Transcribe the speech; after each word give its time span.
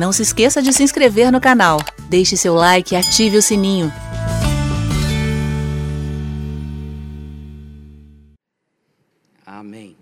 Não 0.00 0.12
se 0.12 0.22
esqueça 0.22 0.62
de 0.62 0.72
se 0.72 0.82
inscrever 0.82 1.30
no 1.30 1.42
canal, 1.42 1.78
deixe 2.08 2.34
seu 2.34 2.54
like 2.54 2.94
e 2.94 2.96
ative 2.96 3.36
o 3.36 3.42
sininho. 3.42 3.92
Amém. 9.44 9.94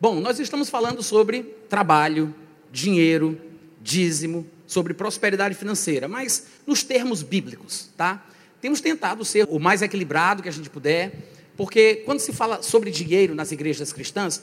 Bom, 0.00 0.16
nós 0.16 0.40
estamos 0.40 0.68
falando 0.68 1.04
sobre 1.04 1.44
trabalho, 1.68 2.34
dinheiro, 2.72 3.40
dízimo, 3.80 4.44
sobre 4.66 4.92
prosperidade 4.92 5.54
financeira, 5.54 6.08
mas 6.08 6.48
nos 6.66 6.82
termos 6.82 7.22
bíblicos, 7.22 7.90
tá? 7.96 8.26
Temos 8.60 8.80
tentado 8.80 9.24
ser 9.24 9.46
o 9.48 9.60
mais 9.60 9.82
equilibrado 9.82 10.42
que 10.42 10.48
a 10.48 10.52
gente 10.52 10.68
puder, 10.68 11.12
porque 11.56 12.02
quando 12.04 12.18
se 12.18 12.32
fala 12.32 12.60
sobre 12.60 12.90
dinheiro 12.90 13.36
nas 13.36 13.52
igrejas 13.52 13.92
cristãs, 13.92 14.42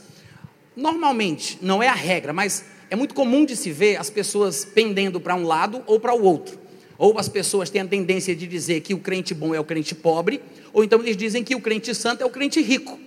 normalmente, 0.73 1.59
não 1.62 1.84
é 1.84 1.89
a 1.89 1.93
regra, 1.93 2.32
mas 2.32 2.64
é 2.89 2.95
muito 2.95 3.13
comum 3.13 3.45
de 3.45 3.55
se 3.55 3.71
ver 3.71 3.97
as 3.97 4.09
pessoas 4.09 4.65
pendendo 4.65 5.19
para 5.19 5.36
um 5.36 5.46
lado 5.46 5.83
ou 5.87 6.00
para 6.00 6.14
o 6.14 6.23
outro. 6.23 6.60
Ou 6.97 7.19
as 7.19 7.27
pessoas 7.27 7.69
têm 7.69 7.82
a 7.82 7.87
tendência 7.87 8.36
de 8.36 8.47
dizer 8.47 8.82
que 8.82 8.93
o 8.93 9.00
crente 9.00 9.33
bom 9.33 9.54
é 9.54 9.60
o 9.60 9.64
crente 9.64 9.93
pobre, 9.93 10.41
ou 10.71 10.83
então 10.83 11.00
eles 11.01 11.18
dizem 11.18 11.43
que 11.43 11.55
o 11.55 11.61
crente 11.61 11.93
santo 11.93 12.21
é 12.21 12.25
o 12.25 12.29
crente 12.29 12.61
rico, 12.61 13.00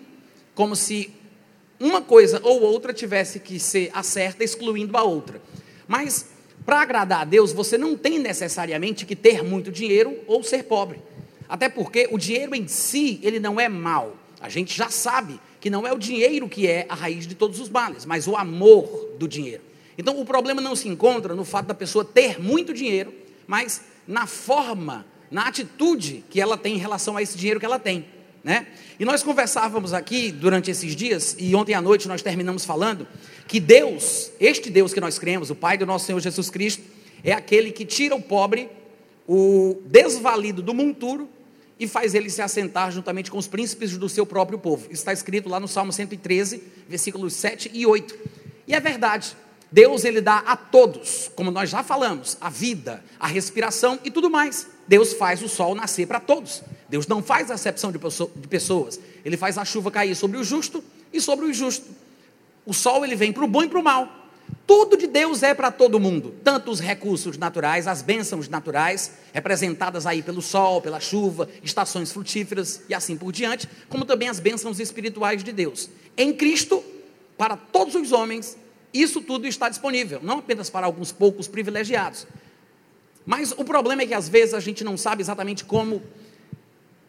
como 0.55 0.77
se 0.77 1.11
uma 1.81 2.03
coisa 2.03 2.41
ou 2.43 2.63
outra 2.63 2.93
tivesse 2.93 3.39
que 3.39 3.59
ser 3.59 3.91
a 3.95 4.03
certa, 4.03 4.45
excluindo 4.45 4.97
a 4.97 5.03
outra. 5.03 5.41
Mas 5.87 6.27
para 6.67 6.83
agradar 6.83 7.23
a 7.23 7.25
Deus, 7.25 7.53
você 7.53 7.79
não 7.79 7.97
tem 7.97 8.19
necessariamente 8.19 9.07
que 9.07 9.17
ter 9.17 9.43
muito 9.43 9.71
dinheiro 9.71 10.19
ou 10.27 10.43
ser 10.43 10.65
pobre. 10.65 11.01
Até 11.49 11.69
porque 11.69 12.09
o 12.11 12.19
dinheiro 12.19 12.55
em 12.55 12.69
si, 12.69 13.21
ele 13.23 13.41
não 13.41 13.59
é 13.59 13.69
mal. 13.69 14.17
A 14.41 14.49
gente 14.49 14.77
já 14.77 14.91
sabe 14.91 15.41
que 15.61 15.71
não 15.71 15.87
é 15.87 15.93
o 15.93 15.99
dinheiro 15.99 16.49
que 16.49 16.67
é 16.67 16.85
a 16.89 16.95
raiz 16.95 17.27
de 17.27 17.35
todos 17.35 17.59
os 17.59 17.71
males, 17.71 18.05
mas 18.05 18.29
o 18.29 18.37
amor 18.37 19.15
do 19.19 19.27
dinheiro. 19.27 19.63
Então 19.99 20.21
o 20.21 20.25
problema 20.25 20.61
não 20.61 20.77
se 20.77 20.89
encontra 20.89 21.35
no 21.35 21.45
fato 21.45 21.67
da 21.67 21.75
pessoa 21.75 22.05
ter 22.05 22.41
muito 22.41 22.73
dinheiro, 22.73 23.13
mas 23.49 23.83
na 24.07 24.27
forma, 24.27 25.05
na 25.29 25.49
atitude 25.49 26.25
que 26.31 26.41
ela 26.41 26.57
tem 26.57 26.77
em 26.77 26.79
relação 26.79 27.17
a 27.17 27.23
esse 27.23 27.37
dinheiro 27.37 27.59
que 27.59 27.67
ela 27.67 27.81
tem. 27.81 28.07
Né? 28.45 28.69
E 28.99 29.05
nós 29.05 29.25
conversávamos 29.25 29.93
aqui 29.93 30.31
durante 30.31 30.71
esses 30.71 30.95
dias, 30.95 31.37
e 31.39 31.55
ontem 31.55 31.75
à 31.75 31.83
noite 31.83 32.07
nós 32.07 32.23
terminamos 32.23 32.65
falando, 32.65 33.07
que 33.49 33.59
Deus, 33.59 34.31
este 34.39 34.71
Deus 34.71 34.95
que 34.95 35.01
nós 35.01 35.19
cremos, 35.19 35.51
o 35.51 35.55
Pai 35.57 35.77
do 35.77 35.85
nosso 35.85 36.07
Senhor 36.07 36.21
Jesus 36.21 36.49
Cristo, 36.49 36.83
é 37.25 37.33
aquele 37.33 37.73
que 37.73 37.85
tira 37.85 38.15
o 38.15 38.23
pobre, 38.23 38.71
o 39.27 39.83
desvalido 39.85 40.63
do 40.63 40.73
monturo 40.73 41.29
e 41.79 41.87
faz 41.87 42.15
ele 42.15 42.31
se 42.31 42.41
assentar 42.41 42.91
juntamente 42.93 43.31
com 43.31 43.39
os 43.39 43.47
príncipes 43.47 43.97
do 43.97 44.09
seu 44.09 44.25
próprio 44.25 44.59
povo. 44.59 44.85
Isso 44.85 45.01
está 45.01 45.13
escrito 45.13 45.49
lá 45.49 45.61
no 45.61 45.69
Salmo 45.69 45.93
113, 45.93 46.63
versículos 46.89 47.35
7 47.35 47.71
e 47.75 47.85
8. 47.85 48.17
E 48.67 48.75
é 48.75 48.81
verdade. 48.81 49.37
Deus 49.71 50.05
ele 50.05 50.21
dá 50.21 50.39
a 50.39 50.57
todos, 50.57 51.31
como 51.35 51.51
nós 51.51 51.69
já 51.69 51.83
falamos, 51.83 52.39
a 52.41 52.49
vida, 52.49 53.05
a 53.21 53.27
respiração 53.27 53.99
e 54.03 54.11
tudo 54.11 54.31
mais. 54.31 54.67
Deus 54.87 55.13
faz 55.13 55.43
o 55.43 55.49
sol 55.49 55.75
nascer 55.75 56.07
para 56.07 56.21
todos. 56.21 56.63
Deus 56.89 57.07
não 57.07 57.23
faz 57.23 57.51
acepção 57.51 57.93
de 57.93 57.99
pessoas. 58.49 58.99
Ele 59.25 59.37
faz 59.37 59.59
a 59.59 59.65
chuva 59.65 59.91
cair 59.91 60.15
sobre 60.15 60.39
o 60.39 60.45
justo 60.45 60.83
e 61.13 61.21
sobre 61.21 61.45
o 61.45 61.51
injusto. 61.51 61.87
O 62.65 62.73
sol 62.73 63.05
ele 63.05 63.15
vem 63.15 63.33
para 63.33 63.45
o 63.45 63.49
bom 63.49 63.63
e 63.63 63.69
para 63.69 63.79
o 63.79 63.83
mal. 63.83 64.09
Tudo 64.67 64.97
de 64.97 65.07
Deus 65.07 65.43
é 65.43 65.55
para 65.55 65.71
todo 65.71 66.01
mundo, 66.01 66.35
tanto 66.45 66.71
os 66.71 66.81
recursos 66.81 67.37
naturais, 67.37 67.87
as 67.87 68.03
bênçãos 68.03 68.49
naturais, 68.49 69.13
representadas 69.33 70.07
aí 70.07 70.23
pelo 70.23 70.43
sol, 70.43 70.81
pela 70.81 71.01
chuva, 71.01 71.49
estações 71.63 72.13
frutíferas 72.13 72.83
e 72.89 72.95
assim 72.95 73.17
por 73.17 73.33
diante, 73.33 73.69
como 73.89 74.05
também 74.05 74.29
as 74.29 74.41
bênçãos 74.41 74.81
espirituais 74.81 75.43
de 75.43 75.53
Deus. 75.53 75.89
Em 76.17 76.33
Cristo, 76.35 76.83
para 77.37 77.57
todos 77.57 77.95
os 77.95 78.13
homens, 78.13 78.57
isso 78.93 79.21
tudo 79.21 79.47
está 79.47 79.69
disponível, 79.69 80.21
não 80.23 80.39
apenas 80.39 80.71
para 80.71 80.87
alguns 80.87 81.13
poucos 81.13 81.47
privilegiados. 81.47 82.27
Mas 83.27 83.53
o 83.53 83.65
problema 83.65 84.03
é 84.03 84.07
que 84.07 84.15
às 84.15 84.29
vezes 84.29 84.55
a 84.55 84.61
gente 84.61 84.83
não 84.83 84.97
sabe 84.97 85.23
exatamente 85.23 85.65
como 85.65 86.03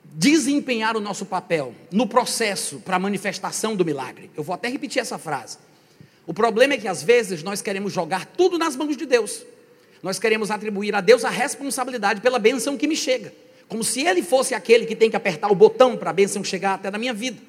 desempenhar 0.03 0.97
o 0.97 0.99
nosso 0.99 1.25
papel 1.25 1.73
no 1.91 2.07
processo 2.07 2.79
para 2.79 2.97
a 2.97 2.99
manifestação 2.99 3.75
do 3.75 3.85
milagre. 3.85 4.29
Eu 4.35 4.43
vou 4.43 4.53
até 4.53 4.67
repetir 4.67 5.01
essa 5.01 5.17
frase. 5.17 5.57
O 6.27 6.33
problema 6.33 6.73
é 6.73 6.77
que 6.77 6.87
às 6.87 7.01
vezes 7.01 7.41
nós 7.41 7.61
queremos 7.61 7.93
jogar 7.93 8.25
tudo 8.25 8.57
nas 8.57 8.75
mãos 8.75 8.97
de 8.97 9.05
Deus. 9.05 9.45
Nós 10.03 10.19
queremos 10.19 10.51
atribuir 10.51 10.93
a 10.93 11.01
Deus 11.01 11.23
a 11.23 11.29
responsabilidade 11.29 12.21
pela 12.21 12.37
benção 12.37 12.77
que 12.77 12.87
me 12.87 12.95
chega, 12.95 13.33
como 13.67 13.83
se 13.83 14.05
Ele 14.05 14.21
fosse 14.21 14.53
aquele 14.53 14.85
que 14.85 14.95
tem 14.95 15.09
que 15.09 15.15
apertar 15.15 15.51
o 15.51 15.55
botão 15.55 15.97
para 15.97 16.09
a 16.09 16.13
benção 16.13 16.43
chegar 16.43 16.75
até 16.75 16.91
na 16.91 16.97
minha 16.97 17.13
vida. 17.13 17.41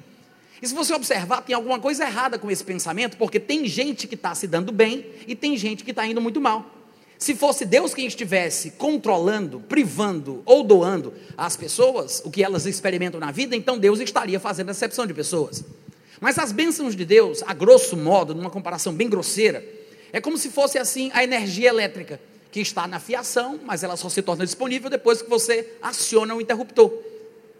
E 0.61 0.67
se 0.67 0.75
você 0.75 0.93
observar, 0.93 1.41
tem 1.41 1.55
alguma 1.55 1.79
coisa 1.79 2.05
errada 2.05 2.37
com 2.37 2.51
esse 2.51 2.63
pensamento, 2.63 3.17
porque 3.17 3.39
tem 3.39 3.65
gente 3.65 4.07
que 4.07 4.15
está 4.15 4.35
se 4.35 4.45
dando 4.45 4.71
bem 4.71 5.05
e 5.25 5.35
tem 5.35 5.57
gente 5.57 5.83
que 5.83 5.89
está 5.89 6.05
indo 6.05 6.21
muito 6.21 6.39
mal. 6.39 6.65
Se 7.17 7.35
fosse 7.35 7.65
Deus 7.65 7.93
quem 7.93 8.05
estivesse 8.05 8.71
controlando, 8.71 9.59
privando 9.59 10.41
ou 10.45 10.63
doando 10.63 11.13
às 11.37 11.55
pessoas 11.55 12.21
o 12.25 12.31
que 12.31 12.43
elas 12.43 12.65
experimentam 12.65 13.19
na 13.19 13.31
vida, 13.31 13.55
então 13.55 13.77
Deus 13.77 13.99
estaria 13.99 14.39
fazendo 14.39 14.71
exceção 14.71 15.05
de 15.05 15.13
pessoas. 15.13 15.63
Mas 16.19 16.37
as 16.37 16.51
bênçãos 16.51 16.95
de 16.95 17.05
Deus, 17.05 17.43
a 17.47 17.53
grosso 17.53 17.97
modo, 17.97 18.35
numa 18.35 18.49
comparação 18.49 18.93
bem 18.93 19.09
grosseira, 19.09 19.63
é 20.13 20.21
como 20.21 20.37
se 20.37 20.49
fosse 20.49 20.77
assim 20.77 21.09
a 21.13 21.23
energia 21.23 21.69
elétrica, 21.69 22.19
que 22.51 22.59
está 22.59 22.87
na 22.87 22.99
fiação, 22.99 23.59
mas 23.63 23.83
ela 23.83 23.95
só 23.95 24.09
se 24.09 24.21
torna 24.21 24.45
disponível 24.45 24.89
depois 24.89 25.21
que 25.21 25.29
você 25.29 25.73
aciona 25.81 26.35
o 26.35 26.41
interruptor. 26.41 26.91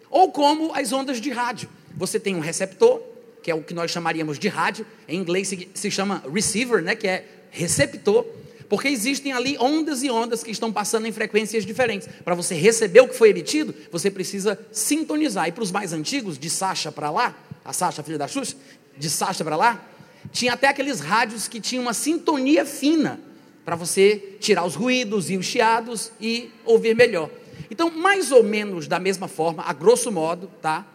Ou 0.09 0.31
como 0.31 0.73
as 0.75 0.91
ondas 0.91 1.21
de 1.21 1.31
rádio. 1.31 1.69
Você 1.95 2.19
tem 2.19 2.35
um 2.35 2.39
receptor, 2.39 3.01
que 3.41 3.49
é 3.49 3.55
o 3.55 3.61
que 3.61 3.73
nós 3.73 3.91
chamaríamos 3.91 4.37
de 4.37 4.47
rádio, 4.47 4.85
em 5.07 5.19
inglês 5.19 5.47
se, 5.47 5.69
se 5.73 5.91
chama 5.91 6.23
receiver, 6.31 6.81
né, 6.81 6.95
que 6.95 7.07
é 7.07 7.25
receptor, 7.49 8.25
porque 8.69 8.87
existem 8.87 9.33
ali 9.33 9.57
ondas 9.59 10.01
e 10.01 10.09
ondas 10.09 10.43
que 10.43 10.51
estão 10.51 10.71
passando 10.71 11.05
em 11.05 11.11
frequências 11.11 11.65
diferentes. 11.65 12.07
Para 12.23 12.33
você 12.33 12.55
receber 12.55 13.01
o 13.01 13.07
que 13.07 13.15
foi 13.15 13.29
emitido, 13.29 13.75
você 13.91 14.09
precisa 14.09 14.57
sintonizar. 14.71 15.49
E 15.49 15.51
para 15.51 15.63
os 15.63 15.71
mais 15.71 15.91
antigos, 15.91 16.39
de 16.39 16.49
Sasha 16.49 16.89
para 16.89 17.09
lá, 17.09 17.35
a 17.65 17.73
Sasha, 17.73 18.01
filha 18.01 18.17
da 18.17 18.29
Xuxa, 18.29 18.55
de 18.97 19.09
Sasha 19.09 19.43
para 19.43 19.57
lá, 19.57 19.85
tinha 20.31 20.53
até 20.53 20.67
aqueles 20.69 21.01
rádios 21.01 21.49
que 21.49 21.59
tinham 21.59 21.81
uma 21.81 21.93
sintonia 21.93 22.65
fina 22.65 23.19
para 23.65 23.75
você 23.75 24.37
tirar 24.39 24.65
os 24.65 24.75
ruídos 24.75 25.29
e 25.29 25.35
os 25.35 25.45
chiados 25.45 26.11
e 26.19 26.49
ouvir 26.63 26.95
melhor. 26.95 27.29
Então, 27.69 27.89
mais 27.89 28.31
ou 28.31 28.43
menos 28.43 28.87
da 28.87 28.99
mesma 28.99 29.27
forma, 29.27 29.63
a 29.63 29.73
grosso 29.73 30.11
modo, 30.11 30.49
tá? 30.61 30.85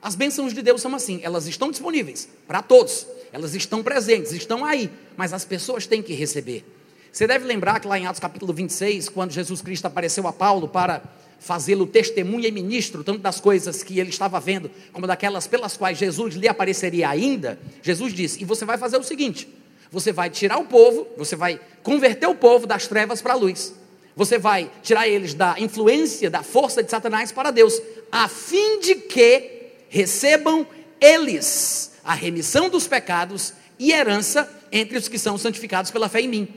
As 0.00 0.14
bênçãos 0.14 0.54
de 0.54 0.62
Deus 0.62 0.80
são 0.80 0.94
assim, 0.94 1.20
elas 1.22 1.46
estão 1.46 1.70
disponíveis 1.70 2.28
para 2.46 2.62
todos, 2.62 3.06
elas 3.32 3.54
estão 3.54 3.82
presentes, 3.82 4.32
estão 4.32 4.64
aí, 4.64 4.90
mas 5.16 5.32
as 5.32 5.44
pessoas 5.44 5.86
têm 5.86 6.02
que 6.02 6.12
receber. 6.12 6.64
Você 7.12 7.26
deve 7.26 7.44
lembrar 7.44 7.80
que 7.80 7.88
lá 7.88 7.98
em 7.98 8.06
Atos 8.06 8.20
capítulo 8.20 8.52
26, 8.52 9.08
quando 9.08 9.32
Jesus 9.32 9.60
Cristo 9.60 9.86
apareceu 9.86 10.26
a 10.28 10.32
Paulo 10.32 10.68
para 10.68 11.02
fazê-lo 11.40 11.86
testemunha 11.86 12.48
e 12.48 12.52
ministro, 12.52 13.02
tanto 13.02 13.20
das 13.20 13.40
coisas 13.40 13.82
que 13.82 13.98
ele 13.98 14.10
estava 14.10 14.38
vendo, 14.38 14.70
como 14.92 15.06
daquelas 15.06 15.46
pelas 15.46 15.76
quais 15.76 15.98
Jesus 15.98 16.34
lhe 16.34 16.46
apareceria 16.46 17.08
ainda, 17.08 17.58
Jesus 17.82 18.12
disse: 18.12 18.40
E 18.40 18.44
você 18.44 18.64
vai 18.64 18.78
fazer 18.78 18.98
o 18.98 19.02
seguinte: 19.02 19.48
você 19.90 20.12
vai 20.12 20.30
tirar 20.30 20.58
o 20.58 20.66
povo, 20.66 21.08
você 21.16 21.34
vai 21.34 21.60
converter 21.82 22.28
o 22.28 22.34
povo 22.34 22.66
das 22.66 22.86
trevas 22.86 23.22
para 23.22 23.32
a 23.32 23.36
luz. 23.36 23.74
Você 24.14 24.36
vai 24.36 24.70
tirar 24.82 25.08
eles 25.08 25.32
da 25.32 25.54
influência, 25.58 26.28
da 26.28 26.42
força 26.42 26.82
de 26.82 26.90
Satanás 26.90 27.30
para 27.30 27.50
Deus, 27.50 27.80
a 28.10 28.28
fim 28.28 28.80
de 28.80 28.96
que 28.96 29.57
recebam 29.88 30.66
eles 31.00 31.92
a 32.04 32.14
remissão 32.14 32.68
dos 32.68 32.86
pecados 32.86 33.52
e 33.78 33.92
herança 33.92 34.48
entre 34.72 34.96
os 34.98 35.08
que 35.08 35.18
são 35.18 35.38
santificados 35.38 35.90
pela 35.90 36.08
fé 36.08 36.20
em 36.20 36.28
mim. 36.28 36.48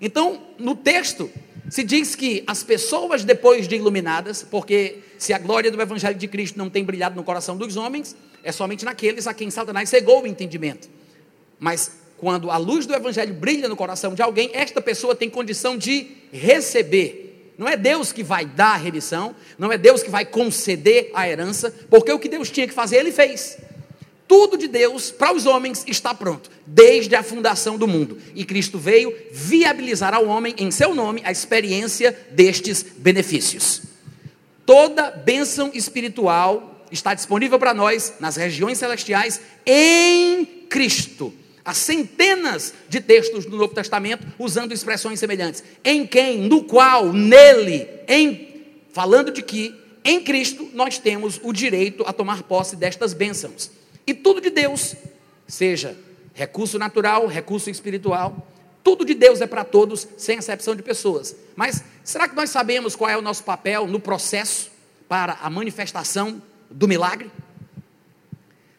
Então, 0.00 0.42
no 0.58 0.74
texto, 0.74 1.30
se 1.70 1.82
diz 1.82 2.14
que 2.14 2.44
as 2.46 2.62
pessoas 2.62 3.24
depois 3.24 3.66
de 3.66 3.76
iluminadas, 3.76 4.42
porque 4.42 4.98
se 5.18 5.32
a 5.32 5.38
glória 5.38 5.70
do 5.70 5.80
Evangelho 5.80 6.18
de 6.18 6.28
Cristo 6.28 6.58
não 6.58 6.68
tem 6.68 6.84
brilhado 6.84 7.16
no 7.16 7.24
coração 7.24 7.56
dos 7.56 7.76
homens, 7.76 8.14
é 8.42 8.52
somente 8.52 8.84
naqueles 8.84 9.26
a 9.26 9.32
quem 9.34 9.50
Satanás 9.50 9.88
cegou 9.88 10.22
o 10.22 10.26
entendimento. 10.26 10.88
Mas 11.58 11.92
quando 12.18 12.50
a 12.50 12.56
luz 12.56 12.86
do 12.86 12.94
Evangelho 12.94 13.34
brilha 13.34 13.68
no 13.68 13.76
coração 13.76 14.14
de 14.14 14.22
alguém, 14.22 14.50
esta 14.52 14.80
pessoa 14.80 15.14
tem 15.14 15.30
condição 15.30 15.76
de 15.76 16.08
receber 16.32 17.23
não 17.56 17.68
é 17.68 17.76
Deus 17.76 18.12
que 18.12 18.22
vai 18.22 18.44
dar 18.44 18.74
a 18.74 18.76
remissão, 18.76 19.34
não 19.58 19.72
é 19.72 19.78
Deus 19.78 20.02
que 20.02 20.10
vai 20.10 20.24
conceder 20.24 21.10
a 21.14 21.28
herança, 21.28 21.74
porque 21.88 22.12
o 22.12 22.18
que 22.18 22.28
Deus 22.28 22.50
tinha 22.50 22.66
que 22.66 22.74
fazer, 22.74 22.96
Ele 22.96 23.12
fez. 23.12 23.58
Tudo 24.26 24.56
de 24.56 24.66
Deus 24.66 25.10
para 25.10 25.34
os 25.34 25.46
homens 25.46 25.84
está 25.86 26.14
pronto, 26.14 26.50
desde 26.66 27.14
a 27.14 27.22
fundação 27.22 27.76
do 27.76 27.86
mundo. 27.86 28.18
E 28.34 28.44
Cristo 28.44 28.78
veio 28.78 29.14
viabilizar 29.30 30.14
ao 30.14 30.26
homem, 30.26 30.54
em 30.58 30.70
seu 30.70 30.94
nome, 30.94 31.20
a 31.24 31.30
experiência 31.30 32.16
destes 32.30 32.84
benefícios. 32.96 33.82
Toda 34.64 35.10
bênção 35.10 35.70
espiritual 35.74 36.86
está 36.90 37.12
disponível 37.12 37.58
para 37.58 37.74
nós 37.74 38.14
nas 38.18 38.36
regiões 38.36 38.78
celestiais 38.78 39.40
em 39.66 40.44
Cristo. 40.68 41.32
Há 41.64 41.72
centenas 41.72 42.74
de 42.88 43.00
textos 43.00 43.46
do 43.46 43.56
Novo 43.56 43.74
Testamento 43.74 44.26
usando 44.38 44.72
expressões 44.72 45.18
semelhantes. 45.18 45.64
Em 45.82 46.06
quem, 46.06 46.42
no 46.42 46.64
qual, 46.64 47.12
nele, 47.12 47.88
em 48.06 48.52
falando 48.92 49.32
de 49.32 49.42
que 49.42 49.74
em 50.04 50.22
Cristo 50.22 50.68
nós 50.74 50.98
temos 50.98 51.40
o 51.42 51.52
direito 51.52 52.04
a 52.06 52.12
tomar 52.12 52.42
posse 52.42 52.76
destas 52.76 53.14
bênçãos. 53.14 53.70
E 54.06 54.12
tudo 54.12 54.40
de 54.40 54.50
Deus, 54.50 54.94
seja 55.48 55.96
recurso 56.34 56.78
natural, 56.78 57.26
recurso 57.26 57.70
espiritual, 57.70 58.46
Tudo 58.84 59.02
de 59.02 59.14
Deus 59.14 59.40
é 59.40 59.46
para 59.46 59.64
todos, 59.64 60.06
sem 60.18 60.36
exceção 60.36 60.76
de 60.76 60.82
pessoas. 60.82 61.34
Mas 61.56 61.82
será 62.04 62.28
que 62.28 62.36
nós 62.36 62.50
sabemos 62.50 62.94
qual 62.94 63.08
é 63.08 63.16
o 63.16 63.22
nosso 63.22 63.42
papel 63.42 63.86
no 63.86 63.98
processo 63.98 64.70
para 65.08 65.38
a 65.40 65.48
manifestação 65.48 66.42
do 66.70 66.86
milagre? 66.86 67.30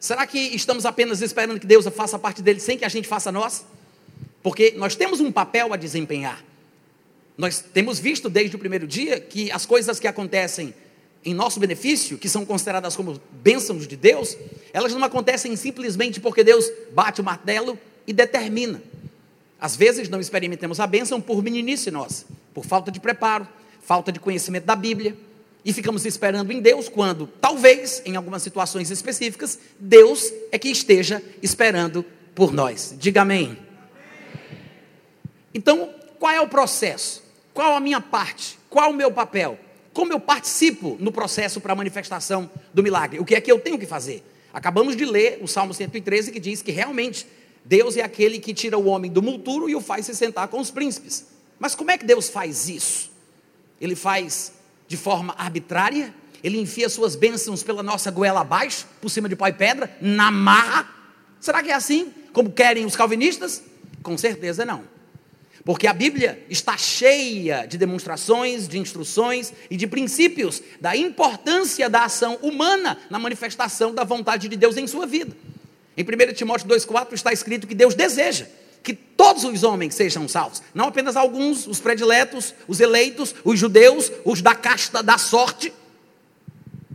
Será 0.06 0.28
que 0.28 0.38
estamos 0.38 0.86
apenas 0.86 1.20
esperando 1.24 1.60
que 1.60 1.66
Deus 1.66 1.84
faça 1.88 2.20
parte 2.20 2.40
dele 2.40 2.60
sem 2.60 2.78
que 2.78 2.86
a 2.86 2.90
gente 2.90 3.08
faça 3.08 3.32
nós? 3.32 3.66
Porque 4.44 4.76
nós 4.78 4.96
temos 4.96 5.20
um 5.20 5.32
papel 5.32 5.74
a 5.74 5.76
desempenhar. 5.76 6.46
Nós 7.36 7.60
temos 7.74 7.98
visto 7.98 8.30
desde 8.30 8.56
o 8.56 8.60
primeiro 8.60 8.86
dia 8.86 9.20
que 9.20 9.52
as 9.52 9.66
coisas 9.66 10.00
que 10.00 10.08
acontecem 10.08 10.76
em 11.26 11.34
nosso 11.34 11.60
benefício, 11.60 12.20
que 12.20 12.30
são 12.30 12.46
consideradas 12.46 12.96
como 12.96 13.20
bênçãos 13.32 13.88
de 13.88 13.96
Deus, 13.96 14.38
elas 14.72 14.94
não 14.94 15.04
acontecem 15.04 15.56
simplesmente 15.56 16.20
porque 16.20 16.44
Deus 16.44 16.72
bate 16.92 17.20
o 17.20 17.24
martelo 17.24 17.76
e 18.06 18.14
determina. 18.14 18.84
Às 19.60 19.76
vezes 19.76 20.08
não 20.08 20.20
experimentamos 20.20 20.80
a 20.80 20.86
bênção 20.86 21.20
por 21.20 21.42
meninice 21.42 21.90
nossa, 21.90 22.26
por 22.54 22.64
falta 22.64 22.92
de 22.92 23.00
preparo, 23.00 23.48
falta 23.82 24.12
de 24.12 24.20
conhecimento 24.20 24.66
da 24.66 24.76
Bíblia, 24.76 25.18
e 25.66 25.74
ficamos 25.74 26.06
esperando 26.06 26.52
em 26.52 26.62
Deus 26.62 26.88
quando, 26.88 27.26
talvez, 27.42 28.00
em 28.06 28.16
algumas 28.16 28.44
situações 28.44 28.92
específicas, 28.92 29.58
Deus 29.80 30.32
é 30.52 30.60
que 30.60 30.70
esteja 30.70 31.24
esperando 31.42 32.06
por 32.36 32.54
nós. 32.54 32.94
Diga 33.00 33.24
amém. 33.24 33.58
Então, 35.52 35.90
qual 36.20 36.32
é 36.32 36.40
o 36.40 36.48
processo? 36.48 37.24
Qual 37.52 37.76
a 37.76 37.80
minha 37.80 38.00
parte? 38.00 38.60
Qual 38.70 38.92
o 38.92 38.94
meu 38.94 39.12
papel? 39.12 39.58
Como 39.92 40.14
eu 40.14 40.20
participo 40.20 40.98
no 41.00 41.12
processo 41.12 41.60
para 41.60 41.74
a 41.74 41.76
manifestação 41.76 42.48
do 42.72 42.84
milagre? 42.84 43.20
O 43.20 43.26
que 43.26 43.34
é 43.34 43.42
que 43.42 43.52
eu 43.52 43.60
tenho 43.60 43.80
que 43.80 43.88
fazer? 43.88 44.24
Acabamos 44.54 44.96
de 44.96 45.04
ler 45.04 45.40
o 45.42 45.48
Salmo 45.48 45.74
113 45.74 46.32
que 46.32 46.40
diz 46.40 46.62
que 46.62 46.72
realmente 46.72 47.26
Deus 47.64 47.98
é 47.98 48.02
aquele 48.02 48.38
que 48.38 48.54
tira 48.54 48.78
o 48.78 48.86
homem 48.86 49.10
do 49.10 49.22
monturo 49.22 49.68
e 49.68 49.76
o 49.76 49.82
faz 49.82 50.06
se 50.06 50.14
sentar 50.14 50.48
com 50.48 50.60
os 50.60 50.70
príncipes. 50.70 51.26
Mas 51.58 51.74
como 51.74 51.90
é 51.90 51.98
que 51.98 52.06
Deus 52.06 52.30
faz 52.30 52.70
isso? 52.70 53.12
Ele 53.82 53.96
faz 53.96 54.54
de 54.88 54.98
forma 54.98 55.34
arbitrária? 55.38 56.14
Ele 56.44 56.60
enfia 56.60 56.88
suas 56.90 57.16
bênçãos 57.16 57.64
pela 57.64 57.82
nossa 57.82 58.12
goela 58.12 58.42
abaixo, 58.42 58.86
por 59.02 59.10
cima 59.10 59.28
de 59.28 59.36
pó 59.36 59.48
e 59.48 59.54
pedra, 59.54 59.96
na 60.00 60.30
marra? 60.30 60.88
Será 61.40 61.64
que 61.64 61.72
é 61.72 61.74
assim, 61.74 62.14
como 62.32 62.52
querem 62.52 62.86
os 62.86 62.96
calvinistas? 62.96 63.64
Com 64.04 64.18
certeza 64.18 64.64
não. 64.66 64.84
Porque 65.64 65.88
a 65.88 65.94
Bíblia 65.94 66.46
está 66.48 66.78
cheia 66.78 67.66
de 67.66 67.78
demonstrações, 67.78 68.68
de 68.68 68.78
instruções 68.78 69.52
e 69.72 69.76
de 69.76 69.88
princípios 69.88 70.62
da 70.80 70.96
importância 70.96 71.90
da 71.90 72.04
ação 72.04 72.38
humana 72.44 73.00
na 73.10 73.18
manifestação 73.18 73.92
da 73.92 74.04
vontade 74.04 74.48
de 74.48 74.56
Deus 74.56 74.78
em 74.78 74.86
sua 74.86 75.08
vida. 75.08 75.36
Em 75.98 76.04
1 76.04 76.34
Timóteo 76.34 76.68
2,4 76.68 77.14
está 77.14 77.34
escrito 77.34 77.66
que 77.66 77.74
Deus 77.74 77.96
deseja 77.96 78.46
que 78.86 78.94
todos 78.94 79.44
os 79.44 79.64
homens 79.64 79.96
sejam 79.96 80.28
salvos, 80.28 80.62
não 80.74 80.86
apenas 80.86 81.16
alguns, 81.18 81.66
os 81.66 81.80
prediletos, 81.80 82.54
os 82.68 82.80
eleitos, 82.80 83.34
os 83.44 83.60
judeus, 83.60 84.12
os 84.24 84.42
da 84.42 84.54
casta 84.54 85.02
da 85.02 85.18
sorte. 85.18 85.74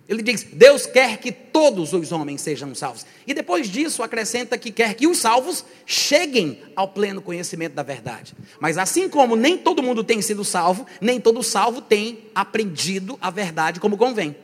Ele 0.09 0.23
diz: 0.23 0.45
Deus 0.45 0.87
quer 0.87 1.19
que 1.19 1.31
todos 1.31 1.93
os 1.93 2.13
homens 2.13 2.41
sejam 2.41 2.75
salvos. 2.75 3.05
E 3.27 3.35
depois 3.35 3.69
disso, 3.69 4.03
acrescenta 4.03 4.57
que 4.57 4.71
quer 4.71 4.95
que 4.95 5.07
os 5.07 5.19
salvos 5.19 5.65
cheguem 5.85 6.63
ao 6.75 6.89
pleno 6.89 7.21
conhecimento 7.21 7.75
da 7.75 7.83
verdade. 7.83 8.35
Mas 8.61 8.79
assim 8.79 9.09
como 9.09 9.37
nem 9.37 9.59
todo 9.59 9.83
mundo 9.83 10.03
tem 10.03 10.23
sido 10.23 10.45
salvo, 10.45 10.87
nem 11.01 11.21
todo 11.21 11.43
salvo 11.43 11.81
tem 11.81 12.25
aprendido 12.35 13.19
a 13.21 13.31
verdade 13.31 13.81
como 13.81 13.97
convém. 13.97 14.35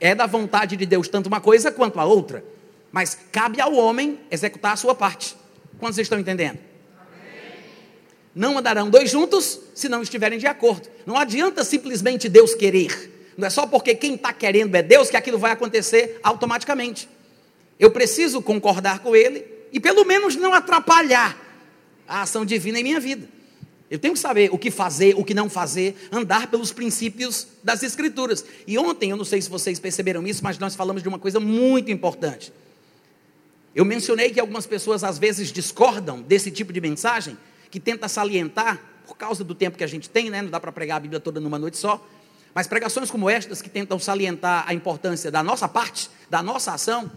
É 0.00 0.14
da 0.14 0.26
vontade 0.26 0.76
de 0.76 0.84
Deus 0.84 1.08
tanto 1.08 1.26
uma 1.26 1.40
coisa 1.40 1.70
quanto 1.70 2.00
a 2.00 2.04
outra. 2.04 2.44
Mas 2.90 3.16
cabe 3.30 3.60
ao 3.60 3.74
homem 3.74 4.18
executar 4.30 4.72
a 4.72 4.76
sua 4.76 4.94
parte. 4.94 5.36
Quantos 5.82 5.98
estão 5.98 6.20
entendendo? 6.20 6.60
Não 8.32 8.56
andarão 8.56 8.88
dois 8.88 9.10
juntos 9.10 9.58
se 9.74 9.88
não 9.88 10.00
estiverem 10.00 10.38
de 10.38 10.46
acordo. 10.46 10.88
Não 11.04 11.18
adianta 11.18 11.64
simplesmente 11.64 12.28
Deus 12.28 12.54
querer. 12.54 13.32
Não 13.36 13.48
é 13.48 13.50
só 13.50 13.66
porque 13.66 13.92
quem 13.96 14.14
está 14.14 14.32
querendo 14.32 14.76
é 14.76 14.80
Deus 14.80 15.10
que 15.10 15.16
aquilo 15.16 15.38
vai 15.38 15.50
acontecer 15.50 16.20
automaticamente. 16.22 17.08
Eu 17.80 17.90
preciso 17.90 18.40
concordar 18.40 19.00
com 19.00 19.16
Ele 19.16 19.44
e 19.72 19.80
pelo 19.80 20.04
menos 20.04 20.36
não 20.36 20.54
atrapalhar 20.54 21.36
a 22.06 22.22
ação 22.22 22.44
divina 22.44 22.78
em 22.78 22.84
minha 22.84 23.00
vida. 23.00 23.28
Eu 23.90 23.98
tenho 23.98 24.14
que 24.14 24.20
saber 24.20 24.50
o 24.52 24.58
que 24.58 24.70
fazer, 24.70 25.16
o 25.18 25.24
que 25.24 25.34
não 25.34 25.50
fazer, 25.50 25.96
andar 26.12 26.46
pelos 26.46 26.70
princípios 26.70 27.48
das 27.60 27.82
Escrituras. 27.82 28.44
E 28.68 28.78
ontem, 28.78 29.10
eu 29.10 29.16
não 29.16 29.24
sei 29.24 29.42
se 29.42 29.50
vocês 29.50 29.80
perceberam 29.80 30.24
isso, 30.28 30.44
mas 30.44 30.60
nós 30.60 30.76
falamos 30.76 31.02
de 31.02 31.08
uma 31.08 31.18
coisa 31.18 31.40
muito 31.40 31.90
importante. 31.90 32.52
Eu 33.74 33.84
mencionei 33.84 34.30
que 34.30 34.38
algumas 34.38 34.66
pessoas 34.66 35.02
às 35.02 35.18
vezes 35.18 35.50
discordam 35.50 36.20
desse 36.20 36.50
tipo 36.50 36.72
de 36.72 36.80
mensagem, 36.80 37.38
que 37.70 37.80
tenta 37.80 38.06
salientar, 38.08 38.80
por 39.06 39.16
causa 39.16 39.42
do 39.42 39.54
tempo 39.54 39.78
que 39.78 39.84
a 39.84 39.86
gente 39.86 40.08
tem, 40.10 40.30
né? 40.30 40.42
não 40.42 40.50
dá 40.50 40.60
para 40.60 40.70
pregar 40.70 40.98
a 40.98 41.00
Bíblia 41.00 41.20
toda 41.20 41.40
numa 41.40 41.58
noite 41.58 41.76
só, 41.76 42.06
mas 42.54 42.66
pregações 42.66 43.10
como 43.10 43.30
estas, 43.30 43.62
que 43.62 43.70
tentam 43.70 43.98
salientar 43.98 44.64
a 44.66 44.74
importância 44.74 45.30
da 45.30 45.42
nossa 45.42 45.66
parte, 45.66 46.10
da 46.28 46.42
nossa 46.42 46.72
ação, 46.72 47.10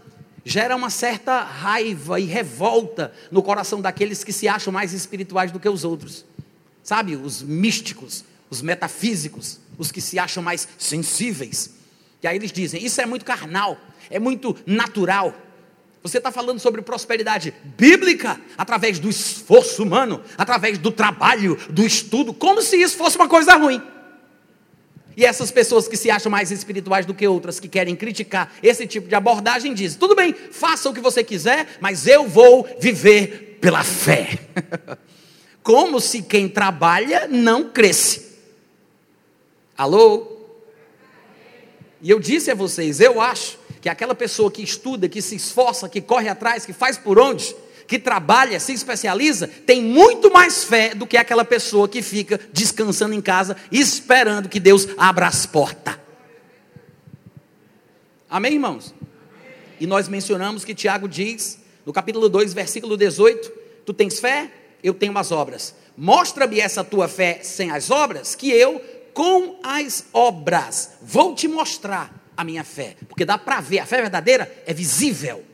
gera 0.44 0.74
uma 0.74 0.88
certa 0.88 1.42
raiva 1.42 2.18
e 2.18 2.24
revolta 2.24 3.12
no 3.30 3.42
coração 3.42 3.80
daqueles 3.80 4.24
que 4.24 4.32
se 4.32 4.48
acham 4.48 4.72
mais 4.72 4.92
espirituais 4.92 5.50
do 5.50 5.60
que 5.60 5.68
os 5.68 5.84
outros. 5.84 6.24
Sabe, 6.82 7.16
os 7.16 7.42
místicos, 7.42 8.24
os 8.48 8.62
metafísicos, 8.62 9.58
os 9.76 9.90
que 9.90 10.00
se 10.00 10.18
acham 10.18 10.42
mais 10.42 10.68
sensíveis. 10.78 11.70
E 12.22 12.26
aí 12.26 12.36
eles 12.36 12.52
dizem: 12.52 12.82
Isso 12.84 13.00
é 13.00 13.06
muito 13.06 13.24
carnal, 13.24 13.76
é 14.08 14.18
muito 14.18 14.56
natural. 14.64 15.34
Você 16.06 16.18
está 16.18 16.30
falando 16.30 16.60
sobre 16.60 16.82
prosperidade 16.82 17.52
bíblica 17.76 18.40
através 18.56 19.00
do 19.00 19.08
esforço 19.08 19.82
humano, 19.82 20.22
através 20.38 20.78
do 20.78 20.92
trabalho, 20.92 21.58
do 21.68 21.84
estudo, 21.84 22.32
como 22.32 22.62
se 22.62 22.80
isso 22.80 22.96
fosse 22.96 23.16
uma 23.16 23.28
coisa 23.28 23.56
ruim. 23.56 23.82
E 25.16 25.24
essas 25.24 25.50
pessoas 25.50 25.88
que 25.88 25.96
se 25.96 26.08
acham 26.08 26.30
mais 26.30 26.52
espirituais 26.52 27.04
do 27.04 27.12
que 27.12 27.26
outras, 27.26 27.58
que 27.58 27.68
querem 27.68 27.96
criticar 27.96 28.52
esse 28.62 28.86
tipo 28.86 29.08
de 29.08 29.16
abordagem, 29.16 29.74
dizem: 29.74 29.98
tudo 29.98 30.14
bem, 30.14 30.32
faça 30.32 30.88
o 30.88 30.94
que 30.94 31.00
você 31.00 31.24
quiser, 31.24 31.76
mas 31.80 32.06
eu 32.06 32.28
vou 32.28 32.68
viver 32.78 33.58
pela 33.60 33.82
fé. 33.82 34.38
Como 35.60 36.00
se 36.00 36.22
quem 36.22 36.48
trabalha 36.48 37.26
não 37.26 37.68
cresce. 37.70 38.36
Alô? 39.76 40.36
E 42.00 42.08
eu 42.08 42.20
disse 42.20 42.52
a 42.52 42.54
vocês: 42.54 43.00
eu 43.00 43.20
acho 43.20 43.65
que 43.80 43.88
aquela 43.88 44.14
pessoa 44.14 44.50
que 44.50 44.62
estuda, 44.62 45.08
que 45.08 45.22
se 45.22 45.36
esforça, 45.36 45.88
que 45.88 46.00
corre 46.00 46.28
atrás, 46.28 46.66
que 46.66 46.72
faz 46.72 46.96
por 46.96 47.18
onde, 47.18 47.54
que 47.86 47.98
trabalha, 47.98 48.58
se 48.58 48.72
especializa, 48.72 49.46
tem 49.46 49.82
muito 49.82 50.30
mais 50.30 50.64
fé 50.64 50.94
do 50.94 51.06
que 51.06 51.16
aquela 51.16 51.44
pessoa 51.44 51.88
que 51.88 52.02
fica 52.02 52.40
descansando 52.52 53.14
em 53.14 53.20
casa, 53.20 53.56
esperando 53.70 54.48
que 54.48 54.58
Deus 54.58 54.88
abra 54.98 55.26
as 55.26 55.46
portas. 55.46 55.96
Amém, 58.28 58.54
irmãos? 58.54 58.92
E 59.78 59.86
nós 59.86 60.08
mencionamos 60.08 60.64
que 60.64 60.74
Tiago 60.74 61.08
diz, 61.08 61.58
no 61.84 61.92
capítulo 61.92 62.28
2, 62.28 62.52
versículo 62.52 62.96
18: 62.96 63.52
Tu 63.84 63.92
tens 63.92 64.18
fé? 64.18 64.50
Eu 64.82 64.94
tenho 64.94 65.16
as 65.16 65.30
obras. 65.30 65.74
Mostra-me 65.96 66.60
essa 66.60 66.82
tua 66.82 67.08
fé 67.08 67.40
sem 67.42 67.70
as 67.70 67.90
obras, 67.90 68.34
que 68.34 68.50
eu, 68.50 68.80
com 69.14 69.58
as 69.62 70.04
obras, 70.12 70.92
vou 71.00 71.34
te 71.34 71.46
mostrar 71.48 72.25
a 72.36 72.44
minha 72.44 72.62
fé, 72.62 72.96
porque 73.08 73.24
dá 73.24 73.38
para 73.38 73.60
ver, 73.60 73.78
a 73.78 73.86
fé 73.86 74.02
verdadeira 74.02 74.62
é 74.66 74.74
visível, 74.74 75.44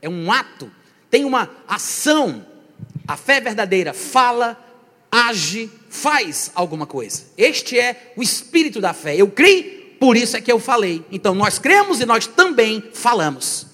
é 0.00 0.08
um 0.08 0.30
ato, 0.30 0.70
tem 1.10 1.24
uma 1.24 1.50
ação. 1.66 2.46
A 3.06 3.16
fé 3.16 3.40
verdadeira 3.40 3.92
fala, 3.92 4.58
age, 5.10 5.70
faz 5.88 6.52
alguma 6.54 6.86
coisa. 6.86 7.24
Este 7.36 7.78
é 7.78 8.12
o 8.16 8.22
espírito 8.22 8.80
da 8.80 8.94
fé. 8.94 9.16
Eu 9.16 9.28
criei, 9.28 9.96
por 9.98 10.16
isso 10.16 10.36
é 10.36 10.40
que 10.40 10.52
eu 10.52 10.60
falei. 10.60 11.04
Então 11.10 11.34
nós 11.34 11.58
cremos 11.58 12.00
e 12.00 12.06
nós 12.06 12.26
também 12.26 12.82
falamos. 12.94 13.66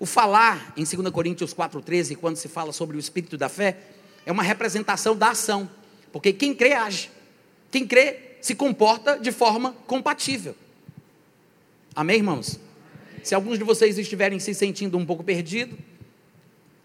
O 0.00 0.06
falar 0.06 0.72
em 0.76 0.84
2 0.84 1.10
Coríntios 1.10 1.54
4,13, 1.54 2.16
quando 2.16 2.36
se 2.36 2.48
fala 2.48 2.72
sobre 2.72 2.96
o 2.96 3.00
espírito 3.00 3.36
da 3.36 3.48
fé, 3.48 3.76
é 4.26 4.32
uma 4.32 4.42
representação 4.42 5.14
da 5.14 5.30
ação. 5.30 5.68
Porque 6.10 6.32
quem 6.32 6.54
crê 6.54 6.72
age. 6.72 7.10
Quem 7.70 7.86
crê 7.86 8.36
se 8.40 8.54
comporta 8.54 9.18
de 9.18 9.30
forma 9.32 9.74
compatível. 9.86 10.56
Amém, 11.96 12.16
irmãos? 12.16 12.58
Se 13.22 13.36
alguns 13.36 13.56
de 13.56 13.62
vocês 13.62 13.96
estiverem 13.98 14.40
se 14.40 14.52
sentindo 14.52 14.98
um 14.98 15.06
pouco 15.06 15.22
perdido, 15.22 15.78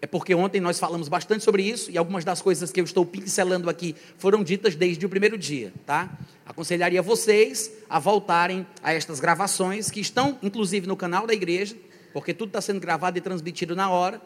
é 0.00 0.06
porque 0.06 0.32
ontem 0.36 0.60
nós 0.60 0.78
falamos 0.78 1.08
bastante 1.08 1.42
sobre 1.42 1.64
isso 1.64 1.90
e 1.90 1.98
algumas 1.98 2.24
das 2.24 2.40
coisas 2.40 2.70
que 2.70 2.80
eu 2.80 2.84
estou 2.84 3.04
pincelando 3.04 3.68
aqui 3.68 3.96
foram 4.18 4.44
ditas 4.44 4.76
desde 4.76 5.04
o 5.04 5.08
primeiro 5.08 5.36
dia, 5.36 5.72
tá? 5.84 6.16
Aconselharia 6.46 7.02
vocês 7.02 7.72
a 7.88 7.98
voltarem 7.98 8.64
a 8.84 8.92
estas 8.92 9.18
gravações 9.18 9.90
que 9.90 9.98
estão 9.98 10.38
inclusive 10.44 10.86
no 10.86 10.96
canal 10.96 11.26
da 11.26 11.34
igreja, 11.34 11.74
porque 12.12 12.32
tudo 12.32 12.50
está 12.50 12.60
sendo 12.60 12.78
gravado 12.78 13.18
e 13.18 13.20
transmitido 13.20 13.74
na 13.74 13.90
hora. 13.90 14.22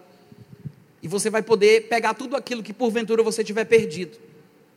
E 1.03 1.09
você 1.09 1.31
vai 1.31 1.43
poder 1.43 1.89
pegar 1.89 2.13
tudo 2.13 2.37
aquilo 2.37 2.63
que 2.63 2.75
porventura 2.75 3.23
você 3.23 3.43
tiver 3.43 3.65
perdido, 3.65 4.19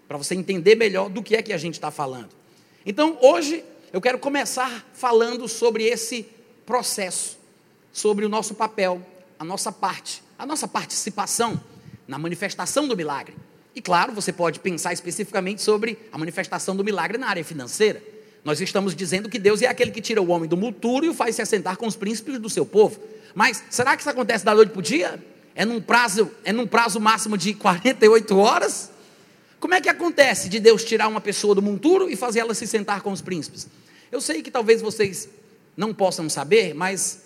para 0.07 0.17
você 0.17 0.35
entender 0.35 0.75
melhor 0.75 1.09
do 1.09 1.21
que 1.21 1.35
é 1.35 1.41
que 1.41 1.51
a 1.51 1.57
gente 1.57 1.73
está 1.73 1.91
falando. 1.91 2.29
Então, 2.85 3.17
hoje 3.21 3.61
eu 3.91 4.01
quero 4.01 4.19
começar 4.19 4.85
falando 4.93 5.47
sobre 5.47 5.85
esse 5.85 6.25
processo, 6.65 7.37
sobre 7.91 8.25
o 8.25 8.29
nosso 8.29 8.53
papel, 8.53 9.01
a 9.39 9.45
nossa 9.45 9.71
parte, 9.71 10.21
a 10.37 10.45
nossa 10.45 10.67
participação 10.67 11.59
na 12.07 12.17
manifestação 12.17 12.87
do 12.87 12.97
milagre. 12.97 13.35
E 13.73 13.81
claro, 13.81 14.11
você 14.11 14.33
pode 14.33 14.59
pensar 14.59 14.91
especificamente 14.91 15.61
sobre 15.61 15.97
a 16.11 16.17
manifestação 16.17 16.75
do 16.75 16.83
milagre 16.83 17.17
na 17.17 17.29
área 17.29 17.43
financeira. 17.45 18.01
Nós 18.43 18.59
estamos 18.59 18.95
dizendo 18.95 19.29
que 19.29 19.39
Deus 19.39 19.61
é 19.61 19.67
aquele 19.67 19.91
que 19.91 20.01
tira 20.01 20.21
o 20.21 20.29
homem 20.29 20.49
do 20.49 20.57
monturo 20.57 21.05
e 21.05 21.09
o 21.09 21.13
faz 21.13 21.35
se 21.35 21.41
assentar 21.41 21.77
com 21.77 21.87
os 21.87 21.95
príncipes 21.95 22.39
do 22.39 22.49
seu 22.49 22.65
povo. 22.65 22.99
Mas 23.33 23.63
será 23.69 23.95
que 23.95 24.01
isso 24.01 24.09
acontece 24.09 24.43
da 24.43 24.53
noite 24.53 24.71
para 24.71 24.79
o 24.79 24.81
dia? 24.81 25.23
É 25.55 25.63
num 25.63 25.81
prazo, 25.81 26.31
é 26.43 26.51
num 26.51 26.67
prazo 26.67 26.99
máximo 26.99 27.37
de 27.37 27.53
48 27.53 28.37
horas? 28.37 28.91
Como 29.59 29.73
é 29.73 29.81
que 29.81 29.89
acontece 29.89 30.49
de 30.49 30.59
Deus 30.59 30.83
tirar 30.83 31.07
uma 31.07 31.19
pessoa 31.19 31.55
do 31.55 31.61
monturo 31.61 32.09
e 32.09 32.15
fazer 32.15 32.39
ela 32.39 32.53
se 32.53 32.67
sentar 32.67 33.01
com 33.01 33.11
os 33.11 33.21
príncipes? 33.21 33.67
Eu 34.11 34.21
sei 34.21 34.41
que 34.41 34.51
talvez 34.51 34.81
vocês 34.81 35.27
não 35.75 35.93
possam 35.93 36.29
saber, 36.29 36.73
mas 36.73 37.23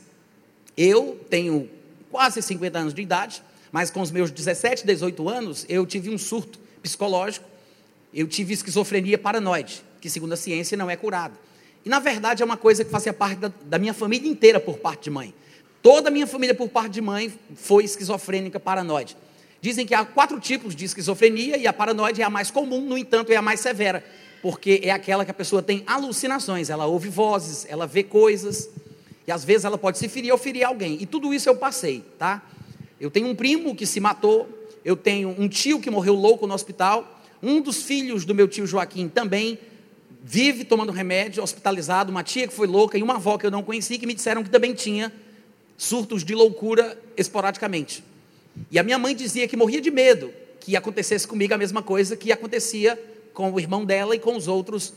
eu 0.78 1.20
tenho 1.30 1.70
quase 2.10 2.42
50 2.42 2.80
anos 2.80 2.94
de 2.94 3.02
idade, 3.02 3.44
mas 3.72 3.92
com 3.92 4.02
os 4.02 4.12
meus 4.12 4.32
17, 4.32 4.86
18 4.86 5.30
anos, 5.30 5.66
eu 5.68 5.86
tive 5.86 6.10
um 6.10 6.18
surto 6.18 6.60
psicológico, 6.82 7.46
eu 8.14 8.28
tive 8.28 8.54
esquizofrenia 8.54 9.18
paranoide, 9.18 9.84
que 10.00 10.10
segundo 10.10 10.34
a 10.34 10.38
ciência 10.38 10.78
não 10.78 10.90
é 10.90 10.96
curada. 10.96 11.34
E 11.86 11.90
na 11.90 12.00
verdade 12.00 12.44
é 12.44 12.46
uma 12.46 12.58
coisa 12.58 12.84
que 12.84 12.92
fazia 12.92 13.14
parte 13.14 13.40
da, 13.40 13.52
da 13.66 13.78
minha 13.78 13.94
família 13.94 14.30
inteira 14.30 14.60
por 14.60 14.78
parte 14.78 15.06
de 15.06 15.10
mãe. 15.10 15.34
Toda 15.82 16.10
a 16.10 16.12
minha 16.12 16.28
família 16.28 16.54
por 16.54 16.70
parte 16.70 16.94
de 16.94 17.02
mãe 17.02 17.34
foi 17.56 17.84
esquizofrênica 17.84 18.60
paranoide. 18.60 19.18
Dizem 19.62 19.86
que 19.86 19.94
há 19.94 20.04
quatro 20.04 20.40
tipos 20.40 20.76
de 20.76 20.86
esquizofrenia 20.86 21.56
e 21.56 21.68
a 21.68 21.72
paranoide 21.72 22.22
é 22.22 22.26
a 22.26 22.30
mais 22.32 22.50
comum, 22.50 22.82
no 22.82 22.98
entanto, 22.98 23.32
é 23.32 23.36
a 23.36 23.44
mais 23.44 23.60
severa, 23.60 24.04
porque 24.42 24.82
é 24.84 24.90
aquela 24.90 25.24
que 25.24 25.30
a 25.30 25.36
pessoa 25.36 25.62
tem 25.62 25.84
alucinações, 25.86 26.72
ela 26.72 26.88
ouve 26.88 27.10
vozes, 27.10 27.68
ela 27.70 27.86
vê 27.86 28.02
coisas, 28.02 28.68
e 29.28 29.32
às 29.32 29.46
vezes 29.46 29.64
ela 29.64 29.78
pode 29.78 30.00
se 30.00 30.10
ferir 30.10 30.32
ou 30.32 30.38
ferir 30.38 30.64
alguém. 30.64 30.98
E 31.00 31.06
tudo 31.06 31.32
isso 31.32 31.48
eu 31.48 31.56
passei, 31.56 32.04
tá? 32.18 32.42
Eu 33.00 33.12
tenho 33.12 33.28
um 33.28 33.36
primo 33.36 33.76
que 33.76 33.86
se 33.86 34.00
matou, 34.00 34.50
eu 34.84 34.96
tenho 34.96 35.30
um 35.38 35.48
tio 35.48 35.80
que 35.80 35.92
morreu 35.92 36.16
louco 36.16 36.48
no 36.48 36.56
hospital, 36.56 37.22
um 37.42 37.62
dos 37.62 37.84
filhos 37.84 38.26
do 38.26 38.34
meu 38.34 38.48
tio 38.48 38.66
Joaquim 38.66 39.08
também 39.08 39.60
vive 40.24 40.64
tomando 40.64 40.92
remédio, 40.92 41.42
hospitalizado, 41.42 42.12
uma 42.12 42.24
tia 42.24 42.48
que 42.48 42.54
foi 42.54 42.68
louca 42.68 42.98
e 42.98 43.04
uma 43.04 43.16
avó 43.16 43.38
que 43.38 43.46
eu 43.46 43.52
não 43.52 43.62
conheci 43.62 44.00
que 44.00 44.08
me 44.08 44.16
disseram 44.16 44.44
que 44.44 44.50
também 44.50 44.74
tinha 44.74 45.12
surtos 45.78 46.24
de 46.24 46.34
loucura 46.34 46.98
esporadicamente. 47.16 48.04
E 48.70 48.78
a 48.80 48.84
minha 48.84 48.98
mãe 48.98 49.16
dizia 49.16 49.48
que 49.48 49.56
morria 49.58 49.82
de 49.82 49.92
medo 49.92 50.34
que 50.60 50.76
acontecesse 50.76 51.28
comigo 51.28 51.54
a 51.54 51.58
mesma 51.58 51.82
coisa 51.82 52.16
que 52.16 52.32
acontecia 52.32 52.98
com 53.34 53.52
o 53.52 53.60
irmão 53.60 53.84
dela 53.84 54.16
e 54.16 54.20
com 54.20 54.36
os 54.36 54.48
outros 54.48 54.94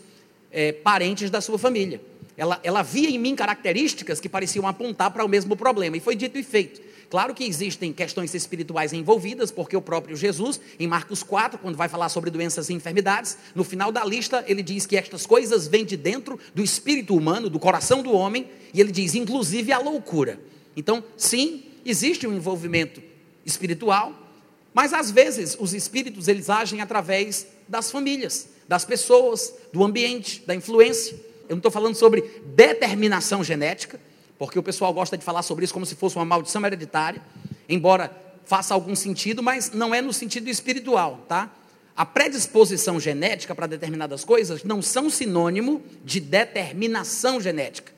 é, 0.53 0.73
parentes 0.73 1.31
da 1.31 1.41
sua 1.41 1.59
família. 1.59 2.01
Ela, 2.37 2.61
ela 2.63 2.83
via 2.83 3.09
em 3.09 3.19
mim 3.19 3.35
características 3.35 4.21
que 4.21 4.29
pareciam 4.29 4.67
apontar 4.67 5.11
para 5.11 5.25
o 5.25 5.29
mesmo 5.29 5.57
problema, 5.57 5.97
e 5.97 6.01
foi 6.01 6.17
dito 6.17 6.37
e 6.37 6.43
feito. 6.43 6.81
Claro 7.09 7.33
que 7.33 7.45
existem 7.45 7.93
questões 7.93 8.35
espirituais 8.35 8.93
envolvidas, 8.93 9.53
porque 9.53 9.77
o 9.77 9.83
próprio 9.83 10.17
Jesus, 10.17 10.61
em 10.81 10.87
Marcos 10.87 11.23
4, 11.23 11.59
quando 11.61 11.77
vai 11.77 11.89
falar 11.89 12.09
sobre 12.09 12.31
doenças 12.31 12.69
e 12.69 12.75
enfermidades, 12.75 13.39
no 13.55 13.63
final 13.63 13.93
da 13.93 14.05
lista 14.05 14.45
ele 14.49 14.63
diz 14.63 14.85
que 14.85 14.97
estas 14.97 15.25
coisas 15.25 15.69
vêm 15.69 15.85
de 15.85 15.97
dentro 15.97 16.39
do 16.55 16.63
espírito 16.63 17.17
humano, 17.17 17.49
do 17.49 17.61
coração 17.61 18.03
do 18.03 18.13
homem, 18.13 18.49
e 18.73 18.81
ele 18.81 18.91
diz 18.91 19.15
inclusive 19.15 19.73
a 19.73 19.79
loucura. 19.79 20.41
Então, 20.77 21.05
sim, 21.17 21.63
existe 21.85 22.27
um 22.27 22.35
envolvimento 22.35 23.01
espiritual, 23.45 24.13
mas 24.73 24.93
às 24.93 25.11
vezes 25.11 25.57
os 25.59 25.73
espíritos 25.73 26.27
eles 26.27 26.51
agem 26.51 26.81
através 26.81 27.47
das 27.69 27.91
famílias, 27.91 28.49
das 28.67 28.85
pessoas, 28.85 29.55
do 29.73 29.85
ambiente, 29.85 30.43
da 30.47 30.55
influência. 30.55 31.15
Eu 31.49 31.51
não 31.51 31.59
estou 31.59 31.71
falando 31.71 31.95
sobre 31.95 32.23
determinação 32.47 33.45
genética, 33.45 34.01
porque 34.39 34.59
o 34.59 34.63
pessoal 34.63 34.93
gosta 34.93 35.17
de 35.17 35.25
falar 35.25 35.43
sobre 35.43 35.65
isso 35.65 35.73
como 35.73 35.87
se 35.87 35.95
fosse 35.95 36.17
uma 36.17 36.25
maldição 36.25 36.65
hereditária, 36.67 37.23
embora 37.69 38.11
faça 38.45 38.75
algum 38.75 38.97
sentido, 38.97 39.43
mas 39.43 39.71
não 39.71 39.95
é 39.95 40.01
no 40.01 40.13
sentido 40.13 40.49
espiritual, 40.49 41.25
tá? 41.29 41.51
A 41.97 42.05
predisposição 42.05 42.99
genética 42.99 43.55
para 43.55 43.69
determinadas 43.69 44.25
coisas 44.25 44.65
não 44.65 44.83
são 44.83 45.09
sinônimo 45.09 45.81
de 46.05 46.19
determinação 46.19 47.41
genética. 47.41 47.93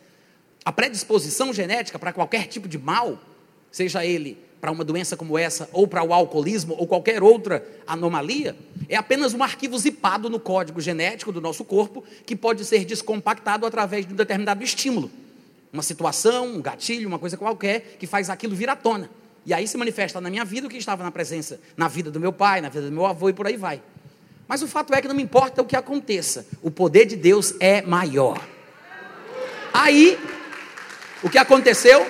A 0.65 0.71
predisposição 0.71 1.53
genética 1.53 1.99
para 1.99 2.13
qualquer 2.13 2.47
tipo 2.47 2.69
de 2.69 2.77
mal, 2.77 3.19
seja 3.71 4.05
ele 4.05 4.46
para 4.61 4.71
uma 4.71 4.85
doença 4.85 5.17
como 5.17 5.39
essa, 5.39 5.69
ou 5.73 5.87
para 5.87 6.03
o 6.03 6.13
alcoolismo, 6.13 6.75
ou 6.79 6.87
qualquer 6.87 7.23
outra 7.23 7.67
anomalia, 7.87 8.57
é 8.89 8.97
apenas 8.97 9.35
um 9.35 9.43
arquivo 9.43 9.79
zipado 9.79 10.31
no 10.31 10.41
código 10.41 10.81
genético 10.81 11.31
do 11.31 11.41
nosso 11.41 11.65
corpo, 11.65 12.03
que 12.25 12.35
pode 12.35 12.65
ser 12.65 12.85
descompactado 12.85 13.67
através 13.67 14.07
de 14.07 14.13
um 14.13 14.17
determinado 14.17 14.63
estímulo. 14.63 15.11
Uma 15.73 15.83
situação, 15.83 16.47
um 16.47 16.63
gatilho, 16.63 17.09
uma 17.09 17.19
coisa 17.19 17.37
qualquer, 17.37 17.97
que 17.99 18.07
faz 18.07 18.31
aquilo 18.31 18.55
vir 18.55 18.69
à 18.69 18.77
tona. 18.77 19.11
E 19.45 19.55
aí 19.55 19.69
se 19.69 19.77
manifesta 19.77 20.21
na 20.21 20.29
minha 20.29 20.45
vida 20.45 20.67
o 20.67 20.71
que 20.71 20.77
estava 20.77 21.05
na 21.05 21.11
presença, 21.11 21.61
na 21.77 21.87
vida 21.87 22.11
do 22.11 22.19
meu 22.19 22.33
pai, 22.33 22.61
na 22.61 22.69
vida 22.69 22.87
do 22.87 22.93
meu 22.93 23.07
avô 23.07 23.29
e 23.29 23.33
por 23.33 23.47
aí 23.47 23.57
vai. 23.57 23.81
Mas 24.49 24.63
o 24.63 24.67
fato 24.67 24.95
é 24.95 25.01
que 25.01 25.09
não 25.09 25.15
me 25.15 25.23
importa 25.23 25.63
o 25.63 25.65
que 25.65 25.77
aconteça, 25.77 26.47
o 26.63 26.71
poder 26.71 27.05
de 27.07 27.17
Deus 27.17 27.55
é 27.61 27.83
maior. 27.83 28.41
Aí, 29.73 30.19
o 31.23 31.29
que 31.29 31.39
aconteceu? 31.39 32.07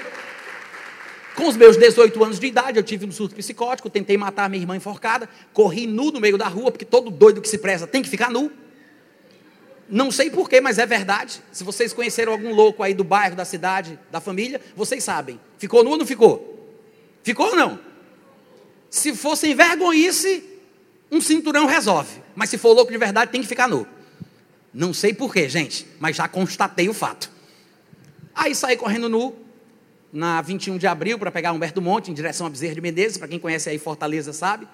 Com 1.36 1.48
os 1.48 1.56
meus 1.56 1.76
18 1.76 2.24
anos 2.24 2.40
de 2.40 2.46
idade, 2.46 2.78
eu 2.78 2.82
tive 2.82 3.04
um 3.04 3.12
surto 3.12 3.34
psicótico, 3.34 3.90
tentei 3.90 4.16
matar 4.16 4.48
minha 4.48 4.62
irmã 4.62 4.74
enforcada, 4.74 5.28
corri 5.52 5.86
nu 5.86 6.10
no 6.10 6.18
meio 6.18 6.38
da 6.38 6.48
rua, 6.48 6.72
porque 6.72 6.84
todo 6.84 7.10
doido 7.10 7.42
que 7.42 7.48
se 7.48 7.58
preza 7.58 7.86
tem 7.86 8.02
que 8.02 8.08
ficar 8.08 8.30
nu. 8.30 8.50
Não 9.86 10.10
sei 10.10 10.30
porquê, 10.30 10.62
mas 10.62 10.78
é 10.78 10.86
verdade. 10.86 11.42
Se 11.52 11.62
vocês 11.62 11.92
conheceram 11.92 12.32
algum 12.32 12.54
louco 12.54 12.82
aí 12.82 12.94
do 12.94 13.04
bairro, 13.04 13.36
da 13.36 13.44
cidade, 13.44 13.98
da 14.10 14.18
família, 14.18 14.60
vocês 14.74 15.04
sabem. 15.04 15.38
Ficou 15.58 15.84
nu 15.84 15.90
ou 15.90 15.98
não 15.98 16.06
ficou? 16.06 16.74
Ficou 17.22 17.50
ou 17.50 17.56
não? 17.56 17.78
Se 18.88 19.14
for 19.14 19.36
sem 19.36 19.54
vergonhice, 19.54 20.42
um 21.12 21.20
cinturão 21.20 21.66
resolve. 21.66 22.22
Mas 22.34 22.48
se 22.48 22.56
for 22.56 22.72
louco 22.72 22.90
de 22.90 22.98
verdade, 22.98 23.30
tem 23.30 23.42
que 23.42 23.46
ficar 23.46 23.68
nu. 23.68 23.86
Não 24.72 24.94
sei 24.94 25.12
porquê, 25.12 25.50
gente, 25.50 25.86
mas 26.00 26.16
já 26.16 26.26
constatei 26.26 26.88
o 26.88 26.94
fato. 26.94 27.30
Aí 28.34 28.54
saí 28.54 28.76
correndo 28.76 29.08
nu, 29.08 29.45
na 30.12 30.40
21 30.40 30.78
de 30.78 30.86
abril 30.86 31.18
para 31.18 31.30
pegar 31.30 31.52
Humberto 31.52 31.80
Monte, 31.82 32.10
em 32.10 32.14
direção 32.14 32.46
a 32.46 32.50
Bezerra 32.50 32.74
de 32.74 32.80
Menezes, 32.80 33.18
para 33.18 33.28
quem 33.28 33.38
conhece 33.38 33.68
aí 33.68 33.78
Fortaleza 33.78 34.32
sabe. 34.32 34.66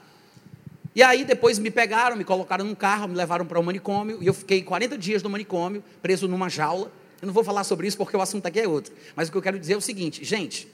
E 0.95 1.03
aí 1.03 1.25
depois 1.25 1.59
me 1.59 1.71
pegaram, 1.71 2.17
me 2.17 2.25
colocaram 2.25 2.65
num 2.65 2.75
carro, 2.75 3.09
me 3.09 3.15
levaram 3.15 3.47
para 3.47 3.59
o 3.59 3.63
um 3.63 3.65
manicômio, 3.65 4.19
e 4.21 4.27
eu 4.27 4.35
fiquei 4.35 4.63
40 4.63 4.99
dias 4.99 5.23
no 5.23 5.31
manicômio, 5.31 5.83
preso 6.03 6.29
numa 6.29 6.49
jaula. 6.49 6.93
Eu 7.21 7.27
não 7.27 7.33
vou 7.33 7.43
falar 7.43 7.65
sobre 7.65 7.87
isso 7.87 7.97
porque 7.97 8.17
o 8.17 8.21
assunto 8.21 8.47
aqui 8.47 8.61
é 8.61 8.69
outro. 8.69 8.93
Mas 9.17 9.29
o 9.29 9.33
que 9.33 9.39
eu 9.39 9.43
quero 9.43 9.59
dizer 9.59 9.75
é 9.75 9.77
o 9.77 9.81
seguinte, 9.81 10.25
gente, 10.25 10.69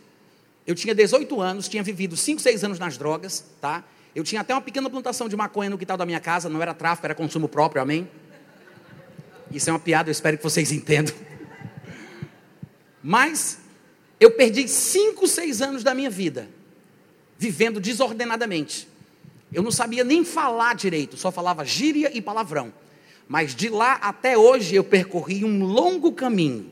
eu 0.67 0.75
tinha 0.75 0.95
18 0.95 1.41
anos, 1.41 1.69
tinha 1.69 1.83
vivido 1.83 2.17
5, 2.17 2.41
6 2.41 2.65
anos 2.65 2.79
nas 2.79 2.97
drogas, 2.99 3.45
tá? 3.61 3.85
Eu 4.15 4.25
tinha 4.25 4.41
até 4.41 4.53
uma 4.55 4.61
pequena 4.61 4.91
plantação 4.91 5.29
de 5.29 5.37
maconha 5.37 5.71
no 5.71 5.79
quintal 5.79 5.97
da 5.97 6.05
minha 6.05 6.19
casa, 6.19 6.49
não 6.49 6.61
era 6.61 6.75
tráfico, 6.75 7.07
era 7.07 7.15
consumo 7.15 7.49
próprio, 7.49 7.81
amém? 7.81 8.09
Isso 9.53 9.71
é 9.71 9.73
uma 9.73 9.79
piada, 9.79 10.09
eu 10.09 10.13
espero 10.13 10.37
que 10.37 10.43
vocês 10.43 10.73
entendam. 10.73 11.15
Mas 13.03 13.59
eu 14.21 14.31
perdi 14.33 14.67
cinco, 14.69 15.27
seis 15.27 15.63
anos 15.63 15.83
da 15.83 15.95
minha 15.95 16.11
vida 16.11 16.49
vivendo 17.39 17.81
desordenadamente. 17.81 18.89
Eu 19.53 19.63
não 19.63 19.71
sabia 19.71 20.03
nem 20.03 20.25
falar 20.25 20.75
direito, 20.75 21.17
só 21.17 21.31
falava 21.31 21.65
gíria 21.65 22.11
e 22.13 22.21
palavrão. 22.21 22.73
Mas 23.29 23.55
de 23.55 23.69
lá 23.69 23.95
até 23.95 24.37
hoje 24.37 24.75
eu 24.75 24.83
percorri 24.83 25.45
um 25.45 25.65
longo 25.65 26.13
caminho. 26.13 26.71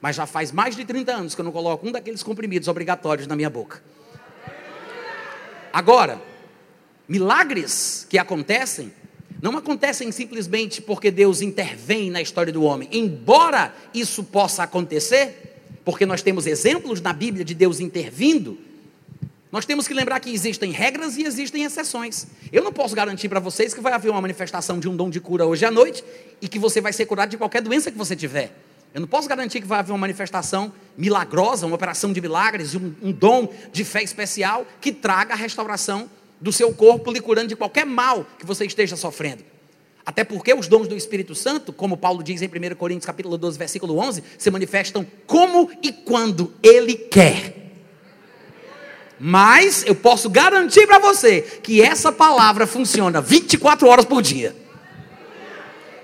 Mas 0.00 0.16
já 0.16 0.26
faz 0.26 0.50
mais 0.50 0.74
de 0.74 0.84
30 0.84 1.12
anos 1.12 1.34
que 1.34 1.40
eu 1.40 1.44
não 1.44 1.52
coloco 1.52 1.86
um 1.86 1.92
daqueles 1.92 2.22
comprimidos 2.22 2.68
obrigatórios 2.68 3.26
na 3.26 3.36
minha 3.36 3.48
boca. 3.48 3.82
Agora, 5.72 6.20
milagres 7.08 8.06
que 8.10 8.18
acontecem, 8.18 8.92
não 9.40 9.56
acontecem 9.56 10.10
simplesmente 10.10 10.82
porque 10.82 11.10
Deus 11.10 11.40
intervém 11.40 12.10
na 12.10 12.20
história 12.20 12.52
do 12.52 12.62
homem. 12.62 12.88
Embora 12.90 13.74
isso 13.94 14.24
possa 14.24 14.64
acontecer, 14.64 15.49
porque 15.90 16.06
nós 16.06 16.22
temos 16.22 16.46
exemplos 16.46 17.00
na 17.00 17.12
Bíblia 17.12 17.44
de 17.44 17.52
Deus 17.52 17.80
intervindo, 17.80 18.56
nós 19.50 19.66
temos 19.66 19.88
que 19.88 19.92
lembrar 19.92 20.20
que 20.20 20.30
existem 20.32 20.70
regras 20.70 21.16
e 21.16 21.24
existem 21.24 21.64
exceções. 21.64 22.28
Eu 22.52 22.62
não 22.62 22.72
posso 22.72 22.94
garantir 22.94 23.28
para 23.28 23.40
vocês 23.40 23.74
que 23.74 23.80
vai 23.80 23.92
haver 23.92 24.08
uma 24.08 24.20
manifestação 24.20 24.78
de 24.78 24.88
um 24.88 24.94
dom 24.94 25.10
de 25.10 25.18
cura 25.18 25.44
hoje 25.44 25.64
à 25.64 25.70
noite 25.70 26.04
e 26.40 26.46
que 26.46 26.60
você 26.60 26.80
vai 26.80 26.92
ser 26.92 27.06
curado 27.06 27.30
de 27.30 27.36
qualquer 27.36 27.60
doença 27.60 27.90
que 27.90 27.98
você 27.98 28.14
tiver. 28.14 28.56
Eu 28.94 29.00
não 29.00 29.08
posso 29.08 29.28
garantir 29.28 29.60
que 29.60 29.66
vai 29.66 29.80
haver 29.80 29.90
uma 29.90 29.98
manifestação 29.98 30.72
milagrosa, 30.96 31.66
uma 31.66 31.74
operação 31.74 32.12
de 32.12 32.20
milagres, 32.20 32.76
um, 32.76 32.94
um 33.02 33.10
dom 33.10 33.52
de 33.72 33.84
fé 33.84 34.00
especial 34.00 34.64
que 34.80 34.92
traga 34.92 35.34
a 35.34 35.36
restauração 35.36 36.08
do 36.40 36.52
seu 36.52 36.72
corpo, 36.72 37.10
lhe 37.10 37.20
curando 37.20 37.48
de 37.48 37.56
qualquer 37.56 37.84
mal 37.84 38.24
que 38.38 38.46
você 38.46 38.64
esteja 38.64 38.94
sofrendo. 38.94 39.42
Até 40.04 40.24
porque 40.24 40.52
os 40.54 40.66
dons 40.66 40.88
do 40.88 40.96
Espírito 40.96 41.34
Santo, 41.34 41.72
como 41.72 41.96
Paulo 41.96 42.22
diz 42.22 42.42
em 42.42 42.46
1 42.46 42.74
Coríntios 42.74 43.06
capítulo 43.06 43.36
12, 43.36 43.58
versículo 43.58 43.98
11, 43.98 44.22
se 44.38 44.50
manifestam 44.50 45.06
como 45.26 45.70
e 45.82 45.92
quando 45.92 46.52
ele 46.62 46.94
quer. 46.94 47.60
Mas 49.18 49.84
eu 49.86 49.94
posso 49.94 50.30
garantir 50.30 50.86
para 50.86 50.98
você 50.98 51.42
que 51.62 51.82
essa 51.82 52.10
palavra 52.10 52.66
funciona 52.66 53.20
24 53.20 53.86
horas 53.86 54.06
por 54.06 54.22
dia. 54.22 54.56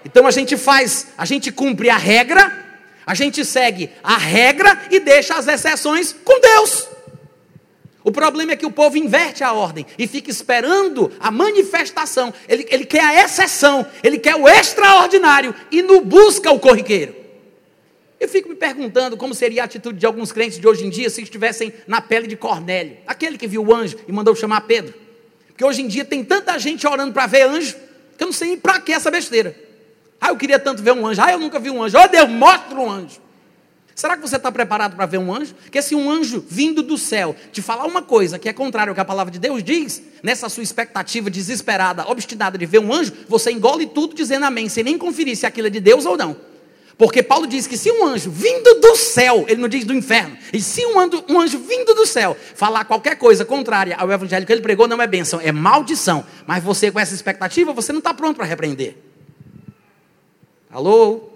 Então 0.04 0.26
a 0.26 0.30
gente 0.30 0.56
faz, 0.56 1.08
a 1.16 1.24
gente 1.24 1.50
cumpre 1.50 1.88
a 1.88 1.96
regra, 1.96 2.64
a 3.06 3.14
gente 3.14 3.44
segue 3.44 3.90
a 4.02 4.18
regra 4.18 4.86
e 4.90 5.00
deixa 5.00 5.34
as 5.34 5.48
exceções 5.48 6.14
com 6.24 6.40
Deus. 6.40 6.95
O 8.06 8.12
problema 8.12 8.52
é 8.52 8.56
que 8.56 8.64
o 8.64 8.70
povo 8.70 8.96
inverte 8.96 9.42
a 9.42 9.52
ordem 9.52 9.84
e 9.98 10.06
fica 10.06 10.30
esperando 10.30 11.10
a 11.18 11.28
manifestação. 11.28 12.32
Ele, 12.48 12.64
ele 12.70 12.86
quer 12.86 13.00
a 13.00 13.24
exceção, 13.24 13.84
ele 14.00 14.16
quer 14.16 14.36
o 14.36 14.48
extraordinário 14.48 15.52
e 15.72 15.82
não 15.82 16.04
busca 16.04 16.52
o 16.52 16.60
corriqueiro. 16.60 17.16
Eu 18.20 18.28
fico 18.28 18.48
me 18.48 18.54
perguntando 18.54 19.16
como 19.16 19.34
seria 19.34 19.62
a 19.62 19.64
atitude 19.64 19.98
de 19.98 20.06
alguns 20.06 20.30
crentes 20.30 20.60
de 20.60 20.68
hoje 20.68 20.86
em 20.86 20.88
dia 20.88 21.10
se 21.10 21.20
estivessem 21.20 21.72
na 21.84 22.00
pele 22.00 22.28
de 22.28 22.36
Cornélio, 22.36 22.96
aquele 23.08 23.36
que 23.36 23.48
viu 23.48 23.64
o 23.64 23.74
anjo 23.74 23.98
e 24.06 24.12
mandou 24.12 24.36
chamar 24.36 24.60
Pedro. 24.60 24.94
Porque 25.48 25.64
hoje 25.64 25.82
em 25.82 25.88
dia 25.88 26.04
tem 26.04 26.22
tanta 26.22 26.56
gente 26.60 26.86
orando 26.86 27.12
para 27.12 27.26
ver 27.26 27.42
anjo, 27.42 27.74
que 28.16 28.22
eu 28.22 28.26
não 28.26 28.32
sei 28.32 28.56
para 28.56 28.80
que 28.80 28.92
essa 28.92 29.10
besteira. 29.10 29.52
Ah, 30.20 30.28
eu 30.28 30.36
queria 30.36 30.60
tanto 30.60 30.80
ver 30.80 30.92
um 30.92 31.04
anjo. 31.04 31.20
Ah, 31.20 31.32
eu 31.32 31.40
nunca 31.40 31.58
vi 31.58 31.70
um 31.70 31.82
anjo. 31.82 31.98
Oh, 31.98 32.06
Deus, 32.06 32.28
mostra 32.30 32.78
um 32.78 32.88
anjo. 32.88 33.25
Será 33.96 34.14
que 34.14 34.20
você 34.20 34.36
está 34.36 34.52
preparado 34.52 34.94
para 34.94 35.06
ver 35.06 35.16
um 35.16 35.34
anjo? 35.34 35.54
Porque 35.54 35.80
se 35.80 35.94
um 35.94 36.10
anjo 36.10 36.44
vindo 36.46 36.82
do 36.82 36.98
céu 36.98 37.34
te 37.50 37.62
falar 37.62 37.86
uma 37.86 38.02
coisa 38.02 38.38
que 38.38 38.46
é 38.46 38.52
contrária 38.52 38.90
ao 38.90 38.94
que 38.94 39.00
a 39.00 39.04
palavra 39.06 39.32
de 39.32 39.38
Deus 39.38 39.64
diz, 39.64 40.02
nessa 40.22 40.50
sua 40.50 40.62
expectativa 40.62 41.30
desesperada, 41.30 42.06
obstinada 42.06 42.58
de 42.58 42.66
ver 42.66 42.78
um 42.78 42.92
anjo, 42.92 43.14
você 43.26 43.50
engole 43.50 43.86
tudo 43.86 44.14
dizendo 44.14 44.44
amém, 44.44 44.68
sem 44.68 44.84
nem 44.84 44.98
conferir 44.98 45.34
se 45.34 45.46
aquilo 45.46 45.68
é 45.68 45.70
de 45.70 45.80
Deus 45.80 46.04
ou 46.04 46.14
não. 46.14 46.36
Porque 46.98 47.22
Paulo 47.22 47.46
diz 47.46 47.66
que 47.66 47.78
se 47.78 47.90
um 47.90 48.04
anjo 48.04 48.30
vindo 48.30 48.80
do 48.80 48.96
céu, 48.96 49.46
ele 49.48 49.62
não 49.62 49.68
diz 49.68 49.86
do 49.86 49.94
inferno, 49.94 50.36
e 50.52 50.60
se 50.60 50.84
um 50.84 51.00
anjo, 51.00 51.24
um 51.26 51.40
anjo 51.40 51.58
vindo 51.58 51.94
do 51.94 52.04
céu 52.04 52.36
falar 52.54 52.84
qualquer 52.84 53.16
coisa 53.16 53.46
contrária 53.46 53.96
ao 53.96 54.12
evangelho 54.12 54.44
que 54.44 54.52
ele 54.52 54.60
pregou, 54.60 54.86
não 54.86 55.00
é 55.00 55.06
bênção, 55.06 55.40
é 55.40 55.50
maldição. 55.50 56.22
Mas 56.46 56.62
você 56.62 56.90
com 56.90 57.00
essa 57.00 57.14
expectativa, 57.14 57.72
você 57.72 57.92
não 57.92 58.00
está 58.00 58.12
pronto 58.12 58.36
para 58.36 58.44
repreender. 58.44 58.94
Alô? 60.70 61.35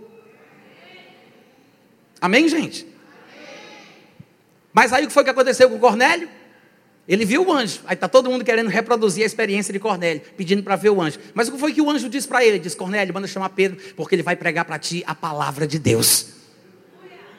Amém, 2.20 2.48
gente? 2.48 2.86
Mas 4.72 4.92
aí 4.92 5.04
o 5.04 5.08
que 5.08 5.12
foi 5.12 5.24
que 5.24 5.30
aconteceu 5.30 5.68
com 5.68 5.78
Cornélio? 5.78 6.28
Ele 7.08 7.24
viu 7.24 7.44
o 7.44 7.52
anjo. 7.52 7.80
Aí 7.86 7.94
está 7.94 8.06
todo 8.06 8.30
mundo 8.30 8.44
querendo 8.44 8.68
reproduzir 8.68 9.24
a 9.24 9.26
experiência 9.26 9.72
de 9.72 9.80
Cornélio, 9.80 10.22
pedindo 10.36 10.62
para 10.62 10.76
ver 10.76 10.90
o 10.90 11.00
anjo. 11.00 11.18
Mas 11.34 11.48
o 11.48 11.52
que 11.52 11.58
foi 11.58 11.72
que 11.72 11.80
o 11.80 11.90
anjo 11.90 12.08
disse 12.08 12.28
para 12.28 12.44
ele? 12.44 12.58
Disse: 12.58 12.76
Cornélio, 12.76 13.12
manda 13.12 13.26
chamar 13.26 13.48
Pedro, 13.48 13.78
porque 13.96 14.14
ele 14.14 14.22
vai 14.22 14.36
pregar 14.36 14.64
para 14.64 14.78
ti 14.78 15.02
a 15.06 15.14
palavra 15.14 15.66
de 15.66 15.78
Deus. 15.78 16.26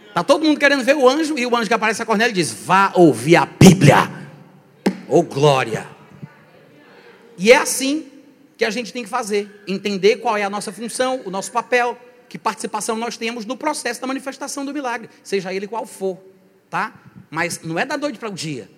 Está 0.09 0.25
todo 0.25 0.43
mundo 0.43 0.59
querendo 0.59 0.83
ver 0.83 0.95
o 0.95 1.07
anjo, 1.07 1.37
e 1.37 1.45
o 1.45 1.55
anjo 1.55 1.69
que 1.69 1.73
aparece 1.73 2.01
a 2.01 2.05
Cornélio 2.05 2.33
diz: 2.33 2.51
Vá 2.51 2.91
ouvir 2.95 3.37
a 3.37 3.45
Bíblia. 3.45 4.11
Oh, 5.07 5.23
glória! 5.23 5.87
E 7.37 7.51
é 7.51 7.55
assim 7.55 8.11
que 8.57 8.65
a 8.65 8.69
gente 8.69 8.91
tem 8.91 9.03
que 9.03 9.09
fazer: 9.09 9.63
entender 9.65 10.17
qual 10.17 10.35
é 10.35 10.43
a 10.43 10.49
nossa 10.49 10.73
função, 10.73 11.21
o 11.23 11.31
nosso 11.31 11.49
papel, 11.51 11.97
que 12.31 12.37
participação 12.37 12.95
nós 12.95 13.17
temos 13.17 13.45
no 13.45 13.57
processo 13.57 13.99
da 13.99 14.07
manifestação 14.07 14.63
do 14.63 14.73
milagre, 14.73 15.09
seja 15.21 15.53
ele 15.53 15.67
qual 15.67 15.85
for, 15.85 16.17
tá? 16.69 16.93
Mas 17.29 17.59
não 17.61 17.77
é 17.77 17.85
da 17.85 17.97
noite 17.97 18.17
para 18.17 18.29
o 18.29 18.31
dia. 18.31 18.69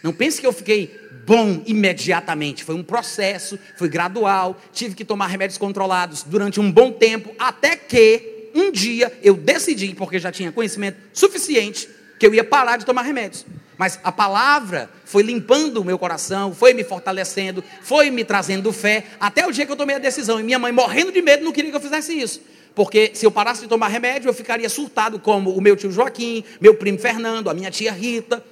Não 0.00 0.12
pense 0.12 0.40
que 0.40 0.46
eu 0.46 0.52
fiquei 0.52 0.96
bom 1.26 1.60
imediatamente. 1.66 2.62
Foi 2.62 2.76
um 2.76 2.84
processo, 2.84 3.58
foi 3.76 3.88
gradual. 3.88 4.56
Tive 4.72 4.94
que 4.94 5.04
tomar 5.04 5.26
remédios 5.26 5.58
controlados 5.58 6.22
durante 6.22 6.60
um 6.60 6.70
bom 6.70 6.92
tempo, 6.92 7.34
até 7.36 7.74
que 7.74 8.52
um 8.54 8.70
dia 8.70 9.12
eu 9.24 9.34
decidi, 9.34 9.92
porque 9.92 10.20
já 10.20 10.30
tinha 10.30 10.52
conhecimento 10.52 10.96
suficiente, 11.12 11.88
que 12.16 12.24
eu 12.24 12.32
ia 12.32 12.44
parar 12.44 12.76
de 12.76 12.86
tomar 12.86 13.02
remédios. 13.02 13.44
Mas 13.76 13.98
a 14.04 14.12
palavra 14.12 14.88
foi 15.04 15.24
limpando 15.24 15.78
o 15.78 15.84
meu 15.84 15.98
coração, 15.98 16.54
foi 16.54 16.72
me 16.74 16.84
fortalecendo, 16.84 17.64
foi 17.82 18.08
me 18.08 18.24
trazendo 18.24 18.72
fé, 18.72 19.04
até 19.18 19.44
o 19.48 19.50
dia 19.50 19.66
que 19.66 19.72
eu 19.72 19.76
tomei 19.76 19.96
a 19.96 19.98
decisão. 19.98 20.38
E 20.38 20.44
minha 20.44 20.60
mãe, 20.60 20.70
morrendo 20.70 21.10
de 21.10 21.20
medo, 21.20 21.42
não 21.42 21.50
queria 21.50 21.70
que 21.72 21.76
eu 21.76 21.80
fizesse 21.80 22.12
isso. 22.12 22.40
Porque 22.80 23.10
se 23.12 23.26
eu 23.26 23.30
parasse 23.30 23.60
de 23.60 23.68
tomar 23.68 23.88
remédio, 23.88 24.30
eu 24.30 24.32
ficaria 24.32 24.66
surtado, 24.66 25.18
como 25.18 25.54
o 25.54 25.60
meu 25.60 25.76
tio 25.76 25.92
Joaquim, 25.92 26.42
meu 26.58 26.74
primo 26.74 26.98
Fernando, 26.98 27.50
a 27.50 27.52
minha 27.52 27.70
tia 27.70 27.92
Rita. 27.92 28.42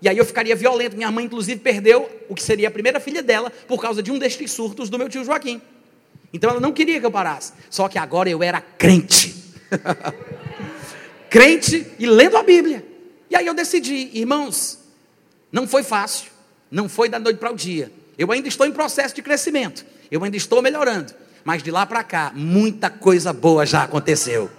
E 0.00 0.08
aí 0.08 0.16
eu 0.16 0.24
ficaria 0.24 0.56
violento. 0.56 0.96
Minha 0.96 1.10
mãe, 1.10 1.26
inclusive, 1.26 1.60
perdeu 1.60 2.10
o 2.26 2.34
que 2.34 2.42
seria 2.42 2.68
a 2.68 2.70
primeira 2.70 2.98
filha 2.98 3.22
dela 3.22 3.52
por 3.68 3.82
causa 3.82 4.02
de 4.02 4.10
um 4.10 4.18
destes 4.18 4.52
surtos 4.52 4.88
do 4.88 4.98
meu 4.98 5.06
tio 5.10 5.22
Joaquim. 5.22 5.60
Então 6.32 6.48
ela 6.48 6.60
não 6.60 6.72
queria 6.72 6.98
que 6.98 7.04
eu 7.04 7.10
parasse. 7.10 7.52
Só 7.68 7.86
que 7.86 7.98
agora 7.98 8.30
eu 8.30 8.42
era 8.42 8.58
crente. 8.58 9.34
crente 11.28 11.86
e 11.98 12.06
lendo 12.06 12.38
a 12.38 12.42
Bíblia. 12.42 12.82
E 13.28 13.36
aí 13.36 13.46
eu 13.46 13.52
decidi, 13.52 14.08
irmãos, 14.14 14.78
não 15.52 15.68
foi 15.68 15.82
fácil, 15.82 16.30
não 16.70 16.88
foi 16.88 17.10
da 17.10 17.18
noite 17.18 17.36
para 17.36 17.52
o 17.52 17.54
dia. 17.54 17.92
Eu 18.16 18.32
ainda 18.32 18.48
estou 18.48 18.66
em 18.66 18.72
processo 18.72 19.14
de 19.14 19.20
crescimento, 19.20 19.84
eu 20.10 20.24
ainda 20.24 20.38
estou 20.38 20.62
melhorando. 20.62 21.12
Mas 21.44 21.62
de 21.62 21.70
lá 21.70 21.84
para 21.84 22.02
cá, 22.02 22.32
muita 22.34 22.88
coisa 22.88 23.32
boa 23.32 23.66
já 23.66 23.82
aconteceu. 23.82 24.50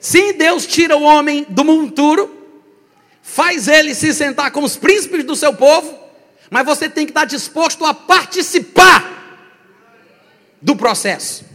Sim, 0.00 0.32
Deus 0.32 0.66
tira 0.66 0.96
o 0.96 1.02
homem 1.02 1.46
do 1.48 1.64
monturo, 1.64 2.28
faz 3.22 3.68
ele 3.68 3.94
se 3.94 4.12
sentar 4.12 4.50
com 4.50 4.64
os 4.64 4.76
príncipes 4.76 5.24
do 5.24 5.36
seu 5.36 5.54
povo, 5.54 5.96
mas 6.50 6.66
você 6.66 6.88
tem 6.88 7.06
que 7.06 7.12
estar 7.12 7.24
disposto 7.24 7.84
a 7.84 7.94
participar 7.94 9.12
do 10.60 10.74
processo. 10.74 11.51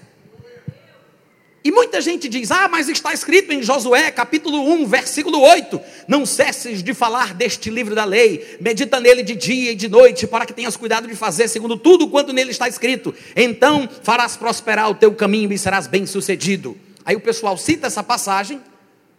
E 1.64 1.72
muita 1.72 2.00
gente 2.00 2.30
diz: 2.30 2.52
Ah, 2.52 2.68
mas 2.68 2.88
está 2.88 3.14
escrito 3.14 3.52
em 3.52 3.62
Josué, 3.62 4.12
capítulo 4.12 4.62
1, 4.74 4.86
versículo 4.86 5.42
8: 5.42 5.80
Não 6.08 6.26
cesses 6.26 6.82
de 6.82 6.94
falar 6.94 7.34
deste 7.34 7.70
livro 7.70 7.94
da 7.94 8.06
lei, 8.06 8.58
medita 8.62 9.00
nele 9.00 9.24
de 9.24 9.36
dia 9.36 9.72
e 9.72 9.76
de 9.76 9.90
noite, 9.90 10.28
para 10.28 10.46
que 10.46 10.54
tenhas 10.54 10.78
cuidado 10.78 11.08
de 11.08 11.16
fazer 11.16 11.48
segundo 11.48 11.78
tudo 11.78 12.08
quanto 12.08 12.32
nele 12.32 12.52
está 12.52 12.68
escrito. 12.68 13.14
Então 13.36 13.90
farás 14.04 14.38
prosperar 14.38 14.90
o 14.90 14.96
teu 14.96 15.14
caminho 15.14 15.52
e 15.52 15.58
serás 15.58 15.88
bem-sucedido. 15.88 16.78
Aí 17.04 17.16
o 17.16 17.22
pessoal 17.22 17.58
cita 17.58 17.88
essa 17.88 18.04
passagem 18.04 18.62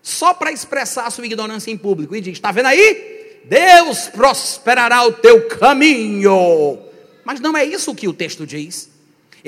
só 0.03 0.33
para 0.33 0.53
expressar 0.53 1.07
a 1.07 1.11
sua 1.11 1.27
ignorância 1.27 1.71
em 1.71 1.77
público 1.77 2.17
e 2.17 2.21
diz: 2.21 2.35
Está 2.35 2.51
vendo 2.51 2.67
aí? 2.67 3.19
Deus 3.45 4.09
prosperará 4.09 5.05
o 5.05 5.13
teu 5.13 5.49
caminho. 5.49 6.79
Mas 7.25 7.41
não 7.41 7.57
é 7.57 7.65
isso 7.65 7.95
que 7.95 8.09
o 8.09 8.13
texto 8.13 8.47
diz. 8.47 8.91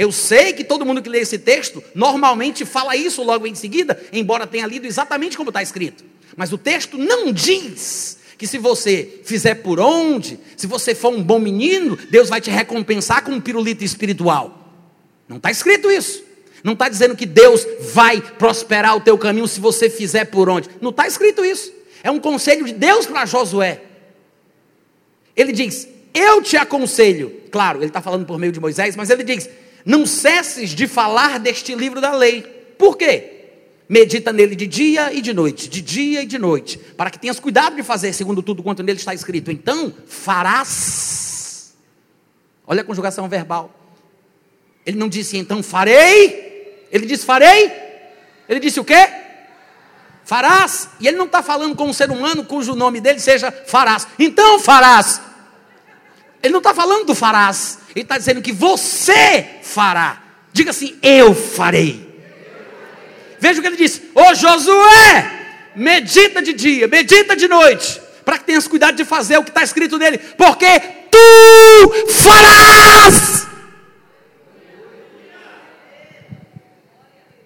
Eu 0.00 0.10
sei 0.10 0.54
que 0.54 0.64
todo 0.64 0.86
mundo 0.86 1.02
que 1.02 1.10
lê 1.10 1.18
esse 1.18 1.38
texto 1.38 1.84
normalmente 1.94 2.64
fala 2.64 2.96
isso 2.96 3.22
logo 3.22 3.46
em 3.46 3.54
seguida, 3.54 4.02
embora 4.10 4.46
tenha 4.46 4.66
lido 4.66 4.86
exatamente 4.86 5.36
como 5.36 5.50
está 5.50 5.62
escrito. 5.62 6.02
Mas 6.34 6.54
o 6.54 6.56
texto 6.56 6.96
não 6.96 7.30
diz 7.30 8.16
que 8.38 8.46
se 8.46 8.56
você 8.56 9.20
fizer 9.24 9.56
por 9.56 9.78
onde, 9.78 10.40
se 10.56 10.66
você 10.66 10.94
for 10.94 11.12
um 11.12 11.22
bom 11.22 11.38
menino, 11.38 11.98
Deus 12.08 12.30
vai 12.30 12.40
te 12.40 12.48
recompensar 12.50 13.22
com 13.22 13.32
um 13.32 13.40
pirulito 13.42 13.84
espiritual. 13.84 14.72
Não 15.28 15.36
está 15.36 15.50
escrito 15.50 15.90
isso. 15.90 16.24
Não 16.64 16.72
está 16.72 16.88
dizendo 16.88 17.14
que 17.14 17.26
Deus 17.26 17.66
vai 17.92 18.22
prosperar 18.22 18.96
o 18.96 19.02
teu 19.02 19.18
caminho 19.18 19.46
se 19.46 19.60
você 19.60 19.90
fizer 19.90 20.24
por 20.24 20.48
onde. 20.48 20.70
Não 20.80 20.88
está 20.88 21.06
escrito 21.06 21.44
isso. 21.44 21.70
É 22.02 22.10
um 22.10 22.18
conselho 22.18 22.64
de 22.64 22.72
Deus 22.72 23.04
para 23.04 23.26
Josué. 23.26 23.82
Ele 25.36 25.52
diz: 25.52 25.86
Eu 26.14 26.40
te 26.40 26.56
aconselho. 26.56 27.38
Claro, 27.50 27.80
ele 27.80 27.88
está 27.88 28.00
falando 28.00 28.24
por 28.24 28.38
meio 28.38 28.50
de 28.50 28.60
Moisés, 28.60 28.96
mas 28.96 29.10
ele 29.10 29.24
diz: 29.24 29.46
não 29.84 30.06
cesses 30.06 30.70
de 30.70 30.86
falar 30.86 31.38
deste 31.38 31.74
livro 31.74 32.00
da 32.00 32.12
lei. 32.12 32.42
Por 32.78 32.96
quê? 32.96 33.38
Medita 33.88 34.32
nele 34.32 34.54
de 34.54 34.66
dia 34.66 35.12
e 35.12 35.20
de 35.20 35.32
noite, 35.32 35.68
de 35.68 35.82
dia 35.82 36.22
e 36.22 36.26
de 36.26 36.38
noite, 36.38 36.78
para 36.78 37.10
que 37.10 37.18
tenhas 37.18 37.40
cuidado 37.40 37.74
de 37.74 37.82
fazer 37.82 38.12
segundo 38.12 38.42
tudo 38.42 38.62
quanto 38.62 38.82
nele 38.82 38.98
está 38.98 39.12
escrito. 39.12 39.50
Então, 39.50 39.92
farás. 40.06 41.74
Olha 42.66 42.82
a 42.82 42.84
conjugação 42.84 43.28
verbal. 43.28 43.74
Ele 44.86 44.96
não 44.96 45.08
disse 45.08 45.36
então 45.36 45.62
farei, 45.62 46.86
ele 46.90 47.06
disse 47.06 47.26
farei. 47.26 47.72
Ele 48.48 48.60
disse 48.60 48.80
o 48.80 48.84
quê? 48.84 49.08
Farás. 50.24 50.88
E 51.00 51.08
ele 51.08 51.16
não 51.16 51.26
está 51.26 51.42
falando 51.42 51.74
com 51.74 51.88
um 51.88 51.92
ser 51.92 52.10
humano 52.10 52.44
cujo 52.44 52.74
nome 52.74 53.00
dele 53.00 53.18
seja 53.18 53.52
farás. 53.66 54.06
Então 54.18 54.60
farás. 54.60 55.20
Ele 56.42 56.52
não 56.52 56.58
está 56.58 56.72
falando 56.72 57.06
do 57.06 57.14
farás. 57.14 57.79
Ele 57.94 58.04
está 58.04 58.18
dizendo 58.18 58.42
que 58.42 58.52
você 58.52 59.46
fará. 59.62 60.22
Diga 60.52 60.70
assim: 60.70 60.96
Eu 61.02 61.34
farei. 61.34 62.08
Veja 63.38 63.58
o 63.58 63.62
que 63.62 63.68
ele 63.68 63.76
diz: 63.76 64.00
Ô 64.14 64.34
Josué, 64.34 65.40
medita 65.74 66.42
de 66.42 66.52
dia, 66.52 66.86
medita 66.86 67.34
de 67.34 67.48
noite, 67.48 68.00
para 68.24 68.38
que 68.38 68.44
tenhas 68.44 68.68
cuidado 68.68 68.96
de 68.96 69.04
fazer 69.04 69.38
o 69.38 69.44
que 69.44 69.50
está 69.50 69.62
escrito 69.62 69.98
nele, 69.98 70.18
porque 70.18 70.80
tu 71.10 72.12
farás. 72.12 73.46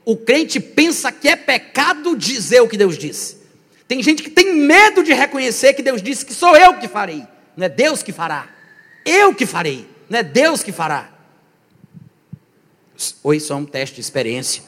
O 0.04 0.16
crente 0.16 0.60
pensa 0.60 1.10
que 1.10 1.28
é 1.28 1.36
pecado 1.36 2.14
dizer 2.14 2.60
o 2.60 2.68
que 2.68 2.76
Deus 2.76 2.98
disse. 2.98 3.38
Tem 3.88 4.02
gente 4.02 4.22
que 4.22 4.30
tem 4.30 4.54
medo 4.54 5.02
de 5.02 5.14
reconhecer 5.14 5.72
que 5.72 5.82
Deus 5.82 6.02
disse 6.02 6.26
que 6.26 6.34
sou 6.34 6.56
eu 6.56 6.74
que 6.74 6.88
farei, 6.88 7.24
não 7.56 7.66
é 7.66 7.68
Deus 7.68 8.02
que 8.02 8.12
fará. 8.12 8.48
Eu 9.04 9.34
que 9.34 9.46
farei, 9.46 9.86
não 10.08 10.18
é 10.18 10.22
Deus 10.22 10.62
que 10.62 10.72
fará. 10.72 11.10
Oi, 13.22 13.40
só 13.40 13.56
um 13.56 13.64
teste 13.64 13.96
de 13.96 14.00
experiência. 14.00 14.62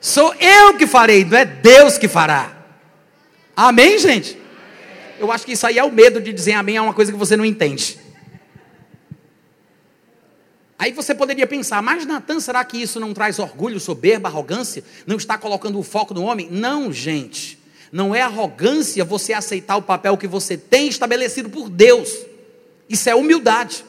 Sou 0.00 0.34
eu 0.34 0.76
que 0.76 0.86
farei, 0.86 1.24
não 1.24 1.36
é 1.36 1.44
Deus 1.44 1.98
que 1.98 2.08
fará. 2.08 2.56
Amém, 3.56 3.98
gente? 3.98 4.38
Eu 5.18 5.32
acho 5.32 5.44
que 5.44 5.52
isso 5.52 5.66
aí 5.66 5.78
é 5.78 5.84
o 5.84 5.90
medo 5.90 6.20
de 6.20 6.32
dizer 6.32 6.52
amém, 6.52 6.76
é 6.76 6.80
uma 6.80 6.94
coisa 6.94 7.10
que 7.10 7.18
você 7.18 7.36
não 7.36 7.44
entende. 7.44 7.98
Aí 10.78 10.92
você 10.92 11.12
poderia 11.12 11.46
pensar, 11.46 11.82
mas 11.82 12.06
Natan, 12.06 12.38
será 12.38 12.64
que 12.64 12.80
isso 12.80 13.00
não 13.00 13.12
traz 13.12 13.40
orgulho, 13.40 13.80
soberba, 13.80 14.28
arrogância? 14.28 14.84
Não 15.04 15.16
está 15.16 15.36
colocando 15.36 15.76
o 15.76 15.82
foco 15.82 16.14
no 16.14 16.22
homem? 16.22 16.48
Não, 16.48 16.92
gente. 16.92 17.58
Não 17.90 18.14
é 18.14 18.22
arrogância 18.22 19.04
você 19.04 19.32
aceitar 19.32 19.76
o 19.76 19.82
papel 19.82 20.16
que 20.16 20.28
você 20.28 20.56
tem 20.56 20.86
estabelecido 20.86 21.50
por 21.50 21.68
Deus. 21.68 22.10
Isso 22.88 23.10
é 23.10 23.14
humildade. 23.14 23.84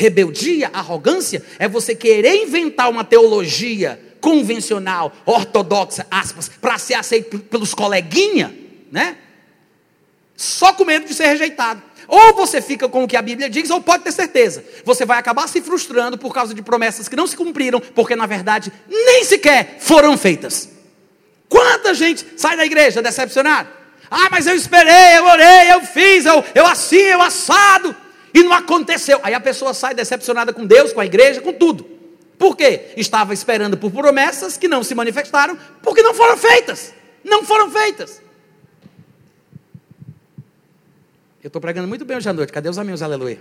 Rebeldia, 0.00 0.70
arrogância, 0.72 1.44
é 1.58 1.68
você 1.68 1.94
querer 1.94 2.42
inventar 2.42 2.88
uma 2.88 3.04
teologia 3.04 4.00
convencional, 4.18 5.14
ortodoxa, 5.26 6.06
aspas, 6.10 6.48
para 6.48 6.78
ser 6.78 6.94
aceito 6.94 7.38
pelos 7.38 7.74
coleguinha, 7.74 8.54
né? 8.90 9.18
Só 10.34 10.72
com 10.72 10.86
medo 10.86 11.04
de 11.04 11.12
ser 11.12 11.26
rejeitado. 11.26 11.82
Ou 12.08 12.34
você 12.34 12.62
fica 12.62 12.88
com 12.88 13.04
o 13.04 13.06
que 13.06 13.14
a 13.14 13.20
Bíblia 13.20 13.50
diz, 13.50 13.68
ou 13.68 13.82
pode 13.82 14.02
ter 14.02 14.12
certeza, 14.12 14.64
você 14.86 15.04
vai 15.04 15.18
acabar 15.18 15.46
se 15.46 15.60
frustrando 15.60 16.16
por 16.16 16.32
causa 16.32 16.54
de 16.54 16.62
promessas 16.62 17.06
que 17.06 17.14
não 17.14 17.26
se 17.26 17.36
cumpriram, 17.36 17.78
porque 17.78 18.16
na 18.16 18.24
verdade 18.24 18.72
nem 18.88 19.22
sequer 19.24 19.76
foram 19.80 20.16
feitas. 20.16 20.70
Quanta 21.46 21.92
gente 21.92 22.26
sai 22.38 22.56
da 22.56 22.64
igreja 22.64 23.02
decepcionado? 23.02 23.68
Ah, 24.10 24.28
mas 24.30 24.46
eu 24.46 24.56
esperei, 24.56 25.18
eu 25.18 25.26
orei, 25.26 25.72
eu 25.72 25.82
fiz, 25.82 26.24
eu, 26.24 26.42
eu 26.54 26.66
assim, 26.66 26.96
eu 26.96 27.20
assado, 27.20 27.94
e 28.32 28.42
não 28.42 28.52
aconteceu. 28.52 29.20
Aí 29.22 29.34
a 29.34 29.40
pessoa 29.40 29.74
sai 29.74 29.94
decepcionada 29.94 30.52
com 30.52 30.66
Deus, 30.66 30.92
com 30.92 31.00
a 31.00 31.06
igreja, 31.06 31.40
com 31.40 31.52
tudo. 31.52 31.84
Por 32.38 32.56
quê? 32.56 32.92
Estava 32.96 33.34
esperando 33.34 33.76
por 33.76 33.90
promessas 33.90 34.56
que 34.56 34.66
não 34.66 34.82
se 34.82 34.94
manifestaram, 34.94 35.58
porque 35.82 36.02
não 36.02 36.14
foram 36.14 36.36
feitas. 36.36 36.94
Não 37.22 37.44
foram 37.44 37.70
feitas. 37.70 38.22
Eu 41.42 41.48
estou 41.48 41.60
pregando 41.60 41.88
muito 41.88 42.04
bem 42.04 42.16
hoje 42.16 42.28
à 42.28 42.32
noite. 42.32 42.52
Cadê 42.52 42.68
os 42.68 42.78
amigos? 42.78 43.02
Aleluia. 43.02 43.40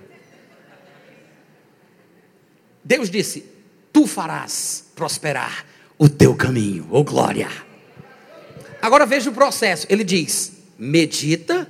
Deus 2.84 3.10
disse: 3.10 3.46
Tu 3.92 4.08
farás 4.08 4.86
prosperar 4.96 5.66
o 5.98 6.08
teu 6.08 6.36
caminho, 6.36 6.88
ou 6.90 7.02
oh 7.02 7.04
glória. 7.04 7.50
Agora 8.82 9.06
veja 9.06 9.30
o 9.30 9.34
processo. 9.34 9.86
Ele 9.90 10.04
diz: 10.04 10.54
medita, 10.78 11.68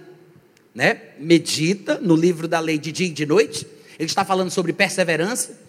né? 0.73 1.01
Medita 1.19 1.99
no 1.99 2.15
livro 2.15 2.47
da 2.47 2.59
lei 2.59 2.77
de 2.77 2.91
dia 2.91 3.07
e 3.07 3.11
de 3.11 3.25
noite. 3.25 3.65
Ele 3.97 4.07
está 4.07 4.23
falando 4.23 4.49
sobre 4.49 4.71
perseverança, 4.71 5.59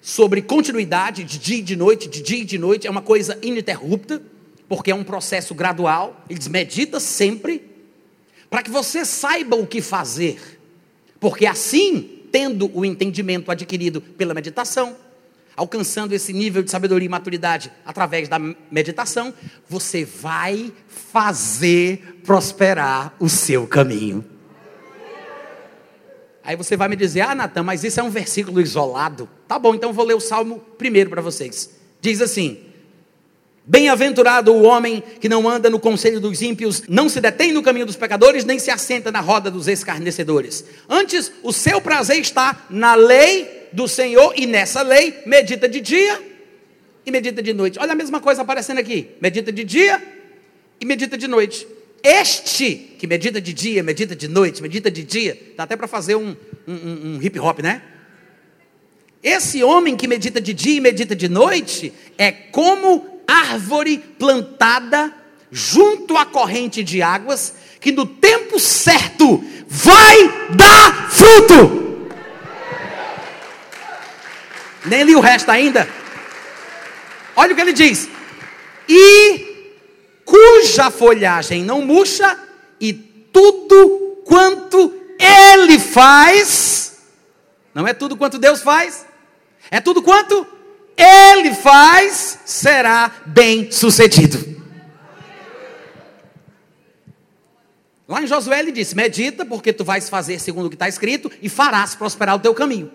sobre 0.00 0.42
continuidade 0.42 1.24
de 1.24 1.38
dia 1.38 1.58
e 1.58 1.62
de 1.62 1.76
noite, 1.76 2.08
de 2.08 2.22
dia 2.22 2.38
e 2.38 2.44
de 2.44 2.58
noite. 2.58 2.86
É 2.86 2.90
uma 2.90 3.02
coisa 3.02 3.38
ininterrupta, 3.42 4.22
porque 4.68 4.90
é 4.90 4.94
um 4.94 5.04
processo 5.04 5.54
gradual. 5.54 6.24
Ele 6.28 6.38
diz: 6.38 6.48
medita 6.48 7.00
sempre 7.00 7.62
para 8.48 8.62
que 8.62 8.70
você 8.70 9.04
saiba 9.04 9.56
o 9.56 9.66
que 9.66 9.80
fazer, 9.80 10.60
porque 11.18 11.46
assim, 11.46 12.20
tendo 12.30 12.70
o 12.76 12.84
entendimento 12.84 13.50
adquirido 13.50 14.00
pela 14.00 14.34
meditação, 14.34 14.96
alcançando 15.56 16.12
esse 16.12 16.32
nível 16.32 16.62
de 16.62 16.70
sabedoria 16.70 17.06
e 17.06 17.08
maturidade 17.08 17.70
através 17.84 18.28
da 18.28 18.38
meditação, 18.70 19.32
você 19.68 20.04
vai 20.04 20.72
fazer 20.88 22.20
prosperar 22.24 23.14
o 23.18 23.28
seu 23.28 23.66
caminho. 23.66 24.24
Aí 26.44 26.56
você 26.56 26.76
vai 26.76 26.88
me 26.88 26.96
dizer, 26.96 27.20
ah, 27.20 27.34
Natan, 27.34 27.62
mas 27.62 27.84
isso 27.84 28.00
é 28.00 28.02
um 28.02 28.10
versículo 28.10 28.60
isolado. 28.60 29.28
Tá 29.46 29.58
bom, 29.58 29.74
então 29.74 29.92
vou 29.92 30.04
ler 30.04 30.14
o 30.14 30.20
salmo 30.20 30.58
primeiro 30.76 31.08
para 31.08 31.22
vocês. 31.22 31.70
Diz 32.00 32.20
assim: 32.20 32.71
Bem-aventurado 33.64 34.52
o 34.52 34.62
homem 34.62 35.02
que 35.20 35.28
não 35.28 35.48
anda 35.48 35.70
no 35.70 35.78
conselho 35.78 36.20
dos 36.20 36.42
ímpios, 36.42 36.82
não 36.88 37.08
se 37.08 37.20
detém 37.20 37.52
no 37.52 37.62
caminho 37.62 37.86
dos 37.86 37.94
pecadores, 37.94 38.44
nem 38.44 38.58
se 38.58 38.72
assenta 38.72 39.12
na 39.12 39.20
roda 39.20 39.50
dos 39.50 39.68
escarnecedores. 39.68 40.64
Antes, 40.88 41.30
o 41.44 41.52
seu 41.52 41.80
prazer 41.80 42.18
está 42.18 42.66
na 42.68 42.96
lei 42.96 43.68
do 43.72 43.86
Senhor, 43.86 44.34
e 44.36 44.46
nessa 44.46 44.82
lei 44.82 45.22
medita 45.24 45.68
de 45.68 45.80
dia 45.80 46.20
e 47.06 47.10
medita 47.12 47.40
de 47.40 47.52
noite. 47.52 47.78
Olha 47.78 47.92
a 47.92 47.96
mesma 47.96 48.18
coisa 48.18 48.42
aparecendo 48.42 48.78
aqui: 48.78 49.10
medita 49.20 49.52
de 49.52 49.62
dia 49.62 50.02
e 50.80 50.84
medita 50.84 51.16
de 51.16 51.28
noite. 51.28 51.66
Este 52.02 52.74
que 52.98 53.06
medita 53.06 53.40
de 53.40 53.52
dia, 53.52 53.80
medita 53.80 54.16
de 54.16 54.26
noite, 54.26 54.60
medita 54.60 54.90
de 54.90 55.04
dia, 55.04 55.38
dá 55.56 55.62
até 55.62 55.76
para 55.76 55.86
fazer 55.86 56.16
um, 56.16 56.34
um, 56.66 57.14
um 57.14 57.22
hip 57.22 57.38
hop, 57.38 57.60
né? 57.60 57.80
Esse 59.22 59.62
homem 59.62 59.96
que 59.96 60.08
medita 60.08 60.40
de 60.40 60.52
dia 60.52 60.78
e 60.78 60.80
medita 60.80 61.14
de 61.14 61.28
noite 61.28 61.92
é 62.18 62.32
como 62.32 63.11
árvore 63.32 63.98
plantada 64.18 65.12
junto 65.50 66.16
à 66.16 66.24
corrente 66.24 66.82
de 66.82 67.02
águas, 67.02 67.54
que 67.80 67.92
no 67.92 68.06
tempo 68.06 68.58
certo 68.58 69.42
vai 69.66 70.48
dar 70.50 71.10
fruto. 71.10 72.10
Nem 74.84 75.04
li 75.04 75.14
o 75.14 75.20
resto 75.20 75.50
ainda. 75.50 75.88
Olha 77.36 77.52
o 77.52 77.56
que 77.56 77.60
ele 77.60 77.72
diz: 77.72 78.08
e 78.88 79.70
cuja 80.24 80.90
folhagem 80.90 81.64
não 81.64 81.82
murcha, 81.82 82.38
e 82.80 82.92
tudo 82.92 84.22
quanto 84.24 84.94
ele 85.18 85.78
faz, 85.78 86.98
não 87.74 87.86
é 87.86 87.94
tudo 87.94 88.16
quanto 88.16 88.38
Deus 88.38 88.60
faz, 88.62 89.06
é 89.70 89.80
tudo 89.80 90.02
quanto 90.02 90.46
ele 90.96 91.54
faz, 91.54 92.38
será 92.44 93.10
bem 93.26 93.70
sucedido. 93.70 94.52
Lá 98.08 98.22
em 98.22 98.26
Josué 98.26 98.58
ele 98.58 98.72
disse: 98.72 98.94
Medita, 98.94 99.44
porque 99.44 99.72
tu 99.72 99.84
vais 99.84 100.08
fazer 100.08 100.38
segundo 100.38 100.66
o 100.66 100.68
que 100.68 100.74
está 100.76 100.88
escrito, 100.88 101.30
e 101.40 101.48
farás 101.48 101.94
prosperar 101.94 102.36
o 102.36 102.40
teu 102.40 102.54
caminho. 102.54 102.90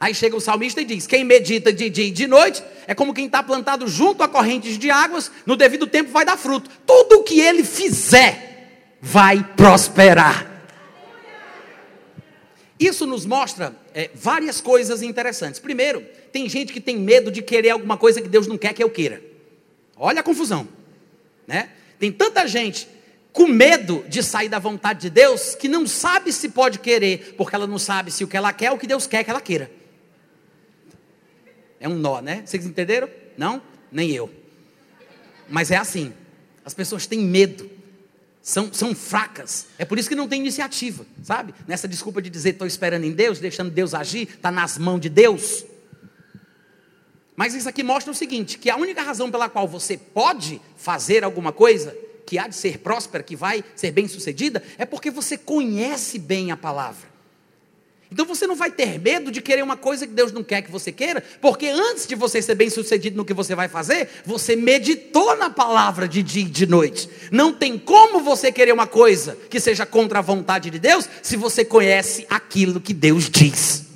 Aí 0.00 0.14
chega 0.14 0.34
o 0.34 0.40
salmista 0.40 0.80
e 0.80 0.84
diz: 0.84 1.06
Quem 1.06 1.24
medita 1.24 1.72
de 1.72 1.90
dia 1.90 2.06
e 2.06 2.10
de 2.10 2.26
noite 2.26 2.62
é 2.86 2.94
como 2.94 3.14
quem 3.14 3.26
está 3.26 3.42
plantado 3.42 3.86
junto 3.86 4.22
a 4.22 4.28
correntes 4.28 4.78
de 4.78 4.90
águas, 4.90 5.30
no 5.44 5.56
devido 5.56 5.86
tempo 5.86 6.10
vai 6.10 6.24
dar 6.24 6.36
fruto. 6.36 6.70
Tudo 6.86 7.20
o 7.20 7.22
que 7.22 7.40
ele 7.40 7.62
fizer 7.62 8.96
vai 9.00 9.44
prosperar. 9.56 10.50
Isso 12.80 13.06
nos 13.06 13.24
mostra 13.24 13.76
é, 13.94 14.10
várias 14.14 14.60
coisas 14.60 15.02
interessantes. 15.02 15.60
Primeiro, 15.60 16.04
tem 16.32 16.48
gente 16.48 16.72
que 16.72 16.80
tem 16.80 16.98
medo 16.98 17.30
de 17.30 17.42
querer 17.42 17.70
alguma 17.70 17.96
coisa 17.96 18.20
que 18.20 18.28
Deus 18.28 18.46
não 18.46 18.56
quer 18.56 18.72
que 18.72 18.82
eu 18.82 18.90
queira. 18.90 19.22
Olha 19.96 20.20
a 20.20 20.22
confusão, 20.22 20.66
né? 21.46 21.70
Tem 21.98 22.10
tanta 22.10 22.46
gente 22.46 22.88
com 23.32 23.46
medo 23.46 24.04
de 24.08 24.22
sair 24.22 24.48
da 24.48 24.58
vontade 24.58 25.00
de 25.00 25.10
Deus 25.10 25.54
que 25.54 25.68
não 25.68 25.86
sabe 25.86 26.32
se 26.32 26.48
pode 26.48 26.78
querer, 26.78 27.34
porque 27.36 27.54
ela 27.54 27.66
não 27.66 27.78
sabe 27.78 28.10
se 28.10 28.24
o 28.24 28.28
que 28.28 28.36
ela 28.36 28.52
quer 28.52 28.66
é 28.66 28.72
o 28.72 28.78
que 28.78 28.86
Deus 28.86 29.06
quer 29.06 29.22
que 29.22 29.30
ela 29.30 29.40
queira. 29.40 29.70
É 31.78 31.88
um 31.88 31.94
nó, 31.94 32.20
né? 32.20 32.42
Vocês 32.44 32.64
entenderam? 32.64 33.08
Não? 33.36 33.62
Nem 33.90 34.10
eu. 34.10 34.30
Mas 35.48 35.70
é 35.70 35.76
assim. 35.76 36.12
As 36.64 36.74
pessoas 36.74 37.06
têm 37.06 37.20
medo 37.20 37.70
são, 38.42 38.72
são 38.72 38.94
fracas. 38.94 39.66
É 39.78 39.84
por 39.84 39.98
isso 39.98 40.08
que 40.08 40.16
não 40.16 40.26
tem 40.26 40.40
iniciativa, 40.40 41.06
sabe? 41.22 41.54
Nessa 41.66 41.86
desculpa 41.86 42.20
de 42.20 42.28
dizer 42.28 42.50
estou 42.50 42.66
esperando 42.66 43.04
em 43.04 43.12
Deus, 43.12 43.38
deixando 43.38 43.70
Deus 43.70 43.94
agir, 43.94 44.28
está 44.28 44.50
nas 44.50 44.76
mãos 44.76 45.00
de 45.00 45.08
Deus. 45.08 45.64
Mas 47.36 47.54
isso 47.54 47.68
aqui 47.68 47.82
mostra 47.82 48.12
o 48.12 48.14
seguinte: 48.14 48.58
que 48.58 48.70
a 48.70 48.76
única 48.76 49.02
razão 49.02 49.30
pela 49.30 49.48
qual 49.48 49.66
você 49.66 49.96
pode 49.96 50.60
fazer 50.76 51.24
alguma 51.24 51.52
coisa 51.52 51.96
que 52.26 52.38
há 52.38 52.46
de 52.46 52.54
ser 52.54 52.78
próspera, 52.78 53.22
que 53.22 53.36
vai 53.36 53.64
ser 53.74 53.90
bem 53.90 54.08
sucedida, 54.08 54.62
é 54.78 54.84
porque 54.84 55.10
você 55.10 55.36
conhece 55.36 56.18
bem 56.18 56.50
a 56.50 56.56
palavra. 56.56 57.12
Então 58.12 58.26
você 58.26 58.46
não 58.46 58.54
vai 58.54 58.70
ter 58.70 59.00
medo 59.00 59.30
de 59.30 59.40
querer 59.40 59.62
uma 59.62 59.76
coisa 59.76 60.06
que 60.06 60.12
Deus 60.12 60.32
não 60.32 60.44
quer 60.44 60.60
que 60.60 60.70
você 60.70 60.92
queira, 60.92 61.24
porque 61.40 61.66
antes 61.68 62.06
de 62.06 62.14
você 62.14 62.42
ser 62.42 62.54
bem 62.54 62.68
sucedido 62.68 63.16
no 63.16 63.24
que 63.24 63.32
você 63.32 63.54
vai 63.54 63.68
fazer, 63.68 64.06
você 64.26 64.54
meditou 64.54 65.34
na 65.36 65.48
palavra 65.48 66.06
de 66.06 66.22
dia 66.22 66.42
e 66.42 66.48
de 66.48 66.66
noite. 66.66 67.08
Não 67.30 67.54
tem 67.54 67.78
como 67.78 68.20
você 68.20 68.52
querer 68.52 68.72
uma 68.72 68.86
coisa 68.86 69.38
que 69.48 69.58
seja 69.58 69.86
contra 69.86 70.18
a 70.18 70.22
vontade 70.22 70.68
de 70.68 70.78
Deus, 70.78 71.08
se 71.22 71.36
você 71.36 71.64
conhece 71.64 72.26
aquilo 72.28 72.82
que 72.82 72.92
Deus 72.92 73.30
diz. 73.30 73.91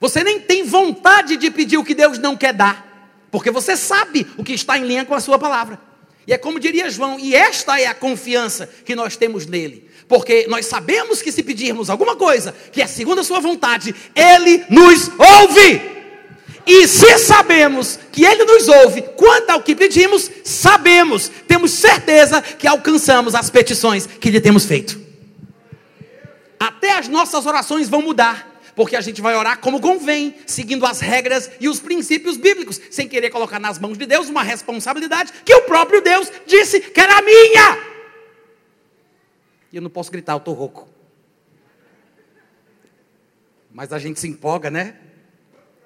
Você 0.00 0.22
nem 0.22 0.40
tem 0.40 0.62
vontade 0.64 1.36
de 1.36 1.50
pedir 1.50 1.78
o 1.78 1.84
que 1.84 1.94
Deus 1.94 2.18
não 2.18 2.36
quer 2.36 2.52
dar, 2.52 3.26
porque 3.30 3.50
você 3.50 3.76
sabe 3.76 4.26
o 4.36 4.44
que 4.44 4.52
está 4.52 4.78
em 4.78 4.84
linha 4.84 5.04
com 5.04 5.14
a 5.14 5.20
sua 5.20 5.38
palavra. 5.38 5.80
E 6.26 6.32
é 6.32 6.38
como 6.38 6.58
diria 6.58 6.90
João, 6.90 7.18
e 7.18 7.34
esta 7.34 7.80
é 7.80 7.86
a 7.86 7.94
confiança 7.94 8.68
que 8.84 8.96
nós 8.96 9.16
temos 9.16 9.46
nele. 9.46 9.88
Porque 10.08 10.46
nós 10.48 10.66
sabemos 10.66 11.22
que 11.22 11.32
se 11.32 11.42
pedirmos 11.42 11.88
alguma 11.88 12.16
coisa 12.16 12.54
que 12.72 12.82
é 12.82 12.86
segundo 12.86 13.20
a 13.20 13.24
sua 13.24 13.40
vontade, 13.40 13.94
ele 14.14 14.64
nos 14.68 15.10
ouve. 15.18 15.96
E 16.66 16.88
se 16.88 17.18
sabemos 17.18 17.98
que 18.10 18.24
ele 18.24 18.44
nos 18.44 18.66
ouve 18.66 19.02
quanto 19.16 19.50
ao 19.50 19.62
que 19.62 19.74
pedimos, 19.74 20.28
sabemos, 20.44 21.30
temos 21.46 21.70
certeza 21.70 22.42
que 22.42 22.66
alcançamos 22.66 23.36
as 23.36 23.48
petições 23.48 24.06
que 24.06 24.30
lhe 24.30 24.40
temos 24.40 24.64
feito. 24.64 25.00
Até 26.58 26.98
as 26.98 27.06
nossas 27.06 27.46
orações 27.46 27.88
vão 27.88 28.02
mudar 28.02 28.55
porque 28.76 28.94
a 28.94 29.00
gente 29.00 29.22
vai 29.22 29.34
orar 29.34 29.58
como 29.58 29.80
convém, 29.80 30.34
seguindo 30.46 30.84
as 30.84 31.00
regras 31.00 31.50
e 31.58 31.66
os 31.66 31.80
princípios 31.80 32.36
bíblicos, 32.36 32.78
sem 32.90 33.08
querer 33.08 33.30
colocar 33.30 33.58
nas 33.58 33.78
mãos 33.78 33.96
de 33.96 34.04
Deus 34.04 34.28
uma 34.28 34.42
responsabilidade 34.42 35.32
que 35.44 35.54
o 35.54 35.62
próprio 35.62 36.02
Deus 36.02 36.30
disse 36.46 36.78
que 36.78 37.00
era 37.00 37.22
minha. 37.22 37.78
E 39.72 39.76
eu 39.76 39.82
não 39.82 39.88
posso 39.88 40.12
gritar, 40.12 40.34
eu 40.34 40.38
estou 40.38 40.52
rouco. 40.52 40.86
Mas 43.72 43.92
a 43.92 43.98
gente 43.98 44.20
se 44.20 44.28
empolga, 44.28 44.70
né? 44.70 44.96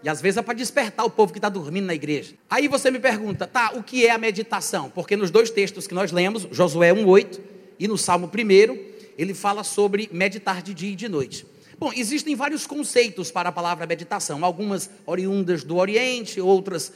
E 0.03 0.09
às 0.09 0.21
vezes 0.21 0.39
é 0.39 0.43
para 0.43 0.55
despertar 0.55 1.05
o 1.05 1.11
povo 1.11 1.33
que 1.33 1.39
está 1.39 1.49
dormindo 1.49 1.87
na 1.87 1.95
igreja. 1.95 2.35
Aí 2.49 2.67
você 2.67 2.91
me 2.91 2.99
pergunta, 2.99 3.47
tá, 3.47 3.73
o 3.75 3.85
que 3.85 4.05
é 4.05 4.11
a 4.11 4.19
meditação? 4.19 4.91
Porque 4.91 5.15
nos 5.15 5.31
dois 5.31 5.51
textos 5.51 5.87
que 5.87 5.95
nós 5.95 6.11
lemos, 6.11 6.49
Josué 6.51 6.93
1,8 6.93 7.41
e 7.79 7.87
no 7.87 7.97
Salmo 7.97 8.29
1, 8.29 8.79
ele 9.17 9.35
fala 9.35 9.63
sobre 9.63 10.09
meditar 10.13 10.61
de 10.61 10.75
dia 10.75 10.93
e 10.93 10.97
de 10.97 11.09
noite. 11.09 11.47
Bom, 11.81 11.91
existem 11.97 12.37
vários 12.37 12.67
conceitos 12.67 13.31
para 13.31 13.49
a 13.49 13.53
palavra 13.53 13.87
meditação, 13.87 14.45
algumas 14.45 14.91
oriundas 15.07 15.65
do 15.65 15.79
Oriente, 15.79 16.39
outras 16.39 16.93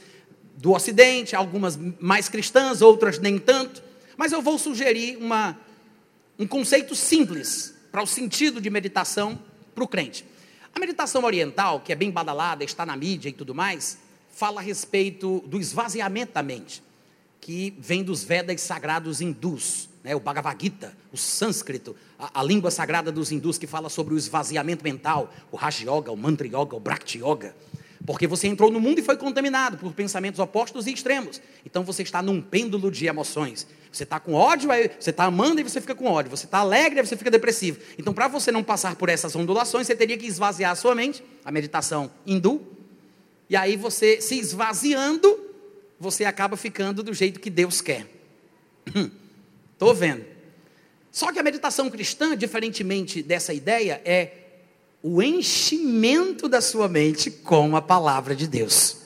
do 0.57 0.73
Ocidente, 0.73 1.35
algumas 1.35 1.75
mais 1.99 2.29
cristãs, 2.29 2.83
outras 2.83 3.17
nem 3.17 3.39
tanto. 3.39 3.81
Mas 4.15 4.31
eu 4.31 4.43
vou 4.43 4.59
sugerir 4.59 5.17
uma, 5.17 5.59
um 6.37 6.45
conceito 6.45 6.93
simples 6.93 7.73
para 7.91 8.03
o 8.03 8.05
sentido 8.05 8.61
de 8.61 8.69
meditação 8.69 9.39
para 9.73 9.83
o 9.83 9.87
crente. 9.87 10.23
A 10.71 10.79
meditação 10.79 11.23
oriental, 11.23 11.79
que 11.79 11.91
é 11.91 11.95
bem 11.95 12.11
badalada, 12.11 12.63
está 12.63 12.85
na 12.85 12.95
mídia 12.95 13.29
e 13.29 13.33
tudo 13.33 13.55
mais, 13.55 13.97
fala 14.29 14.61
a 14.61 14.63
respeito 14.63 15.43
do 15.47 15.59
esvaziamento 15.59 16.33
da 16.33 16.43
mente, 16.43 16.83
que 17.41 17.73
vem 17.79 18.03
dos 18.03 18.23
Vedas 18.23 18.61
sagrados 18.61 19.19
hindus, 19.19 19.89
né, 20.05 20.15
o 20.15 20.19
Bhagavad 20.19 20.55
Gita, 20.61 20.95
o 21.11 21.17
sânscrito, 21.17 21.95
a, 22.17 22.39
a, 22.39 22.43
língua 22.43 22.69
sagrada 22.69 23.11
dos 23.11 23.31
hindus 23.31 23.57
que 23.57 23.65
fala 23.65 23.89
sobre 23.89 24.13
o 24.13 24.17
esvaziamento 24.17 24.83
mental, 24.83 25.33
o 25.51 25.57
Raja 25.57 25.83
Yoga, 25.83 26.11
o 26.11 26.15
Mantra 26.15 26.45
Yoga, 26.45 26.75
o 26.75 26.79
Bhakti 26.79 27.17
Yoga. 27.17 27.55
Porque 28.05 28.27
você 28.27 28.47
entrou 28.47 28.69
no 28.69 28.79
mundo 28.79 28.99
e 28.99 29.01
foi 29.01 29.17
contaminado 29.17 29.77
por 29.77 29.91
pensamentos 29.93 30.39
opostos 30.39 30.85
e 30.85 30.93
extremos. 30.93 31.41
Então 31.65 31.83
você 31.83 32.03
está 32.03 32.21
num 32.21 32.39
pêndulo 32.39 32.91
de 32.91 33.07
emoções. 33.07 33.65
Você 33.91 34.03
está 34.03 34.19
com 34.19 34.33
ódio, 34.33 34.69
você 34.99 35.09
está 35.09 35.23
amando 35.23 35.59
e 35.59 35.63
você 35.63 35.81
fica 35.81 35.95
com 35.95 36.05
ódio. 36.05 36.29
Você 36.29 36.45
está 36.45 36.59
alegre 36.59 36.99
e 36.99 37.03
você 37.03 37.17
fica 37.17 37.31
depressivo. 37.31 37.79
Então, 37.97 38.13
para 38.13 38.27
você 38.27 38.51
não 38.51 38.63
passar 38.63 38.95
por 38.95 39.09
essas 39.09 39.35
ondulações, 39.35 39.87
você 39.87 39.95
teria 39.95 40.17
que 40.17 40.27
esvaziar 40.27 40.71
a 40.71 40.75
sua 40.75 40.93
mente, 40.93 41.23
a 41.43 41.51
meditação 41.51 42.11
hindu. 42.27 42.61
E 43.49 43.55
aí 43.55 43.75
você, 43.75 44.21
se 44.21 44.37
esvaziando, 44.37 45.39
você 45.99 46.25
acaba 46.25 46.55
ficando 46.55 47.01
do 47.01 47.11
jeito 47.11 47.39
que 47.39 47.49
Deus 47.49 47.81
quer. 47.81 48.05
Estou 49.75 49.93
vendo. 49.93 50.25
Só 51.11 51.31
que 51.31 51.39
a 51.39 51.43
meditação 51.43 51.89
cristã, 51.89 52.35
diferentemente 52.35 53.21
dessa 53.21 53.53
ideia, 53.53 54.01
é 54.03 54.31
o 55.03 55.21
enchimento 55.21 56.49
da 56.49 56.61
sua 56.61 56.87
mente 56.87 57.29
com 57.29 57.75
a 57.75 57.81
palavra 57.81 58.35
de 58.35 58.47
Deus. 58.47 58.97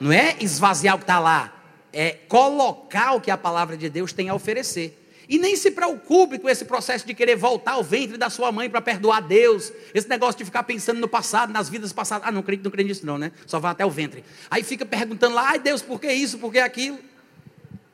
Não 0.00 0.10
é 0.10 0.36
esvaziar 0.40 0.96
o 0.96 0.98
que 0.98 1.04
está 1.04 1.20
lá, 1.20 1.62
é 1.92 2.12
colocar 2.28 3.12
o 3.12 3.20
que 3.20 3.30
a 3.30 3.36
palavra 3.36 3.76
de 3.76 3.88
Deus 3.88 4.12
tem 4.12 4.28
a 4.28 4.34
oferecer. 4.34 5.00
E 5.28 5.38
nem 5.38 5.56
se 5.56 5.70
preocupe 5.70 6.38
com 6.38 6.48
esse 6.48 6.64
processo 6.64 7.06
de 7.06 7.14
querer 7.14 7.36
voltar 7.36 7.72
ao 7.72 7.84
ventre 7.84 8.18
da 8.18 8.28
sua 8.28 8.50
mãe 8.50 8.68
para 8.68 8.80
perdoar 8.80 9.20
Deus. 9.20 9.72
Esse 9.94 10.08
negócio 10.08 10.38
de 10.38 10.44
ficar 10.44 10.64
pensando 10.64 11.00
no 11.00 11.08
passado, 11.08 11.52
nas 11.52 11.68
vidas 11.68 11.92
passadas. 11.92 12.28
Ah, 12.28 12.32
não 12.32 12.42
creio, 12.42 12.62
não 12.62 12.70
creio 12.70 12.88
nisso, 12.88 13.06
não, 13.06 13.16
né? 13.16 13.32
Só 13.46 13.58
vai 13.58 13.72
até 13.72 13.86
o 13.86 13.90
ventre. 13.90 14.24
Aí 14.50 14.62
fica 14.62 14.84
perguntando 14.84 15.34
lá, 15.34 15.50
ai 15.50 15.58
Deus, 15.58 15.80
por 15.80 16.00
que 16.00 16.12
isso, 16.12 16.38
por 16.38 16.52
que 16.52 16.58
aquilo? 16.58 16.98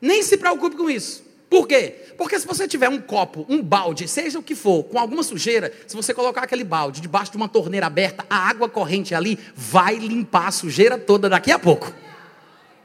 Nem 0.01 0.23
se 0.23 0.37
preocupe 0.37 0.77
com 0.77 0.91
isso. 0.91 1.30
Por 1.51 1.67
quê? 1.67 1.97
Porque 2.17 2.39
se 2.39 2.47
você 2.47 2.69
tiver 2.69 2.89
um 2.89 3.01
copo, 3.01 3.45
um 3.49 3.61
balde, 3.61 4.07
seja 4.07 4.39
o 4.39 4.43
que 4.43 4.55
for, 4.55 4.85
com 4.85 4.97
alguma 4.97 5.25
sujeira, 5.25 5.73
se 5.85 5.97
você 5.97 6.15
colocar 6.15 6.45
aquele 6.45 6.63
balde 6.63 7.01
debaixo 7.01 7.33
de 7.33 7.37
uma 7.37 7.49
torneira 7.49 7.87
aberta, 7.87 8.25
a 8.31 8.37
água 8.37 8.69
corrente 8.69 9.17
ali 9.17 9.37
vai 9.57 9.97
limpar 9.97 10.47
a 10.47 10.53
sujeira 10.53 10.97
toda 10.97 11.29
daqui 11.29 11.51
a 11.51 11.59
pouco. 11.59 11.93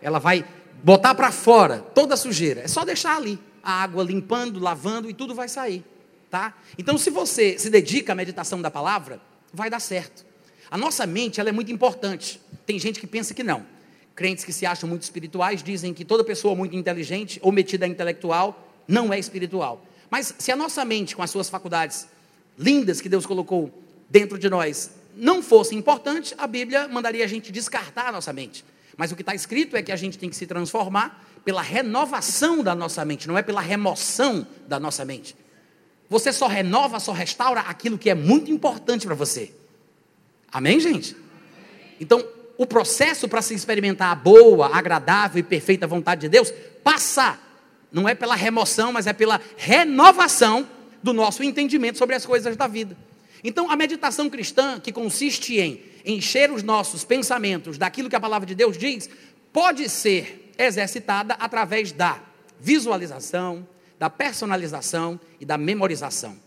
Ela 0.01 0.17
vai 0.17 0.43
botar 0.83 1.13
para 1.13 1.31
fora 1.31 1.77
toda 1.93 2.15
a 2.15 2.17
sujeira. 2.17 2.61
É 2.61 2.67
só 2.67 2.83
deixar 2.83 3.17
ali 3.17 3.39
a 3.61 3.83
água 3.83 4.03
limpando, 4.03 4.59
lavando 4.59 5.07
e 5.07 5.13
tudo 5.13 5.35
vai 5.35 5.47
sair, 5.47 5.83
tá? 6.31 6.55
Então, 6.75 6.97
se 6.97 7.11
você 7.11 7.59
se 7.59 7.69
dedica 7.69 8.13
à 8.13 8.15
meditação 8.15 8.59
da 8.63 8.71
palavra, 8.71 9.21
vai 9.53 9.69
dar 9.69 9.79
certo. 9.79 10.25
A 10.71 10.77
nossa 10.77 11.05
mente, 11.05 11.39
ela 11.39 11.49
é 11.49 11.51
muito 11.51 11.71
importante. 11.71 12.41
Tem 12.65 12.79
gente 12.79 12.99
que 12.99 13.05
pensa 13.05 13.31
que 13.31 13.43
não. 13.43 13.74
Crentes 14.15 14.45
que 14.45 14.53
se 14.53 14.65
acham 14.65 14.87
muito 14.87 15.03
espirituais 15.03 15.61
dizem 15.61 15.93
que 15.93 16.05
toda 16.05 16.23
pessoa 16.23 16.55
muito 16.55 16.75
inteligente 16.75 17.37
ou 17.43 17.51
metida 17.51 17.85
intelectual 17.85 18.71
não 18.87 19.11
é 19.11 19.19
espiritual. 19.19 19.85
Mas 20.09 20.33
se 20.39 20.51
a 20.51 20.55
nossa 20.55 20.85
mente, 20.85 21.15
com 21.15 21.21
as 21.21 21.29
suas 21.29 21.49
faculdades 21.49 22.07
lindas 22.57 23.01
que 23.01 23.09
Deus 23.09 23.25
colocou 23.25 23.69
dentro 24.09 24.39
de 24.39 24.49
nós, 24.49 24.91
não 25.17 25.43
fosse 25.43 25.75
importante, 25.75 26.33
a 26.37 26.47
Bíblia 26.47 26.87
mandaria 26.87 27.25
a 27.25 27.27
gente 27.27 27.51
descartar 27.51 28.07
a 28.07 28.11
nossa 28.13 28.31
mente. 28.31 28.63
Mas 28.95 29.11
o 29.11 29.15
que 29.15 29.21
está 29.21 29.35
escrito 29.35 29.75
é 29.75 29.83
que 29.83 29.91
a 29.91 29.95
gente 29.97 30.17
tem 30.17 30.29
que 30.29 30.35
se 30.35 30.47
transformar 30.47 31.25
pela 31.43 31.61
renovação 31.61 32.63
da 32.63 32.73
nossa 32.73 33.03
mente, 33.03 33.27
não 33.27 33.37
é 33.37 33.43
pela 33.43 33.61
remoção 33.61 34.47
da 34.67 34.79
nossa 34.79 35.03
mente. 35.03 35.35
Você 36.09 36.31
só 36.31 36.47
renova, 36.47 36.99
só 36.99 37.11
restaura 37.11 37.61
aquilo 37.61 37.97
que 37.97 38.09
é 38.09 38.15
muito 38.15 38.51
importante 38.51 39.05
para 39.05 39.15
você. 39.15 39.53
Amém, 40.51 40.79
gente? 40.79 41.15
Então, 41.99 42.25
o 42.57 42.65
processo 42.65 43.27
para 43.27 43.41
se 43.41 43.53
experimentar 43.53 44.11
a 44.11 44.15
boa, 44.15 44.75
agradável 44.75 45.39
e 45.39 45.43
perfeita 45.43 45.87
vontade 45.87 46.21
de 46.21 46.29
Deus 46.29 46.53
passa, 46.83 47.39
não 47.91 48.07
é 48.07 48.13
pela 48.13 48.35
remoção, 48.35 48.93
mas 48.93 49.07
é 49.07 49.13
pela 49.13 49.41
renovação 49.57 50.67
do 51.01 51.13
nosso 51.13 51.43
entendimento 51.43 51.97
sobre 51.97 52.15
as 52.15 52.25
coisas 52.25 52.55
da 52.55 52.67
vida. 52.67 52.95
Então, 53.43 53.69
a 53.69 53.75
meditação 53.75 54.29
cristã, 54.29 54.79
que 54.79 54.91
consiste 54.91 55.59
em 55.59 55.81
encher 56.05 56.51
os 56.51 56.63
nossos 56.63 57.03
pensamentos 57.03 57.77
daquilo 57.77 58.09
que 58.09 58.15
a 58.15 58.19
palavra 58.19 58.45
de 58.45 58.55
Deus 58.55 58.77
diz, 58.77 59.09
pode 59.51 59.89
ser 59.89 60.53
exercitada 60.57 61.35
através 61.35 61.91
da 61.91 62.19
visualização, 62.59 63.67
da 63.99 64.09
personalização 64.09 65.19
e 65.39 65.45
da 65.45 65.57
memorização. 65.57 66.37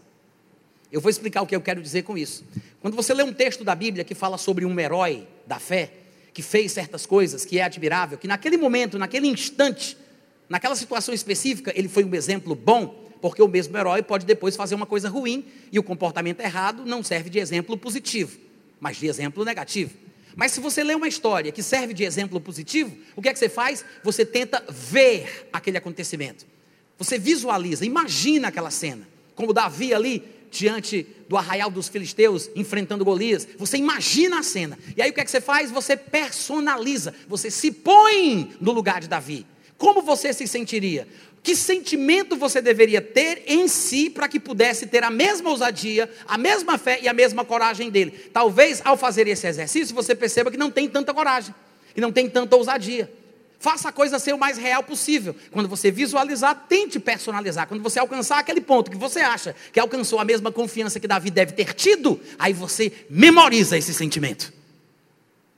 Eu 0.91 1.01
vou 1.01 1.11
explicar 1.11 1.43
o 1.43 1.47
que 1.47 1.55
eu 1.55 1.61
quero 1.61 1.83
dizer 1.83 2.03
com 2.03 2.17
isso. 2.17 2.45
Quando 2.81 2.95
você 2.95 3.13
lê 3.13 3.23
um 3.23 3.33
texto 3.33 3.63
da 3.63 3.75
Bíblia 3.75 4.05
que 4.05 4.15
fala 4.15 4.39
sobre 4.39 4.65
um 4.65 4.79
herói 4.81 5.27
da 5.49 5.59
fé, 5.59 5.91
que 6.33 6.43
fez 6.43 6.71
certas 6.71 7.05
coisas, 7.07 7.45
que 7.45 7.59
é 7.59 7.63
admirável, 7.63 8.19
que 8.19 8.29
naquele 8.29 8.57
momento, 8.57 8.99
naquele 8.99 9.27
instante, 9.27 9.97
naquela 10.49 10.77
situação 10.77 11.13
específica, 11.13 11.73
ele 11.75 11.89
foi 11.89 12.05
um 12.05 12.15
exemplo 12.15 12.55
bom, 12.55 13.09
porque 13.21 13.43
o 13.43 13.49
mesmo 13.49 13.77
herói 13.77 14.03
pode 14.03 14.25
depois 14.25 14.55
fazer 14.55 14.75
uma 14.75 14.87
coisa 14.87 15.09
ruim 15.09 15.45
e 15.73 15.79
o 15.79 15.83
comportamento 15.83 16.41
errado 16.41 16.85
não 16.87 17.03
serve 17.03 17.29
de 17.29 17.41
exemplo 17.41 17.77
positivo, 17.77 18.39
mas 18.79 18.99
de 18.99 19.07
exemplo 19.07 19.45
negativo. 19.45 19.91
Mas 20.37 20.53
se 20.53 20.61
você 20.61 20.85
lê 20.85 20.95
uma 20.95 21.09
história 21.09 21.51
que 21.51 21.65
serve 21.65 21.93
de 21.93 22.05
exemplo 22.05 22.41
positivo, 22.41 22.97
o 23.17 23.23
que 23.23 23.29
é 23.29 23.33
que 23.33 23.39
você 23.41 23.49
faz? 23.49 23.85
Você 24.05 24.25
tenta 24.25 24.63
ver 24.69 25.49
aquele 25.53 25.79
acontecimento. 25.79 26.47
Você 26.97 27.19
visualiza, 27.19 27.85
imagina 27.85 28.47
aquela 28.47 28.71
cena. 28.71 29.09
Como 29.35 29.53
Davi 29.53 29.93
ali, 29.93 30.23
diante 30.51 31.07
do 31.29 31.37
arraial 31.37 31.71
dos 31.71 31.89
filisteus, 31.89 32.51
enfrentando 32.57 33.05
Golias. 33.05 33.47
Você 33.59 33.77
imagina 33.77 34.41
a 34.41 34.43
cena. 34.43 34.79
E 34.97 35.03
aí 35.03 35.11
o 35.11 35.13
que 35.13 35.21
é 35.21 35.25
que 35.25 35.31
você 35.31 35.41
faz? 35.41 35.71
Você 35.71 35.97
personaliza. 35.97 37.15
Você 37.29 37.51
se 37.51 37.71
põe 37.71 38.53
no 38.61 38.73
lugar 38.73 39.01
de 39.01 39.09
Davi. 39.09 39.47
Como 39.77 40.03
você 40.03 40.33
se 40.33 40.47
sentiria? 40.47 41.07
Que 41.43 41.55
sentimento 41.55 42.37
você 42.37 42.61
deveria 42.61 43.01
ter 43.01 43.45
em 43.47 43.69
si 43.69 44.11
para 44.11 44.29
que 44.29 44.41
pudesse 44.41 44.87
ter 44.87 45.05
a 45.05 45.11
mesma 45.11 45.51
ousadia, 45.51 46.11
a 46.27 46.37
mesma 46.37 46.77
fé 46.77 46.99
e 47.01 47.09
a 47.09 47.13
mesma 47.13 47.45
coragem 47.45 47.91
dele? 47.91 48.11
Talvez 48.33 48.83
ao 48.85 48.97
fazer 48.97 49.27
esse 49.29 49.47
exercício 49.47 49.95
você 49.95 50.15
perceba 50.15 50.51
que 50.51 50.57
não 50.57 50.71
tem 50.71 50.89
tanta 50.89 51.15
coragem, 51.15 51.55
que 51.95 52.01
não 52.01 52.13
tem 52.13 52.29
tanta 52.29 52.57
ousadia. 52.57 53.11
Faça 53.61 53.89
a 53.89 53.93
coisa 53.93 54.21
ser 54.21 54.33
o 54.33 54.39
mais 54.39 54.57
real 54.57 54.85
possível. 54.85 55.35
Quando 55.51 55.69
você 55.69 55.91
visualizar, 55.91 56.67
tente 56.69 57.01
personalizar. 57.01 57.67
Quando 57.67 57.83
você 57.83 57.99
alcançar 57.99 58.39
aquele 58.39 58.61
ponto 58.61 58.91
que 58.91 58.97
você 58.97 59.19
acha 59.21 59.55
que 59.73 59.81
alcançou 59.81 60.21
a 60.21 60.25
mesma 60.25 60.53
confiança 60.53 61.01
que 61.01 61.09
Davi 61.09 61.31
deve 61.31 61.53
ter 61.53 61.75
tido, 61.75 62.21
aí 62.39 62.53
você 62.53 62.93
memoriza 63.11 63.77
esse 63.77 63.93
sentimento. 63.93 64.53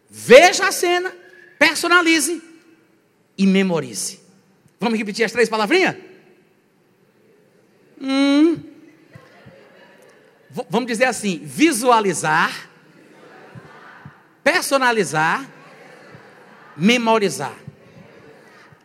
Veja 0.08 0.66
a 0.66 0.72
cena, 0.72 1.14
personalize 1.58 2.42
e 3.36 3.46
memorize. 3.46 4.18
Vamos 4.80 4.98
repetir 4.98 5.24
as 5.24 5.32
três 5.32 5.48
palavrinhas? 5.48 5.94
Hum. 8.00 8.58
Vamos 10.70 10.86
dizer 10.86 11.04
assim: 11.04 11.38
visualizar, 11.44 12.70
personalizar, 14.42 15.46
memorizar. 16.74 17.54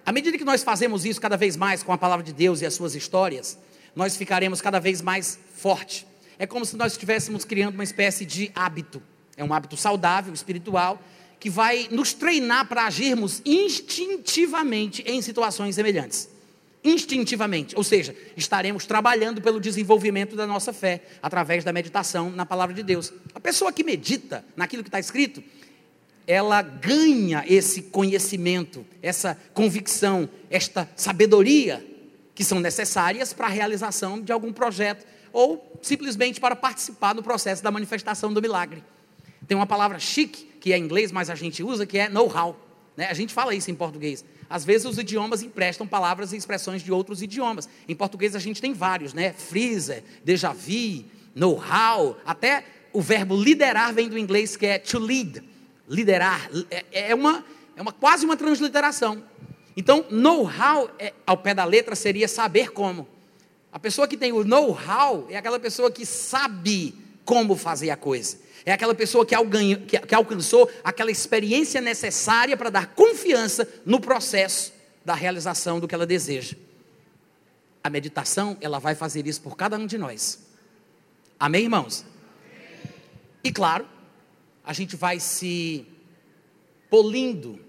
À 0.05 0.11
medida 0.11 0.37
que 0.37 0.43
nós 0.45 0.61
fazemos 0.61 1.03
isso 1.03 1.19
cada 1.19 1.35
vez 1.35 1.57
mais 1.57 1.81
com 1.81 1.91
a 1.91 1.97
palavra 1.97 2.23
de 2.23 2.31
Deus 2.31 2.61
e 2.61 2.65
as 2.65 2.75
suas 2.75 2.93
histórias, 2.93 3.57
nós 3.95 4.15
ficaremos 4.15 4.61
cada 4.61 4.79
vez 4.79 5.01
mais 5.01 5.39
forte. 5.55 6.05
É 6.37 6.45
como 6.45 6.63
se 6.63 6.75
nós 6.75 6.91
estivéssemos 6.91 7.43
criando 7.43 7.73
uma 7.73 7.83
espécie 7.83 8.23
de 8.23 8.51
hábito. 8.53 9.01
É 9.35 9.43
um 9.43 9.51
hábito 9.51 9.75
saudável, 9.75 10.31
espiritual, 10.31 11.01
que 11.39 11.49
vai 11.49 11.87
nos 11.89 12.13
treinar 12.13 12.67
para 12.67 12.85
agirmos 12.85 13.41
instintivamente 13.43 15.03
em 15.07 15.21
situações 15.23 15.73
semelhantes. 15.73 16.29
Instintivamente, 16.83 17.75
ou 17.75 17.83
seja, 17.83 18.15
estaremos 18.37 18.85
trabalhando 18.85 19.41
pelo 19.41 19.59
desenvolvimento 19.59 20.35
da 20.35 20.45
nossa 20.45 20.71
fé 20.71 21.01
através 21.19 21.63
da 21.63 21.73
meditação 21.73 22.29
na 22.29 22.45
palavra 22.45 22.75
de 22.75 22.83
Deus. 22.83 23.11
A 23.33 23.39
pessoa 23.39 23.73
que 23.73 23.83
medita 23.83 24.45
naquilo 24.55 24.83
que 24.83 24.89
está 24.89 24.99
escrito, 24.99 25.43
ela 26.27 26.61
ganha 26.61 27.43
esse 27.47 27.83
conhecimento, 27.83 28.85
essa 29.01 29.37
convicção, 29.53 30.29
esta 30.49 30.89
sabedoria 30.95 31.85
que 32.33 32.43
são 32.43 32.59
necessárias 32.59 33.31
para 33.33 33.47
a 33.47 33.49
realização 33.49 34.21
de 34.21 34.31
algum 34.31 34.51
projeto 34.51 35.05
ou 35.31 35.79
simplesmente 35.81 36.39
para 36.39 36.55
participar 36.55 37.13
do 37.13 37.21
processo 37.21 37.63
da 37.63 37.71
manifestação 37.71 38.33
do 38.33 38.41
milagre. 38.41 38.83
Tem 39.47 39.55
uma 39.55 39.67
palavra 39.67 39.99
chique 39.99 40.45
que 40.59 40.73
é 40.73 40.77
inglês, 40.77 41.11
mas 41.11 41.29
a 41.29 41.35
gente 41.35 41.61
usa, 41.61 41.85
que 41.85 41.97
é 41.97 42.09
know-how. 42.09 42.59
Né? 42.97 43.07
A 43.07 43.13
gente 43.13 43.33
fala 43.33 43.53
isso 43.53 43.69
em 43.69 43.75
português. 43.75 44.25
Às 44.49 44.65
vezes 44.65 44.87
os 44.87 44.97
idiomas 44.97 45.43
emprestam 45.43 45.85
palavras 45.85 46.33
e 46.33 46.37
expressões 46.37 46.81
de 46.81 46.91
outros 46.91 47.21
idiomas. 47.21 47.69
Em 47.87 47.95
português 47.95 48.35
a 48.35 48.39
gente 48.39 48.61
tem 48.61 48.73
vários, 48.73 49.13
né? 49.13 49.33
Freezer, 49.33 50.03
déjà 50.23 50.53
vu, 50.53 51.05
know-how, 51.35 52.17
até 52.25 52.63
o 52.93 53.01
verbo 53.01 53.35
liderar 53.35 53.93
vem 53.93 54.07
do 54.07 54.17
inglês 54.17 54.55
que 54.55 54.65
é 54.65 54.79
to 54.79 54.97
lead, 54.97 55.43
liderar. 55.87 56.49
É, 56.69 57.09
é 57.11 57.15
uma, 57.15 57.43
é 57.75 57.81
uma 57.81 57.91
quase 57.91 58.25
uma 58.25 58.37
transliteração. 58.37 59.23
Então, 59.77 60.05
know-how 60.09 60.89
é, 60.97 61.13
ao 61.25 61.37
pé 61.37 61.53
da 61.53 61.65
letra 61.65 61.95
seria 61.95 62.27
saber 62.27 62.71
como. 62.71 63.07
A 63.71 63.79
pessoa 63.79 64.07
que 64.07 64.15
tem 64.15 64.31
o 64.31 64.43
know-how 64.43 65.27
é 65.29 65.37
aquela 65.37 65.59
pessoa 65.59 65.91
que 65.91 66.05
sabe 66.05 66.95
como 67.25 67.55
fazer 67.55 67.89
a 67.89 67.97
coisa. 67.97 68.37
É 68.65 68.71
aquela 68.71 68.95
pessoa 68.95 69.25
que, 69.25 69.35
que, 69.85 69.99
que 69.99 70.15
alcançou 70.15 70.71
aquela 70.83 71.11
experiência 71.11 71.81
necessária 71.81 72.55
para 72.55 72.69
dar 72.69 72.87
confiança 72.87 73.67
no 73.85 73.99
processo 73.99 74.73
da 75.03 75.13
realização 75.13 75.79
do 75.79 75.87
que 75.87 75.93
ela 75.93 76.05
deseja. 76.05 76.55
A 77.83 77.89
meditação, 77.89 78.57
ela 78.61 78.79
vai 78.79 78.95
fazer 78.95 79.27
isso 79.27 79.41
por 79.41 79.55
cada 79.55 79.77
um 79.77 79.85
de 79.85 79.97
nós. 79.97 80.39
Amém, 81.39 81.63
irmãos? 81.63 82.03
E 83.43 83.51
claro, 83.51 83.85
a 84.65 84.73
gente 84.73 84.95
vai 84.95 85.19
se 85.19 85.85
polindo, 86.89 87.59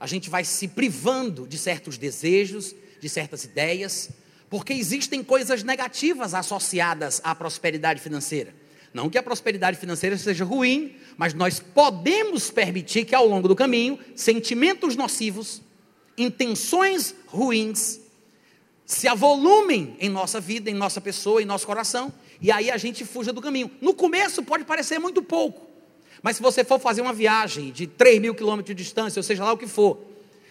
a 0.00 0.06
gente 0.06 0.28
vai 0.28 0.44
se 0.44 0.68
privando 0.68 1.46
de 1.46 1.56
certos 1.56 1.96
desejos, 1.96 2.74
de 3.00 3.08
certas 3.08 3.44
ideias, 3.44 4.10
porque 4.50 4.72
existem 4.72 5.22
coisas 5.22 5.62
negativas 5.62 6.34
associadas 6.34 7.20
à 7.24 7.34
prosperidade 7.34 8.00
financeira. 8.00 8.54
Não 8.92 9.10
que 9.10 9.18
a 9.18 9.22
prosperidade 9.22 9.76
financeira 9.76 10.16
seja 10.16 10.44
ruim, 10.44 10.96
mas 11.16 11.34
nós 11.34 11.58
podemos 11.58 12.50
permitir 12.50 13.04
que 13.04 13.14
ao 13.14 13.26
longo 13.26 13.48
do 13.48 13.56
caminho 13.56 13.98
sentimentos 14.14 14.94
nocivos, 14.94 15.62
intenções 16.16 17.14
ruins 17.26 18.00
se 18.86 19.08
avolumem 19.08 19.96
em 19.98 20.08
nossa 20.08 20.40
vida, 20.40 20.70
em 20.70 20.74
nossa 20.74 21.00
pessoa, 21.00 21.42
em 21.42 21.46
nosso 21.46 21.66
coração, 21.66 22.12
e 22.40 22.52
aí 22.52 22.70
a 22.70 22.76
gente 22.76 23.04
fuja 23.04 23.32
do 23.32 23.40
caminho. 23.40 23.70
No 23.80 23.94
começo 23.94 24.42
pode 24.42 24.64
parecer 24.64 24.98
muito 24.98 25.22
pouco, 25.22 25.63
mas 26.22 26.36
se 26.36 26.42
você 26.42 26.64
for 26.64 26.78
fazer 26.78 27.02
uma 27.02 27.12
viagem 27.12 27.70
de 27.70 27.86
3 27.86 28.20
mil 28.20 28.34
quilômetros 28.34 28.74
de 28.74 28.82
distância, 28.82 29.18
ou 29.18 29.22
seja 29.22 29.44
lá 29.44 29.52
o 29.52 29.58
que 29.58 29.66
for, 29.66 29.98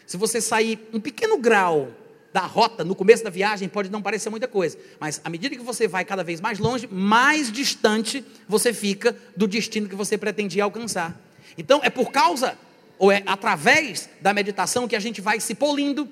se 0.05 0.17
você 0.17 0.39
sair 0.41 0.79
um 0.93 0.99
pequeno 0.99 1.37
grau 1.37 1.91
da 2.33 2.41
rota 2.41 2.83
no 2.83 2.95
começo 2.95 3.23
da 3.23 3.29
viagem 3.29 3.69
pode 3.69 3.91
não 3.91 4.01
parecer 4.01 4.29
muita 4.29 4.47
coisa, 4.47 4.77
mas 4.99 5.21
à 5.23 5.29
medida 5.29 5.55
que 5.55 5.61
você 5.61 5.87
vai 5.87 6.03
cada 6.03 6.23
vez 6.23 6.41
mais 6.41 6.57
longe, 6.57 6.87
mais 6.91 7.51
distante 7.51 8.25
você 8.47 8.73
fica 8.73 9.15
do 9.37 9.47
destino 9.47 9.87
que 9.87 9.95
você 9.95 10.17
pretendia 10.17 10.63
alcançar. 10.63 11.19
Então 11.57 11.79
é 11.83 11.89
por 11.89 12.11
causa 12.11 12.57
ou 12.97 13.11
é 13.11 13.21
através 13.25 14.09
da 14.19 14.33
meditação 14.33 14.87
que 14.87 14.95
a 14.95 14.99
gente 14.99 15.21
vai 15.21 15.39
se 15.39 15.53
polindo, 15.53 16.09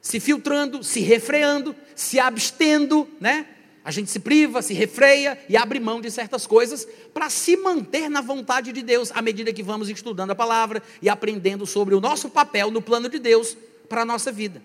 se 0.00 0.18
filtrando, 0.18 0.82
se 0.82 1.00
refreando, 1.00 1.76
se 1.94 2.18
abstendo, 2.18 3.08
né? 3.20 3.46
A 3.84 3.90
gente 3.90 4.10
se 4.10 4.20
priva, 4.20 4.62
se 4.62 4.74
refreia 4.74 5.38
e 5.48 5.56
abre 5.56 5.80
mão 5.80 6.00
de 6.00 6.10
certas 6.10 6.46
coisas 6.46 6.86
para 7.12 7.28
se 7.28 7.56
manter 7.56 8.08
na 8.08 8.20
vontade 8.20 8.72
de 8.72 8.80
Deus 8.80 9.10
à 9.12 9.20
medida 9.20 9.52
que 9.52 9.62
vamos 9.62 9.88
estudando 9.88 10.30
a 10.30 10.36
palavra 10.36 10.82
e 11.00 11.08
aprendendo 11.08 11.66
sobre 11.66 11.94
o 11.94 12.00
nosso 12.00 12.30
papel 12.30 12.70
no 12.70 12.80
plano 12.80 13.08
de 13.08 13.18
Deus 13.18 13.56
para 13.88 14.02
a 14.02 14.04
nossa 14.04 14.30
vida. 14.30 14.62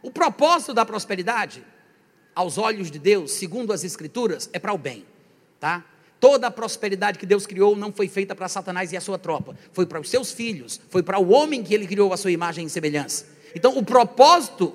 O 0.00 0.10
propósito 0.12 0.72
da 0.72 0.86
prosperidade, 0.86 1.64
aos 2.34 2.56
olhos 2.56 2.88
de 2.88 3.00
Deus, 3.00 3.32
segundo 3.32 3.72
as 3.72 3.82
Escrituras, 3.82 4.48
é 4.52 4.58
para 4.60 4.72
o 4.72 4.78
bem, 4.78 5.04
tá? 5.58 5.84
Toda 6.20 6.46
a 6.46 6.50
prosperidade 6.50 7.18
que 7.18 7.26
Deus 7.26 7.46
criou 7.46 7.76
não 7.76 7.92
foi 7.92 8.08
feita 8.08 8.34
para 8.34 8.48
Satanás 8.48 8.92
e 8.92 8.96
a 8.96 9.00
sua 9.00 9.18
tropa, 9.18 9.56
foi 9.72 9.86
para 9.86 10.00
os 10.00 10.08
seus 10.08 10.30
filhos, 10.30 10.80
foi 10.88 11.02
para 11.02 11.18
o 11.18 11.30
homem 11.30 11.64
que 11.64 11.74
ele 11.74 11.86
criou 11.86 12.12
a 12.12 12.16
sua 12.16 12.30
imagem 12.30 12.66
e 12.66 12.70
semelhança. 12.70 13.26
Então, 13.54 13.76
o 13.76 13.84
propósito 13.84 14.74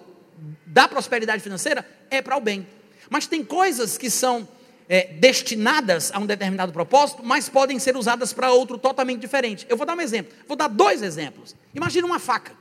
da 0.66 0.88
prosperidade 0.88 1.42
financeira 1.42 1.88
é 2.10 2.22
para 2.22 2.38
o 2.38 2.42
bem. 2.42 2.68
Mas 3.13 3.28
tem 3.28 3.45
coisas 3.45 3.95
que 3.95 4.10
são 4.10 4.47
é, 4.89 5.13
destinadas 5.13 6.12
a 6.12 6.17
um 6.17 6.26
determinado 6.26 6.73
propósito, 6.73 7.21
mas 7.23 7.47
podem 7.47 7.78
ser 7.78 7.95
usadas 7.95 8.34
para 8.34 8.52
outro 8.52 8.76
totalmente 8.76 9.19
diferente. 9.21 9.67
Eu 9.69 9.78
vou 9.78 9.86
dar 9.86 9.95
um 9.95 10.02
exemplo, 10.02 10.34
vou 10.47 10.58
dar 10.58 10.67
dois 10.67 11.04
exemplos. 11.04 11.56
Imagina 11.76 12.08
uma 12.08 12.17
faca, 12.17 12.54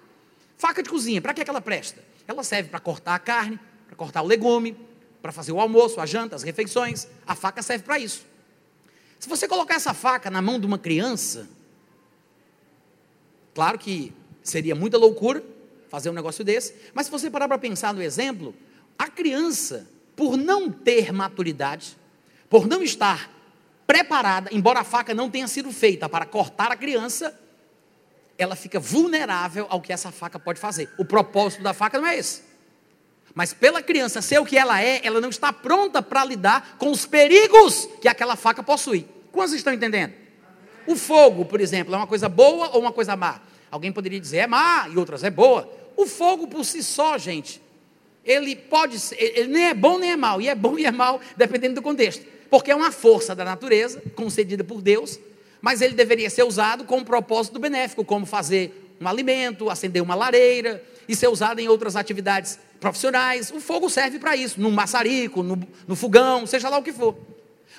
faca 0.59 0.83
de 0.83 0.91
cozinha, 0.91 1.23
para 1.23 1.33
que, 1.33 1.43
que 1.43 1.49
ela 1.49 1.63
presta? 1.63 2.05
Ela 2.29 2.45
serve 2.45 2.69
para 2.69 2.79
cortar 2.81 3.15
a 3.15 3.19
carne, 3.19 3.59
para 3.87 3.97
cortar 3.97 4.21
o 4.21 4.27
legume, 4.27 4.77
para 5.23 5.33
fazer 5.33 5.53
o 5.53 5.59
almoço, 5.59 5.99
a 5.99 6.05
janta, 6.05 6.37
as 6.37 6.43
refeições. 6.43 7.09
A 7.27 7.35
faca 7.35 7.63
serve 7.63 7.85
para 7.85 7.99
isso. 7.99 8.27
Se 9.19 9.31
você 9.31 9.49
colocar 9.49 9.77
essa 9.77 9.95
faca 9.95 10.31
na 10.31 10.43
mão 10.43 10.61
de 10.61 10.67
uma 10.67 10.79
criança, 10.79 11.49
claro 13.55 13.79
que 13.79 14.13
seria 14.43 14.75
muita 14.75 14.99
loucura 14.99 15.43
fazer 15.89 16.11
um 16.11 16.13
negócio 16.13 16.45
desse, 16.45 16.75
mas 16.93 17.07
se 17.07 17.11
você 17.11 17.31
parar 17.31 17.49
para 17.49 17.57
pensar 17.57 17.95
no 17.95 18.03
exemplo, 18.03 18.55
a 18.99 19.09
criança, 19.09 19.89
por 20.23 20.37
não 20.37 20.71
ter 20.71 21.13
maturidade, 21.13 21.99
por 22.49 22.65
não 22.69 22.81
estar 22.81 23.29
preparada, 23.89 24.51
embora 24.53 24.79
a 24.79 24.85
faca 24.85 25.13
não 25.13 25.29
tenha 25.29 25.49
sido 25.49 25.73
feita 25.73 26.09
para 26.09 26.25
cortar 26.25 26.71
a 26.71 26.77
criança, 26.77 27.37
ela 28.39 28.55
fica 28.55 28.79
vulnerável 28.79 29.67
ao 29.69 29.81
que 29.81 29.93
essa 29.93 30.13
faca 30.13 30.39
pode 30.39 30.61
fazer. 30.61 30.89
O 30.97 31.05
propósito 31.05 31.61
da 31.61 31.75
faca 31.75 31.99
não 31.99 32.07
é 32.07 32.17
esse. 32.17 32.45
Mas 33.35 33.53
pela 33.53 33.83
criança 33.83 34.23
ser 34.23 34.39
o 34.39 34.47
que 34.47 34.57
ela 34.57 34.81
é, 34.81 35.01
ela 35.05 35.21
não 35.21 35.29
está 35.29 35.53
pronta 35.53 36.01
para 36.01 36.25
lidar 36.25 36.77
com 36.79 36.93
os 36.93 37.05
perigos 37.05 37.89
que 38.01 38.07
aquela 38.07 38.37
faca 38.37 38.63
possui. 38.63 39.09
Quantos 39.33 39.55
estão 39.55 39.73
entendendo? 39.73 40.13
O 40.87 40.95
fogo, 40.95 41.47
por 41.47 41.61
exemplo, 41.61 41.93
é 41.93 41.97
uma 41.97 42.07
coisa 42.07 42.29
boa 42.29 42.71
ou 42.71 42.81
uma 42.81 42.93
coisa 42.93 43.17
má? 43.17 43.41
Alguém 43.73 43.91
poderia 43.91 44.21
dizer 44.21 44.37
é 44.37 44.47
má 44.47 44.89
e 44.89 44.97
outras 44.97 45.25
é 45.25 45.31
boa. 45.31 45.69
O 45.97 46.07
fogo 46.07 46.47
por 46.47 46.65
si 46.65 46.81
só, 46.81 47.19
gente, 47.19 47.61
ele 48.25 48.55
pode 48.57 48.99
ser, 48.99 49.17
ele 49.21 49.49
nem 49.49 49.65
é 49.65 49.75
bom 49.75 49.99
nem 49.99 50.13
é 50.13 50.17
mal, 50.17 50.41
e 50.41 50.49
é 50.49 50.55
bom 50.55 50.79
e 50.79 50.87
é 50.87 50.91
mal 50.93 51.21
dependendo 51.37 51.77
do 51.77 51.83
contexto, 51.83 52.25
porque 52.51 52.71
é 52.71 52.75
uma 52.75 52.93
força 52.93 53.35
da 53.35 53.45
natureza 53.45 54.03
concedida 54.15 54.63
por 54.63 54.81
Deus 54.81 55.19
mas 55.63 55.81
ele 55.81 55.95
deveria 55.95 56.29
ser 56.29 56.43
usado 56.43 56.85
com 56.85 56.99
um 56.99 57.05
propósito 57.05 57.61
benéfico, 57.61 58.05
como 58.05 58.27
fazer 58.27 58.97
um 59.01 59.07
alimento, 59.07 59.71
acender 59.71 60.03
uma 60.03 60.17
lareira 60.17 60.83
e 61.09 61.15
ser 61.15 61.29
usado 61.29 61.61
em 61.61 61.69
outras 61.69 61.95
atividades 61.95 62.59
profissionais. 62.81 63.53
O 63.53 63.61
fogo 63.61 63.89
serve 63.89 64.19
para 64.19 64.35
isso, 64.35 64.61
no 64.61 64.73
maçarico, 64.73 65.41
no, 65.41 65.57
no, 65.87 65.95
fogão, 65.95 66.45
seja 66.49 66.69
lá 66.69 66.79
o 66.79 66.83
que 66.83 66.93
for. 66.93 67.17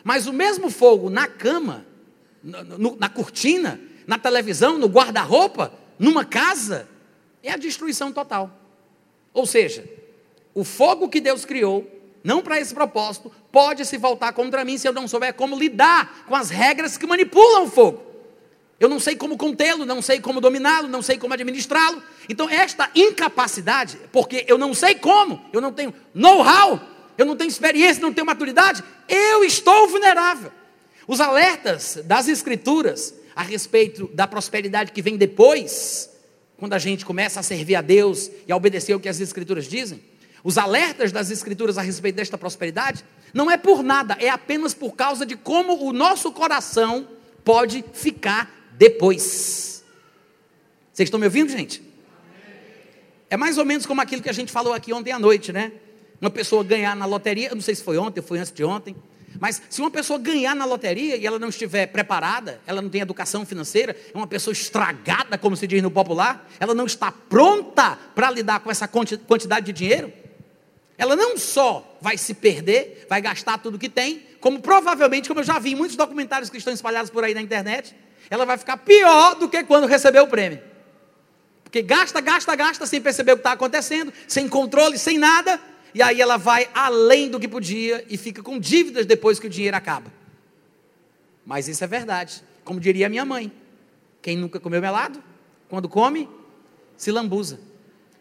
Mas 0.01 0.27
o 0.27 0.33
mesmo 0.33 0.69
fogo 0.69 1.09
na 1.09 1.27
cama, 1.27 1.85
no, 2.41 2.95
na 2.97 3.09
cortina, 3.09 3.79
na 4.07 4.17
televisão, 4.17 4.77
no 4.77 4.87
guarda-roupa, 4.87 5.73
numa 5.99 6.23
casa, 6.23 6.87
é 7.43 7.51
a 7.51 7.57
destruição 7.57 8.13
total. 8.13 8.49
Ou 9.33 9.45
seja, 9.45 9.83
o 10.53 10.63
fogo 10.63 11.09
que 11.09 11.19
Deus 11.19 11.45
criou 11.45 11.87
não 12.23 12.41
para 12.41 12.59
esse 12.59 12.73
propósito, 12.73 13.31
pode 13.51 13.85
se 13.85 13.97
voltar 13.97 14.31
contra 14.31 14.63
mim 14.63 14.77
se 14.77 14.87
eu 14.87 14.93
não 14.93 15.07
souber 15.07 15.33
como 15.33 15.57
lidar 15.57 16.23
com 16.25 16.35
as 16.35 16.49
regras 16.49 16.97
que 16.97 17.05
manipulam 17.05 17.65
o 17.65 17.69
fogo. 17.69 18.01
Eu 18.79 18.89
não 18.89 18.99
sei 18.99 19.15
como 19.15 19.37
contê-lo, 19.37 19.85
não 19.85 20.01
sei 20.01 20.19
como 20.19 20.41
dominá-lo, 20.41 20.87
não 20.87 21.01
sei 21.01 21.17
como 21.17 21.33
administrá-lo. 21.33 22.01
Então, 22.27 22.49
esta 22.49 22.89
incapacidade, 22.95 23.97
porque 24.11 24.45
eu 24.47 24.57
não 24.57 24.73
sei 24.73 24.95
como, 24.95 25.41
eu 25.51 25.61
não 25.61 25.71
tenho 25.71 25.93
know-how, 26.13 26.81
eu 27.17 27.25
não 27.25 27.35
tenho 27.35 27.49
experiência, 27.49 28.01
não 28.01 28.13
tenho 28.13 28.25
maturidade, 28.25 28.83
eu 29.07 29.43
estou 29.43 29.87
vulnerável. 29.87 30.51
Os 31.07 31.19
alertas 31.19 31.99
das 32.05 32.27
Escrituras 32.27 33.13
a 33.35 33.41
respeito 33.41 34.09
da 34.13 34.27
prosperidade 34.27 34.91
que 34.91 35.01
vem 35.01 35.17
depois, 35.17 36.09
quando 36.57 36.73
a 36.73 36.79
gente 36.79 37.05
começa 37.05 37.39
a 37.39 37.43
servir 37.43 37.75
a 37.75 37.81
Deus 37.81 38.29
e 38.47 38.51
a 38.51 38.55
obedecer 38.55 38.95
o 38.95 38.99
que 38.99 39.09
as 39.09 39.19
Escrituras 39.19 39.67
dizem, 39.67 40.01
os 40.43 40.57
alertas 40.57 41.11
das 41.11 41.31
Escrituras 41.31 41.77
a 41.77 41.81
respeito 41.81 42.15
desta 42.15 42.37
prosperidade, 42.37 43.05
não 43.33 43.49
é 43.49 43.57
por 43.57 43.81
nada, 43.81 44.17
é 44.19 44.29
apenas 44.29 44.73
por 44.73 44.93
causa 44.93 45.25
de 45.25 45.35
como 45.35 45.87
o 45.87 45.93
nosso 45.93 46.31
coração 46.31 47.07
pode 47.43 47.83
ficar 47.93 48.51
depois. 48.73 49.83
Vocês 50.91 51.07
estão 51.07 51.19
me 51.19 51.25
ouvindo, 51.25 51.51
gente? 51.51 51.81
É 53.29 53.37
mais 53.37 53.57
ou 53.57 53.65
menos 53.65 53.85
como 53.85 54.01
aquilo 54.01 54.21
que 54.21 54.29
a 54.29 54.33
gente 54.33 54.51
falou 54.51 54.73
aqui 54.73 54.93
ontem 54.93 55.11
à 55.11 55.17
noite, 55.17 55.51
né? 55.51 55.71
Uma 56.21 56.29
pessoa 56.29 56.63
ganhar 56.63 56.95
na 56.95 57.05
loteria, 57.05 57.49
eu 57.49 57.55
não 57.55 57.61
sei 57.61 57.73
se 57.73 57.83
foi 57.83 57.97
ontem 57.97 58.21
foi 58.21 58.37
antes 58.37 58.51
de 58.51 58.63
ontem, 58.63 58.95
mas 59.39 59.61
se 59.69 59.81
uma 59.81 59.89
pessoa 59.89 60.19
ganhar 60.19 60.55
na 60.55 60.65
loteria 60.65 61.17
e 61.17 61.25
ela 61.25 61.39
não 61.39 61.49
estiver 61.49 61.87
preparada, 61.87 62.61
ela 62.67 62.81
não 62.81 62.89
tem 62.89 63.01
educação 63.01 63.45
financeira, 63.45 63.95
é 64.13 64.17
uma 64.17 64.27
pessoa 64.27 64.51
estragada, 64.51 65.37
como 65.37 65.55
se 65.55 65.65
diz 65.65 65.81
no 65.81 65.89
popular, 65.89 66.47
ela 66.59 66.75
não 66.75 66.85
está 66.85 67.11
pronta 67.11 67.97
para 68.13 68.29
lidar 68.29 68.59
com 68.59 68.69
essa 68.69 68.87
quantidade 68.87 69.65
de 69.65 69.73
dinheiro, 69.73 70.13
ela 70.97 71.15
não 71.15 71.37
só 71.37 71.97
vai 72.01 72.17
se 72.17 72.33
perder, 72.33 73.05
vai 73.09 73.21
gastar 73.21 73.57
tudo 73.57 73.79
que 73.79 73.89
tem, 73.89 74.25
como 74.39 74.61
provavelmente, 74.61 75.27
como 75.27 75.39
eu 75.39 75.43
já 75.43 75.57
vi 75.57 75.71
em 75.71 75.75
muitos 75.75 75.95
documentários 75.95 76.49
que 76.49 76.57
estão 76.57 76.73
espalhados 76.73 77.09
por 77.09 77.23
aí 77.23 77.33
na 77.33 77.41
internet, 77.41 77.95
ela 78.29 78.45
vai 78.45 78.57
ficar 78.57 78.77
pior 78.77 79.35
do 79.35 79.49
que 79.49 79.63
quando 79.63 79.87
recebeu 79.87 80.23
o 80.23 80.27
prêmio. 80.27 80.61
Porque 81.63 81.81
gasta, 81.81 82.21
gasta, 82.21 82.55
gasta 82.55 82.85
sem 82.85 83.01
perceber 83.01 83.31
o 83.31 83.35
que 83.35 83.39
está 83.39 83.53
acontecendo, 83.53 84.13
sem 84.27 84.47
controle, 84.47 84.97
sem 84.97 85.17
nada, 85.17 85.59
e 85.93 86.01
aí 86.01 86.21
ela 86.21 86.37
vai 86.37 86.69
além 86.73 87.29
do 87.29 87.39
que 87.39 87.47
podia 87.47 88.05
e 88.09 88.17
fica 88.17 88.43
com 88.43 88.59
dívidas 88.59 89.05
depois 89.05 89.39
que 89.39 89.47
o 89.47 89.49
dinheiro 89.49 89.75
acaba. 89.75 90.11
Mas 91.45 91.67
isso 91.67 91.83
é 91.83 91.87
verdade, 91.87 92.43
como 92.63 92.79
diria 92.79 93.09
minha 93.09 93.25
mãe. 93.25 93.51
Quem 94.21 94.37
nunca 94.37 94.59
comeu 94.59 94.79
melado, 94.79 95.21
quando 95.67 95.89
come, 95.89 96.29
se 96.95 97.11
lambuza. 97.11 97.59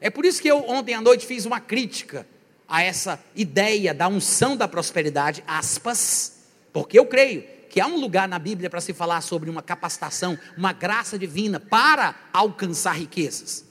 É 0.01 0.11
por 0.11 0.25
isso 0.25 0.43
que 0.43 0.49
eu 0.49 0.65
ontem 0.69 0.95
à 0.95 1.01
noite 1.01 1.27
fiz 1.27 1.45
uma 1.47 1.61
crítica 1.61 2.27
a 2.73 2.83
essa 2.83 3.23
ideia 3.37 3.93
da 3.93 4.09
unção 4.09 4.57
da 4.57 4.67
prosperidade, 4.67 5.45
aspas, 5.47 6.39
porque 6.73 6.99
eu 6.99 7.05
creio 7.05 7.45
que 7.69 7.79
há 7.79 7.87
um 7.87 8.01
lugar 8.01 8.27
na 8.27 8.39
Bíblia 8.39 8.71
para 8.71 8.81
se 8.81 8.95
falar 8.95 9.21
sobre 9.21 9.51
uma 9.51 9.61
capacitação, 9.61 10.39
uma 10.57 10.73
graça 10.73 11.19
divina 11.19 11.61
para 11.61 12.15
alcançar 12.33 12.93
riquezas. 12.93 13.67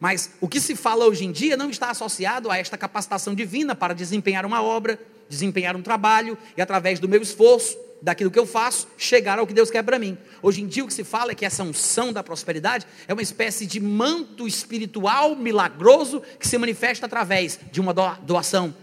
Mas 0.00 0.30
o 0.40 0.48
que 0.48 0.62
se 0.62 0.74
fala 0.74 1.04
hoje 1.04 1.26
em 1.26 1.30
dia 1.32 1.58
não 1.58 1.68
está 1.68 1.90
associado 1.90 2.50
a 2.50 2.56
esta 2.56 2.78
capacitação 2.78 3.34
divina 3.34 3.74
para 3.74 3.92
desempenhar 3.92 4.46
uma 4.46 4.62
obra, 4.62 4.98
desempenhar 5.28 5.76
um 5.76 5.82
trabalho 5.82 6.38
e 6.56 6.62
através 6.62 6.98
do 6.98 7.06
meu 7.06 7.20
esforço, 7.20 7.76
daquilo 8.00 8.30
que 8.30 8.38
eu 8.38 8.46
faço, 8.46 8.88
chegar 8.96 9.38
ao 9.38 9.46
que 9.46 9.52
Deus 9.52 9.70
quer 9.70 9.82
para 9.82 9.98
mim. 9.98 10.16
Hoje 10.42 10.62
em 10.62 10.66
dia 10.66 10.84
o 10.84 10.86
que 10.86 10.94
se 10.94 11.04
fala 11.04 11.32
é 11.32 11.34
que 11.34 11.44
essa 11.44 11.62
unção 11.62 12.12
da 12.12 12.22
prosperidade 12.22 12.86
é 13.06 13.12
uma 13.12 13.22
espécie 13.22 13.66
de 13.66 13.80
manto 13.80 14.46
espiritual 14.46 15.34
milagroso 15.34 16.22
que 16.38 16.46
se 16.46 16.56
manifesta 16.58 17.06
através 17.06 17.58
de 17.70 17.80
uma 17.80 17.92
doação 18.22 18.74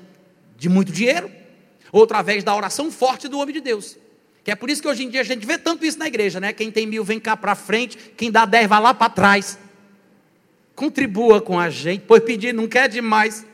de 0.57 0.69
muito 0.69 0.91
dinheiro 0.91 1.31
ou 1.91 2.03
através 2.03 2.43
da 2.43 2.55
oração 2.55 2.91
forte 2.91 3.27
do 3.27 3.39
homem 3.39 3.53
de 3.53 3.61
Deus. 3.61 3.97
Que 4.43 4.51
é 4.51 4.55
por 4.55 4.69
isso 4.69 4.81
que 4.81 4.87
hoje 4.87 5.03
em 5.03 5.09
dia 5.09 5.21
a 5.21 5.23
gente 5.23 5.45
vê 5.45 5.57
tanto 5.57 5.85
isso 5.85 5.97
na 5.97 6.07
igreja, 6.07 6.39
né? 6.39 6.53
Quem 6.53 6.69
tem 6.69 6.85
mil 6.85 7.03
vem 7.03 7.19
cá 7.19 7.35
para 7.35 7.55
frente, 7.55 7.97
quem 8.15 8.29
dá 8.29 8.45
dez 8.45 8.67
vai 8.67 8.79
lá 8.79 8.93
para 8.93 9.09
trás. 9.09 9.57
Contribua 10.75 11.41
com 11.41 11.59
a 11.59 11.69
gente, 11.69 12.03
pois 12.05 12.21
pedir 12.23 12.53
não 12.53 12.67
quer 12.67 12.89
demais. 12.89 13.45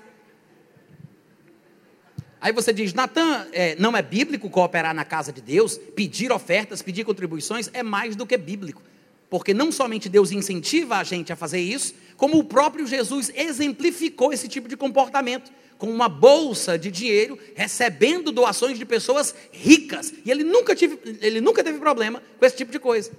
Aí 2.42 2.52
você 2.52 2.74
diz, 2.74 2.92
Natan, 2.92 3.46
é, 3.54 3.76
não 3.78 3.96
é 3.96 4.02
bíblico 4.02 4.50
cooperar 4.50 4.96
na 4.96 5.06
casa 5.06 5.32
de 5.32 5.40
Deus, 5.42 5.78
pedir 5.78 6.32
ofertas, 6.32 6.82
pedir 6.82 7.06
contribuições, 7.06 7.70
é 7.72 7.84
mais 7.84 8.16
do 8.16 8.26
que 8.26 8.36
bíblico. 8.36 8.82
Porque 9.30 9.54
não 9.54 9.72
somente 9.72 10.10
Deus 10.10 10.32
incentiva 10.32 10.98
a 10.98 11.04
gente 11.04 11.32
a 11.32 11.36
fazer 11.36 11.60
isso, 11.60 11.94
como 12.18 12.40
o 12.40 12.44
próprio 12.44 12.88
Jesus 12.88 13.32
exemplificou 13.36 14.34
esse 14.34 14.48
tipo 14.48 14.68
de 14.68 14.76
comportamento 14.76 15.52
com 15.78 15.88
uma 15.88 16.10
bolsa 16.10 16.80
de 16.80 16.90
dinheiro, 16.90 17.38
recebendo 17.56 18.32
doações 18.32 18.78
de 18.78 18.86
pessoas 18.86 19.36
ricas. 19.52 20.12
E 20.26 20.32
ele 20.32 20.44
nunca, 20.44 20.76
tive, 20.76 21.00
ele 21.22 21.42
nunca 21.42 21.64
teve 21.64 21.78
problema 21.78 22.24
com 22.40 22.46
esse 22.46 22.56
tipo 22.56 22.72
de 22.72 22.80
coisa. 22.80 23.12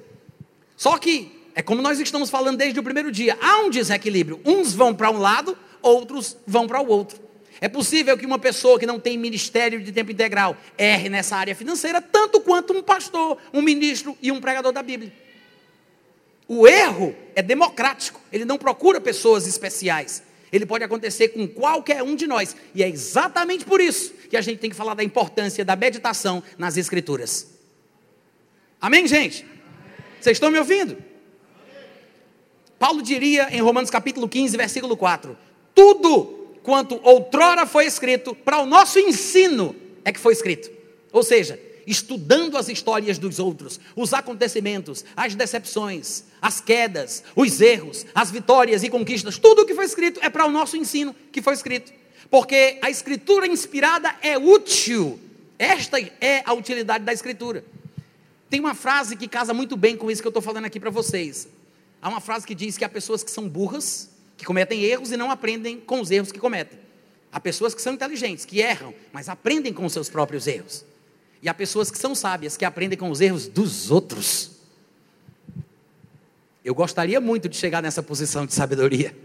Só 0.77 0.99
que, 0.99 1.31
é 1.55 1.63
como 1.63 1.81
nós 1.81 2.01
estamos 2.01 2.29
falando 2.29 2.59
desde 2.59 2.79
o 2.79 2.83
primeiro 2.83 3.13
dia, 3.13 3.39
há 3.41 3.59
um 3.59 3.71
desequilíbrio. 3.71 4.41
Uns 4.45 4.75
vão 4.75 4.93
para 4.93 5.11
um 5.11 5.19
lado, 5.19 5.57
outros 5.81 6.37
vão 6.45 6.67
para 6.67 6.81
o 6.81 6.89
outro. 6.89 7.21
É 7.63 7.69
possível 7.69 8.19
que 8.19 8.27
uma 8.27 8.39
pessoa 8.39 8.79
que 8.79 8.85
não 8.85 9.01
tem 9.01 9.17
ministério 9.17 9.81
de 9.81 9.91
tempo 9.91 10.13
integral 10.13 10.55
erre 10.77 11.09
nessa 11.09 11.37
área 11.37 11.55
financeira, 11.55 12.03
tanto 12.03 12.43
quanto 12.43 12.75
um 12.75 12.83
pastor, 12.83 13.39
um 13.55 13.63
ministro 13.63 14.19
e 14.21 14.31
um 14.31 14.39
pregador 14.39 14.73
da 14.73 14.83
Bíblia. 14.83 15.11
O 16.47 16.69
erro 16.69 17.17
é 17.35 17.41
democrático, 17.41 18.21
ele 18.31 18.45
não 18.45 18.59
procura 18.59 19.01
pessoas 19.01 19.47
especiais 19.47 20.23
ele 20.53 20.67
pode 20.67 20.85
acontecer 20.85 21.29
com 21.29 21.49
qualquer 21.49 22.03
um 22.03 22.15
de 22.15 22.27
nós. 22.27 22.55
E 22.75 22.83
é 22.83 22.89
exatamente 22.89 23.65
por 23.65 23.81
isso 23.81 24.13
que 24.29 24.37
a 24.37 24.43
gente 24.43 24.59
tem 24.59 24.69
que 24.69 24.77
falar 24.77 24.93
da 24.93 25.03
importância 25.03 25.65
da 25.65 25.75
meditação 25.75 26.43
nas 26.59 26.77
Escrituras. 26.77 27.51
Amém, 28.79 29.09
gente? 29.09 29.47
Vocês 30.21 30.37
estão 30.37 30.51
me 30.51 30.59
ouvindo? 30.59 30.99
Paulo 32.79 33.01
diria 33.01 33.49
em 33.51 33.63
Romanos 33.63 33.89
capítulo 33.89 34.29
15, 34.29 34.57
versículo 34.57 34.95
4: 34.95 35.39
Tudo 35.75 36.42
quanto 36.63 37.01
outrora 37.03 37.67
foi 37.67 37.87
escrito, 37.87 38.35
para 38.35 38.59
o 38.59 38.67
nosso 38.67 38.99
ensino 38.99 39.75
é 40.05 40.13
que 40.13 40.21
foi 40.21 40.33
escrito. 40.33 40.71
Ou 41.13 41.23
seja, 41.23 41.59
estudando 41.87 42.57
as 42.57 42.69
histórias 42.69 43.19
dos 43.19 43.39
outros, 43.39 43.81
os 43.97 44.13
acontecimentos, 44.15 45.05
as 45.17 45.35
decepções, 45.35 46.25
as 46.41 46.61
quedas, 46.61 47.23
os 47.35 47.61
erros, 47.61 48.07
as 48.15 48.31
vitórias 48.31 48.83
e 48.83 48.89
conquistas, 48.89 49.39
tudo 49.39 49.63
o 49.63 49.67
que 49.67 49.75
foi 49.75 49.85
escrito 49.85 50.21
é 50.23 50.31
para 50.31 50.47
o 50.47 50.51
nosso 50.51 50.77
ensino 50.77 51.15
que 51.31 51.43
foi 51.43 51.55
escrito. 51.55 51.93
Porque 52.31 52.79
a 52.81 52.89
escritura 52.89 53.47
inspirada 53.47 54.15
é 54.23 54.39
útil. 54.39 55.21
Esta 55.59 56.01
é 56.21 56.43
a 56.45 56.55
utilidade 56.55 57.05
da 57.05 57.13
escritura. 57.13 57.65
Tem 58.49 58.59
uma 58.59 58.75
frase 58.75 59.17
que 59.17 59.29
casa 59.29 59.53
muito 59.53 59.77
bem 59.77 59.97
com 59.97 60.11
isso 60.11 60.23
que 60.23 60.27
eu 60.27 60.31
estou 60.31 60.43
falando 60.43 60.65
aqui 60.65 60.81
para 60.81 60.91
vocês. 60.91 61.49
Há 62.01 62.09
uma 62.09 62.21
frase 62.21 62.47
que 62.47 62.55
diz 62.55 62.77
que 62.77 62.85
há 62.85 62.89
pessoas 62.89 63.23
que 63.23 63.31
são 63.31 63.49
burras, 63.49 64.11
que 64.37 64.45
cometem 64.45 64.83
erros 64.83 65.13
e 65.13 65.17
não 65.17 65.31
aprendem 65.31 65.79
com 65.79 66.01
os 66.01 66.11
erros 66.11 66.33
que 66.33 66.39
cometem. 66.39 66.79
Há 67.33 67.41
pessoas 67.41 67.75
que 67.75 67.81
são 67.81 67.95
inteligentes, 67.95 68.45
que 68.45 68.61
erram, 68.61 68.95
mas 69.13 69.29
aprendem 69.29 69.73
com 69.73 69.87
os 69.87 69.93
seus 69.93 70.11
próprios 70.11 70.47
erros. 70.47 70.85
E 71.41 71.49
há 71.49 71.55
pessoas 71.55 71.91
que 71.91 71.99
são 71.99 72.15
sábias, 72.15 72.57
que 72.57 72.65
aprendem 72.65 72.99
com 72.99 73.11
os 73.11 73.21
erros 73.21 73.47
dos 73.47 73.91
outros. 73.91 74.53
Eu 76.65 76.75
gostaria 76.75 77.21
muito 77.21 77.49
de 77.49 77.57
chegar 77.57 77.83
nessa 77.83 78.03
posição 78.03 78.47
de 78.47 78.55
sabedoria. 78.55 79.17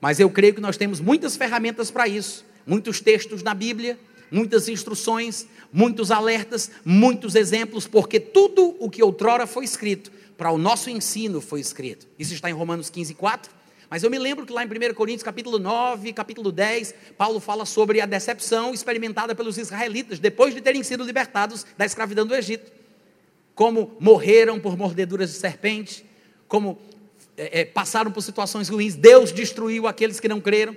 Mas 0.00 0.18
eu 0.18 0.28
creio 0.30 0.54
que 0.54 0.60
nós 0.60 0.76
temos 0.76 1.00
muitas 1.00 1.36
ferramentas 1.36 1.90
para 1.90 2.08
isso. 2.08 2.44
Muitos 2.66 3.00
textos 3.00 3.42
na 3.42 3.54
Bíblia, 3.54 3.98
muitas 4.30 4.68
instruções, 4.68 5.46
muitos 5.72 6.10
alertas, 6.10 6.70
muitos 6.84 7.34
exemplos, 7.34 7.86
porque 7.86 8.18
tudo 8.18 8.76
o 8.78 8.90
que 8.90 9.02
outrora 9.02 9.46
foi 9.46 9.64
escrito, 9.64 10.10
para 10.36 10.50
o 10.50 10.58
nosso 10.58 10.88
ensino 10.88 11.40
foi 11.40 11.60
escrito. 11.60 12.06
Isso 12.18 12.32
está 12.32 12.48
em 12.48 12.54
Romanos 12.54 12.88
15, 12.88 13.14
4. 13.14 13.52
Mas 13.90 14.04
eu 14.04 14.10
me 14.10 14.20
lembro 14.20 14.46
que 14.46 14.52
lá 14.52 14.62
em 14.62 14.68
1 14.68 14.94
Coríntios, 14.94 15.24
capítulo 15.24 15.58
9, 15.58 16.12
capítulo 16.12 16.52
10, 16.52 16.94
Paulo 17.18 17.40
fala 17.40 17.66
sobre 17.66 18.00
a 18.00 18.06
decepção 18.06 18.72
experimentada 18.72 19.34
pelos 19.34 19.58
israelitas 19.58 20.20
depois 20.20 20.54
de 20.54 20.60
terem 20.60 20.84
sido 20.84 21.02
libertados 21.02 21.66
da 21.76 21.84
escravidão 21.84 22.24
do 22.24 22.32
Egito. 22.32 22.70
Como 23.52 23.96
morreram 23.98 24.60
por 24.60 24.78
mordeduras 24.78 25.32
de 25.32 25.38
serpente, 25.38 26.06
como 26.46 26.78
é, 27.36 27.62
é, 27.62 27.64
passaram 27.64 28.12
por 28.12 28.22
situações 28.22 28.68
ruins, 28.68 28.94
Deus 28.94 29.32
destruiu 29.32 29.88
aqueles 29.88 30.20
que 30.20 30.28
não 30.28 30.40
creram. 30.40 30.76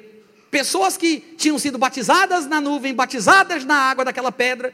Pessoas 0.50 0.98
que 0.98 1.20
tinham 1.38 1.60
sido 1.60 1.78
batizadas 1.78 2.48
na 2.48 2.60
nuvem, 2.60 2.96
batizadas 2.96 3.64
na 3.64 3.76
água 3.76 4.04
daquela 4.04 4.32
pedra, 4.32 4.74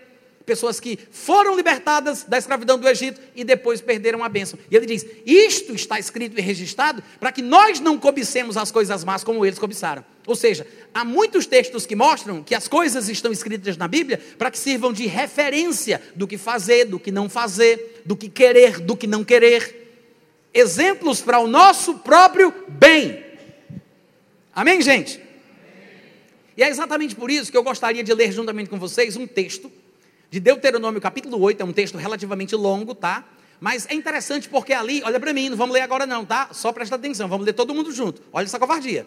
pessoas 0.49 0.79
que 0.79 0.97
foram 1.11 1.55
libertadas 1.55 2.23
da 2.23 2.39
escravidão 2.39 2.79
do 2.79 2.89
Egito 2.89 3.21
e 3.35 3.43
depois 3.43 3.81
perderam 3.81 4.23
a 4.23 4.27
bênção. 4.27 4.57
E 4.71 4.75
ele 4.75 4.87
diz: 4.87 5.05
Isto 5.23 5.75
está 5.75 5.99
escrito 5.99 6.39
e 6.39 6.41
registrado 6.41 7.03
para 7.19 7.31
que 7.31 7.43
nós 7.43 7.79
não 7.79 7.99
cobicemos 7.99 8.57
as 8.57 8.71
coisas 8.71 9.03
más 9.03 9.23
como 9.23 9.45
eles 9.45 9.59
cobiçaram. 9.59 10.03
Ou 10.25 10.35
seja, 10.35 10.65
há 10.91 11.05
muitos 11.05 11.45
textos 11.45 11.85
que 11.85 11.95
mostram 11.95 12.41
que 12.41 12.55
as 12.55 12.67
coisas 12.67 13.07
estão 13.09 13.31
escritas 13.31 13.77
na 13.77 13.87
Bíblia 13.87 14.19
para 14.39 14.49
que 14.49 14.57
sirvam 14.57 14.91
de 14.91 15.05
referência 15.05 16.01
do 16.15 16.27
que 16.27 16.37
fazer, 16.37 16.85
do 16.85 16.99
que 16.99 17.11
não 17.11 17.29
fazer, 17.29 18.01
do 18.03 18.17
que 18.17 18.27
querer, 18.27 18.79
do 18.79 18.97
que 18.97 19.05
não 19.05 19.23
querer. 19.23 20.01
Exemplos 20.51 21.21
para 21.21 21.37
o 21.39 21.47
nosso 21.47 21.99
próprio 21.99 22.51
bem. 22.67 23.23
Amém, 24.51 24.81
gente? 24.81 25.21
E 26.57 26.63
é 26.63 26.69
exatamente 26.69 27.15
por 27.15 27.29
isso 27.29 27.51
que 27.51 27.57
eu 27.57 27.63
gostaria 27.63 28.03
de 28.03 28.13
ler 28.15 28.31
juntamente 28.31 28.67
com 28.67 28.79
vocês 28.79 29.15
um 29.15 29.27
texto 29.27 29.71
de 30.29 30.39
Deuteronômio 30.39 31.01
capítulo 31.01 31.39
8, 31.41 31.61
é 31.61 31.65
um 31.65 31.73
texto 31.73 31.97
relativamente 31.97 32.55
longo, 32.55 32.93
tá? 32.93 33.25
Mas 33.59 33.85
é 33.87 33.93
interessante 33.93 34.47
porque 34.47 34.71
ali, 34.71 35.01
olha 35.03 35.19
para 35.19 35.33
mim, 35.33 35.49
não 35.49 35.57
vamos 35.57 35.73
ler 35.73 35.81
agora 35.81 36.05
não, 36.05 36.23
tá? 36.23 36.49
Só 36.51 36.71
presta 36.71 36.95
atenção, 36.95 37.27
vamos 37.27 37.45
ler 37.45 37.53
todo 37.53 37.73
mundo 37.73 37.91
junto. 37.91 38.21
Olha 38.31 38.45
essa 38.45 38.59
covardia. 38.59 39.05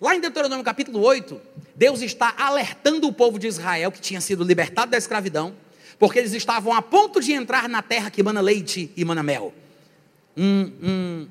Lá 0.00 0.14
em 0.14 0.20
Deuteronômio 0.20 0.64
capítulo 0.64 1.00
8, 1.00 1.40
Deus 1.74 2.00
está 2.00 2.32
alertando 2.38 3.08
o 3.08 3.12
povo 3.12 3.38
de 3.38 3.48
Israel 3.48 3.90
que 3.90 4.00
tinha 4.00 4.20
sido 4.20 4.44
libertado 4.44 4.92
da 4.92 4.96
escravidão, 4.96 5.54
porque 5.98 6.20
eles 6.20 6.32
estavam 6.32 6.72
a 6.72 6.80
ponto 6.80 7.20
de 7.20 7.32
entrar 7.32 7.68
na 7.68 7.82
terra 7.82 8.08
que 8.08 8.22
mana 8.22 8.40
leite 8.40 8.92
e 8.96 9.04
mana 9.04 9.22
mel. 9.22 9.52
Um, 10.36 10.72
um, 10.80 11.28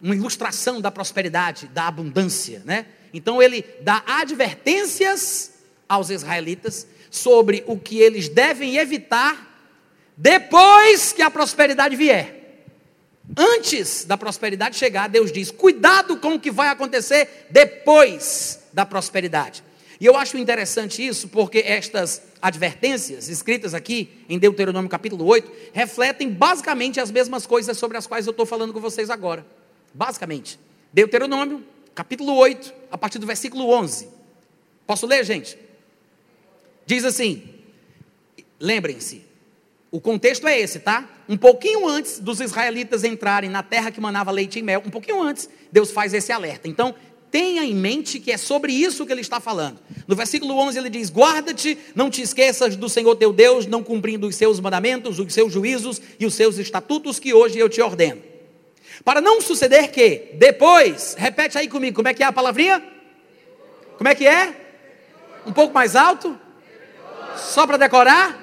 uma 0.00 0.16
ilustração 0.16 0.80
da 0.80 0.90
prosperidade, 0.90 1.66
da 1.68 1.86
abundância, 1.86 2.62
né? 2.64 2.86
Então 3.12 3.42
ele 3.42 3.62
dá 3.82 4.02
advertências 4.06 5.52
aos 5.86 6.08
israelitas 6.08 6.86
sobre 7.10 7.64
o 7.66 7.78
que 7.78 7.98
eles 8.00 8.28
devem 8.28 8.76
evitar 8.76 9.46
depois 10.16 11.12
que 11.12 11.22
a 11.22 11.30
prosperidade 11.30 11.94
vier. 11.94 12.66
Antes 13.36 14.04
da 14.04 14.16
prosperidade 14.16 14.76
chegar, 14.76 15.08
Deus 15.08 15.30
diz: 15.30 15.50
cuidado 15.50 16.16
com 16.16 16.34
o 16.34 16.40
que 16.40 16.50
vai 16.50 16.68
acontecer 16.68 17.46
depois 17.50 18.60
da 18.72 18.86
prosperidade. 18.86 19.62
E 20.00 20.06
eu 20.06 20.16
acho 20.16 20.38
interessante 20.38 21.04
isso 21.06 21.28
porque 21.28 21.58
estas 21.58 22.22
advertências 22.40 23.28
escritas 23.28 23.74
aqui 23.74 24.24
em 24.28 24.38
Deuteronômio 24.38 24.88
capítulo 24.88 25.24
8 25.26 25.50
refletem 25.72 26.30
basicamente 26.30 27.00
as 27.00 27.10
mesmas 27.10 27.46
coisas 27.46 27.76
sobre 27.76 27.96
as 27.96 28.06
quais 28.06 28.26
eu 28.26 28.30
estou 28.30 28.46
falando 28.46 28.72
com 28.72 28.80
vocês 28.80 29.10
agora. 29.10 29.44
Basicamente. 29.92 30.58
Deuteronômio 30.92 31.64
capítulo 31.94 32.34
8, 32.36 32.72
a 32.92 32.96
partir 32.96 33.18
do 33.18 33.26
versículo 33.26 33.68
11. 33.70 34.08
Posso 34.86 35.04
ler, 35.04 35.24
gente? 35.24 35.58
Diz 36.88 37.04
assim: 37.04 37.42
lembrem-se, 38.58 39.20
o 39.90 40.00
contexto 40.00 40.48
é 40.48 40.58
esse, 40.58 40.78
tá? 40.78 41.06
Um 41.28 41.36
pouquinho 41.36 41.86
antes 41.86 42.18
dos 42.18 42.40
israelitas 42.40 43.04
entrarem 43.04 43.50
na 43.50 43.62
terra 43.62 43.90
que 43.90 44.00
manava 44.00 44.30
leite 44.30 44.58
e 44.58 44.62
mel, 44.62 44.82
um 44.86 44.88
pouquinho 44.88 45.20
antes, 45.20 45.50
Deus 45.70 45.90
faz 45.90 46.14
esse 46.14 46.32
alerta. 46.32 46.66
Então, 46.66 46.94
tenha 47.30 47.62
em 47.62 47.74
mente 47.74 48.18
que 48.18 48.32
é 48.32 48.38
sobre 48.38 48.72
isso 48.72 49.04
que 49.04 49.12
ele 49.12 49.20
está 49.20 49.38
falando. 49.38 49.78
No 50.06 50.16
versículo 50.16 50.54
11 50.54 50.78
ele 50.78 50.88
diz: 50.88 51.10
Guarda-te, 51.10 51.76
não 51.94 52.08
te 52.08 52.22
esqueças 52.22 52.74
do 52.74 52.88
Senhor 52.88 53.14
teu 53.16 53.34
Deus, 53.34 53.66
não 53.66 53.84
cumprindo 53.84 54.26
os 54.26 54.34
seus 54.34 54.58
mandamentos, 54.58 55.18
os 55.18 55.34
seus 55.34 55.52
juízos 55.52 56.00
e 56.18 56.24
os 56.24 56.32
seus 56.32 56.56
estatutos 56.56 57.18
que 57.18 57.34
hoje 57.34 57.58
eu 57.58 57.68
te 57.68 57.82
ordeno. 57.82 58.22
Para 59.04 59.20
não 59.20 59.42
suceder 59.42 59.90
que 59.90 60.30
depois, 60.36 61.14
repete 61.18 61.58
aí 61.58 61.68
comigo, 61.68 61.96
como 61.96 62.08
é 62.08 62.14
que 62.14 62.22
é 62.22 62.26
a 62.26 62.32
palavrinha? 62.32 62.82
Como 63.98 64.08
é 64.08 64.14
que 64.14 64.26
é? 64.26 64.54
Um 65.44 65.52
pouco 65.52 65.74
mais 65.74 65.94
alto? 65.94 66.47
Só 67.38 67.66
para 67.66 67.76
decorar? 67.76 68.38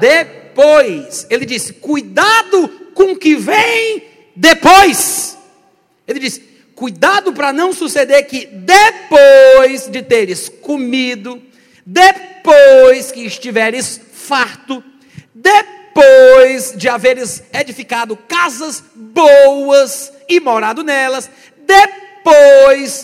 Depois. 0.00 1.26
Ele 1.30 1.46
disse: 1.46 1.72
cuidado 1.74 2.68
com 2.94 3.12
o 3.12 3.16
que 3.16 3.34
vem 3.34 4.04
depois. 4.34 5.38
Ele 6.06 6.18
disse: 6.18 6.40
cuidado 6.74 7.32
para 7.32 7.52
não 7.52 7.72
suceder 7.72 8.26
que 8.26 8.46
depois 8.46 9.88
de 9.88 10.02
teres 10.02 10.48
comido, 10.48 11.42
depois 11.84 13.12
que 13.12 13.24
estiveres 13.24 14.00
farto, 14.12 14.82
depois 15.34 16.74
de 16.76 16.88
haveres 16.88 17.42
edificado 17.52 18.16
casas 18.16 18.82
boas 18.94 20.12
e 20.28 20.40
morado 20.40 20.82
nelas, 20.82 21.30
depois 21.66 22.01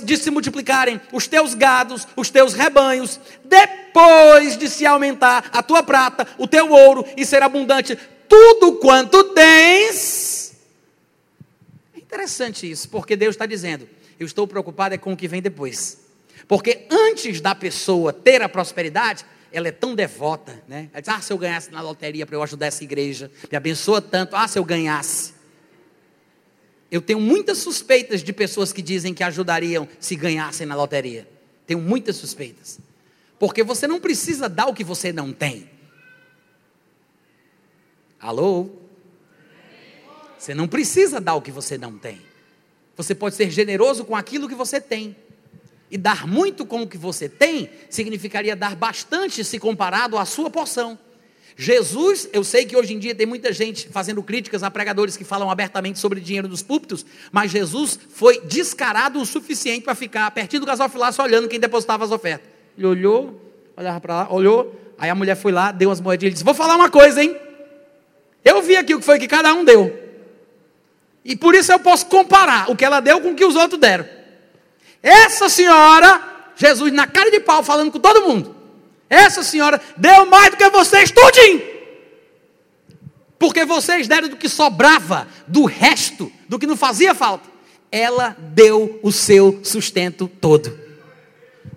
de 0.05 0.17
se 0.17 0.31
multiplicarem 0.31 1.01
os 1.13 1.27
teus 1.27 1.55
gados, 1.55 2.07
os 2.17 2.31
teus 2.31 2.55
rebanhos, 2.55 3.21
depois 3.45 4.57
de 4.57 4.69
se 4.69 4.87
aumentar 4.87 5.51
a 5.53 5.63
tua 5.63 5.83
prata, 5.83 6.27
o 6.39 6.47
teu 6.47 6.71
ouro 6.71 7.05
e 7.17 7.25
ser 7.25 7.43
abundante 7.43 7.99
tudo 8.29 8.77
quanto 8.77 9.25
tens. 9.35 10.55
É 11.95 11.99
interessante 11.99 12.71
isso, 12.71 12.89
porque 12.89 13.17
Deus 13.17 13.35
está 13.35 13.47
dizendo: 13.47 13.89
eu 14.19 14.27
estou 14.27 14.47
preocupado 14.47 14.95
é 14.95 14.99
com 14.99 15.13
o 15.13 15.17
que 15.17 15.29
vem 15.29 15.43
depois. 15.43 16.07
Porque 16.47 16.87
antes 16.91 17.41
da 17.41 17.55
pessoa 17.55 18.13
ter 18.13 18.43
a 18.43 18.49
prosperidade, 18.49 19.25
ela 19.53 19.69
é 19.69 19.73
tão 19.73 19.95
devota, 19.95 20.63
né? 20.67 20.89
Ela 20.93 21.01
diz, 21.01 21.09
ah, 21.09 21.21
se 21.21 21.33
eu 21.33 21.39
ganhasse 21.39 21.71
na 21.71 21.81
loteria 21.81 22.27
para 22.27 22.37
eu 22.37 22.43
ajudar 22.43 22.67
essa 22.67 22.85
igreja, 22.85 23.31
me 23.51 23.57
abençoa 23.57 24.01
tanto, 24.01 24.37
ah, 24.37 24.47
se 24.49 24.59
eu 24.59 24.65
ganhasse. 24.65 25.38
Eu 26.91 27.03
tenho 27.03 27.21
muitas 27.21 27.59
suspeitas 27.59 28.23
de 28.23 28.33
pessoas 28.33 28.73
que 28.73 28.81
dizem 28.81 29.13
que 29.13 29.23
ajudariam 29.23 29.87
se 30.01 30.17
ganhassem 30.17 30.67
na 30.67 30.75
loteria. 30.75 31.29
Tenho 31.67 31.81
muitas 31.81 32.17
suspeitas. 32.17 32.79
Porque 33.39 33.63
você 33.63 33.87
não 33.87 34.01
precisa 34.01 34.49
dar 34.49 34.67
o 34.67 34.75
que 34.75 34.83
você 34.83 35.13
não 35.13 35.33
tem. 35.33 35.71
Alô? 38.19 38.71
Você 40.39 40.55
não 40.55 40.67
precisa 40.67 41.21
dar 41.21 41.35
o 41.35 41.43
que 41.43 41.51
você 41.51 41.77
não 41.77 41.99
tem. 41.99 42.21
Você 42.97 43.15
pode 43.15 43.35
ser 43.35 43.51
generoso 43.51 44.05
com 44.05 44.17
aquilo 44.17 44.49
que 44.49 44.55
você 44.55 44.81
tem. 44.81 45.15
E 45.91 45.97
dar 45.97 46.27
muito 46.27 46.67
com 46.67 46.83
o 46.83 46.89
que 46.89 46.99
você 46.99 47.29
tem 47.29 47.71
significaria 47.89 48.57
dar 48.57 48.75
bastante 48.75 49.45
se 49.45 49.59
comparado 49.59 50.19
à 50.19 50.25
sua 50.25 50.51
porção. 50.51 50.99
Jesus, 51.61 52.29
eu 52.33 52.45
sei 52.45 52.65
que 52.65 52.77
hoje 52.77 52.95
em 52.95 53.01
dia 53.01 53.13
tem 53.17 53.27
muita 53.27 53.53
gente 53.53 53.89
fazendo 53.89 54.23
críticas 54.23 54.63
a 54.63 54.71
pregadores 54.71 55.17
que 55.17 55.25
falam 55.25 55.51
abertamente 55.51 55.99
sobre 55.99 56.21
dinheiro 56.21 56.47
nos 56.47 56.63
púlpitos, 56.63 57.05
mas 57.33 57.51
Jesus 57.51 57.99
foi 58.15 58.41
descarado 58.43 59.21
o 59.21 59.27
suficiente 59.27 59.83
para 59.83 59.97
ficar 59.97 60.31
pertinho 60.31 60.61
do 60.61 60.67
gasofilaço 60.67 61.21
olhando 61.21 61.49
quem 61.49 61.59
depositava 61.59 62.05
as 62.05 62.13
ofertas. 62.13 62.49
Ele 62.77 62.87
olhou, 62.87 63.53
olhava 63.77 64.01
para 64.01 64.15
lá, 64.15 64.33
olhou, 64.33 64.73
aí 64.97 65.11
a 65.11 65.17
mulher 65.17 65.35
foi 65.35 65.51
lá, 65.51 65.73
deu 65.73 65.89
umas 65.89 66.01
moedinhas 66.01 66.31
e 66.31 66.35
disse: 66.35 66.45
Vou 66.45 66.55
falar 66.55 66.77
uma 66.77 66.91
coisa, 66.91 67.21
hein? 67.21 67.37
Eu 68.45 68.63
vi 68.63 68.77
aqui 68.77 68.95
o 68.95 69.01
que 69.01 69.05
foi 69.05 69.19
que 69.19 69.27
cada 69.27 69.53
um 69.53 69.65
deu. 69.65 69.99
E 71.25 71.35
por 71.35 71.57
isso 71.57 71.73
eu 71.73 71.81
posso 71.81 72.07
comparar 72.07 72.71
o 72.71 72.77
que 72.77 72.85
ela 72.85 73.01
deu 73.01 73.21
com 73.21 73.33
o 73.33 73.35
que 73.35 73.45
os 73.45 73.57
outros 73.57 73.81
deram. 73.81 74.07
Essa 75.03 75.49
senhora, 75.49 76.23
Jesus 76.55 76.93
na 76.93 77.09
cara 77.09 77.33
de 77.33 77.41
pau 77.41 77.65
falando 77.65 77.91
com 77.91 77.99
todo 77.99 78.23
mundo. 78.29 78.58
Essa 79.09 79.43
senhora 79.43 79.81
deu 79.97 80.27
mais 80.27 80.51
do 80.51 80.57
que 80.57 80.71
vocês 80.71 81.11
tudinho. 81.11 81.63
Porque 83.39 83.65
vocês 83.65 84.09
deram 84.09 84.29
do 84.29 84.37
que 84.37 84.49
sobrava, 84.49 85.29
do 85.47 85.65
resto, 85.65 86.31
do 86.49 86.59
que 86.59 86.67
não 86.67 86.77
fazia 86.77 87.15
falta. 87.15 87.49
Ela 87.91 88.37
deu 88.39 88.99
o 89.03 89.13
seu 89.13 89.61
sustento 89.65 90.29
todo. 90.29 90.79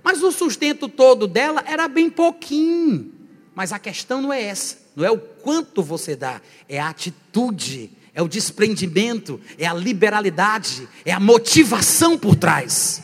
Mas 0.04 0.24
o 0.24 0.32
sustento 0.32 0.90
todo 0.90 1.28
dela 1.28 1.64
era 1.66 1.88
bem 1.88 2.10
pouquinho. 2.10 3.14
Mas 3.54 3.72
a 3.72 3.80
questão 3.80 4.22
não 4.22 4.34
é 4.34 4.42
essa, 4.42 4.78
não 4.96 5.06
é 5.06 5.12
o 5.12 5.18
quanto 5.18 5.84
você 5.84 6.16
dá, 6.16 6.42
é 6.68 6.80
a 6.80 6.90
atitude, 6.90 7.92
é 8.14 8.22
o 8.22 8.28
desprendimento, 8.28 9.40
é 9.58 9.66
a 9.66 9.74
liberalidade, 9.74 10.88
é 11.06 11.12
a 11.12 11.20
motivação 11.20 12.18
por 12.18 12.36
trás. 12.36 13.04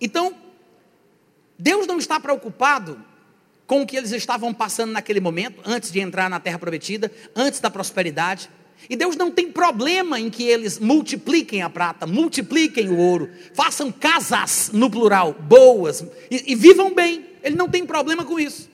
Então, 0.00 0.34
Deus 1.58 1.86
não 1.86 1.98
está 1.98 2.20
preocupado 2.20 3.02
com 3.66 3.82
o 3.82 3.86
que 3.86 3.96
eles 3.96 4.12
estavam 4.12 4.54
passando 4.54 4.92
naquele 4.92 5.20
momento, 5.20 5.60
antes 5.64 5.90
de 5.90 6.00
entrar 6.00 6.30
na 6.30 6.40
terra 6.40 6.58
prometida, 6.58 7.12
antes 7.36 7.60
da 7.60 7.68
prosperidade. 7.68 8.48
E 8.88 8.96
Deus 8.96 9.16
não 9.16 9.30
tem 9.30 9.50
problema 9.50 10.18
em 10.18 10.30
que 10.30 10.44
eles 10.44 10.78
multipliquem 10.78 11.62
a 11.62 11.68
prata, 11.68 12.06
multipliquem 12.06 12.88
o 12.88 12.96
ouro, 12.96 13.28
façam 13.52 13.92
casas 13.92 14.70
no 14.72 14.88
plural, 14.88 15.34
boas, 15.34 16.02
e, 16.30 16.52
e 16.52 16.54
vivam 16.54 16.94
bem. 16.94 17.26
Ele 17.42 17.56
não 17.56 17.68
tem 17.68 17.84
problema 17.84 18.24
com 18.24 18.38
isso. 18.38 18.70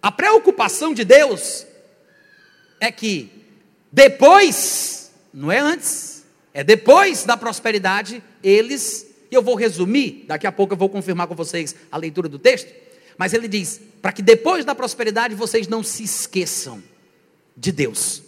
A 0.00 0.12
preocupação 0.12 0.94
de 0.94 1.04
Deus 1.04 1.66
é 2.78 2.92
que 2.92 3.30
depois, 3.90 5.10
não 5.32 5.50
é 5.50 5.58
antes, 5.58 6.24
é 6.54 6.62
depois 6.62 7.24
da 7.24 7.36
prosperidade, 7.36 8.22
eles 8.42 9.07
e 9.30 9.34
eu 9.34 9.42
vou 9.42 9.54
resumir, 9.54 10.24
daqui 10.26 10.46
a 10.46 10.52
pouco 10.52 10.72
eu 10.72 10.78
vou 10.78 10.88
confirmar 10.88 11.26
com 11.26 11.34
vocês 11.34 11.74
a 11.90 11.96
leitura 11.96 12.28
do 12.28 12.38
texto. 12.38 12.72
Mas 13.16 13.34
ele 13.34 13.48
diz: 13.48 13.80
para 14.00 14.12
que 14.12 14.22
depois 14.22 14.64
da 14.64 14.74
prosperidade 14.74 15.34
vocês 15.34 15.68
não 15.68 15.82
se 15.82 16.04
esqueçam 16.04 16.82
de 17.56 17.72
Deus. 17.72 18.22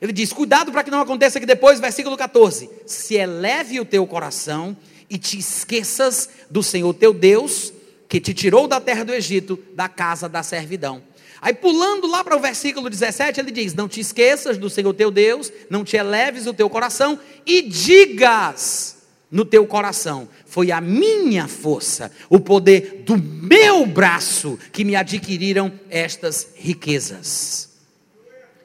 Ele 0.00 0.12
diz: 0.12 0.32
cuidado 0.32 0.70
para 0.70 0.84
que 0.84 0.90
não 0.90 1.00
aconteça 1.00 1.40
que 1.40 1.46
depois, 1.46 1.80
versículo 1.80 2.16
14: 2.16 2.70
se 2.86 3.14
eleve 3.14 3.80
o 3.80 3.84
teu 3.84 4.06
coração 4.06 4.76
e 5.08 5.18
te 5.18 5.38
esqueças 5.38 6.28
do 6.50 6.62
Senhor 6.62 6.92
teu 6.94 7.12
Deus, 7.12 7.72
que 8.08 8.20
te 8.20 8.32
tirou 8.32 8.68
da 8.68 8.80
terra 8.80 9.04
do 9.04 9.12
Egito, 9.12 9.58
da 9.74 9.88
casa 9.88 10.28
da 10.28 10.42
servidão. 10.42 11.02
Aí 11.40 11.52
pulando 11.52 12.06
lá 12.06 12.22
para 12.22 12.36
o 12.36 12.40
versículo 12.40 12.88
17, 12.88 13.40
ele 13.40 13.50
diz: 13.50 13.74
Não 13.74 13.88
te 13.88 13.98
esqueças 13.98 14.56
do 14.56 14.70
Senhor 14.70 14.92
teu 14.94 15.10
Deus, 15.10 15.50
não 15.68 15.82
te 15.82 15.96
eleves 15.96 16.46
o 16.46 16.54
teu 16.54 16.70
coração 16.70 17.18
e 17.44 17.62
digas 17.62 19.01
no 19.32 19.46
teu 19.46 19.66
coração. 19.66 20.28
Foi 20.44 20.70
a 20.70 20.80
minha 20.80 21.48
força, 21.48 22.12
o 22.28 22.38
poder 22.38 23.02
do 23.06 23.16
meu 23.16 23.86
braço 23.86 24.58
que 24.70 24.84
me 24.84 24.94
adquiriram 24.94 25.72
estas 25.88 26.48
riquezas. 26.54 27.70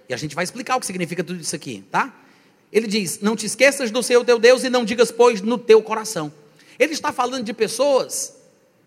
E 0.10 0.14
a 0.14 0.18
gente 0.18 0.36
vai 0.36 0.44
explicar 0.44 0.76
o 0.76 0.80
que 0.82 0.86
significa 0.86 1.24
tudo 1.24 1.40
isso 1.40 1.56
aqui, 1.56 1.84
tá? 1.90 2.14
Ele 2.72 2.86
diz: 2.86 3.22
Não 3.22 3.36
te 3.36 3.46
esqueças 3.46 3.90
do 3.90 4.04
Senhor 4.04 4.24
teu 4.26 4.38
Deus 4.38 4.64
e 4.64 4.70
não 4.70 4.84
digas, 4.84 5.10
pois, 5.10 5.42
no 5.42 5.58
teu 5.58 5.82
coração. 5.82 6.32
Ele 6.78 6.94
está 6.94 7.12
falando 7.14 7.46
de 7.46 7.54
pessoas 7.54 8.36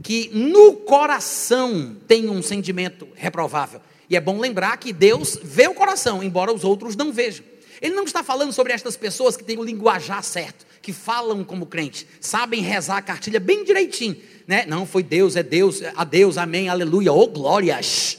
que 0.03 0.31
no 0.33 0.75
coração 0.75 1.97
têm 2.07 2.29
um 2.29 2.43
sentimento 2.43 3.09
reprovável. 3.15 3.81
E 4.09 4.17
é 4.17 4.21
bom 4.21 4.39
lembrar 4.39 4.77
que 4.77 4.93
Deus 4.93 5.39
vê 5.43 5.67
o 5.67 5.75
coração, 5.75 6.23
embora 6.23 6.53
os 6.53 6.65
outros 6.65 6.97
não 6.97 7.13
vejam. 7.13 7.45
Ele 7.81 7.95
não 7.95 8.05
está 8.05 8.23
falando 8.23 8.53
sobre 8.53 8.73
estas 8.73 8.97
pessoas 8.97 9.37
que 9.37 9.45
têm 9.45 9.59
o 9.59 9.65
linguajar 9.65 10.23
certo 10.23 10.67
que 10.83 10.93
falam 10.93 11.45
como 11.45 11.67
crente, 11.67 12.07
sabem 12.21 12.63
rezar 12.63 12.97
a 12.97 13.03
cartilha 13.03 13.39
bem 13.39 13.65
direitinho, 13.65 14.17
né? 14.47 14.65
Não 14.67 14.87
foi 14.87 15.03
Deus, 15.03 15.37
é 15.37 15.43
Deus, 15.43 15.83
a 15.95 16.05
Deus, 16.05 16.39
amém, 16.39 16.69
aleluia, 16.69 17.13
oh 17.13 17.27
glórias, 17.27 18.19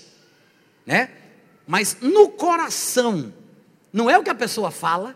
né? 0.85 1.09
Mas 1.65 1.97
no 2.01 2.29
coração, 2.29 3.33
não 3.91 4.09
é 4.09 4.17
o 4.17 4.23
que 4.23 4.29
a 4.29 4.35
pessoa 4.35 4.71
fala, 4.71 5.15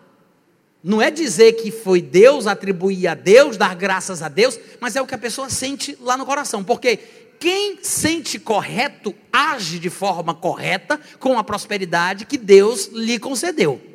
não 0.83 1.01
é 1.01 1.09
dizer 1.09 1.53
que 1.53 1.71
foi 1.71 2.01
Deus, 2.01 2.45
atribuir 2.45 3.07
a 3.07 3.15
Deus, 3.15 3.57
dar 3.57 3.75
graças 3.75 4.21
a 4.21 4.29
Deus, 4.29 4.59
mas 4.79 4.95
é 4.95 5.01
o 5.01 5.07
que 5.07 5.15
a 5.15 5.17
pessoa 5.19 5.49
sente 5.49 5.97
lá 5.99 6.15
no 6.15 6.25
coração, 6.25 6.63
porque 6.63 6.97
quem 7.39 7.79
sente 7.81 8.39
correto 8.39 9.13
age 9.31 9.79
de 9.79 9.89
forma 9.89 10.33
correta 10.33 10.99
com 11.19 11.37
a 11.37 11.43
prosperidade 11.43 12.25
que 12.25 12.37
Deus 12.37 12.87
lhe 12.87 13.19
concedeu. 13.19 13.94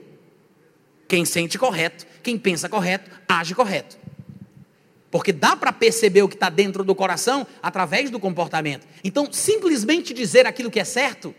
Quem 1.11 1.25
sente 1.25 1.59
correto 1.59 2.07
quem 2.23 2.39
pensa 2.39 2.69
correto, 2.69 3.11
age 3.29 3.55
correto. 3.55 3.99
Porque 5.11 5.33
dá 5.33 5.57
para 5.57 5.73
perceber 5.73 6.23
o 6.23 6.29
que 6.29 6.37
está 6.37 6.49
dentro 6.49 6.85
do 6.85 6.95
coração 6.95 7.47
através 7.61 8.11
do 8.11 8.21
comportamento. 8.21 8.87
Então, 9.03 9.29
simplesmente 9.33 10.15
dizer 10.15 10.47
aquilo 10.47 10.71
que 10.71 10.79
é 10.79 10.85
certo, 10.85 11.35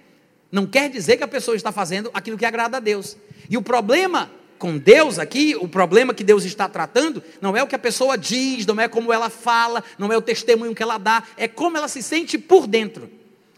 não 0.51 0.67
quer 0.67 0.89
dizer 0.89 1.15
que 1.15 1.23
a 1.23 1.27
pessoa 1.27 1.55
está 1.55 1.71
fazendo 1.71 2.11
aquilo 2.13 2.37
que 2.37 2.45
agrada 2.45 2.77
a 2.77 2.79
Deus. 2.81 3.15
E 3.49 3.55
o 3.55 3.61
problema 3.61 4.29
com 4.59 4.77
Deus 4.77 5.17
aqui, 5.17 5.55
o 5.55 5.67
problema 5.67 6.13
que 6.13 6.23
Deus 6.23 6.43
está 6.43 6.67
tratando, 6.67 7.23
não 7.39 7.55
é 7.55 7.63
o 7.63 7.67
que 7.67 7.75
a 7.75 7.79
pessoa 7.79 8.17
diz, 8.17 8.65
não 8.65 8.79
é 8.79 8.87
como 8.89 9.13
ela 9.13 9.29
fala, 9.29 9.83
não 9.97 10.11
é 10.11 10.17
o 10.17 10.21
testemunho 10.21 10.75
que 10.75 10.83
ela 10.83 10.97
dá, 10.97 11.23
é 11.37 11.47
como 11.47 11.77
ela 11.77 11.87
se 11.87 12.03
sente 12.03 12.37
por 12.37 12.67
dentro. 12.67 13.09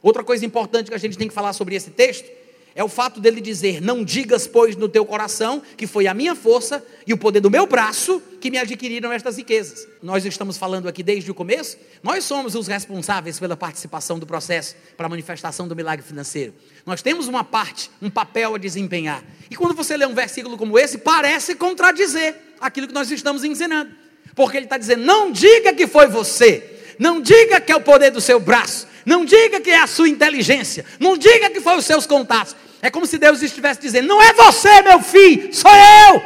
Outra 0.01 0.23
coisa 0.23 0.45
importante 0.45 0.89
que 0.89 0.95
a 0.95 0.99
gente 0.99 1.17
tem 1.17 1.27
que 1.27 1.33
falar 1.33 1.53
sobre 1.53 1.75
esse 1.75 1.89
texto 1.89 2.29
é 2.75 2.83
o 2.83 2.89
fato 2.89 3.19
dele 3.19 3.39
dizer: 3.39 3.81
Não 3.81 4.03
digas, 4.03 4.47
pois, 4.47 4.75
no 4.75 4.89
teu 4.89 5.05
coração 5.05 5.61
que 5.77 5.85
foi 5.85 6.07
a 6.07 6.13
minha 6.13 6.35
força 6.35 6.83
e 7.05 7.13
o 7.13 7.17
poder 7.17 7.39
do 7.39 7.51
meu 7.51 7.67
braço 7.67 8.21
que 8.41 8.49
me 8.49 8.57
adquiriram 8.57 9.11
estas 9.11 9.37
riquezas. 9.37 9.87
Nós 10.01 10.25
estamos 10.25 10.57
falando 10.57 10.87
aqui 10.87 11.03
desde 11.03 11.29
o 11.29 11.33
começo, 11.33 11.77
nós 12.01 12.23
somos 12.23 12.55
os 12.55 12.67
responsáveis 12.67 13.39
pela 13.39 13.55
participação 13.55 14.17
do 14.17 14.25
processo 14.25 14.75
para 14.97 15.05
a 15.05 15.09
manifestação 15.09 15.67
do 15.67 15.75
milagre 15.75 16.05
financeiro. 16.05 16.53
Nós 16.85 17.01
temos 17.01 17.27
uma 17.27 17.43
parte, 17.43 17.91
um 18.01 18.09
papel 18.09 18.55
a 18.55 18.57
desempenhar. 18.57 19.23
E 19.49 19.55
quando 19.55 19.75
você 19.75 19.95
lê 19.95 20.05
um 20.05 20.15
versículo 20.15 20.57
como 20.57 20.77
esse, 20.79 20.97
parece 20.97 21.55
contradizer 21.55 22.35
aquilo 22.59 22.87
que 22.87 22.93
nós 22.93 23.11
estamos 23.11 23.43
ensinando. 23.43 23.91
Porque 24.35 24.57
ele 24.57 24.65
está 24.65 24.77
dizendo: 24.77 25.03
Não 25.03 25.31
diga 25.31 25.73
que 25.73 25.85
foi 25.85 26.07
você, 26.07 26.95
não 26.97 27.21
diga 27.21 27.61
que 27.61 27.71
é 27.71 27.75
o 27.75 27.81
poder 27.81 28.09
do 28.09 28.19
seu 28.19 28.39
braço, 28.39 28.87
não 29.05 29.25
diga 29.25 29.59
que 29.59 29.69
é 29.69 29.79
a 29.79 29.87
sua 29.87 30.09
inteligência, 30.09 30.85
não 30.99 31.17
diga 31.17 31.49
que 31.49 31.61
foi 31.61 31.77
os 31.77 31.85
seus 31.85 32.05
contatos. 32.05 32.55
É 32.81 32.89
como 32.89 33.05
se 33.05 33.17
Deus 33.17 33.41
estivesse 33.41 33.79
dizendo: 33.79 34.07
Não 34.07 34.21
é 34.21 34.33
você, 34.33 34.81
meu 34.81 35.01
filho, 35.01 35.53
sou 35.53 35.71
eu. 35.71 36.21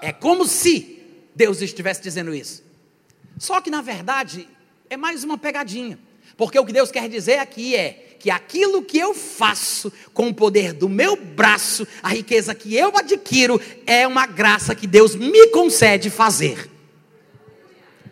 É 0.00 0.12
como 0.12 0.46
se 0.46 1.00
Deus 1.34 1.62
estivesse 1.62 2.02
dizendo 2.02 2.34
isso. 2.34 2.64
Só 3.38 3.60
que 3.60 3.70
na 3.70 3.80
verdade 3.80 4.48
é 4.90 4.96
mais 4.96 5.22
uma 5.22 5.38
pegadinha. 5.38 5.98
Porque 6.36 6.58
o 6.58 6.64
que 6.64 6.72
Deus 6.72 6.90
quer 6.90 7.08
dizer 7.08 7.38
aqui 7.38 7.76
é 7.76 8.16
que 8.18 8.30
aquilo 8.30 8.82
que 8.82 8.98
eu 8.98 9.14
faço 9.14 9.92
com 10.12 10.28
o 10.28 10.34
poder 10.34 10.72
do 10.72 10.88
meu 10.88 11.16
braço, 11.16 11.86
a 12.02 12.08
riqueza 12.08 12.54
que 12.54 12.74
eu 12.74 12.96
adquiro, 12.96 13.60
é 13.86 14.06
uma 14.06 14.26
graça 14.26 14.74
que 14.74 14.86
Deus 14.86 15.14
me 15.14 15.48
concede 15.48 16.08
fazer. 16.08 16.71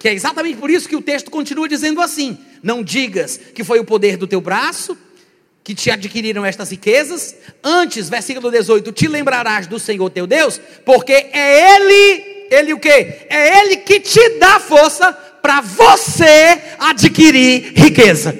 Que 0.00 0.08
é 0.08 0.14
exatamente 0.14 0.56
por 0.56 0.70
isso 0.70 0.88
que 0.88 0.96
o 0.96 1.02
texto 1.02 1.30
continua 1.30 1.68
dizendo 1.68 2.00
assim: 2.00 2.38
Não 2.62 2.82
digas 2.82 3.38
que 3.54 3.62
foi 3.62 3.78
o 3.78 3.84
poder 3.84 4.16
do 4.16 4.26
teu 4.26 4.40
braço, 4.40 4.96
que 5.62 5.74
te 5.74 5.90
adquiriram 5.90 6.42
estas 6.42 6.70
riquezas. 6.70 7.36
Antes, 7.62 8.08
versículo 8.08 8.50
18, 8.50 8.90
te 8.92 9.06
lembrarás 9.06 9.66
do 9.66 9.78
Senhor 9.78 10.08
teu 10.08 10.26
Deus, 10.26 10.58
porque 10.86 11.12
é 11.12 11.76
Ele, 11.76 12.46
Ele 12.50 12.72
o 12.72 12.80
quê? 12.80 13.26
É 13.28 13.60
Ele 13.60 13.76
que 13.76 14.00
te 14.00 14.38
dá 14.38 14.58
força 14.58 15.12
para 15.12 15.60
você 15.60 16.62
adquirir 16.78 17.74
riqueza. 17.76 18.34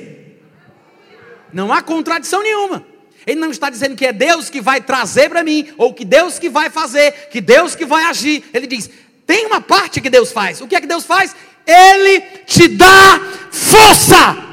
Não 1.53 1.71
há 1.71 1.83
contradição 1.83 2.43
nenhuma. 2.43 2.87
Ele 3.27 3.39
não 3.39 3.51
está 3.51 3.69
dizendo 3.69 3.97
que 3.97 4.07
é 4.07 4.15
Deus 4.15 4.49
que 4.49 4.63
vai 4.63 4.81
trazer 4.81 5.29
para 5.29 5.45
mim, 5.45 5.69
ou 5.77 5.93
que 5.93 6.07
Deus 6.07 6.39
que 6.39 6.49
vai 6.49 6.71
fazer, 6.71 7.29
que 7.31 7.43
Deus 7.43 7.75
que 7.75 7.85
vai 7.85 8.05
agir. 8.05 8.45
Ele 8.55 8.67
diz: 8.67 8.89
tem 9.31 9.47
uma 9.47 9.61
parte 9.61 10.01
que 10.01 10.11
Deus 10.11 10.33
faz. 10.33 10.61
O 10.61 10.67
que 10.67 10.75
é 10.75 10.81
que 10.81 10.89
Deus 10.89 11.05
faz? 11.05 11.37
Ele 11.67 12.21
te 12.47 12.69
dá 12.69 13.21
força. 13.51 14.51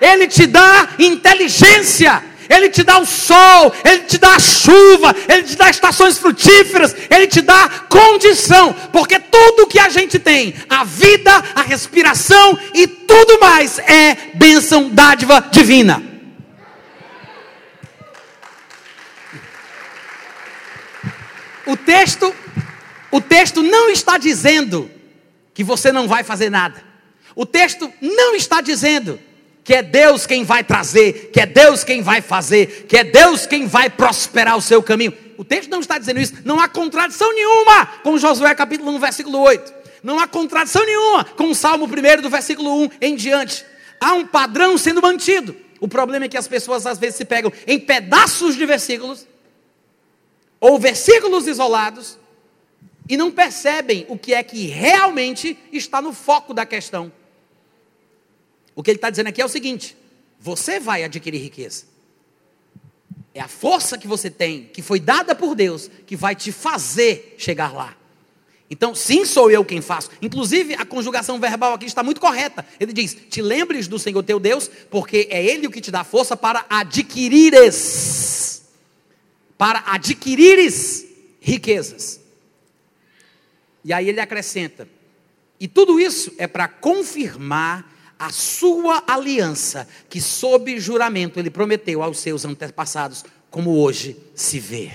Ele 0.00 0.26
te 0.26 0.46
dá 0.46 0.88
inteligência, 0.98 2.22
Ele 2.48 2.68
te 2.68 2.82
dá 2.82 2.98
o 2.98 3.06
sol, 3.06 3.74
Ele 3.84 4.00
te 4.00 4.18
dá 4.18 4.34
a 4.34 4.38
chuva, 4.38 5.14
Ele 5.28 5.42
te 5.42 5.56
dá 5.56 5.70
estações 5.70 6.18
frutíferas, 6.18 6.94
Ele 7.10 7.26
te 7.26 7.40
dá 7.40 7.68
condição, 7.88 8.74
porque 8.92 9.18
tudo 9.18 9.66
que 9.66 9.78
a 9.78 9.88
gente 9.88 10.18
tem, 10.18 10.54
a 10.68 10.84
vida, 10.84 11.32
a 11.54 11.62
respiração 11.62 12.58
e 12.74 12.86
tudo 12.86 13.40
mais 13.40 13.78
é 13.78 14.16
bênção, 14.34 14.90
dádiva 14.90 15.40
divina. 15.50 16.02
O 21.64 21.76
texto, 21.76 22.32
o 23.10 23.20
texto 23.20 23.60
não 23.60 23.90
está 23.90 24.18
dizendo 24.18 24.88
que 25.56 25.64
você 25.64 25.90
não 25.90 26.06
vai 26.06 26.22
fazer 26.22 26.50
nada. 26.50 26.84
O 27.34 27.46
texto 27.46 27.90
não 27.98 28.34
está 28.34 28.60
dizendo 28.60 29.18
que 29.64 29.72
é 29.72 29.82
Deus 29.82 30.26
quem 30.26 30.44
vai 30.44 30.62
trazer, 30.62 31.30
que 31.32 31.40
é 31.40 31.46
Deus 31.46 31.82
quem 31.82 32.02
vai 32.02 32.20
fazer, 32.20 32.84
que 32.86 32.94
é 32.94 33.02
Deus 33.02 33.46
quem 33.46 33.66
vai 33.66 33.88
prosperar 33.88 34.58
o 34.58 34.60
seu 34.60 34.82
caminho. 34.82 35.14
O 35.38 35.44
texto 35.44 35.70
não 35.70 35.80
está 35.80 35.98
dizendo 35.98 36.20
isso, 36.20 36.34
não 36.44 36.60
há 36.60 36.68
contradição 36.68 37.32
nenhuma 37.32 37.86
com 38.02 38.18
Josué 38.18 38.54
capítulo 38.54 38.90
1, 38.92 38.98
versículo 38.98 39.38
8. 39.38 39.74
Não 40.02 40.20
há 40.20 40.26
contradição 40.28 40.84
nenhuma 40.84 41.24
com 41.24 41.48
o 41.50 41.54
Salmo 41.54 41.86
1 41.86 42.20
do 42.20 42.28
versículo 42.28 42.82
1 42.82 42.90
em 43.00 43.16
diante. 43.16 43.64
Há 43.98 44.12
um 44.12 44.26
padrão 44.26 44.76
sendo 44.76 45.00
mantido. 45.00 45.56
O 45.80 45.88
problema 45.88 46.26
é 46.26 46.28
que 46.28 46.36
as 46.36 46.46
pessoas 46.46 46.86
às 46.86 46.98
vezes 46.98 47.16
se 47.16 47.24
pegam 47.24 47.50
em 47.66 47.80
pedaços 47.80 48.56
de 48.56 48.66
versículos 48.66 49.26
ou 50.60 50.78
versículos 50.78 51.46
isolados 51.46 52.18
e 53.08 53.16
não 53.16 53.30
percebem 53.30 54.04
o 54.08 54.18
que 54.18 54.34
é 54.34 54.42
que 54.42 54.66
realmente 54.66 55.56
está 55.72 56.02
no 56.02 56.12
foco 56.12 56.52
da 56.52 56.66
questão. 56.66 57.12
O 58.74 58.82
que 58.82 58.90
ele 58.90 58.98
está 58.98 59.10
dizendo 59.10 59.28
aqui 59.28 59.40
é 59.40 59.44
o 59.44 59.48
seguinte: 59.48 59.96
você 60.38 60.78
vai 60.80 61.04
adquirir 61.04 61.38
riqueza. 61.38 61.84
É 63.34 63.40
a 63.40 63.48
força 63.48 63.98
que 63.98 64.08
você 64.08 64.30
tem, 64.30 64.64
que 64.72 64.80
foi 64.80 64.98
dada 64.98 65.34
por 65.34 65.54
Deus, 65.54 65.90
que 66.06 66.16
vai 66.16 66.34
te 66.34 66.50
fazer 66.50 67.34
chegar 67.38 67.72
lá. 67.74 67.94
Então, 68.68 68.94
sim, 68.94 69.24
sou 69.24 69.50
eu 69.50 69.64
quem 69.64 69.80
faço. 69.80 70.10
Inclusive, 70.20 70.74
a 70.74 70.84
conjugação 70.84 71.38
verbal 71.38 71.74
aqui 71.74 71.86
está 71.86 72.02
muito 72.02 72.20
correta. 72.20 72.66
Ele 72.80 72.92
diz: 72.92 73.16
Te 73.28 73.40
lembres 73.40 73.86
do 73.86 73.98
Senhor 73.98 74.22
teu 74.22 74.40
Deus, 74.40 74.68
porque 74.90 75.28
é 75.30 75.44
Ele 75.44 75.66
o 75.66 75.70
que 75.70 75.80
te 75.80 75.90
dá 75.90 76.02
força 76.02 76.36
para 76.36 76.66
adquirires. 76.68 78.62
Para 79.56 79.84
adquirires 79.86 81.06
riquezas. 81.40 82.25
E 83.86 83.92
aí 83.92 84.08
ele 84.08 84.20
acrescenta: 84.20 84.88
E 85.60 85.68
tudo 85.68 86.00
isso 86.00 86.32
é 86.38 86.48
para 86.48 86.66
confirmar 86.66 87.94
a 88.18 88.30
sua 88.30 89.04
aliança, 89.06 89.88
que 90.10 90.20
sob 90.20 90.78
juramento 90.80 91.38
ele 91.38 91.50
prometeu 91.50 92.02
aos 92.02 92.18
seus 92.18 92.44
antepassados, 92.44 93.24
como 93.48 93.78
hoje 93.78 94.16
se 94.34 94.58
vê. 94.58 94.90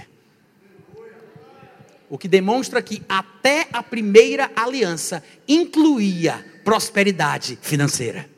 O 2.09 2.17
que 2.17 2.27
demonstra 2.27 2.81
que 2.81 3.01
até 3.07 3.69
a 3.71 3.81
primeira 3.81 4.51
aliança 4.53 5.23
incluía 5.47 6.45
prosperidade 6.65 7.57
financeira. 7.61 8.29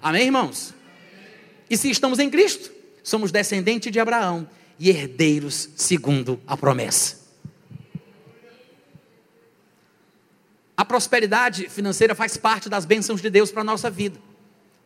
Amém, 0.00 0.26
irmãos? 0.26 0.72
E 1.68 1.76
se 1.76 1.90
estamos 1.90 2.20
em 2.20 2.30
Cristo, 2.30 2.70
somos 3.02 3.32
descendentes 3.32 3.90
de 3.90 3.98
Abraão 3.98 4.48
e 4.78 4.88
herdeiros 4.88 5.70
segundo 5.74 6.40
a 6.46 6.56
promessa. 6.56 7.29
A 10.80 10.84
prosperidade 10.86 11.68
financeira 11.68 12.14
faz 12.14 12.38
parte 12.38 12.66
das 12.66 12.86
bênçãos 12.86 13.20
de 13.20 13.28
Deus 13.28 13.52
para 13.52 13.60
a 13.60 13.64
nossa 13.64 13.90
vida. 13.90 14.18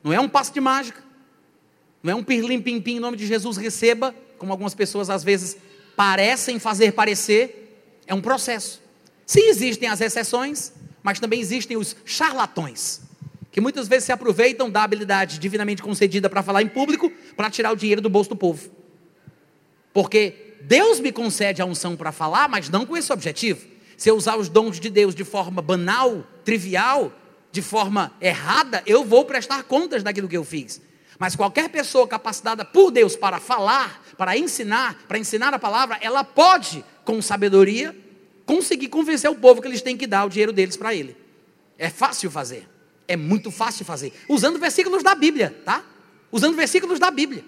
Não 0.03 0.13
é 0.13 0.19
um 0.19 0.29
passo 0.29 0.53
de 0.53 0.61
mágica. 0.61 1.01
Não 2.03 2.13
é 2.13 2.17
um 2.17 2.25
pirlim-pim-pim 2.25 2.97
em 2.97 2.99
nome 2.99 3.17
de 3.17 3.25
Jesus 3.25 3.57
receba, 3.57 4.13
como 4.37 4.51
algumas 4.51 4.75
pessoas 4.75 5.09
às 5.09 5.23
vezes 5.23 5.57
parecem 5.95 6.59
fazer 6.59 6.95
parecer. 6.95 7.95
É 8.09 8.13
um 8.13 8.21
processo. 8.21 8.83
Sim, 9.25 9.43
existem 9.47 9.89
as 9.89 10.01
exceções, 10.01 10.73
mas 11.01 11.21
também 11.21 11.39
existem 11.39 11.77
os 11.77 11.95
charlatões, 12.05 13.01
que 13.53 13.61
muitas 13.61 13.87
vezes 13.87 14.07
se 14.07 14.11
aproveitam 14.11 14.69
da 14.69 14.83
habilidade 14.83 15.39
divinamente 15.39 15.81
concedida 15.81 16.29
para 16.29 16.43
falar 16.43 16.63
em 16.63 16.69
público, 16.69 17.09
para 17.37 17.49
tirar 17.49 17.71
o 17.71 17.77
dinheiro 17.77 18.01
do 18.01 18.11
bolso 18.11 18.31
do 18.31 18.37
povo. 18.37 18.69
Porque 19.93 20.57
Deus 20.63 20.99
me 20.99 21.13
concede 21.13 21.63
a 21.63 21.65
unção 21.65 21.95
para 21.95 22.11
falar, 22.11 22.49
mas 22.49 22.69
não 22.69 22.85
com 22.85 22.97
esse 22.97 23.13
objetivo 23.13 23.74
se 23.97 24.11
eu 24.11 24.17
usar 24.17 24.37
os 24.37 24.49
dons 24.49 24.79
de 24.81 24.91
Deus 24.91 25.15
de 25.15 25.25
forma 25.25 25.63
banal, 25.63 26.25
trivial, 26.45 27.13
de 27.51 27.63
forma 27.63 28.13
errada, 28.21 28.83
eu 28.87 29.05
vou 29.05 29.25
prestar 29.25 29.63
contas 29.65 30.03
daquilo 30.03 30.29
que 30.29 30.37
eu 30.37 30.45
fiz. 30.45 30.81
Mas 31.19 31.37
qualquer 31.37 31.69
pessoa 31.69 32.09
capacitada 32.09 32.65
por 32.65 32.91
Deus 32.91 33.15
para 33.15 33.39
falar, 33.39 34.03
para 34.19 34.37
ensinar, 34.37 35.05
para 35.07 35.19
ensinar 35.19 35.55
a 35.55 35.59
palavra, 35.59 35.99
ela 36.01 36.25
pode, 36.25 36.85
com 37.05 37.23
sabedoria, 37.23 37.97
conseguir 38.45 38.89
convencer 38.89 39.31
o 39.31 39.37
povo 39.37 39.63
que 39.63 39.69
eles 39.69 39.83
têm 39.83 39.97
que 39.97 40.07
dar 40.07 40.25
o 40.25 40.29
dinheiro 40.29 40.53
deles 40.53 40.77
para 40.77 40.95
ele. 40.95 41.17
É 41.79 41.89
fácil 41.89 42.31
fazer. 42.31 42.69
É 43.07 43.17
muito 43.17 43.51
fácil 43.51 43.85
fazer. 43.85 44.13
Usando 44.29 44.59
versículos 44.59 45.03
da 45.03 45.15
Bíblia, 45.15 45.57
tá? 45.65 45.85
Usando 46.33 46.57
versículos 46.57 46.99
da 46.99 47.11
Bíblia. 47.11 47.45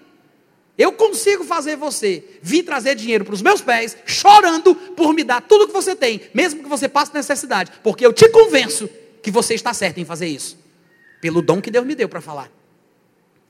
Eu 0.77 0.91
consigo 0.91 1.43
fazer 1.43 1.75
você 1.75 2.23
vir 2.41 2.63
trazer 2.63 2.95
dinheiro 2.95 3.25
para 3.25 3.33
os 3.33 3.41
meus 3.41 3.61
pés, 3.61 3.97
chorando 4.05 4.75
por 4.75 5.13
me 5.13 5.23
dar 5.23 5.41
tudo 5.41 5.67
que 5.67 5.73
você 5.73 5.95
tem, 5.95 6.21
mesmo 6.33 6.61
que 6.61 6.69
você 6.69 6.87
passe 6.87 7.13
necessidade, 7.13 7.71
porque 7.81 8.05
eu 8.05 8.13
te 8.13 8.29
convenço 8.29 8.87
que 9.23 9.31
você 9.31 9.55
está 9.55 9.73
certo 9.73 9.99
em 9.99 10.05
fazer 10.05 10.27
isso, 10.27 10.57
pelo 11.19 11.41
dom 11.41 11.59
que 11.59 11.71
Deus 11.71 11.85
me 11.85 11.95
deu 11.95 12.07
para 12.07 12.21
falar. 12.21 12.51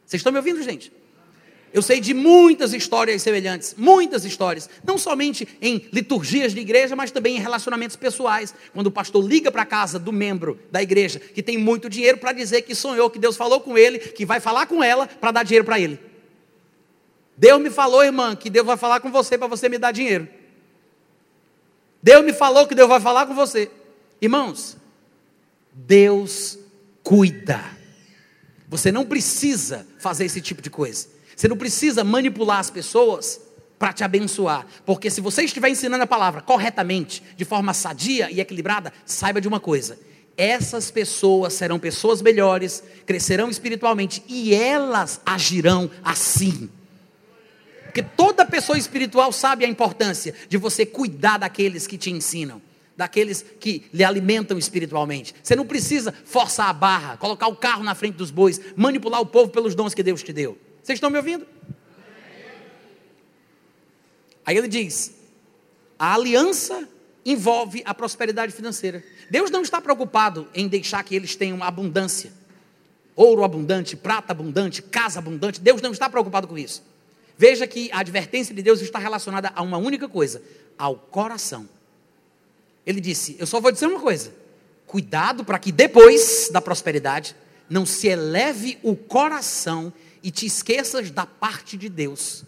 Vocês 0.06 0.22
estão 0.22 0.32
me 0.32 0.40
ouvindo, 0.40 0.64
gente? 0.64 0.92
Eu 1.74 1.82
sei 1.82 2.00
de 2.00 2.14
muitas 2.14 2.74
histórias 2.74 3.22
semelhantes, 3.22 3.76
muitas 3.78 4.24
histórias, 4.24 4.70
não 4.86 4.98
somente 4.98 5.46
em 5.62 5.86
liturgias 5.92 6.54
de 6.54 6.62
igreja, 6.62 6.96
mas 6.96 7.12
também 7.12 7.36
em 7.36 7.40
relacionamentos 7.40 7.98
pessoais. 7.98 8.56
Quando 8.74 8.88
o 8.88 8.92
pastor 8.92 9.22
liga 9.22 9.52
para 9.52 9.64
a 9.64 9.66
casa 9.66 10.00
do 10.00 10.14
membro 10.14 10.58
da 10.72 10.82
igreja 10.82 11.20
que 11.20 11.44
tem 11.44 11.58
muito 11.58 11.90
dinheiro 11.90 12.18
para 12.18 12.32
dizer 12.32 12.62
que 12.62 12.74
sonhou, 12.74 13.10
que 13.10 13.20
Deus 13.20 13.36
falou 13.36 13.60
com 13.60 13.78
ele, 13.78 14.00
que 14.00 14.26
vai 14.26 14.40
falar 14.40 14.66
com 14.66 14.82
ela 14.82 15.08
para 15.08 15.32
dar 15.32 15.44
dinheiro 15.44 15.66
para 15.66 15.78
ele. 15.78 16.00
Deus 17.38 17.62
me 17.62 17.70
falou, 17.70 18.04
irmã, 18.04 18.36
que 18.36 18.50
Deus 18.50 18.66
vai 18.66 18.76
falar 18.76 19.00
com 19.00 19.12
você 19.12 19.38
para 19.38 19.48
você 19.48 19.70
me 19.70 19.78
dar 19.78 19.92
dinheiro. 19.92 20.28
Deus 22.02 22.26
me 22.26 22.34
falou 22.34 22.66
que 22.66 22.74
Deus 22.74 22.90
vai 22.90 23.00
falar 23.00 23.28
com 23.28 23.36
você. 23.36 23.70
Irmãos, 24.20 24.76
Deus 25.72 26.58
cuida. 27.04 27.64
Você 28.68 28.92
não 28.92 29.06
precisa 29.06 29.88
fazer 30.00 30.26
esse 30.26 30.42
tipo 30.42 30.62
de 30.62 30.70
coisa. 30.70 31.08
Você 31.36 31.48
não 31.48 31.56
precisa 31.56 32.04
manipular 32.04 32.60
as 32.60 32.72
pessoas 32.72 33.40
para 33.78 33.94
te 33.94 34.04
abençoar. 34.04 34.66
Porque 34.86 35.10
se 35.10 35.22
você 35.22 35.44
estiver 35.44 35.70
ensinando 35.70 36.04
a 36.04 36.08
palavra 36.08 36.42
corretamente, 36.42 37.22
de 37.36 37.46
forma 37.46 37.74
sadia 37.74 38.32
e 38.32 38.40
equilibrada, 38.40 38.92
saiba 39.06 39.40
de 39.40 39.48
uma 39.48 39.60
coisa: 39.60 40.00
essas 40.36 40.90
pessoas 40.90 41.54
serão 41.54 41.78
pessoas 41.78 42.22
melhores, 42.22 42.84
crescerão 43.06 43.50
espiritualmente 43.50 44.24
e 44.28 44.56
elas 44.56 45.22
agirão 45.26 45.90
assim. 46.04 46.70
Porque 47.98 48.12
toda 48.16 48.46
pessoa 48.46 48.78
espiritual 48.78 49.32
sabe 49.32 49.66
a 49.66 49.68
importância 49.68 50.32
de 50.48 50.56
você 50.56 50.86
cuidar 50.86 51.40
daqueles 51.40 51.88
que 51.88 51.98
te 51.98 52.12
ensinam, 52.12 52.62
daqueles 52.96 53.44
que 53.60 53.86
lhe 53.92 54.04
alimentam 54.04 54.56
espiritualmente. 54.56 55.34
Você 55.42 55.56
não 55.56 55.66
precisa 55.66 56.14
forçar 56.24 56.70
a 56.70 56.74
barra, 56.74 57.18
colocar 57.18 57.48
o 57.48 57.56
carro 57.56 57.84
na 57.84 57.96
frente 57.96 58.14
dos 58.14 58.30
bois, 58.30 58.62
manipular 58.76 59.20
o 59.20 59.26
povo 59.26 59.50
pelos 59.50 59.74
dons 59.74 59.96
que 59.96 60.04
Deus 60.04 60.22
te 60.22 60.32
deu. 60.32 60.60
Vocês 60.84 60.98
estão 60.98 61.10
me 61.10 61.18
ouvindo? 61.18 61.48
Aí 64.46 64.56
ele 64.56 64.68
diz: 64.68 65.16
a 65.98 66.14
aliança 66.14 66.88
envolve 67.26 67.82
a 67.84 67.96
prosperidade 67.96 68.54
financeira. 68.54 69.04
Deus 69.28 69.50
não 69.50 69.64
está 69.64 69.82
preocupado 69.82 70.48
em 70.54 70.68
deixar 70.68 71.04
que 71.04 71.16
eles 71.16 71.36
tenham 71.36 71.64
abundância, 71.64 72.32
ouro 73.16 73.44
abundante, 73.44 73.96
prata 73.96 74.34
abundante, 74.34 74.84
casa 74.84 75.18
abundante. 75.18 75.60
Deus 75.60 75.82
não 75.82 75.92
está 75.92 76.08
preocupado 76.08 76.48
com 76.48 76.60
isso. 76.60 76.96
Veja 77.38 77.68
que 77.68 77.92
a 77.92 78.00
advertência 78.00 78.56
de 78.56 78.62
Deus 78.62 78.82
está 78.82 78.98
relacionada 78.98 79.52
a 79.56 79.62
uma 79.62 79.78
única 79.78 80.10
coisa: 80.10 80.42
ao 80.78 80.96
coração. 80.96 81.70
Ele 82.86 83.00
disse: 83.00 83.36
Eu 83.38 83.46
só 83.46 83.60
vou 83.60 83.72
dizer 83.72 83.86
uma 83.86 84.00
coisa. 84.00 84.34
Cuidado 84.86 85.44
para 85.44 85.60
que 85.60 85.72
depois 85.72 86.50
da 86.52 86.62
prosperidade 86.62 87.36
não 87.70 87.86
se 87.86 88.08
eleve 88.08 88.80
o 88.82 88.96
coração 88.96 89.92
e 90.24 90.32
te 90.32 90.46
esqueças 90.46 91.12
da 91.12 91.26
parte 91.26 91.78
de 91.78 91.90
Deus. 91.90 92.44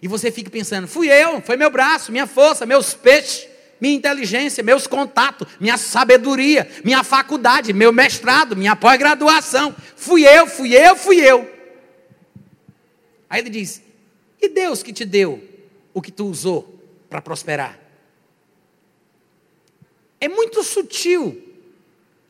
E 0.00 0.08
você 0.08 0.30
fica 0.30 0.48
pensando: 0.48 0.88
fui 0.88 1.08
eu, 1.08 1.42
foi 1.42 1.56
meu 1.56 1.70
braço, 1.70 2.10
minha 2.10 2.26
força, 2.26 2.64
meus 2.64 2.94
peixes, 2.94 3.46
minha 3.80 3.94
inteligência, 3.94 4.62
meus 4.62 4.86
contatos, 4.86 5.48
minha 5.58 5.76
sabedoria, 5.76 6.70
minha 6.84 7.02
faculdade, 7.02 7.72
meu 7.72 7.92
mestrado, 7.92 8.56
minha 8.56 8.76
pós-graduação. 8.76 9.74
Fui 9.96 10.26
eu, 10.26 10.46
fui 10.46 10.74
eu, 10.74 10.96
fui 10.96 11.20
eu. 11.20 11.50
Aí 13.28 13.40
ele 13.40 13.50
diz: 13.50 13.82
e 14.40 14.48
Deus 14.48 14.82
que 14.82 14.92
te 14.92 15.04
deu 15.04 15.42
o 15.92 16.00
que 16.00 16.10
tu 16.10 16.26
usou 16.26 16.78
para 17.08 17.20
prosperar? 17.20 17.78
É 20.20 20.28
muito 20.28 20.62
sutil, 20.62 21.42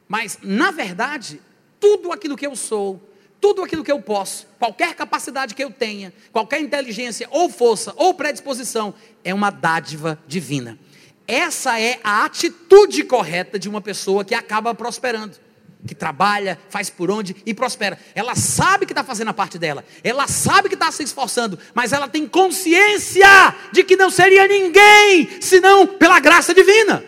mas 0.08 0.38
na 0.42 0.70
verdade, 0.70 1.40
tudo 1.78 2.12
aquilo 2.12 2.36
que 2.36 2.46
eu 2.46 2.54
sou, 2.54 3.00
tudo 3.40 3.62
aquilo 3.62 3.82
que 3.82 3.90
eu 3.90 4.00
posso, 4.00 4.46
qualquer 4.58 4.94
capacidade 4.94 5.54
que 5.54 5.64
eu 5.64 5.70
tenha, 5.70 6.12
qualquer 6.30 6.60
inteligência 6.60 7.26
ou 7.30 7.48
força 7.48 7.92
ou 7.96 8.14
predisposição, 8.14 8.94
é 9.24 9.32
uma 9.32 9.50
dádiva 9.50 10.22
divina. 10.26 10.78
Essa 11.26 11.80
é 11.80 11.98
a 12.02 12.24
atitude 12.24 13.04
correta 13.04 13.58
de 13.58 13.68
uma 13.68 13.80
pessoa 13.80 14.24
que 14.24 14.34
acaba 14.34 14.74
prosperando, 14.74 15.38
que 15.86 15.94
trabalha, 15.94 16.58
faz 16.68 16.90
por 16.90 17.10
onde 17.10 17.34
e 17.46 17.54
prospera. 17.54 17.98
Ela 18.14 18.34
sabe 18.34 18.86
que 18.86 18.92
está 18.92 19.02
fazendo 19.02 19.28
a 19.28 19.34
parte 19.34 19.58
dela, 19.58 19.84
ela 20.04 20.26
sabe 20.26 20.68
que 20.68 20.74
está 20.74 20.90
se 20.92 21.02
esforçando, 21.02 21.58
mas 21.74 21.92
ela 21.92 22.08
tem 22.08 22.26
consciência 22.26 23.54
de 23.72 23.82
que 23.84 23.96
não 23.96 24.10
seria 24.10 24.46
ninguém 24.46 25.40
senão 25.40 25.86
pela 25.86 26.20
graça 26.20 26.54
divina. 26.54 27.04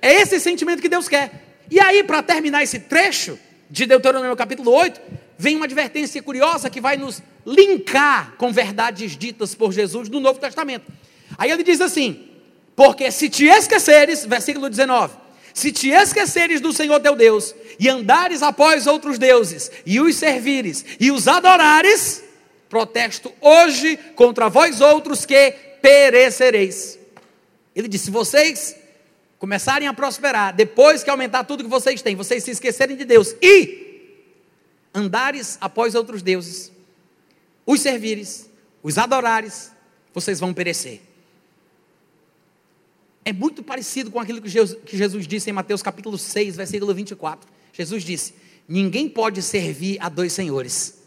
É 0.00 0.14
esse 0.14 0.38
sentimento 0.38 0.80
que 0.80 0.88
Deus 0.88 1.08
quer. 1.08 1.64
E 1.70 1.80
aí, 1.80 2.02
para 2.04 2.22
terminar 2.22 2.62
esse 2.62 2.78
trecho, 2.78 3.38
de 3.70 3.84
Deuteronômio 3.84 4.36
capítulo 4.36 4.72
8, 4.72 5.00
vem 5.36 5.56
uma 5.56 5.66
advertência 5.66 6.22
curiosa 6.22 6.70
que 6.70 6.80
vai 6.80 6.96
nos 6.96 7.22
linkar 7.44 8.34
com 8.36 8.52
verdades 8.52 9.16
ditas 9.16 9.54
por 9.54 9.72
Jesus 9.72 10.08
no 10.08 10.20
Novo 10.20 10.40
Testamento. 10.40 10.90
Aí 11.36 11.50
ele 11.50 11.62
diz 11.62 11.80
assim: 11.80 12.28
Porque 12.74 13.10
se 13.10 13.28
te 13.28 13.44
esqueceres, 13.44 14.24
versículo 14.24 14.70
19: 14.70 15.14
Se 15.58 15.72
te 15.72 15.88
esqueceres 15.90 16.60
do 16.60 16.72
Senhor 16.72 17.00
teu 17.00 17.16
Deus, 17.16 17.52
e 17.80 17.88
andares 17.88 18.44
após 18.44 18.86
outros 18.86 19.18
deuses, 19.18 19.68
e 19.84 20.00
os 20.00 20.14
servires, 20.14 20.84
e 21.00 21.10
os 21.10 21.26
adorares, 21.26 22.22
protesto 22.68 23.32
hoje 23.40 23.96
contra 24.14 24.48
vós 24.48 24.80
outros 24.80 25.26
que 25.26 25.50
perecereis. 25.82 26.96
Ele 27.74 27.88
disse: 27.88 28.08
Vocês 28.08 28.76
começarem 29.36 29.88
a 29.88 29.92
prosperar, 29.92 30.54
depois 30.54 31.02
que 31.02 31.10
aumentar 31.10 31.42
tudo 31.42 31.64
que 31.64 31.70
vocês 31.70 32.00
têm, 32.02 32.14
vocês 32.14 32.44
se 32.44 32.52
esquecerem 32.52 32.96
de 32.96 33.04
Deus 33.04 33.34
e 33.42 34.14
andares 34.94 35.58
após 35.60 35.96
outros 35.96 36.22
deuses, 36.22 36.70
os 37.66 37.80
servires, 37.80 38.48
os 38.80 38.96
adorares, 38.96 39.72
vocês 40.14 40.38
vão 40.38 40.54
perecer. 40.54 41.07
É 43.24 43.32
muito 43.32 43.62
parecido 43.62 44.10
com 44.10 44.18
aquilo 44.18 44.40
que 44.40 44.48
Jesus, 44.48 44.78
que 44.84 44.96
Jesus 44.96 45.26
disse 45.26 45.50
em 45.50 45.52
Mateus 45.52 45.82
capítulo 45.82 46.16
6, 46.16 46.56
versículo 46.56 46.94
24. 46.94 47.48
Jesus 47.72 48.02
disse: 48.02 48.34
Ninguém 48.66 49.08
pode 49.08 49.42
servir 49.42 49.98
a 50.00 50.08
dois 50.08 50.32
senhores, 50.32 50.98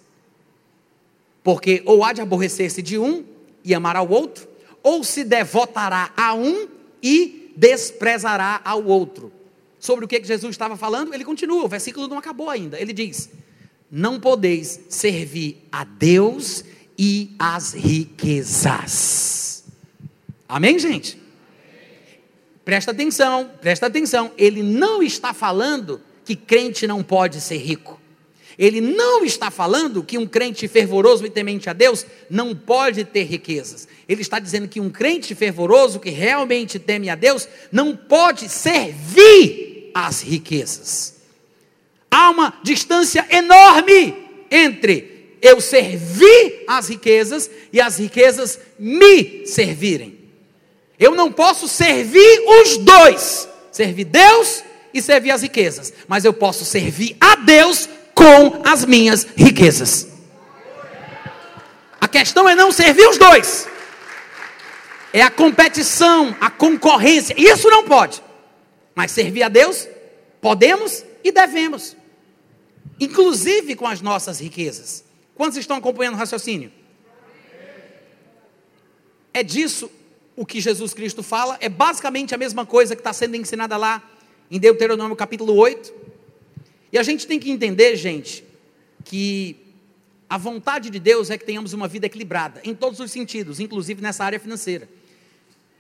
porque 1.43 1.82
ou 1.86 2.03
há 2.03 2.14
de 2.14 2.22
aborrecer-se 2.22 2.82
de 2.82 2.97
um 2.97 3.24
e 3.64 3.74
amar 3.74 3.95
ao 3.95 4.09
outro, 4.09 4.47
ou 4.84 5.03
se 5.03 5.24
devotará 5.24 6.12
a 6.16 6.34
um 6.34 6.68
e 7.01 7.51
desprezará 7.55 8.62
ao 8.64 8.84
outro. 8.86 9.32
Sobre 9.80 10.05
o 10.05 10.07
que 10.07 10.24
Jesus 10.24 10.51
estava 10.51 10.78
falando, 10.78 11.14
ele 11.14 11.26
continua, 11.26 11.64
o 11.64 11.68
versículo 11.68 12.07
não 12.07 12.18
acabou 12.18 12.49
ainda. 12.49 12.80
Ele 12.80 12.93
diz: 12.93 13.30
Não 13.89 14.20
podeis 14.20 14.80
servir 14.89 15.68
a 15.72 15.84
Deus 15.84 16.64
e 16.97 17.36
as 17.38 17.74
riquezas. 17.74 19.64
Amém, 20.47 20.78
gente? 20.78 21.20
Presta 22.64 22.91
atenção, 22.91 23.51
presta 23.59 23.88
atenção. 23.88 24.32
Ele 24.38 24.62
não 24.62 25.01
está 25.01 25.34
falando 25.34 26.01
que 26.24 26.36
crente 26.36 26.86
não 26.86 27.01
pode 27.01 27.41
ser 27.41 27.57
rico. 27.57 27.99
Ele 28.57 28.80
não 28.80 29.26
está 29.26 29.49
falando 29.49 30.03
que 30.03 30.18
um 30.18 30.28
crente 30.28 30.68
fervoroso 30.68 31.26
e 31.26 31.30
temente 31.30 31.70
a 31.70 31.74
Deus 31.74 32.05
não 32.30 32.55
pode 32.55 33.03
ter 33.03 33.24
riquezas. 33.24 33.88
Ele 34.07 34.22
está 34.22 34.39
dizendo 34.39 34.68
que 34.68 34.80
um 34.80 34.89
crente 34.89 35.34
fervoroso 35.34 35.99
que 35.99 36.09
realmente 36.09 36.78
teme 36.78 37.09
a 37.09 37.16
Deus 37.16 37.47
não 37.72 37.95
pode 37.95 38.47
servir 38.49 39.89
às 39.93 40.22
riquezas. 40.22 41.16
Há 42.09 42.30
uma 42.30 42.53
distância 42.62 43.26
enorme 43.32 44.14
entre 44.51 45.38
eu 45.41 45.59
servir 45.59 46.66
às 46.68 46.89
riquezas 46.89 47.49
e 47.74 47.82
as 47.82 47.97
riquezas 47.97 48.59
me 48.78 49.45
servirem. 49.47 50.20
Eu 51.01 51.15
não 51.15 51.31
posso 51.31 51.67
servir 51.67 52.43
os 52.61 52.77
dois, 52.77 53.49
servir 53.71 54.05
Deus 54.05 54.63
e 54.93 55.01
servir 55.01 55.31
as 55.31 55.41
riquezas, 55.41 55.91
mas 56.07 56.23
eu 56.23 56.31
posso 56.31 56.63
servir 56.63 57.17
a 57.19 57.35
Deus 57.37 57.89
com 58.13 58.61
as 58.63 58.85
minhas 58.85 59.25
riquezas. 59.35 60.07
A 61.99 62.07
questão 62.07 62.47
é 62.47 62.53
não 62.53 62.71
servir 62.71 63.07
os 63.09 63.17
dois. 63.17 63.67
É 65.11 65.23
a 65.23 65.31
competição, 65.31 66.37
a 66.39 66.51
concorrência. 66.51 67.33
Isso 67.35 67.67
não 67.67 67.83
pode. 67.83 68.21
Mas 68.93 69.09
servir 69.09 69.41
a 69.41 69.49
Deus, 69.49 69.87
podemos 70.39 71.03
e 71.23 71.31
devemos. 71.31 71.97
Inclusive 72.99 73.75
com 73.75 73.87
as 73.87 74.01
nossas 74.01 74.39
riquezas. 74.39 75.03
Quantos 75.33 75.57
estão 75.57 75.77
acompanhando 75.77 76.13
o 76.13 76.17
raciocínio? 76.17 76.71
É 79.33 79.41
disso 79.41 79.89
o 80.36 80.45
que 80.45 80.61
Jesus 80.61 80.93
Cristo 80.93 81.21
fala. 81.21 81.57
É 81.59 81.69
basicamente 81.69 82.34
a 82.34 82.38
mesma 82.38 82.65
coisa 82.65 82.95
que 82.95 83.01
está 83.01 83.13
sendo 83.13 83.36
ensinada 83.36 83.77
lá 83.77 84.03
em 84.49 84.59
Deuteronômio 84.59 85.15
capítulo 85.15 85.55
8. 85.55 85.93
E 86.91 86.97
a 86.97 87.03
gente 87.03 87.25
tem 87.25 87.39
que 87.39 87.49
entender, 87.49 87.95
gente, 87.95 88.43
que 89.03 89.55
a 90.29 90.38
vontade 90.38 90.89
de 90.89 90.99
Deus 90.99 91.29
é 91.29 91.38
que 91.38 91.45
tenhamos 91.45 91.73
uma 91.73 91.88
vida 91.88 92.05
equilibrada, 92.05 92.61
em 92.63 92.73
todos 92.73 92.99
os 92.99 93.11
sentidos, 93.11 93.59
inclusive 93.59 94.01
nessa 94.01 94.23
área 94.23 94.39
financeira. 94.39 94.88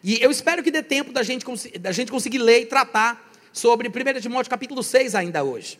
E 0.03 0.21
eu 0.21 0.31
espero 0.31 0.63
que 0.63 0.71
dê 0.71 0.81
tempo 0.81 1.11
da 1.13 1.23
gente, 1.23 1.45
da 1.79 1.91
gente 1.91 2.11
conseguir 2.11 2.39
ler 2.39 2.61
e 2.61 2.65
tratar 2.65 3.31
sobre 3.53 3.87
1 3.87 4.19
Timóteo 4.19 4.49
capítulo 4.49 4.81
6 4.81 5.15
ainda 5.15 5.43
hoje. 5.43 5.79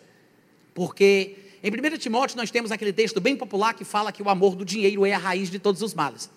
Porque 0.74 1.36
em 1.64 1.70
1 1.70 1.98
Timóteo 1.98 2.38
nós 2.38 2.52
temos 2.52 2.72
aquele 2.72 2.94
texto 2.94 3.20
bem 3.20 3.36
popular 3.36 3.74
que 3.74 3.84
fala 3.84 4.12
que 4.12 4.22
o 4.22 4.30
amor 4.30 4.56
do 4.56 4.64
dinheiro 4.64 5.06
é 5.06 5.14
a 5.14 5.18
raiz 5.18 5.50
de 5.50 5.60
todos 5.60 5.82
os 5.82 5.94
males. 5.94 6.30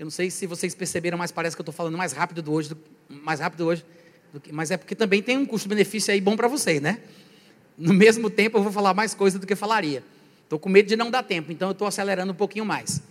Eu 0.00 0.06
não 0.06 0.10
sei 0.10 0.30
se 0.30 0.46
vocês 0.46 0.74
perceberam, 0.74 1.18
mas 1.18 1.30
parece 1.30 1.54
que 1.54 1.60
eu 1.60 1.62
estou 1.62 1.74
falando 1.74 1.98
mais 1.98 2.12
rápido 2.14 2.40
do 2.40 2.52
hoje, 2.54 2.70
do, 2.70 2.78
mais 3.06 3.38
rápido 3.38 3.66
hoje, 3.66 3.84
que, 4.42 4.50
mas 4.50 4.70
é 4.70 4.78
porque 4.78 4.94
também 4.94 5.22
tem 5.22 5.36
um 5.36 5.44
custo-benefício 5.44 6.10
aí 6.10 6.22
bom 6.22 6.36
para 6.36 6.48
vocês, 6.48 6.80
né? 6.80 7.00
no 7.80 7.92
mesmo 7.92 8.28
tempo 8.30 8.56
eu 8.56 8.62
vou 8.62 8.72
falar 8.72 8.94
mais 8.94 9.14
coisa 9.14 9.38
do 9.38 9.46
que 9.46 9.54
falaria. 9.54 10.02
Estou 10.44 10.58
com 10.58 10.70
medo 10.70 10.86
de 10.86 10.96
não 10.96 11.10
dar 11.10 11.22
tempo, 11.22 11.52
então 11.52 11.68
eu 11.68 11.72
estou 11.72 11.86
acelerando 11.86 12.32
um 12.32 12.34
pouquinho 12.34 12.64
mais. 12.64 13.02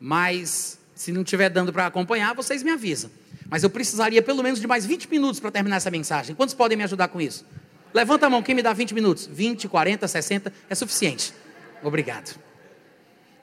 Mas, 0.00 0.76
se 0.92 1.12
não 1.12 1.22
estiver 1.22 1.48
dando 1.50 1.72
para 1.72 1.86
acompanhar, 1.86 2.34
vocês 2.34 2.64
me 2.64 2.70
avisam. 2.72 3.12
Mas 3.48 3.62
eu 3.62 3.70
precisaria 3.70 4.20
pelo 4.20 4.42
menos 4.42 4.60
de 4.60 4.66
mais 4.66 4.84
20 4.84 5.08
minutos 5.08 5.38
para 5.38 5.52
terminar 5.52 5.76
essa 5.76 5.90
mensagem. 5.90 6.34
Quantos 6.34 6.54
podem 6.54 6.76
me 6.76 6.82
ajudar 6.82 7.08
com 7.08 7.20
isso? 7.20 7.46
Levanta 7.92 8.26
a 8.26 8.30
mão, 8.30 8.42
quem 8.42 8.56
me 8.56 8.62
dá 8.62 8.72
20 8.72 8.92
minutos? 8.92 9.28
20, 9.32 9.68
40, 9.68 10.08
60 10.08 10.52
é 10.68 10.74
suficiente. 10.74 11.32
Obrigado. 11.80 12.36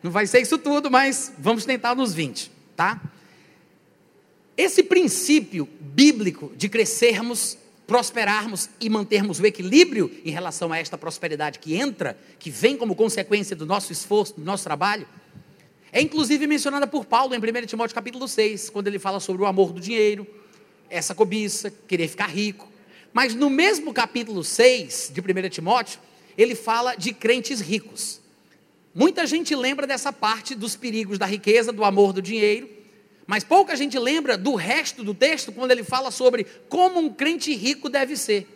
Não 0.03 0.11
vai 0.11 0.27
ser 0.27 0.41
isso 0.41 0.57
tudo, 0.57 0.91
mas 0.91 1.31
vamos 1.37 1.65
tentar 1.65 1.95
nos 1.95 2.13
20, 2.13 2.51
tá? 2.75 3.01
Esse 4.57 4.83
princípio 4.83 5.67
bíblico 5.79 6.51
de 6.55 6.69
crescermos, 6.69 7.57
prosperarmos 7.87 8.69
e 8.79 8.89
mantermos 8.89 9.39
o 9.39 9.45
equilíbrio 9.45 10.11
em 10.23 10.31
relação 10.31 10.71
a 10.71 10.77
esta 10.77 10.97
prosperidade 10.97 11.59
que 11.59 11.75
entra, 11.75 12.17
que 12.39 12.49
vem 12.49 12.77
como 12.77 12.95
consequência 12.95 13.55
do 13.55 13.65
nosso 13.65 13.91
esforço, 13.91 14.35
do 14.35 14.45
nosso 14.45 14.63
trabalho, 14.63 15.07
é 15.91 16.01
inclusive 16.01 16.47
mencionada 16.47 16.87
por 16.87 17.05
Paulo 17.05 17.35
em 17.35 17.37
1 17.37 17.65
Timóteo 17.65 17.93
capítulo 17.93 18.27
6, 18.27 18.69
quando 18.69 18.87
ele 18.87 18.97
fala 18.97 19.19
sobre 19.19 19.41
o 19.41 19.45
amor 19.45 19.73
do 19.73 19.81
dinheiro, 19.81 20.25
essa 20.89 21.13
cobiça, 21.13 21.69
querer 21.69 22.07
ficar 22.07 22.27
rico. 22.27 22.71
Mas 23.11 23.35
no 23.35 23.49
mesmo 23.49 23.93
capítulo 23.93 24.41
6 24.41 25.11
de 25.13 25.19
1 25.19 25.49
Timóteo, 25.49 25.99
ele 26.37 26.55
fala 26.55 26.95
de 26.95 27.13
crentes 27.13 27.59
ricos. 27.59 28.20
Muita 28.93 29.25
gente 29.25 29.55
lembra 29.55 29.87
dessa 29.87 30.11
parte 30.11 30.53
dos 30.53 30.75
perigos 30.75 31.17
da 31.17 31.25
riqueza, 31.25 31.71
do 31.71 31.83
amor 31.83 32.11
do 32.11 32.21
dinheiro, 32.21 32.69
mas 33.25 33.43
pouca 33.43 33.75
gente 33.75 33.97
lembra 33.97 34.37
do 34.37 34.55
resto 34.55 35.03
do 35.03 35.13
texto 35.13 35.51
quando 35.51 35.71
ele 35.71 35.83
fala 35.83 36.11
sobre 36.11 36.45
como 36.67 36.99
um 36.99 37.13
crente 37.13 37.53
rico 37.55 37.87
deve 37.87 38.17
ser. 38.17 38.47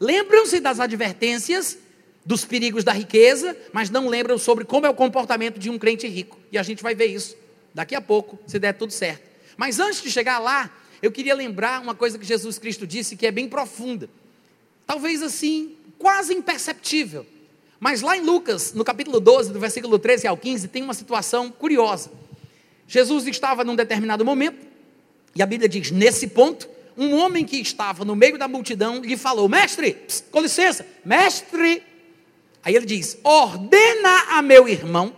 Lembram-se 0.00 0.58
das 0.58 0.80
advertências 0.80 1.78
dos 2.24 2.44
perigos 2.44 2.82
da 2.82 2.92
riqueza, 2.92 3.56
mas 3.72 3.88
não 3.88 4.08
lembram 4.08 4.36
sobre 4.36 4.64
como 4.64 4.84
é 4.84 4.90
o 4.90 4.94
comportamento 4.94 5.60
de 5.60 5.70
um 5.70 5.78
crente 5.78 6.08
rico. 6.08 6.36
E 6.50 6.58
a 6.58 6.62
gente 6.64 6.82
vai 6.82 6.94
ver 6.94 7.06
isso 7.06 7.36
daqui 7.72 7.94
a 7.94 8.00
pouco, 8.00 8.38
se 8.46 8.58
der 8.58 8.72
tudo 8.72 8.92
certo. 8.92 9.22
Mas 9.56 9.78
antes 9.78 10.02
de 10.02 10.10
chegar 10.10 10.40
lá, 10.40 10.74
eu 11.00 11.12
queria 11.12 11.34
lembrar 11.34 11.80
uma 11.80 11.94
coisa 11.94 12.18
que 12.18 12.24
Jesus 12.24 12.58
Cristo 12.58 12.84
disse 12.86 13.16
que 13.16 13.26
é 13.26 13.30
bem 13.30 13.48
profunda. 13.48 14.10
Talvez 14.84 15.22
assim, 15.22 15.76
quase 15.98 16.34
imperceptível. 16.34 17.24
Mas 17.78 18.00
lá 18.00 18.16
em 18.16 18.20
Lucas, 18.20 18.72
no 18.72 18.84
capítulo 18.84 19.20
12, 19.20 19.52
do 19.52 19.60
versículo 19.60 19.98
13 19.98 20.26
ao 20.26 20.36
15, 20.36 20.68
tem 20.68 20.82
uma 20.82 20.94
situação 20.94 21.50
curiosa. 21.50 22.10
Jesus 22.88 23.26
estava 23.26 23.64
num 23.64 23.76
determinado 23.76 24.24
momento, 24.24 24.66
e 25.34 25.42
a 25.42 25.46
Bíblia 25.46 25.68
diz: 25.68 25.90
nesse 25.90 26.28
ponto, 26.28 26.68
um 26.96 27.14
homem 27.14 27.44
que 27.44 27.56
estava 27.56 28.04
no 28.04 28.16
meio 28.16 28.38
da 28.38 28.48
multidão 28.48 29.00
lhe 29.00 29.16
falou: 29.16 29.48
Mestre, 29.48 29.92
pss, 29.92 30.24
com 30.30 30.40
licença, 30.40 30.86
mestre. 31.04 31.82
Aí 32.62 32.74
ele 32.74 32.86
diz: 32.86 33.18
Ordena 33.22 34.24
a 34.30 34.42
meu 34.42 34.68
irmão 34.68 35.14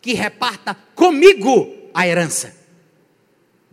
que 0.00 0.12
reparta 0.12 0.76
comigo 0.94 1.72
a 1.94 2.06
herança. 2.06 2.54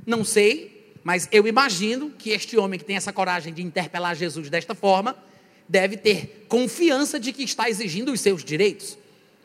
Não 0.05 0.23
sei 0.23 0.71
mas 1.03 1.27
eu 1.31 1.47
imagino 1.47 2.11
que 2.11 2.29
este 2.29 2.57
homem 2.57 2.79
que 2.79 2.85
tem 2.85 2.95
essa 2.95 3.11
coragem 3.11 3.53
de 3.53 3.61
interpelar 3.61 4.15
Jesus 4.15 4.49
desta 4.49 4.75
forma, 4.75 5.15
deve 5.71 5.95
ter 5.95 6.45
confiança 6.49 7.17
de 7.17 7.31
que 7.31 7.43
está 7.43 7.69
exigindo 7.69 8.11
os 8.11 8.19
seus 8.19 8.43
direitos. 8.43 8.97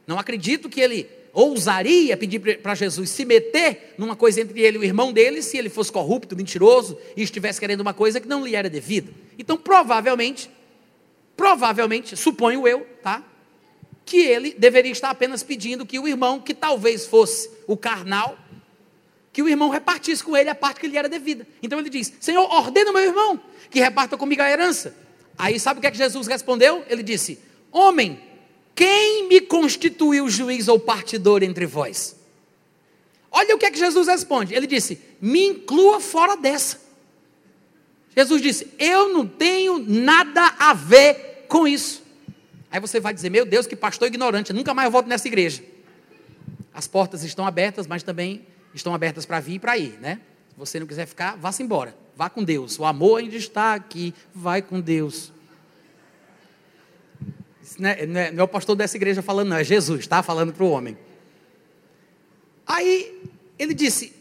Não 0.09 0.19
acredito 0.19 0.69
que 0.69 0.81
ele 0.81 1.09
ousaria 1.33 2.17
pedir 2.17 2.59
para 2.59 2.75
Jesus 2.75 3.11
se 3.11 3.25
meter 3.25 3.95
numa 3.97 4.17
coisa 4.17 4.41
entre 4.41 4.61
ele 4.61 4.77
e 4.77 4.81
o 4.81 4.85
irmão 4.85 5.13
dele, 5.13 5.41
se 5.41 5.57
ele 5.57 5.69
fosse 5.69 5.93
corrupto, 5.93 6.35
mentiroso 6.35 6.99
e 7.17 7.23
estivesse 7.23 7.61
querendo 7.61 7.81
uma 7.81 7.95
coisa 7.95 8.21
que 8.21 8.27
não 8.27 8.45
lhe 8.45 8.57
era 8.57 8.69
devida. 8.69 9.13
Então, 9.39 9.57
provavelmente, 9.57 10.51
provavelmente, 11.37 12.17
suponho 12.17 12.67
eu, 12.67 12.85
tá? 13.03 13.23
Que 14.05 14.19
ele 14.19 14.53
deveria 14.59 14.91
estar 14.91 15.11
apenas 15.11 15.45
pedindo 15.45 15.87
que 15.87 15.99
o 15.99 16.09
irmão, 16.09 16.41
que 16.41 16.55
talvez 16.55 17.07
fosse 17.07 17.49
o 17.69 17.77
carnal, 17.77 18.37
que 19.33 19.43
o 19.43 19.49
irmão 19.49 19.69
repartisse 19.69 20.25
com 20.25 20.37
ele 20.37 20.51
a 20.51 20.55
parte 20.57 20.81
que 20.81 20.89
lhe 20.89 20.97
era 20.97 21.09
devida. 21.09 21.47
Então 21.63 21.79
ele 21.79 21.91
diz: 21.91 22.13
Senhor, 22.19 22.43
ordena 22.53 22.91
meu 22.91 23.03
irmão 23.03 23.41
que 23.71 23.79
reparta 23.79 24.17
comigo 24.17 24.43
a 24.43 24.51
herança. 24.51 25.06
Aí 25.39 25.61
sabe 25.61 25.79
o 25.79 25.81
que 25.81 25.87
é 25.87 25.91
que 25.91 25.99
Jesus 25.99 26.27
respondeu? 26.27 26.85
Ele 26.89 27.03
disse: 27.03 27.39
Homem, 27.71 28.21
quem 28.75 29.29
me 29.29 29.41
constituiu 29.41 30.29
juiz 30.29 30.69
ou 30.69 30.79
partidor 30.79 31.43
entre 31.43 31.67
vós? 31.67 32.17
Olha 33.31 33.55
o 33.55 33.59
que 33.59 33.67
é 33.67 33.71
que 33.71 33.79
Jesus 33.79 34.07
responde. 34.09 34.55
Ele 34.55 34.67
disse: 34.67 35.01
Me 35.21 35.47
inclua 35.47 36.01
fora 36.01 36.37
dessa. 36.37 36.81
Jesus 38.17 38.41
disse: 38.41 38.73
Eu 38.79 39.13
não 39.13 39.27
tenho 39.27 39.79
nada 39.79 40.55
a 40.59 40.73
ver 40.73 41.45
com 41.49 41.69
isso. 41.69 42.03
Aí 42.71 42.81
você 42.81 42.99
vai 42.99 43.13
dizer: 43.13 43.31
Meu 43.31 43.45
Deus, 43.45 43.67
que 43.67 43.77
pastor 43.77 44.09
ignorante, 44.09 44.53
nunca 44.53 44.73
mais 44.73 44.87
eu 44.87 44.91
volto 44.91 45.07
nessa 45.07 45.29
igreja. 45.29 45.63
As 46.73 46.87
portas 46.87 47.25
estão 47.25 47.47
abertas, 47.47 47.87
mas 47.87 48.03
também 48.03 48.47
estão 48.75 48.95
abertas 48.95 49.25
para 49.25 49.41
vir 49.41 49.55
e 49.55 49.59
para 49.59 49.77
ir, 49.77 49.99
né? 50.01 50.21
Se 50.51 50.59
você 50.59 50.81
não 50.81 50.87
quiser 50.87 51.07
ficar, 51.07 51.37
vá-se 51.37 51.63
embora. 51.63 52.06
Vá 52.17 52.31
com 52.31 52.43
Deus. 52.43 52.79
O 52.79 52.85
amor 52.85 53.21
ainda 53.21 53.37
está 53.37 53.75
aqui. 53.75 54.15
Vai 54.35 54.63
com 54.63 54.81
Deus. 54.81 55.33
Não, 57.79 57.91
é, 57.91 58.07
não, 58.07 58.21
é, 58.21 58.31
não 58.31 58.41
é 58.41 58.45
o 58.45 58.49
pastor 58.49 58.75
dessa 58.75 58.97
igreja 58.97 59.21
falando, 59.21 59.49
não. 59.49 59.57
É 59.59 59.65
Jesus, 59.65 60.01
está 60.01 60.23
falando 60.23 60.53
para 60.53 60.65
o 60.65 60.71
homem. 60.71 60.97
Aí 62.67 63.23
ele 63.59 63.75
disse: 63.75 64.13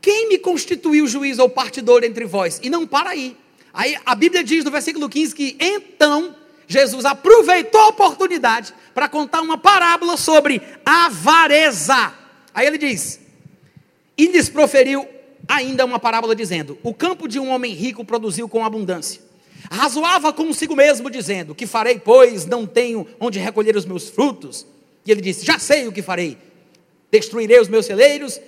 Quem 0.00 0.28
me 0.28 0.38
constituiu 0.38 1.06
juiz 1.06 1.38
ou 1.38 1.48
partidor 1.48 2.04
entre 2.04 2.26
vós? 2.26 2.60
E 2.62 2.68
não 2.68 2.86
para 2.86 3.10
aí. 3.10 3.36
Aí 3.72 3.96
a 4.04 4.14
Bíblia 4.14 4.44
diz 4.44 4.64
no 4.64 4.70
versículo 4.70 5.08
15 5.08 5.34
que 5.34 5.56
então 5.58 6.36
Jesus 6.66 7.04
aproveitou 7.06 7.80
a 7.80 7.88
oportunidade 7.88 8.74
para 8.92 9.08
contar 9.08 9.40
uma 9.40 9.56
parábola 9.56 10.18
sobre 10.18 10.60
avareza. 10.84 12.12
Aí 12.52 12.66
ele 12.66 12.76
diz: 12.76 13.20
e 14.18 14.26
lhes 14.26 14.48
proferiu 14.50 15.08
ainda 15.48 15.84
uma 15.84 15.98
parábola 15.98 16.36
dizendo: 16.36 16.78
O 16.82 16.92
campo 16.92 17.26
de 17.26 17.40
um 17.40 17.48
homem 17.48 17.72
rico 17.72 18.04
produziu 18.04 18.48
com 18.48 18.64
abundância. 18.64 19.22
Razoava 19.70 20.32
consigo 20.32 20.76
mesmo, 20.76 21.10
dizendo: 21.10 21.54
Que 21.54 21.66
farei, 21.66 21.98
pois 21.98 22.46
não 22.46 22.66
tenho 22.66 23.06
onde 23.18 23.38
recolher 23.38 23.74
os 23.74 23.86
meus 23.86 24.08
frutos? 24.08 24.66
E 25.06 25.10
ele 25.10 25.20
disse: 25.20 25.44
Já 25.44 25.58
sei 25.58 25.88
o 25.88 25.92
que 25.92 26.02
farei. 26.02 26.36
Destruirei 27.10 27.58
os 27.58 27.68
meus 27.68 27.86
celeiros, 27.86 28.38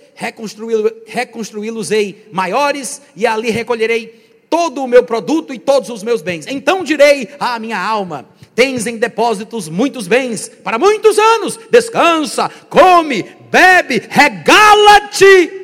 reconstruí-los-ei 1.07 2.29
maiores, 2.31 3.01
e 3.17 3.27
ali 3.27 3.51
recolherei 3.51 4.45
todo 4.51 4.83
o 4.83 4.87
meu 4.87 5.03
produto 5.03 5.55
e 5.55 5.59
todos 5.59 5.89
os 5.89 6.03
meus 6.03 6.21
bens. 6.21 6.47
Então 6.47 6.85
direi 6.85 7.31
à 7.41 7.59
minha 7.59 7.79
alma: 7.79 8.29
Tens 8.55 8.87
em 8.87 8.99
depósitos 8.99 9.69
muitos 9.69 10.07
bens 10.07 10.51
para 10.63 10.79
muitos 10.79 11.19
anos, 11.19 11.59
descansa, 11.71 12.51
come, 12.69 13.25
bebe, 13.51 14.03
regala-te 14.11 15.60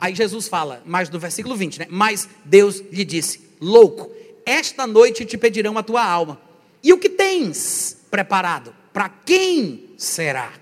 Aí 0.00 0.14
Jesus 0.14 0.46
fala, 0.46 0.82
mais 0.86 1.08
do 1.08 1.18
versículo 1.18 1.56
20, 1.56 1.80
né? 1.80 1.86
Mas 1.90 2.28
Deus 2.44 2.82
lhe 2.92 3.04
disse: 3.04 3.40
Louco, 3.60 4.10
esta 4.46 4.86
noite 4.86 5.24
te 5.24 5.36
pedirão 5.36 5.76
a 5.76 5.82
tua 5.82 6.04
alma. 6.04 6.40
E 6.82 6.92
o 6.92 6.98
que 6.98 7.08
tens 7.08 7.98
preparado? 8.10 8.74
Para 8.92 9.08
quem 9.08 9.90
será? 9.96 10.52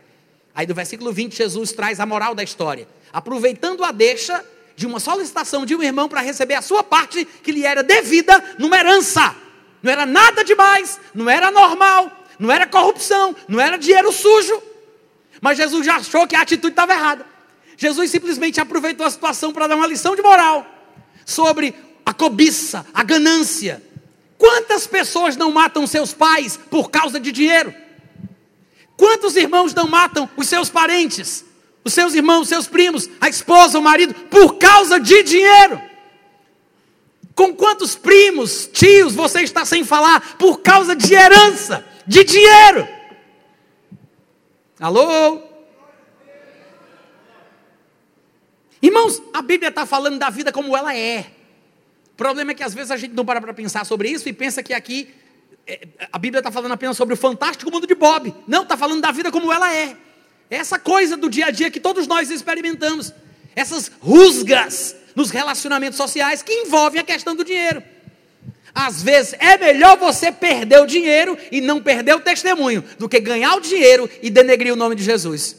Aí 0.55 0.67
do 0.67 0.75
versículo 0.75 1.13
20, 1.13 1.37
Jesus 1.37 1.73
traz 1.73 2.01
a 2.01 2.07
moral 2.07 2.35
da 2.35 2.43
história. 2.43 2.89
Aproveitando 3.13 3.85
a 3.85 3.93
deixa 3.93 4.43
de 4.75 4.87
uma 4.87 4.99
solicitação 4.99 5.67
de 5.67 5.75
um 5.75 5.83
irmão 5.83 6.09
para 6.09 6.21
receber 6.21 6.55
a 6.55 6.63
sua 6.63 6.83
parte 6.83 7.25
que 7.25 7.53
lhe 7.53 7.65
era 7.65 7.83
devida 7.83 8.43
numa 8.59 8.79
herança. 8.79 9.37
Não 9.83 9.93
era 9.93 10.07
nada 10.07 10.43
demais, 10.43 10.99
não 11.15 11.29
era 11.29 11.51
normal, 11.51 12.11
não 12.39 12.51
era 12.51 12.67
corrupção, 12.67 13.37
não 13.47 13.61
era 13.61 13.77
dinheiro 13.77 14.11
sujo. 14.11 14.63
Mas 15.41 15.59
Jesus 15.59 15.85
já 15.85 15.97
achou 15.97 16.27
que 16.27 16.35
a 16.35 16.41
atitude 16.41 16.73
estava 16.73 16.93
errada. 16.93 17.36
Jesus 17.77 18.11
simplesmente 18.11 18.61
aproveitou 18.61 19.07
a 19.07 19.11
situação 19.11 19.53
para 19.53 19.67
dar 19.67 19.77
uma 19.77 19.87
lição 19.87 20.17
de 20.17 20.23
moral 20.23 20.67
sobre 21.25 21.75
a 22.05 22.15
cobiça, 22.15 22.87
a 22.95 23.03
ganância. 23.03 23.83
Quantas 24.39 24.87
pessoas 24.87 25.37
não 25.37 25.51
matam 25.51 25.87
seus 25.87 26.13
pais 26.13 26.59
por 26.71 26.91
causa 26.91 27.19
de 27.19 27.33
dinheiro? 27.33 27.75
Quantos 28.97 29.37
irmãos 29.37 29.75
não 29.75 29.87
matam 29.87 30.29
os 30.37 30.49
seus 30.49 30.71
parentes, 30.71 31.45
os 31.85 31.93
seus 31.93 32.15
irmãos, 32.15 32.43
os 32.43 32.49
seus 32.49 32.67
primos, 32.67 33.09
a 33.21 33.29
esposa, 33.29 33.79
o 33.79 33.83
marido, 33.83 34.15
por 34.15 34.57
causa 34.57 34.99
de 34.99 35.23
dinheiro? 35.23 35.81
Com 37.35 37.55
quantos 37.55 37.95
primos, 37.95 38.67
tios 38.73 39.15
você 39.15 39.43
está 39.43 39.67
sem 39.67 39.85
falar 39.85 40.37
por 40.39 40.61
causa 40.61 40.97
de 40.97 41.13
herança, 41.13 41.85
de 42.07 42.25
dinheiro? 42.25 42.89
Alô? 44.81 45.46
Irmãos, 48.87 49.21
a 49.33 49.43
Bíblia 49.43 49.71
está 49.71 49.85
falando 49.85 50.17
da 50.17 50.31
vida 50.31 50.53
como 50.53 50.77
ela 50.77 50.97
é. 50.97 51.27
O 52.13 52.17
problema 52.17 52.53
é 52.53 52.55
que 52.55 52.63
às 52.63 52.73
vezes 52.73 52.93
a 52.93 52.97
gente 52.97 53.15
não 53.15 53.25
para 53.25 53.41
para 53.41 53.53
pensar 53.53 53.85
sobre 53.85 54.09
isso 54.09 54.29
e 54.29 54.33
pensa 54.33 54.63
que 54.63 54.73
aqui 54.73 55.13
é, 55.67 55.89
a 56.13 56.17
Bíblia 56.17 56.39
está 56.39 56.53
falando 56.53 56.71
apenas 56.71 56.97
sobre 56.97 57.13
o 57.13 57.17
fantástico 57.17 57.69
mundo 57.69 57.85
de 57.85 57.97
Bob. 57.97 58.33
Não, 58.47 58.63
está 58.63 58.77
falando 58.77 59.01
da 59.01 59.11
vida 59.11 59.33
como 59.33 59.53
ela 59.53 59.75
é. 59.75 59.97
Essa 60.49 60.79
coisa 60.79 61.17
do 61.17 61.29
dia 61.29 61.47
a 61.47 61.51
dia 61.51 61.69
que 61.69 61.81
todos 61.81 62.07
nós 62.07 62.31
experimentamos. 62.31 63.13
Essas 63.57 63.91
rusgas 64.01 64.95
nos 65.17 65.31
relacionamentos 65.31 65.97
sociais 65.97 66.41
que 66.41 66.53
envolvem 66.53 67.01
a 67.01 67.05
questão 67.05 67.35
do 67.35 67.45
dinheiro. 67.45 67.83
Às 68.73 69.03
vezes 69.03 69.35
é 69.41 69.59
melhor 69.59 69.99
você 69.99 70.31
perder 70.31 70.81
o 70.81 70.87
dinheiro 70.87 71.37
e 71.51 71.61
não 71.61 71.83
perder 71.83 72.15
o 72.15 72.21
testemunho 72.21 72.85
do 73.01 73.09
que 73.09 73.19
ganhar 73.19 73.57
o 73.57 73.61
dinheiro 73.61 74.09
e 74.23 74.31
denegrir 74.31 74.73
o 74.73 74.77
nome 74.77 74.95
de 74.95 75.03
Jesus. 75.03 75.57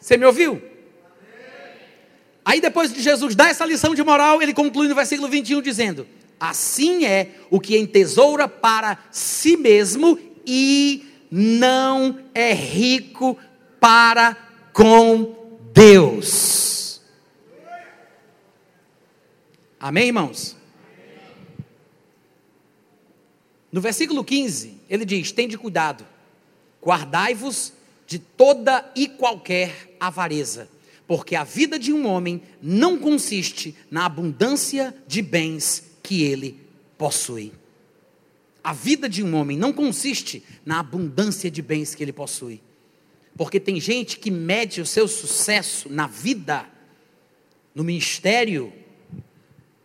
Você 0.00 0.16
me 0.16 0.26
ouviu? 0.26 0.71
Aí 2.44 2.60
depois 2.60 2.92
de 2.92 3.00
Jesus 3.00 3.34
dar 3.34 3.50
essa 3.50 3.64
lição 3.64 3.94
de 3.94 4.02
moral, 4.02 4.42
ele 4.42 4.52
conclui 4.52 4.88
no 4.88 4.94
versículo 4.94 5.28
21 5.28 5.62
dizendo: 5.62 6.06
Assim 6.38 7.04
é 7.04 7.36
o 7.50 7.60
que 7.60 7.78
entesoura 7.78 8.48
para 8.48 8.98
si 9.10 9.56
mesmo 9.56 10.18
e 10.46 11.04
não 11.30 12.18
é 12.34 12.52
rico 12.52 13.38
para 13.80 14.36
com 14.72 15.34
Deus. 15.72 17.00
Amém, 19.78 20.06
irmãos? 20.06 20.56
No 23.72 23.80
versículo 23.80 24.22
15, 24.22 24.78
ele 24.88 25.04
diz: 25.04 25.32
Tende 25.32 25.56
cuidado, 25.56 26.06
guardai-vos 26.82 27.72
de 28.06 28.18
toda 28.18 28.90
e 28.94 29.08
qualquer 29.08 29.96
avareza, 29.98 30.68
porque 31.12 31.36
a 31.36 31.44
vida 31.44 31.78
de 31.78 31.92
um 31.92 32.06
homem 32.06 32.40
não 32.62 32.96
consiste 32.96 33.76
na 33.90 34.06
abundância 34.06 34.96
de 35.06 35.20
bens 35.20 35.92
que 36.02 36.22
ele 36.22 36.58
possui. 36.96 37.52
A 38.64 38.72
vida 38.72 39.10
de 39.10 39.22
um 39.22 39.34
homem 39.34 39.58
não 39.58 39.74
consiste 39.74 40.42
na 40.64 40.80
abundância 40.80 41.50
de 41.50 41.60
bens 41.60 41.94
que 41.94 42.02
ele 42.02 42.14
possui. 42.14 42.62
Porque 43.36 43.60
tem 43.60 43.78
gente 43.78 44.18
que 44.18 44.30
mede 44.30 44.80
o 44.80 44.86
seu 44.86 45.06
sucesso 45.06 45.90
na 45.90 46.06
vida, 46.06 46.64
no 47.74 47.84
ministério, 47.84 48.72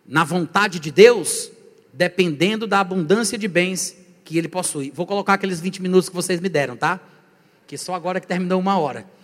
na 0.07 0.23
vontade 0.23 0.80
de 0.80 0.91
Deus, 0.91 1.51
dependendo 1.91 2.65
da 2.65 2.80
abundância 2.80 3.38
de 3.38 3.49
bens 3.49 3.97
que 4.23 4.38
ele 4.38 4.47
possui. 4.47 4.91
Vou 4.91 5.05
colocar 5.05 5.34
aqueles 5.34 5.59
20 5.59 5.82
minutos 5.82 6.07
que 6.07 6.15
vocês 6.15 6.39
me 6.39 6.47
deram, 6.47 6.78
tá? 6.78 7.01
Que 7.67 7.78
só 7.78 7.93
agora 7.95 8.21
que 8.21 8.28
terminou 8.28 8.61
uma 8.61 8.80
hora. 8.80 9.16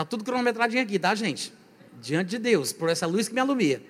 Tá 0.00 0.04
tudo 0.06 0.24
cronometradinho 0.24 0.82
aqui, 0.82 0.98
tá, 0.98 1.14
gente? 1.14 1.52
Diante 2.00 2.30
de 2.30 2.38
Deus, 2.38 2.72
por 2.72 2.88
essa 2.88 3.06
luz 3.06 3.28
que 3.28 3.34
me 3.34 3.40
alumia. 3.42 3.82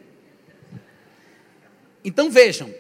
Então 2.05 2.29
vejam, 2.29 2.75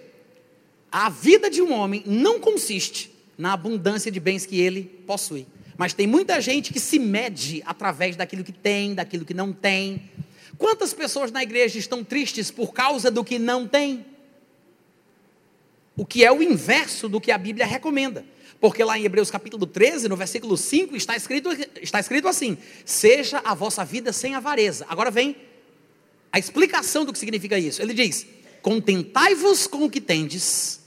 a 0.90 1.08
vida 1.08 1.48
de 1.48 1.62
um 1.62 1.72
homem 1.72 2.02
não 2.04 2.40
consiste 2.40 3.14
na 3.38 3.52
abundância 3.52 4.10
de 4.10 4.18
bens 4.18 4.44
que 4.44 4.60
ele 4.60 4.82
possui. 5.06 5.46
Mas 5.78 5.94
tem 5.94 6.08
muita 6.08 6.40
gente 6.40 6.72
que 6.72 6.80
se 6.80 6.98
mede 6.98 7.62
através 7.64 8.16
daquilo 8.16 8.42
que 8.42 8.50
tem, 8.50 8.96
daquilo 8.96 9.24
que 9.24 9.32
não 9.32 9.52
tem. 9.52 10.10
Quantas 10.58 10.92
pessoas 10.92 11.30
na 11.30 11.40
igreja 11.40 11.78
estão 11.78 12.02
tristes 12.02 12.50
por 12.50 12.72
causa 12.72 13.12
do 13.12 13.22
que 13.22 13.38
não 13.38 13.64
tem? 13.64 14.04
O 15.96 16.04
que 16.04 16.24
é 16.24 16.32
o 16.32 16.42
inverso 16.42 17.08
do 17.08 17.20
que 17.20 17.30
a 17.30 17.38
Bíblia 17.38 17.64
recomenda. 17.64 18.24
Porque 18.60 18.84
lá 18.84 18.98
em 18.98 19.04
Hebreus 19.04 19.30
capítulo 19.30 19.66
13, 19.66 20.06
no 20.06 20.16
versículo 20.16 20.56
5, 20.56 20.94
está 20.94 21.16
escrito, 21.16 21.48
está 21.80 21.98
escrito 21.98 22.28
assim: 22.28 22.58
Seja 22.84 23.40
a 23.42 23.54
vossa 23.54 23.84
vida 23.84 24.12
sem 24.12 24.34
avareza. 24.34 24.84
Agora 24.88 25.10
vem 25.10 25.34
a 26.30 26.38
explicação 26.38 27.04
do 27.04 27.12
que 27.12 27.18
significa 27.18 27.58
isso. 27.58 27.80
Ele 27.80 27.94
diz: 27.94 28.26
Contentai-vos 28.60 29.66
com 29.66 29.84
o 29.84 29.90
que 29.90 30.00
tendes, 30.00 30.80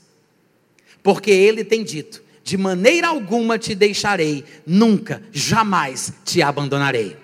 porque 1.02 1.32
ele 1.32 1.64
tem 1.64 1.82
dito: 1.82 2.22
De 2.44 2.56
maneira 2.56 3.08
alguma 3.08 3.58
te 3.58 3.74
deixarei, 3.74 4.44
nunca, 4.64 5.20
jamais 5.32 6.12
te 6.24 6.40
abandonarei. 6.40 7.16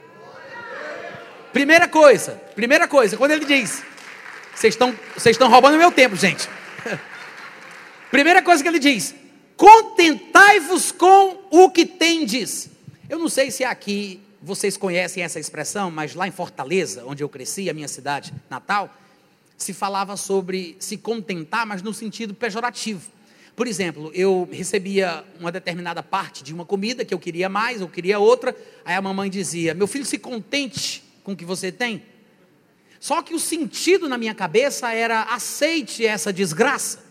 Primeira 1.53 1.86
coisa, 1.86 2.32
primeira 2.57 2.88
coisa, 2.88 3.16
quando 3.16 3.30
ele 3.30 3.44
diz: 3.44 3.84
Vocês 4.53 4.74
estão, 4.74 5.48
roubando 5.48 5.78
meu 5.78 5.92
tempo, 5.92 6.16
gente. 6.16 6.48
Primeira 8.11 8.42
coisa 8.42 8.64
que 8.64 8.68
ele 8.68 8.80
diz: 8.80 9.14
Contentai-vos 9.61 10.90
com 10.90 11.36
o 11.50 11.68
que 11.68 11.84
tendes. 11.84 12.70
Eu 13.11 13.18
não 13.18 13.28
sei 13.28 13.50
se 13.50 13.62
aqui 13.62 14.18
vocês 14.40 14.74
conhecem 14.74 15.22
essa 15.22 15.38
expressão, 15.38 15.90
mas 15.90 16.14
lá 16.14 16.26
em 16.26 16.30
Fortaleza, 16.30 17.04
onde 17.04 17.22
eu 17.22 17.28
cresci, 17.28 17.68
a 17.68 17.74
minha 17.74 17.86
cidade 17.86 18.32
natal, 18.48 18.90
se 19.58 19.74
falava 19.74 20.16
sobre 20.16 20.78
se 20.80 20.96
contentar, 20.96 21.66
mas 21.66 21.82
no 21.82 21.92
sentido 21.92 22.32
pejorativo. 22.32 23.11
Por 23.54 23.66
exemplo, 23.66 24.11
eu 24.14 24.48
recebia 24.50 25.22
uma 25.38 25.52
determinada 25.52 26.02
parte 26.02 26.42
de 26.42 26.54
uma 26.54 26.64
comida 26.64 27.04
que 27.04 27.12
eu 27.12 27.18
queria 27.18 27.50
mais, 27.50 27.82
eu 27.82 27.88
queria 27.90 28.18
outra, 28.18 28.56
aí 28.82 28.94
a 28.94 29.02
mamãe 29.02 29.28
dizia: 29.28 29.74
Meu 29.74 29.86
filho, 29.86 30.06
se 30.06 30.16
contente 30.16 31.04
com 31.22 31.32
o 31.32 31.36
que 31.36 31.44
você 31.44 31.70
tem. 31.70 32.02
Só 32.98 33.20
que 33.20 33.34
o 33.34 33.38
sentido 33.38 34.08
na 34.08 34.16
minha 34.16 34.34
cabeça 34.34 34.90
era: 34.90 35.24
aceite 35.24 36.06
essa 36.06 36.32
desgraça. 36.32 37.09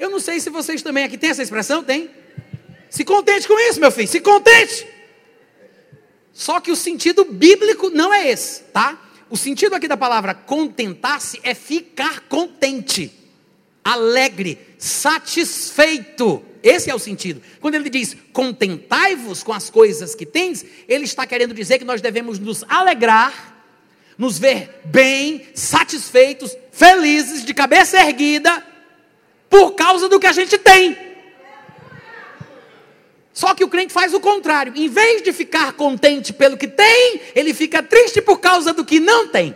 Eu 0.00 0.08
não 0.08 0.18
sei 0.18 0.40
se 0.40 0.48
vocês 0.48 0.80
também 0.80 1.04
aqui 1.04 1.18
têm 1.18 1.28
essa 1.28 1.42
expressão, 1.42 1.84
tem? 1.84 2.08
Se 2.88 3.04
contente 3.04 3.46
com 3.46 3.60
isso, 3.68 3.78
meu 3.78 3.92
filho, 3.92 4.08
se 4.08 4.18
contente. 4.18 4.86
Só 6.32 6.58
que 6.58 6.72
o 6.72 6.76
sentido 6.76 7.22
bíblico 7.26 7.90
não 7.90 8.12
é 8.12 8.30
esse, 8.30 8.62
tá? 8.72 8.98
O 9.28 9.36
sentido 9.36 9.74
aqui 9.74 9.86
da 9.86 9.98
palavra 9.98 10.32
contentar-se 10.32 11.38
é 11.42 11.54
ficar 11.54 12.20
contente, 12.20 13.12
alegre, 13.84 14.58
satisfeito. 14.78 16.42
Esse 16.62 16.88
é 16.90 16.94
o 16.94 16.98
sentido. 16.98 17.42
Quando 17.60 17.74
ele 17.74 17.90
diz 17.90 18.16
contentai-vos 18.32 19.42
com 19.42 19.52
as 19.52 19.68
coisas 19.68 20.14
que 20.14 20.24
tens, 20.24 20.64
ele 20.88 21.04
está 21.04 21.26
querendo 21.26 21.52
dizer 21.52 21.78
que 21.78 21.84
nós 21.84 22.00
devemos 22.00 22.38
nos 22.38 22.64
alegrar, 22.70 23.62
nos 24.16 24.38
ver 24.38 24.80
bem, 24.86 25.46
satisfeitos, 25.54 26.56
felizes, 26.72 27.44
de 27.44 27.52
cabeça 27.52 27.98
erguida, 27.98 28.69
por 29.50 29.72
causa 29.72 30.08
do 30.08 30.20
que 30.20 30.28
a 30.28 30.32
gente 30.32 30.56
tem. 30.56 30.96
Só 33.32 33.54
que 33.54 33.64
o 33.64 33.68
crente 33.68 33.92
faz 33.92 34.14
o 34.14 34.20
contrário. 34.20 34.72
Em 34.76 34.88
vez 34.88 35.22
de 35.22 35.32
ficar 35.32 35.72
contente 35.72 36.32
pelo 36.32 36.56
que 36.56 36.68
tem, 36.68 37.20
ele 37.34 37.52
fica 37.52 37.82
triste 37.82 38.22
por 38.22 38.38
causa 38.38 38.72
do 38.72 38.84
que 38.84 39.00
não 39.00 39.28
tem. 39.28 39.54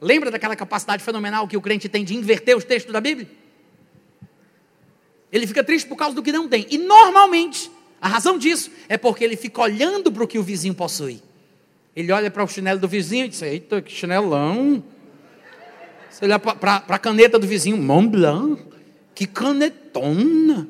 Lembra 0.00 0.30
daquela 0.30 0.54
capacidade 0.54 1.02
fenomenal 1.02 1.48
que 1.48 1.56
o 1.56 1.60
crente 1.60 1.88
tem 1.88 2.04
de 2.04 2.14
inverter 2.14 2.56
os 2.56 2.64
textos 2.64 2.92
da 2.92 3.00
Bíblia? 3.00 3.28
Ele 5.32 5.46
fica 5.46 5.64
triste 5.64 5.88
por 5.88 5.96
causa 5.96 6.14
do 6.14 6.22
que 6.22 6.32
não 6.32 6.48
tem. 6.48 6.66
E 6.70 6.76
normalmente, 6.76 7.70
a 8.00 8.08
razão 8.08 8.36
disso 8.36 8.70
é 8.88 8.98
porque 8.98 9.24
ele 9.24 9.36
fica 9.36 9.62
olhando 9.62 10.12
para 10.12 10.22
o 10.22 10.28
que 10.28 10.38
o 10.38 10.42
vizinho 10.42 10.74
possui. 10.74 11.22
Ele 11.94 12.12
olha 12.12 12.30
para 12.30 12.44
o 12.44 12.48
chinelo 12.48 12.78
do 12.78 12.86
vizinho 12.86 13.24
e 13.24 13.28
diz: 13.28 13.40
Eita, 13.40 13.80
que 13.80 13.90
chinelão. 13.90 14.84
Você 16.16 16.24
olha 16.24 16.38
para 16.38 16.82
a 16.88 16.98
caneta 16.98 17.38
do 17.38 17.46
vizinho, 17.46 17.76
Mont 17.76 18.08
Blanc, 18.08 18.62
que 19.14 19.26
canetona. 19.26 20.66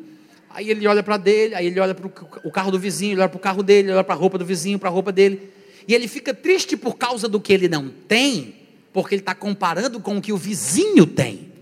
Aí 0.51 0.69
ele 0.69 0.85
olha 0.89 1.05
para 1.05 1.17
dele, 1.17 1.55
aí 1.55 1.67
ele 1.67 1.79
olha 1.79 1.95
para 1.95 2.05
o 2.43 2.51
carro 2.51 2.73
do 2.73 2.81
vizinho, 2.81 3.13
ele 3.13 3.21
olha 3.21 3.29
para 3.29 3.37
o 3.37 3.41
carro 3.41 3.63
dele, 3.63 3.93
olha 3.93 4.03
para 4.03 4.17
a 4.17 4.19
roupa 4.19 4.39
do 4.39 4.45
vizinho, 4.45 4.77
para 4.77 4.89
a 4.89 4.93
roupa 4.93 5.13
dele. 5.13 5.53
E 5.87 5.95
ele 5.95 6.09
fica 6.09 6.35
triste 6.35 6.77
por 6.77 6.97
causa 6.97 7.29
do 7.29 7.41
que 7.41 7.53
ele 7.53 7.69
não 7.69 7.89
tem, 7.89 8.57
porque 8.93 9.15
ele 9.15 9.23
está 9.23 9.37
comparando 9.37 10.01
com 10.01 10.17
o 10.17 10.21
que 10.21 10.33
o 10.33 10.37
vizinho 10.37 11.07
tem. 11.07 11.53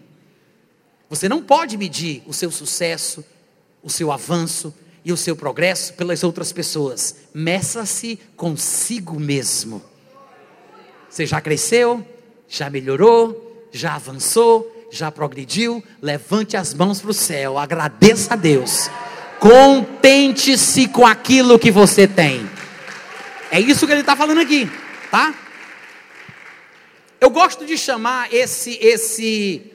Você 1.11 1.29
não 1.29 1.43
pode 1.43 1.77
medir 1.77 2.23
o 2.27 2.33
seu 2.33 2.51
sucesso, 2.51 3.23
o 3.83 3.91
seu 3.91 4.11
avanço 4.11 4.75
e 5.05 5.13
o 5.13 5.17
seu 5.17 5.37
progresso 5.37 5.93
pelas 5.93 6.25
outras 6.25 6.53
pessoas. 6.53 7.17
Meça-se 7.35 8.19
consigo 8.35 9.21
mesmo. 9.21 9.83
Você 11.11 11.27
já 11.27 11.39
cresceu? 11.39 12.03
Já 12.49 12.71
melhorou? 12.71 13.44
Já 13.77 13.97
avançou, 13.97 14.89
já 14.91 15.11
progrediu, 15.11 15.83
levante 16.01 16.57
as 16.57 16.73
mãos 16.73 17.01
para 17.01 17.11
o 17.11 17.15
céu, 17.15 17.59
agradeça 17.59 18.35
a 18.35 18.37
Deus, 18.37 18.89
contente-se 19.41 20.87
com 20.89 21.05
aquilo 21.05 21.59
que 21.59 21.71
você 21.71 22.07
tem. 22.07 22.49
É 23.51 23.59
isso 23.59 23.87
que 23.87 23.93
ele 23.93 24.01
está 24.01 24.15
falando 24.15 24.41
aqui, 24.41 24.71
tá? 25.11 25.35
Eu 27.21 27.31
gosto 27.31 27.67
de 27.67 27.77
chamar 27.77 28.33
esse, 28.33 28.79
esse, 28.81 29.73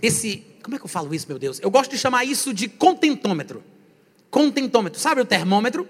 esse, 0.00 0.44
como 0.62 0.76
é 0.76 0.78
que 0.78 0.84
eu 0.84 0.88
falo 0.88 1.14
isso, 1.14 1.26
meu 1.28 1.38
Deus? 1.38 1.58
Eu 1.60 1.70
gosto 1.70 1.90
de 1.90 1.98
chamar 1.98 2.24
isso 2.24 2.54
de 2.54 2.68
contentômetro. 2.68 3.64
Contentômetro, 4.30 5.00
sabe 5.00 5.20
o 5.20 5.24
termômetro? 5.24 5.88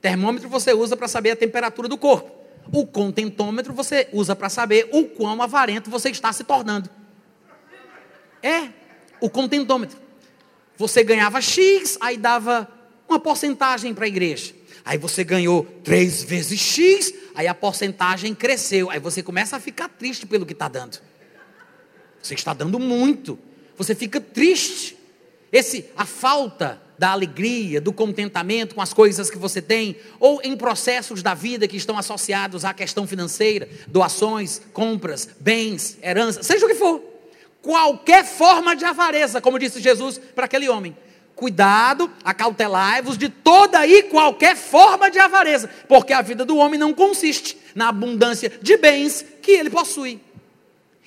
Termômetro 0.00 0.48
você 0.48 0.72
usa 0.72 0.96
para 0.96 1.08
saber 1.08 1.32
a 1.32 1.36
temperatura 1.36 1.88
do 1.88 1.98
corpo. 1.98 2.39
O 2.72 2.86
contentômetro 2.86 3.72
você 3.72 4.08
usa 4.12 4.36
para 4.36 4.48
saber 4.48 4.88
o 4.92 5.04
quão 5.04 5.42
avarento 5.42 5.90
você 5.90 6.10
está 6.10 6.32
se 6.32 6.44
tornando. 6.44 6.88
É, 8.42 8.68
o 9.20 9.28
contentômetro. 9.28 9.98
Você 10.76 11.04
ganhava 11.04 11.40
X, 11.40 11.98
aí 12.00 12.16
dava 12.16 12.68
uma 13.08 13.18
porcentagem 13.18 13.92
para 13.92 14.04
a 14.04 14.08
igreja. 14.08 14.54
Aí 14.84 14.96
você 14.96 15.22
ganhou 15.22 15.64
três 15.84 16.22
vezes 16.22 16.58
X, 16.58 17.12
aí 17.34 17.46
a 17.46 17.54
porcentagem 17.54 18.34
cresceu. 18.34 18.90
Aí 18.90 18.98
você 18.98 19.22
começa 19.22 19.56
a 19.56 19.60
ficar 19.60 19.88
triste 19.88 20.26
pelo 20.26 20.46
que 20.46 20.52
está 20.52 20.68
dando. 20.68 20.98
Você 22.22 22.34
está 22.34 22.54
dando 22.54 22.78
muito. 22.78 23.38
Você 23.76 23.94
fica 23.94 24.20
triste. 24.20 24.96
Esse, 25.52 25.86
a 25.96 26.06
falta 26.06 26.80
da 27.00 27.12
alegria, 27.12 27.80
do 27.80 27.94
contentamento 27.94 28.74
com 28.74 28.82
as 28.82 28.92
coisas 28.92 29.30
que 29.30 29.38
você 29.38 29.62
tem, 29.62 29.96
ou 30.18 30.38
em 30.44 30.54
processos 30.54 31.22
da 31.22 31.32
vida 31.32 31.66
que 31.66 31.78
estão 31.78 31.96
associados 31.96 32.62
à 32.62 32.74
questão 32.74 33.06
financeira, 33.06 33.66
doações, 33.88 34.60
compras, 34.74 35.26
bens, 35.40 35.96
herança, 36.02 36.42
seja 36.42 36.66
o 36.66 36.68
que 36.68 36.74
for. 36.74 37.02
Qualquer 37.62 38.26
forma 38.26 38.76
de 38.76 38.84
avareza, 38.84 39.40
como 39.40 39.58
disse 39.58 39.80
Jesus 39.80 40.18
para 40.18 40.44
aquele 40.44 40.68
homem. 40.68 40.94
Cuidado, 41.34 42.10
acautelai-vos 42.22 43.16
de 43.16 43.30
toda 43.30 43.86
e 43.86 44.02
qualquer 44.02 44.54
forma 44.54 45.10
de 45.10 45.18
avareza, 45.18 45.70
porque 45.88 46.12
a 46.12 46.20
vida 46.20 46.44
do 46.44 46.58
homem 46.58 46.78
não 46.78 46.92
consiste 46.92 47.56
na 47.74 47.88
abundância 47.88 48.52
de 48.60 48.76
bens 48.76 49.24
que 49.40 49.52
ele 49.52 49.70
possui. 49.70 50.20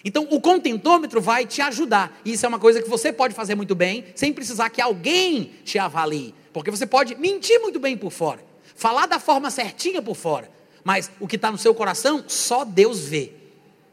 Então, 0.04 0.28
o 0.30 0.42
contentômetro 0.42 1.22
vai 1.22 1.46
te 1.46 1.62
ajudar. 1.62 2.20
E 2.26 2.34
isso 2.34 2.46
é 2.46 2.50
uma 2.50 2.60
coisa 2.60 2.82
que 2.82 2.90
você 2.90 3.14
pode 3.14 3.34
fazer 3.34 3.56
muito 3.56 3.74
bem, 3.74 4.06
sem 4.16 4.34
precisar 4.34 4.70
que 4.70 4.82
alguém 4.82 5.52
te 5.64 5.80
avalie. 5.80 6.36
Porque 6.52 6.70
você 6.70 6.86
pode 6.86 7.16
mentir 7.16 7.60
muito 7.62 7.80
bem 7.80 7.98
por 7.98 8.12
fora, 8.12 8.44
falar 8.76 9.06
da 9.06 9.20
forma 9.20 9.50
certinha 9.50 10.02
por 10.02 10.16
fora, 10.16 10.52
mas 10.84 11.10
o 11.20 11.28
que 11.28 11.38
está 11.38 11.52
no 11.52 11.58
seu 11.58 11.74
coração, 11.74 12.24
só 12.28 12.66
Deus 12.66 13.06
vê. 13.06 13.32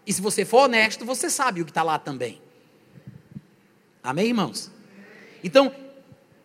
E 0.07 0.13
se 0.13 0.21
você 0.21 0.45
for 0.45 0.65
honesto, 0.65 1.05
você 1.05 1.31
sabe 1.31 1.63
o 1.63 1.65
que 1.65 1.71
está 1.71 1.83
lá 1.83 1.99
também. 1.99 2.41
Amém, 4.03 4.27
irmãos? 4.27 4.71
Então, 5.45 5.73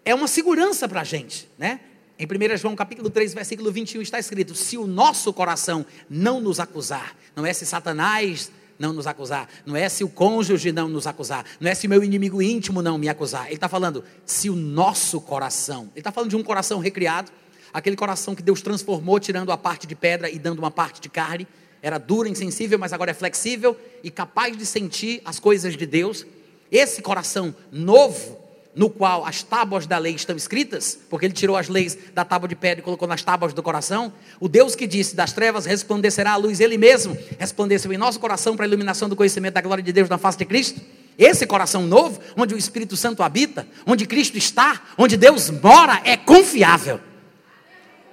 é 0.04 0.14
uma 0.14 0.28
segurança 0.28 0.88
para 0.88 1.02
a 1.02 1.04
gente, 1.04 1.50
né? 1.58 1.80
Em 2.18 2.26
1 2.26 2.58
João 2.58 2.76
capítulo 2.76 3.10
3, 3.10 3.34
versículo 3.34 3.72
21 3.72 4.02
está 4.02 4.20
escrito: 4.20 4.54
Se 4.56 4.78
o 4.78 4.86
nosso 4.86 5.34
coração 5.34 5.86
não 6.10 6.40
nos 6.40 6.60
acusar, 6.60 7.16
não 7.36 7.46
é 7.46 7.52
se 7.52 7.66
Satanás 7.66 8.52
não 8.78 8.94
nos 8.94 9.08
acusar, 9.08 9.50
não 9.66 9.76
é 9.76 9.88
se 9.90 10.04
o 10.04 10.10
cônjuge 10.10 10.72
não 10.72 10.88
nos 10.88 11.08
acusar, 11.08 11.46
não 11.60 11.70
é 11.70 11.76
se 11.76 11.88
o 11.88 11.90
meu 11.90 12.04
inimigo 12.04 12.42
íntimo 12.42 12.82
não 12.82 12.98
me 12.98 13.10
acusar. 13.10 13.48
Ele 13.48 13.56
está 13.56 13.70
falando 13.70 14.04
se 14.26 14.50
o 14.50 14.56
nosso 14.56 15.22
coração, 15.22 15.90
ele 15.94 16.02
está 16.02 16.12
falando 16.12 16.30
de 16.30 16.36
um 16.36 16.44
coração 16.44 16.80
recriado, 16.80 17.32
aquele 17.74 17.96
coração 17.96 18.36
que 18.36 18.44
Deus 18.44 18.62
transformou, 18.62 19.20
tirando 19.20 19.52
a 19.52 19.58
parte 19.58 19.88
de 19.88 19.96
pedra 19.96 20.30
e 20.30 20.40
dando 20.40 20.60
uma 20.60 20.72
parte 20.72 21.02
de 21.02 21.10
carne, 21.10 21.48
era 21.82 21.98
duro, 21.98 22.28
insensível, 22.28 22.80
mas 22.80 22.94
agora 22.94 23.12
é 23.12 23.14
flexível 23.14 23.78
e 24.04 24.10
capaz 24.10 24.58
de 24.58 24.66
sentir 24.66 25.22
as 25.24 25.40
coisas 25.40 25.78
de 25.78 25.86
Deus. 25.86 26.26
Esse 26.72 27.02
coração 27.02 27.56
novo, 27.72 28.40
no 28.76 28.90
qual 28.90 29.26
as 29.26 29.42
tábuas 29.42 29.88
da 29.88 29.98
lei 29.98 30.14
estão 30.14 30.36
escritas, 30.36 31.00
porque 31.10 31.26
ele 31.26 31.34
tirou 31.34 31.56
as 31.56 31.70
leis 31.70 31.98
da 32.14 32.26
tábua 32.26 32.50
de 32.50 32.56
pedra 32.56 32.82
e 32.82 32.84
colocou 32.84 33.08
nas 33.08 33.24
tábuas 33.24 33.54
do 33.54 33.64
coração, 33.64 34.12
o 34.40 34.50
Deus 34.50 34.76
que 34.76 34.86
disse: 34.86 35.16
Das 35.16 35.32
trevas 35.32 35.66
resplandecerá 35.66 36.34
a 36.34 36.36
luz, 36.36 36.60
ele 36.60 36.78
mesmo 36.78 37.18
resplandeceu 37.40 37.94
em 37.94 37.98
nosso 37.98 38.20
coração 38.20 38.56
para 38.56 38.66
a 38.66 38.68
iluminação 38.68 39.08
do 39.08 39.16
conhecimento 39.16 39.54
da 39.54 39.62
glória 39.62 39.84
de 39.84 39.94
Deus 39.94 40.10
na 40.10 40.18
face 40.18 40.38
de 40.38 40.46
Cristo. 40.46 40.82
Esse 41.18 41.48
coração 41.48 41.84
novo, 41.84 42.20
onde 42.36 42.54
o 42.54 42.58
Espírito 42.58 42.98
Santo 42.98 43.24
habita, 43.24 43.66
onde 43.86 44.06
Cristo 44.06 44.38
está, 44.38 44.82
onde 44.98 45.16
Deus 45.16 45.50
mora, 45.50 46.02
é 46.04 46.18
confiável. 46.18 47.00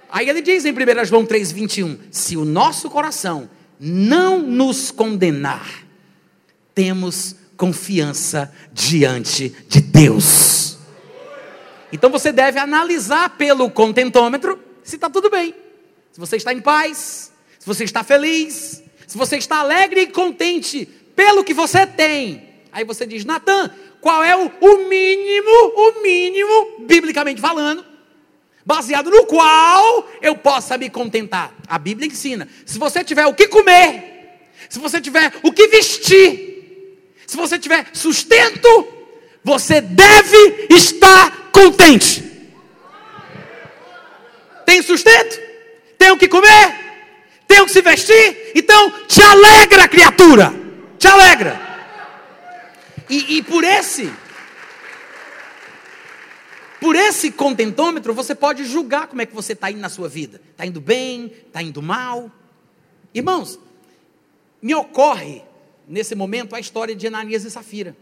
Aí 0.09 0.29
ele 0.29 0.41
diz 0.41 0.65
em 0.65 0.73
1 0.73 1.05
João 1.07 1.27
3,21: 1.27 1.99
Se 2.13 2.37
o 2.37 2.45
nosso 2.45 2.89
coração 2.89 3.51
não 3.81 4.41
nos 4.41 4.93
condenar, 4.93 5.85
temos 6.73 7.35
confiança 7.57 8.53
diante 8.73 9.51
de 9.69 9.81
Deus. 9.81 10.79
Então 11.93 12.11
você 12.11 12.33
deve 12.33 12.59
analisar 12.59 13.37
pelo 13.37 13.71
contentômetro 13.71 14.59
se 14.83 14.97
está 14.97 15.11
tudo 15.11 15.31
bem, 15.31 15.55
se 16.11 16.19
você 16.19 16.37
está 16.37 16.53
em 16.53 16.61
paz, 16.61 17.33
se 17.59 17.67
você 17.67 17.85
está 17.85 18.03
feliz, 18.03 18.83
se 19.07 19.17
você 19.17 19.37
está 19.37 19.59
alegre 19.59 20.03
e 20.03 20.07
contente 20.07 20.87
pelo 21.15 21.45
que 21.45 21.55
você 21.55 21.87
tem. 21.87 22.49
Aí 22.73 22.85
você 22.85 23.07
diz, 23.07 23.25
Natan, 23.25 23.71
qual 24.01 24.25
é 24.25 24.35
o, 24.37 24.51
o 24.61 24.89
mínimo, 24.89 25.73
o 25.77 26.03
mínimo, 26.03 26.87
biblicamente 26.87 27.41
falando, 27.41 27.85
baseado 28.65 29.11
no 29.11 29.27
qual 29.27 30.09
eu 30.21 30.35
possa 30.37 30.77
me 30.79 30.89
contentar? 30.89 31.55
A 31.69 31.79
Bíblia 31.79 32.09
ensina: 32.09 32.49
se 32.65 32.79
você 32.79 33.05
tiver 33.05 33.27
o 33.27 33.35
que 33.35 33.47
comer, 33.47 34.49
se 34.69 34.79
você 34.79 35.01
tiver 35.01 35.33
o 35.43 35.53
que 35.53 35.69
vestir, 35.69 36.52
se 37.33 37.37
você 37.39 37.59
tiver 37.59 37.87
sustento, 37.95 38.69
você 39.43 39.81
deve 39.81 40.67
estar 40.69 41.51
contente. 41.51 42.23
Tem 44.67 44.83
sustento? 44.83 45.41
Tem 45.97 46.11
o 46.11 46.19
que 46.19 46.29
comer? 46.29 46.77
Tem 47.49 47.61
o 47.61 47.65
que 47.65 47.73
se 47.73 47.81
vestir? 47.81 48.53
Então 48.55 49.07
te 49.09 49.23
alegra, 49.23 49.89
criatura. 49.89 50.53
Te 50.99 51.09
alegra. 51.09 51.59
E, 53.09 53.39
e 53.39 53.43
por 53.43 53.65
esse, 53.65 54.13
por 56.83 56.95
esse 56.95 57.31
contentômetro, 57.33 58.13
você 58.13 58.35
pode 58.35 58.67
julgar 58.67 59.07
como 59.07 59.23
é 59.23 59.27
que 59.27 59.35
você 59.35 59.55
está 59.55 59.71
indo 59.71 59.81
na 59.81 59.89
sua 59.89 60.07
vida. 60.07 60.39
Está 60.51 60.67
indo 60.67 60.83
bem? 60.83 61.33
Está 61.47 61.63
indo 61.63 61.81
mal? 61.81 62.31
Irmãos, 63.15 63.59
me 64.61 64.75
ocorre 64.75 65.43
nesse 65.89 66.15
momento, 66.15 66.55
a 66.55 66.61
história 66.61 66.95
de 66.95 67.07
Ananias 67.07 67.45
e 67.45 67.51
Safira. 67.51 67.97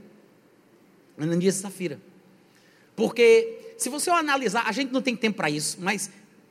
Ananias 1.18 1.56
e 1.56 1.60
Safira. 1.60 2.00
Porque, 2.96 3.74
se 3.78 3.88
você 3.88 4.10
analisar, 4.10 4.64
a 4.66 4.72
gente 4.72 4.92
não 4.92 5.02
tem 5.02 5.16
tempo 5.16 5.36
para 5.36 5.50
isso, 5.50 5.78
mas 5.80 6.10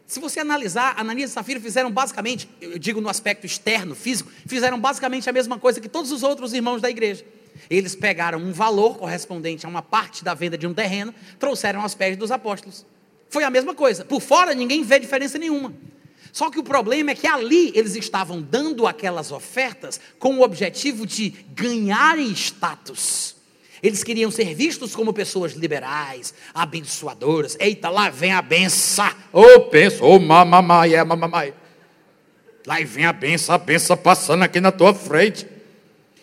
se 0.09 0.19
você 0.19 0.39
analisar, 0.39 0.95
Ananias 0.97 1.29
e 1.29 1.33
Safira 1.33 1.59
fizeram 1.59 1.91
basicamente, 1.91 2.49
eu 2.59 2.79
digo 2.79 2.99
no 2.99 3.09
aspecto 3.09 3.45
externo, 3.45 3.93
físico, 3.93 4.31
fizeram 4.47 4.79
basicamente 4.79 5.29
a 5.29 5.33
mesma 5.33 5.59
coisa 5.59 5.79
que 5.79 5.87
todos 5.87 6.11
os 6.11 6.23
outros 6.23 6.51
irmãos 6.51 6.81
da 6.81 6.89
igreja. 6.89 7.23
Eles 7.69 7.95
pegaram 7.95 8.39
um 8.39 8.51
valor 8.51 8.97
correspondente 8.97 9.67
a 9.67 9.69
uma 9.69 9.83
parte 9.83 10.23
da 10.23 10.33
venda 10.33 10.57
de 10.57 10.65
um 10.65 10.73
terreno, 10.73 11.13
trouxeram 11.37 11.81
aos 11.81 11.93
pés 11.93 12.17
dos 12.17 12.31
apóstolos. 12.31 12.85
Foi 13.29 13.43
a 13.43 13.51
mesma 13.51 13.75
coisa. 13.75 14.03
Por 14.03 14.19
fora 14.19 14.55
ninguém 14.55 14.83
vê 14.83 14.99
diferença 14.99 15.37
nenhuma. 15.37 15.73
Só 16.31 16.49
que 16.49 16.59
o 16.59 16.63
problema 16.63 17.11
é 17.11 17.15
que 17.15 17.27
ali 17.27 17.71
eles 17.75 17.95
estavam 17.95 18.41
dando 18.41 18.87
aquelas 18.87 19.31
ofertas 19.31 19.99
com 20.17 20.37
o 20.37 20.41
objetivo 20.41 21.05
de 21.05 21.29
ganharem 21.53 22.31
status. 22.31 23.35
Eles 23.81 24.03
queriam 24.03 24.29
ser 24.29 24.53
vistos 24.53 24.95
como 24.95 25.13
pessoas 25.13 25.53
liberais, 25.53 26.33
abençoadoras. 26.53 27.55
Eita, 27.59 27.89
lá 27.89 28.09
vem 28.09 28.33
a 28.33 28.41
benção. 28.41 29.09
Ô, 29.31 29.41
oh, 29.41 29.61
penso, 29.61 30.03
ô, 30.03 30.15
oh, 30.15 30.19
mamamai, 30.19 30.95
é 30.95 31.03
mamamai. 31.03 31.53
Lá 32.65 32.75
vem 32.83 33.05
a 33.05 33.13
benção, 33.13 33.55
a 33.55 33.57
benção 33.57 33.95
passando 33.95 34.43
aqui 34.43 34.59
na 34.59 34.71
tua 34.71 34.93
frente. 34.93 35.47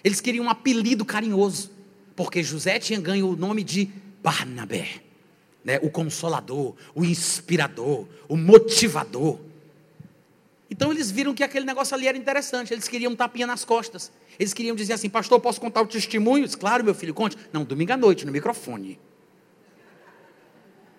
Eles 0.04 0.20
queriam 0.20 0.44
um 0.44 0.50
apelido 0.50 1.04
carinhoso, 1.04 1.70
porque 2.14 2.42
José 2.42 2.78
tinha 2.78 3.00
ganho 3.00 3.28
o 3.28 3.36
nome 3.36 3.64
de 3.64 3.90
Barnabé, 4.22 4.86
né? 5.64 5.80
o 5.82 5.90
consolador, 5.90 6.74
o 6.94 7.04
inspirador, 7.04 8.06
o 8.28 8.36
motivador. 8.36 9.40
Então 10.70 10.90
eles 10.90 11.10
viram 11.10 11.32
que 11.32 11.44
aquele 11.44 11.64
negócio 11.64 11.94
ali 11.94 12.08
era 12.08 12.18
interessante, 12.18 12.72
eles 12.72 12.88
queriam 12.88 13.12
um 13.12 13.16
tapinha 13.16 13.46
nas 13.46 13.64
costas. 13.64 14.10
Eles 14.38 14.52
queriam 14.52 14.74
dizer 14.74 14.94
assim, 14.94 15.08
pastor, 15.08 15.40
posso 15.40 15.60
contar 15.60 15.82
o 15.82 15.86
testemunho? 15.86 16.48
Claro, 16.58 16.84
meu 16.84 16.94
filho, 16.94 17.14
conte. 17.14 17.36
Não, 17.52 17.64
domingo 17.64 17.92
à 17.92 17.96
noite, 17.96 18.26
no 18.26 18.32
microfone. 18.32 18.98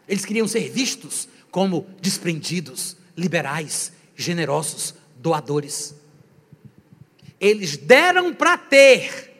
Eles 0.07 0.23
queriam 0.23 0.47
ser 0.47 0.69
vistos 0.69 1.27
como 1.51 1.85
desprendidos, 1.99 2.95
liberais, 3.15 3.91
generosos, 4.15 4.95
doadores. 5.17 5.95
Eles 7.39 7.75
deram 7.75 8.33
para 8.33 8.57
ter, 8.57 9.33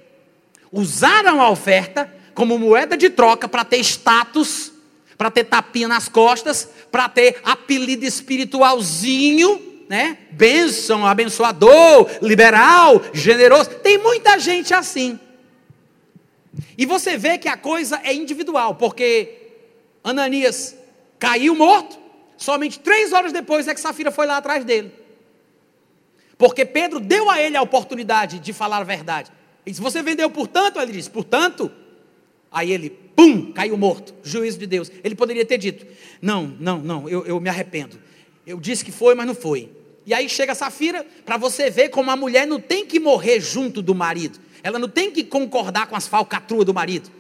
usaram 0.72 1.42
a 1.42 1.50
oferta 1.50 2.14
como 2.34 2.60
moeda 2.60 2.98
de 2.98 3.10
troca 3.10 3.48
para 3.48 3.64
ter 3.64 3.80
status, 3.80 4.74
para 5.18 5.32
ter 5.32 5.46
tapinha 5.46 5.88
nas 5.88 6.10
costas, 6.10 6.70
para 6.92 7.08
ter 7.10 7.40
apelido 7.44 8.06
espiritualzinho 8.06 9.67
né? 9.90 10.18
Bênção, 10.32 11.06
abençoador, 11.06 12.10
liberal, 12.22 13.02
generoso. 13.14 13.70
Tem 13.76 13.98
muita 13.98 14.38
gente 14.40 14.74
assim. 14.74 15.20
E 16.78 16.86
você 16.86 17.18
vê 17.18 17.38
que 17.38 17.48
a 17.48 17.58
coisa 17.58 18.00
é 18.04 18.14
individual, 18.14 18.76
porque 18.76 19.54
Ananias 20.04 20.76
caiu 21.20 21.56
morto, 21.56 21.98
somente 22.36 22.80
três 22.80 23.14
horas 23.14 23.32
depois 23.32 23.68
é 23.68 23.74
que 23.74 23.80
Safira 23.80 24.12
foi 24.12 24.26
lá 24.26 24.38
atrás 24.38 24.64
dele. 24.64 24.92
Porque 26.38 26.66
Pedro 26.66 27.00
deu 27.00 27.30
a 27.30 27.42
ele 27.42 27.58
a 27.58 27.62
oportunidade 27.62 28.40
de 28.40 28.54
falar 28.54 28.78
a 28.78 28.84
verdade. 28.84 29.32
E 29.66 29.74
se 29.74 29.82
você 29.82 30.04
vendeu 30.04 30.30
por 30.30 30.48
tanto, 30.48 30.80
ele 30.80 30.92
disse, 30.92 31.10
portanto, 31.10 31.72
aí 32.52 32.72
ele, 32.72 32.90
pum, 32.90 33.52
caiu 33.52 33.76
morto, 33.76 34.14
juízo 34.24 34.60
de 34.60 34.68
Deus. 34.68 34.92
Ele 35.04 35.16
poderia 35.16 35.46
ter 35.46 35.58
dito, 35.58 35.86
não, 36.22 36.56
não, 36.60 36.78
não, 36.78 37.10
eu, 37.10 37.26
eu 37.26 37.40
me 37.40 37.50
arrependo. 37.50 38.00
Eu 38.46 38.60
disse 38.60 38.86
que 38.86 38.92
foi, 38.92 39.16
mas 39.16 39.26
não 39.26 39.36
foi. 39.36 39.70
E 40.08 40.14
aí 40.14 40.30
chega 40.30 40.56
Safira 40.56 41.06
para 41.26 41.36
você 41.36 41.70
ver 41.70 41.90
como 41.90 42.10
a 42.10 42.16
mulher 42.16 42.48
não 42.48 42.62
tem 42.62 42.86
que 42.86 42.98
morrer 42.98 43.42
junto 43.42 43.82
do 43.82 43.94
marido. 43.94 44.40
Ela 44.64 44.80
não 44.80 44.88
tem 44.88 45.12
que 45.12 45.22
concordar 45.22 45.88
com 45.88 45.98
as 45.98 46.08
falcatruas 46.08 46.66
do 46.66 46.74
marido. 46.74 47.12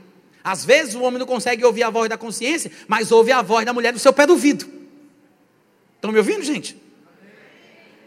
Às 0.42 0.64
vezes 0.64 0.96
o 0.96 1.02
homem 1.02 1.20
não 1.20 1.26
consegue 1.26 1.66
ouvir 1.66 1.84
a 1.84 1.90
voz 1.90 2.10
da 2.10 2.18
consciência, 2.18 2.72
mas 2.88 3.12
ouve 3.12 3.34
a 3.34 3.42
voz 3.42 3.66
da 3.66 3.74
mulher 3.74 3.92
do 3.92 4.00
seu 4.00 4.14
pé 4.14 4.26
do 4.26 4.32
ouvido. 4.32 4.66
Estão 5.96 6.14
me 6.14 6.18
ouvindo, 6.18 6.42
gente? 6.44 6.78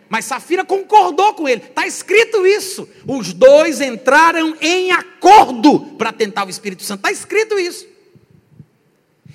Mas 0.09 0.24
Safira 0.24 0.65
concordou 0.65 1.35
com 1.35 1.47
ele. 1.47 1.62
Está 1.62 1.86
escrito 1.86 2.47
isso. 2.47 2.89
Os 3.07 3.35
dois 3.35 3.82
entraram 3.82 4.57
em 4.62 4.93
acordo 4.93 5.81
para 5.98 6.11
tentar 6.11 6.47
o 6.47 6.51
Espírito 6.51 6.85
Santo. 6.85 7.01
Está 7.01 7.12
escrito 7.12 7.59
isso. 7.59 7.86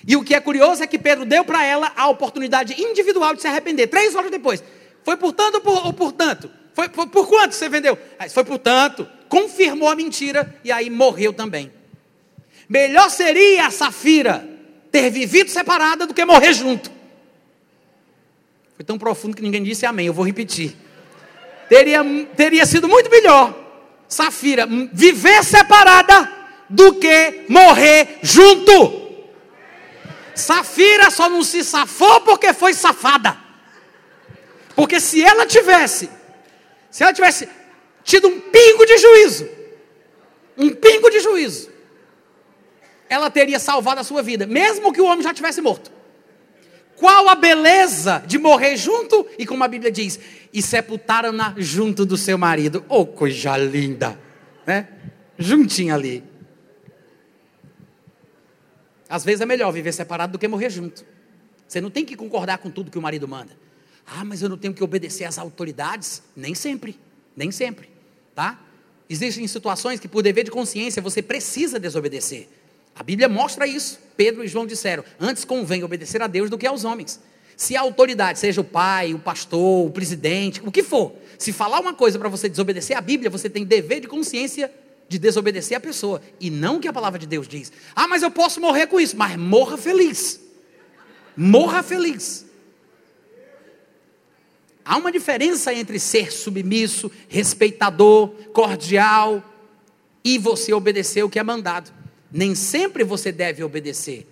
E 0.08 0.16
o 0.16 0.24
que 0.24 0.34
é 0.34 0.40
curioso 0.40 0.82
é 0.82 0.88
que 0.88 0.98
Pedro 0.98 1.24
deu 1.24 1.46
para 1.46 1.64
ela 1.64 1.94
a 1.96 2.08
oportunidade 2.08 2.82
individual 2.82 3.36
de 3.36 3.42
se 3.42 3.48
arrepender. 3.48 3.88
Três 3.88 4.16
horas 4.16 4.32
depois. 4.32 4.64
Foi 5.06 5.16
por 5.16 5.32
tanto 5.32 5.56
ou 5.56 5.62
por, 5.62 5.86
ou 5.86 5.94
por 5.94 6.12
tanto? 6.12 6.50
Foi 6.74 6.90
por, 6.90 7.28
quanto 7.28 7.54
você 7.54 7.70
vendeu? 7.70 7.98
Aí, 8.18 8.28
foi 8.28 8.44
por 8.44 8.58
tanto. 8.58 9.08
Confirmou 9.30 9.88
a 9.88 9.96
mentira 9.96 10.60
e 10.64 10.72
aí 10.72 10.90
morreu 10.90 11.32
também. 11.32 11.72
Melhor 12.68 13.10
seria 13.12 13.68
a 13.68 13.72
Safira 13.72 14.46
ter 14.92 15.10
vivido 15.12 15.50
separada 15.50 16.08
do 16.08 16.14
que 16.14 16.26
morrer 16.26 16.54
junto. 16.54 16.92
Foi 18.76 18.84
tão 18.84 18.98
profundo 18.98 19.36
que 19.36 19.44
ninguém 19.44 19.64
disse 19.64 19.86
amém, 19.86 20.08
eu 20.08 20.14
vou 20.14 20.26
repetir. 20.26 20.76
Teria, 21.70 22.04
teria 22.36 22.66
sido 22.66 22.88
muito 22.88 23.10
melhor, 23.10 23.54
Safira, 24.08 24.68
viver 24.92 25.44
separada 25.44 26.30
do 26.70 26.94
que 26.96 27.46
morrer 27.48 28.20
junto. 28.22 29.06
Safira 30.34 31.10
só 31.10 31.30
não 31.30 31.44
se 31.44 31.64
safou 31.64 32.22
porque 32.22 32.54
foi 32.54 32.74
safada. 32.74 33.45
Porque 34.76 35.00
se 35.00 35.24
ela 35.24 35.46
tivesse, 35.46 36.10
se 36.92 37.04
ela 37.04 37.14
tivesse 37.14 37.48
tido 38.04 38.28
um 38.28 38.40
pingo 38.40 38.86
de 38.86 38.98
juízo, 38.98 39.50
um 40.58 40.70
pingo 40.70 41.10
de 41.10 41.20
juízo, 41.20 41.72
ela 43.08 43.30
teria 43.30 43.60
salvado 43.60 44.02
a 44.02 44.04
sua 44.04 44.22
vida, 44.22 44.46
mesmo 44.46 44.92
que 44.92 45.02
o 45.02 45.06
homem 45.06 45.24
já 45.24 45.34
tivesse 45.34 45.62
morto. 45.62 45.92
Qual 46.96 47.28
a 47.28 47.36
beleza 47.36 48.24
de 48.26 48.38
morrer 48.38 48.78
junto? 48.78 49.28
E 49.38 49.46
como 49.46 49.64
a 49.64 49.68
Bíblia 49.68 49.92
diz, 49.92 50.20
e 50.54 50.62
sepultaram-na 50.62 51.54
junto 51.58 52.06
do 52.06 52.16
seu 52.16 52.38
marido. 52.38 52.86
Oh, 52.88 53.06
coisa 53.06 53.58
linda, 53.58 54.18
né? 54.66 54.88
Juntinho 55.38 55.94
ali. 55.94 56.24
Às 59.10 59.24
vezes 59.24 59.42
é 59.42 59.46
melhor 59.46 59.72
viver 59.72 59.92
separado 59.94 60.34
do 60.34 60.40
que 60.40 60.48
morrer 60.48 60.70
junto. 60.70 61.06
Você 61.68 61.82
não 61.82 61.90
tem 61.90 62.06
que 62.06 62.16
concordar 62.16 62.58
com 62.60 62.70
tudo 62.70 62.90
que 62.90 62.98
o 62.98 63.02
marido 63.02 63.28
manda. 63.28 63.65
Ah, 64.06 64.24
mas 64.24 64.42
eu 64.42 64.50
não 64.50 64.58
tenho 64.58 64.74
que 64.74 64.84
obedecer 64.84 65.24
às 65.24 65.38
autoridades? 65.38 66.22
Nem 66.36 66.54
sempre, 66.54 67.00
nem 67.36 67.52
sempre, 67.52 67.90
tá? 68.34 68.60
Existem 69.10 69.48
situações 69.48 70.00
que 70.00 70.08
por 70.08 70.22
dever 70.22 70.44
de 70.44 70.52
consciência 70.52 71.02
você 71.02 71.22
precisa 71.22 71.80
desobedecer. 71.80 72.48
A 72.96 73.04
Bíblia 73.04 73.28
mostra 73.28 73.68
isso. 73.68 74.00
Pedro 74.16 74.44
e 74.44 74.48
João 74.48 74.66
disseram: 74.66 75.04
antes 75.20 75.44
convém 75.44 75.84
obedecer 75.84 76.22
a 76.22 76.28
Deus 76.28 76.50
do 76.50 76.58
que 76.58 76.66
aos 76.66 76.84
homens. 76.84 77.20
Se 77.58 77.76
a 77.76 77.82
autoridade, 77.82 78.40
seja 78.40 78.62
o 78.62 78.64
pai, 78.66 79.14
o 79.14 79.20
pastor, 79.20 79.88
o 79.88 79.90
presidente, 79.90 80.62
o 80.66 80.72
que 80.72 80.84
for, 80.84 81.14
se 81.38 81.54
falar 81.54 81.80
uma 81.80 81.94
coisa 81.94 82.20
para 82.20 82.28
você 82.28 82.50
desobedecer 82.50 82.98
a 82.98 83.02
Bíblia, 83.02 83.30
você 83.30 83.50
tem 83.50 83.64
dever 83.64 84.02
de 84.02 84.08
consciência 84.08 84.72
de 85.08 85.18
desobedecer 85.18 85.78
a 85.78 85.80
pessoa. 85.80 86.22
E 86.40 86.50
não 86.50 86.78
o 86.78 86.80
que 86.80 86.88
a 86.88 86.94
palavra 86.94 87.20
de 87.20 87.28
Deus 87.28 87.48
diz. 87.48 87.72
Ah, 87.96 88.08
mas 88.08 88.24
eu 88.24 88.32
posso 88.32 88.60
morrer 88.60 88.88
com 88.88 89.00
isso. 89.00 89.16
Mas 89.16 89.38
morra 89.38 89.78
feliz. 89.78 90.40
Morra 91.38 91.84
feliz. 91.84 92.46
Há 94.86 94.98
uma 94.98 95.12
diferença 95.12 95.74
entre 95.74 95.98
ser 95.98 96.32
submisso, 96.32 97.12
respeitador, 97.28 98.30
cordial 98.54 99.44
e 100.24 100.38
você 100.38 100.74
obedecer 100.74 101.24
o 101.24 101.30
que 101.30 101.40
é 101.40 101.44
mandado. 101.44 101.92
Nem 102.32 102.54
sempre 102.54 103.04
você 103.04 103.32
deve 103.32 103.64
obedecer. 103.64 104.28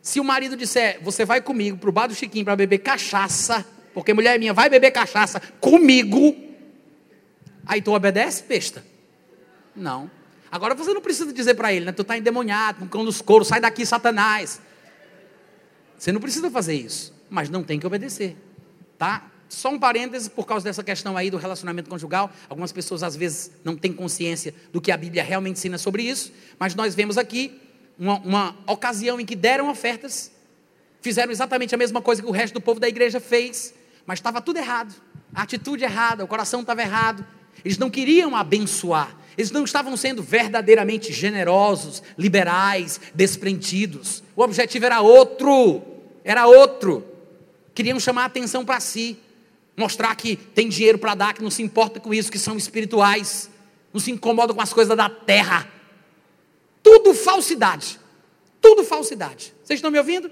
Se 0.00 0.18
o 0.18 0.24
marido 0.24 0.56
disser, 0.56 0.98
você 1.02 1.26
vai 1.26 1.42
comigo 1.42 1.76
para 1.76 1.90
o 1.90 1.92
bar 1.92 2.06
do 2.06 2.14
Chiquinho 2.14 2.44
para 2.44 2.56
beber 2.56 2.78
cachaça, 2.78 3.66
porque 3.92 4.14
mulher 4.14 4.38
minha 4.38 4.54
vai 4.54 4.70
beber 4.70 4.90
cachaça 4.90 5.40
comigo, 5.60 6.34
aí 7.66 7.82
tu 7.82 7.92
obedece, 7.92 8.44
besta? 8.48 8.84
Não. 9.76 10.10
Agora 10.50 10.74
você 10.74 10.92
não 10.92 11.00
precisa 11.02 11.32
dizer 11.32 11.54
para 11.54 11.72
ele, 11.72 11.84
né? 11.84 11.92
Tu 11.92 12.02
está 12.02 12.16
endemoniado, 12.16 12.80
com 12.80 12.88
cão 12.88 13.04
dos 13.04 13.20
couros, 13.20 13.48
sai 13.48 13.60
daqui, 13.60 13.84
Satanás. 13.84 14.60
Você 15.98 16.10
não 16.10 16.20
precisa 16.20 16.50
fazer 16.50 16.74
isso, 16.74 17.14
mas 17.28 17.48
não 17.48 17.62
tem 17.62 17.78
que 17.78 17.86
obedecer, 17.86 18.36
tá? 18.98 19.31
Só 19.52 19.68
um 19.68 19.78
parêntese 19.78 20.30
por 20.30 20.46
causa 20.46 20.64
dessa 20.64 20.82
questão 20.82 21.14
aí 21.14 21.30
do 21.30 21.36
relacionamento 21.36 21.90
conjugal. 21.90 22.32
Algumas 22.48 22.72
pessoas 22.72 23.02
às 23.02 23.14
vezes 23.14 23.50
não 23.62 23.76
têm 23.76 23.92
consciência 23.92 24.54
do 24.72 24.80
que 24.80 24.90
a 24.90 24.96
Bíblia 24.96 25.22
realmente 25.22 25.58
ensina 25.58 25.76
sobre 25.76 26.02
isso, 26.04 26.32
mas 26.58 26.74
nós 26.74 26.94
vemos 26.94 27.18
aqui 27.18 27.60
uma, 27.98 28.18
uma 28.20 28.56
ocasião 28.66 29.20
em 29.20 29.26
que 29.26 29.36
deram 29.36 29.68
ofertas, 29.68 30.32
fizeram 31.02 31.30
exatamente 31.30 31.74
a 31.74 31.78
mesma 31.78 32.00
coisa 32.00 32.22
que 32.22 32.28
o 32.28 32.30
resto 32.30 32.54
do 32.54 32.62
povo 32.62 32.80
da 32.80 32.88
igreja 32.88 33.20
fez, 33.20 33.74
mas 34.06 34.20
estava 34.20 34.40
tudo 34.40 34.56
errado, 34.56 34.94
a 35.34 35.42
atitude 35.42 35.84
errada, 35.84 36.24
o 36.24 36.26
coração 36.26 36.62
estava 36.62 36.80
errado. 36.80 37.22
Eles 37.62 37.76
não 37.76 37.90
queriam 37.90 38.34
abençoar, 38.34 39.14
eles 39.36 39.50
não 39.50 39.64
estavam 39.64 39.94
sendo 39.98 40.22
verdadeiramente 40.22 41.12
generosos, 41.12 42.02
liberais, 42.16 42.98
desprendidos. 43.14 44.22
O 44.34 44.42
objetivo 44.42 44.86
era 44.86 45.02
outro, 45.02 45.82
era 46.24 46.46
outro. 46.46 47.06
Queriam 47.74 48.00
chamar 48.00 48.22
a 48.22 48.26
atenção 48.26 48.64
para 48.64 48.80
si. 48.80 49.18
Mostrar 49.76 50.14
que 50.14 50.36
tem 50.36 50.68
dinheiro 50.68 50.98
para 50.98 51.14
dar, 51.14 51.34
que 51.34 51.42
não 51.42 51.50
se 51.50 51.62
importa 51.62 51.98
com 51.98 52.12
isso, 52.12 52.30
que 52.30 52.38
são 52.38 52.56
espirituais, 52.56 53.48
não 53.92 54.00
se 54.00 54.10
incomoda 54.10 54.52
com 54.52 54.60
as 54.60 54.72
coisas 54.72 54.96
da 54.96 55.08
terra. 55.08 55.70
Tudo 56.82 57.14
falsidade. 57.14 57.98
Tudo 58.60 58.84
falsidade. 58.84 59.52
Vocês 59.64 59.78
estão 59.78 59.90
me 59.90 59.98
ouvindo? 59.98 60.30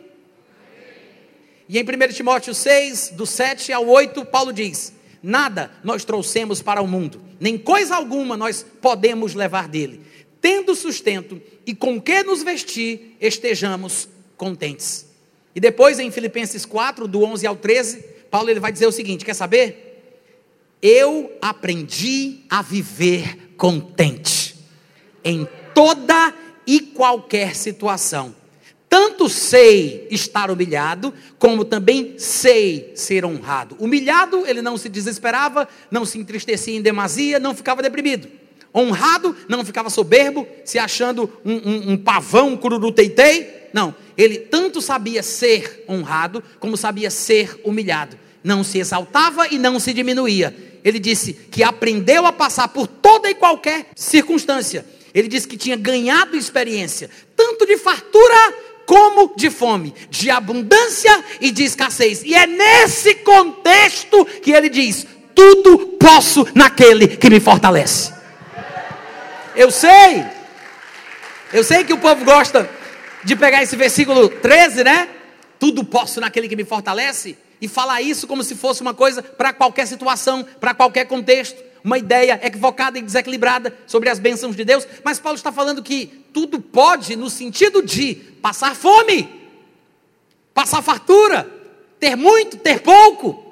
E 1.69 1.79
em 1.79 1.83
1 1.83 2.13
Timóteo 2.13 2.55
6, 2.55 3.11
do 3.11 3.25
7 3.25 3.73
ao 3.73 3.87
8, 3.87 4.25
Paulo 4.25 4.53
diz: 4.53 4.93
Nada 5.23 5.71
nós 5.85 6.05
trouxemos 6.05 6.61
para 6.61 6.83
o 6.83 6.87
mundo, 6.87 7.23
nem 7.39 7.57
coisa 7.57 7.95
alguma 7.95 8.37
nós 8.37 8.65
podemos 8.81 9.35
levar 9.35 9.69
dele. 9.69 10.01
Tendo 10.41 10.75
sustento 10.75 11.41
e 11.67 11.75
com 11.75 12.01
que 12.01 12.23
nos 12.23 12.43
vestir, 12.43 13.17
estejamos 13.21 14.09
contentes. 14.37 15.07
E 15.55 15.61
depois 15.61 15.99
em 15.99 16.11
Filipenses 16.11 16.65
4, 16.65 17.07
do 17.07 17.23
11 17.23 17.47
ao 17.47 17.57
13, 17.57 18.05
Paulo 18.31 18.49
ele 18.49 18.61
vai 18.61 18.73
dizer 18.73 18.87
o 18.87 18.93
seguinte: 18.93 19.25
quer 19.25 19.35
saber? 19.35 19.87
Eu 20.83 21.37
aprendi 21.43 22.41
a 22.49 22.63
viver 22.63 23.53
contente 23.57 24.57
em 25.23 25.47
toda 25.75 26.35
e 26.67 26.81
qualquer 26.81 27.55
situação. 27.55 28.35
Tanto 28.89 29.29
sei 29.29 30.09
estar 30.11 30.51
humilhado, 30.51 31.15
como 31.39 31.65
também 31.65 32.15
sei 32.19 32.91
ser 32.97 33.25
honrado. 33.25 33.77
Humilhado, 33.79 34.45
ele 34.47 34.61
não 34.61 34.77
se 34.77 34.89
desesperava, 34.89 35.69
não 35.91 36.05
se 36.05 36.19
entristecia 36.19 36.77
em 36.77 36.83
demasia, 36.83 37.39
não 37.39 37.55
ficava 37.55 37.83
deprimido. 37.83 38.29
Honrado, 38.75 39.37
não 39.49 39.65
ficava 39.65 39.91
soberbo, 39.91 40.47
se 40.65 40.79
achando 40.79 41.31
um, 41.45 41.55
um, 41.55 41.93
um 41.93 41.97
pavão 41.97 42.57
cururu-teitei. 42.57 43.69
Não, 43.73 43.95
ele 44.23 44.39
tanto 44.39 44.83
sabia 44.83 45.23
ser 45.23 45.85
honrado, 45.89 46.43
como 46.59 46.77
sabia 46.77 47.11
ser 47.11 47.59
humilhado. 47.65 48.19
Não 48.43 48.63
se 48.63 48.79
exaltava 48.79 49.49
e 49.49 49.59
não 49.59 49.81
se 49.81 49.93
diminuía. 49.93 50.55
Ele 50.85 50.99
disse 50.99 51.33
que 51.33 51.63
aprendeu 51.63 52.27
a 52.27 52.33
passar 52.33 52.69
por 52.69 52.87
toda 52.87 53.31
e 53.31 53.35
qualquer 53.35 53.87
circunstância. 53.95 54.85
Ele 55.15 55.29
disse 55.29 55.49
que 55.49 55.57
tinha 55.57 55.77
ganhado 55.77 56.37
experiência, 56.37 57.11
tanto 57.37 57.67
de 57.67 57.77
fartura 57.77 58.55
como 58.87 59.33
de 59.37 59.51
fome, 59.51 59.95
de 60.11 60.31
abundância 60.31 61.25
e 61.41 61.51
de 61.51 61.65
escassez. 61.65 62.23
E 62.23 62.35
é 62.35 62.47
nesse 62.47 63.15
contexto 63.17 64.25
que 64.43 64.53
ele 64.53 64.69
diz: 64.69 65.07
tudo 65.35 65.97
posso 65.99 66.47
naquele 66.55 67.09
que 67.09 67.31
me 67.31 67.41
fortalece. 67.41 68.13
Eu 69.57 69.71
sei, 69.71 70.25
eu 71.53 71.65
sei 71.65 71.85
que 71.85 71.93
o 71.93 71.99
povo 71.99 72.25
gosta 72.25 72.80
de 73.25 73.37
pegar 73.37 73.63
esse 73.63 73.77
versículo 73.77 74.29
13, 74.29 74.85
né? 74.85 75.09
Tudo 75.59 75.85
posso 75.85 76.21
naquele 76.21 76.49
que 76.49 76.57
me 76.57 76.65
fortalece, 76.65 77.37
e 77.61 77.69
falar 77.69 78.01
isso 78.01 78.27
como 78.27 78.43
se 78.43 78.55
fosse 78.55 78.81
uma 78.81 78.95
coisa 78.95 79.23
para 79.23 79.53
qualquer 79.53 79.87
situação, 79.87 80.43
para 80.59 80.73
qualquer 80.73 81.07
contexto, 81.07 81.63
uma 81.85 81.99
ideia 81.99 82.41
equivocada 82.43 82.99
e 82.99 83.03
desequilibrada 83.03 83.77
sobre 83.87 84.09
as 84.09 84.19
bênçãos 84.19 84.57
de 84.57 84.65
Deus. 84.65 84.87
Mas 85.05 85.19
Paulo 85.19 85.37
está 85.37 85.53
falando 85.53 85.83
que 85.83 86.07
tudo 86.33 86.61
pode 86.61 87.17
no 87.17 87.29
sentido 87.29 87.83
de 87.83 88.15
passar 88.15 88.75
fome, 88.75 89.29
passar 90.55 90.83
fartura, 90.83 91.49
ter 91.99 92.17
muito, 92.17 92.57
ter 92.57 92.81
pouco. 92.81 93.47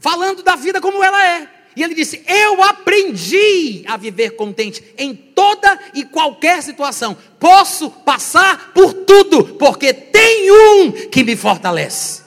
Falando 0.00 0.42
da 0.42 0.56
vida 0.56 0.80
como 0.80 1.02
ela 1.02 1.26
é. 1.26 1.57
E 1.78 1.82
ele 1.84 1.94
disse: 1.94 2.24
Eu 2.26 2.60
aprendi 2.60 3.84
a 3.86 3.96
viver 3.96 4.30
contente 4.30 4.82
em 4.98 5.14
toda 5.14 5.78
e 5.94 6.04
qualquer 6.04 6.60
situação. 6.60 7.16
Posso 7.38 7.88
passar 7.88 8.72
por 8.72 8.92
tudo, 8.92 9.54
porque 9.54 9.92
tem 9.92 10.50
um 10.50 10.90
que 11.08 11.22
me 11.22 11.36
fortalece. 11.36 12.22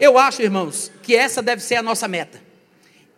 Eu 0.00 0.18
acho, 0.18 0.42
irmãos, 0.42 0.90
que 1.00 1.14
essa 1.14 1.40
deve 1.40 1.62
ser 1.62 1.76
a 1.76 1.82
nossa 1.82 2.08
meta. 2.08 2.42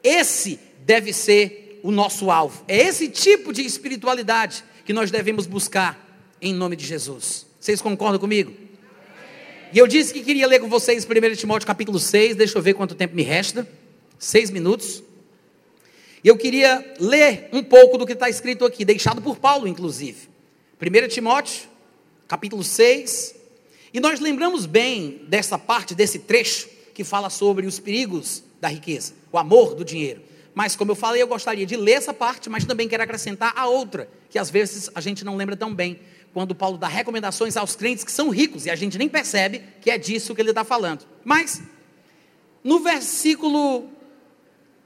Esse 0.02 0.60
deve 0.80 1.14
ser 1.14 1.80
o 1.82 1.90
nosso 1.90 2.30
alvo. 2.30 2.62
É 2.68 2.76
esse 2.76 3.08
tipo 3.08 3.54
de 3.54 3.62
espiritualidade 3.62 4.62
que 4.84 4.92
nós 4.92 5.10
devemos 5.10 5.46
buscar 5.46 5.98
em 6.42 6.52
nome 6.52 6.76
de 6.76 6.84
Jesus. 6.84 7.46
Vocês 7.58 7.80
concordam 7.80 8.20
comigo? 8.20 8.52
E 9.72 9.78
eu 9.78 9.86
disse 9.86 10.12
que 10.12 10.22
queria 10.22 10.46
ler 10.46 10.60
com 10.60 10.68
vocês 10.68 11.06
1 11.06 11.36
Timóteo 11.36 11.66
capítulo 11.66 11.98
6, 11.98 12.36
deixa 12.36 12.58
eu 12.58 12.60
ver 12.60 12.74
quanto 12.74 12.94
tempo 12.94 13.16
me 13.16 13.22
resta 13.22 13.66
seis 14.18 14.50
minutos. 14.50 15.02
E 16.22 16.28
eu 16.28 16.36
queria 16.36 16.94
ler 16.98 17.48
um 17.52 17.62
pouco 17.62 17.98
do 17.98 18.06
que 18.06 18.12
está 18.12 18.30
escrito 18.30 18.64
aqui, 18.64 18.84
deixado 18.84 19.20
por 19.20 19.36
Paulo, 19.36 19.68
inclusive. 19.68 20.28
1 20.80 21.08
Timóteo, 21.08 21.68
capítulo 22.26 22.64
6. 22.64 23.34
E 23.92 24.00
nós 24.00 24.20
lembramos 24.20 24.66
bem 24.66 25.22
dessa 25.28 25.58
parte, 25.58 25.94
desse 25.94 26.20
trecho, 26.20 26.68
que 26.94 27.04
fala 27.04 27.28
sobre 27.28 27.66
os 27.66 27.78
perigos 27.78 28.42
da 28.60 28.68
riqueza, 28.68 29.12
o 29.30 29.38
amor 29.38 29.74
do 29.74 29.84
dinheiro. 29.84 30.22
Mas, 30.54 30.76
como 30.76 30.92
eu 30.92 30.94
falei, 30.94 31.20
eu 31.20 31.26
gostaria 31.26 31.66
de 31.66 31.76
ler 31.76 31.92
essa 31.92 32.14
parte, 32.14 32.48
mas 32.48 32.64
também 32.64 32.88
quero 32.88 33.02
acrescentar 33.02 33.52
a 33.56 33.66
outra, 33.66 34.08
que 34.30 34.38
às 34.38 34.48
vezes 34.48 34.88
a 34.94 35.00
gente 35.00 35.24
não 35.24 35.36
lembra 35.36 35.56
tão 35.56 35.74
bem. 35.74 36.00
quando 36.32 36.52
Paulo 36.52 36.76
dá 36.76 36.88
recomendações 36.88 37.56
aos 37.56 37.76
crentes 37.76 38.02
que 38.02 38.10
são 38.10 38.28
ricos, 38.28 38.66
e 38.66 38.70
a 38.70 38.74
gente 38.74 38.98
nem 38.98 39.08
percebe 39.08 39.62
que 39.80 39.88
é 39.88 39.96
disso 39.96 40.34
que 40.34 40.40
ele 40.40 40.50
está 40.50 40.64
falando. 40.64 41.06
Mas, 41.24 41.62
no 42.62 42.80
versículo 42.80 43.88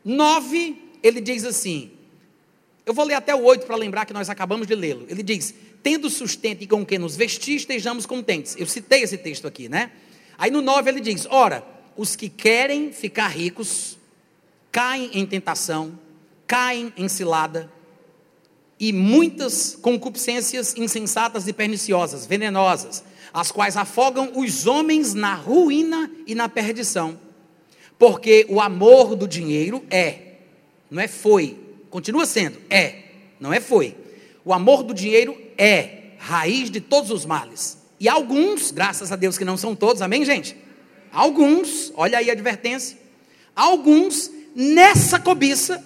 9, 0.09 0.76
ele 1.02 1.20
diz 1.20 1.44
assim: 1.44 1.93
eu 2.89 2.94
vou 2.94 3.05
ler 3.05 3.16
até 3.16 3.35
o 3.35 3.44
8 3.44 3.66
para 3.66 3.76
lembrar 3.76 4.06
que 4.06 4.14
nós 4.14 4.30
acabamos 4.30 4.66
de 4.66 4.74
lê-lo. 4.74 5.05
Ele 5.10 5.22
diz: 5.22 5.52
Tendo 5.82 6.09
sustento 6.09 6.62
e 6.62 6.66
com 6.66 6.86
que 6.86 6.98
nos 6.98 7.14
vestir, 7.14 7.56
estejamos 7.56 8.06
contentes. 8.06 8.56
Eu 8.59 8.66
citei 8.66 9.02
esse 9.02 9.18
texto 9.18 9.47
aqui, 9.47 9.68
né? 9.68 9.90
Aí 10.39 10.51
no 10.51 10.62
9 10.62 10.89
ele 10.89 11.01
diz: 11.02 11.26
Ora, 11.28 11.62
os 11.98 12.16
que 12.16 12.30
querem 12.30 12.90
ficar 12.90 13.28
ricos 13.28 13.98
caem 14.72 15.10
em 15.12 15.26
tentação, 15.26 15.98
caem 16.47 16.90
em 16.97 17.10
cilada, 17.10 17.70
e 18.80 18.90
muitas 18.90 19.76
concupiscências 19.76 20.74
insensatas 20.74 21.47
e 21.47 21.52
perniciosas, 21.52 22.24
venenosas, 22.24 23.05
as 23.35 23.52
quais 23.52 23.76
afogam 23.76 24.32
os 24.35 24.66
homens 24.66 25.12
na 25.12 25.35
ruína 25.35 26.10
e 26.26 26.35
na 26.35 26.48
perdição. 26.48 27.18
Porque 27.99 28.47
o 28.49 28.61
amor 28.61 29.16
do 29.16 29.27
dinheiro 29.27 29.83
é, 29.91 30.19
não 30.91 31.03
é 31.03 31.09
foi, 31.09 31.59
continua 31.91 32.27
sendo, 32.27 32.59
é, 32.70 32.95
não 33.41 33.53
é 33.53 33.61
foi. 33.61 33.97
O 34.45 34.53
amor 34.53 34.83
do 34.83 34.95
dinheiro 34.95 35.37
é 35.57 36.12
raiz 36.19 36.70
de 36.70 36.81
todos 36.81 37.11
os 37.11 37.27
males. 37.27 37.79
E 38.01 38.09
alguns, 38.09 38.70
graças 38.70 39.11
a 39.11 39.16
Deus 39.16 39.37
que 39.37 39.45
não 39.45 39.57
são 39.57 39.75
todos, 39.75 40.01
amém, 40.01 40.25
gente? 40.25 40.57
Alguns, 41.12 41.93
olha 41.97 42.19
aí 42.19 42.31
a 42.31 42.33
advertência, 42.33 42.97
alguns 43.57 44.31
nessa 44.55 45.19
cobiça 45.19 45.85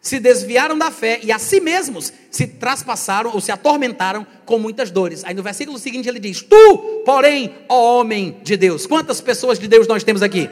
se 0.00 0.20
desviaram 0.20 0.78
da 0.78 0.90
fé 0.92 1.18
e 1.24 1.32
a 1.32 1.38
si 1.38 1.60
mesmos 1.60 2.12
se 2.30 2.46
traspassaram 2.46 3.32
ou 3.34 3.40
se 3.40 3.50
atormentaram 3.50 4.24
com 4.44 4.56
muitas 4.56 4.88
dores. 4.88 5.24
Aí 5.24 5.34
no 5.34 5.42
versículo 5.42 5.78
seguinte 5.78 6.08
ele 6.08 6.20
diz: 6.20 6.42
Tu, 6.42 7.02
porém, 7.04 7.52
ó 7.68 7.98
homem 8.00 8.36
de 8.44 8.56
Deus. 8.56 8.86
Quantas 8.86 9.20
pessoas 9.20 9.58
de 9.58 9.66
Deus 9.66 9.88
nós 9.88 10.04
temos 10.04 10.22
aqui? 10.22 10.48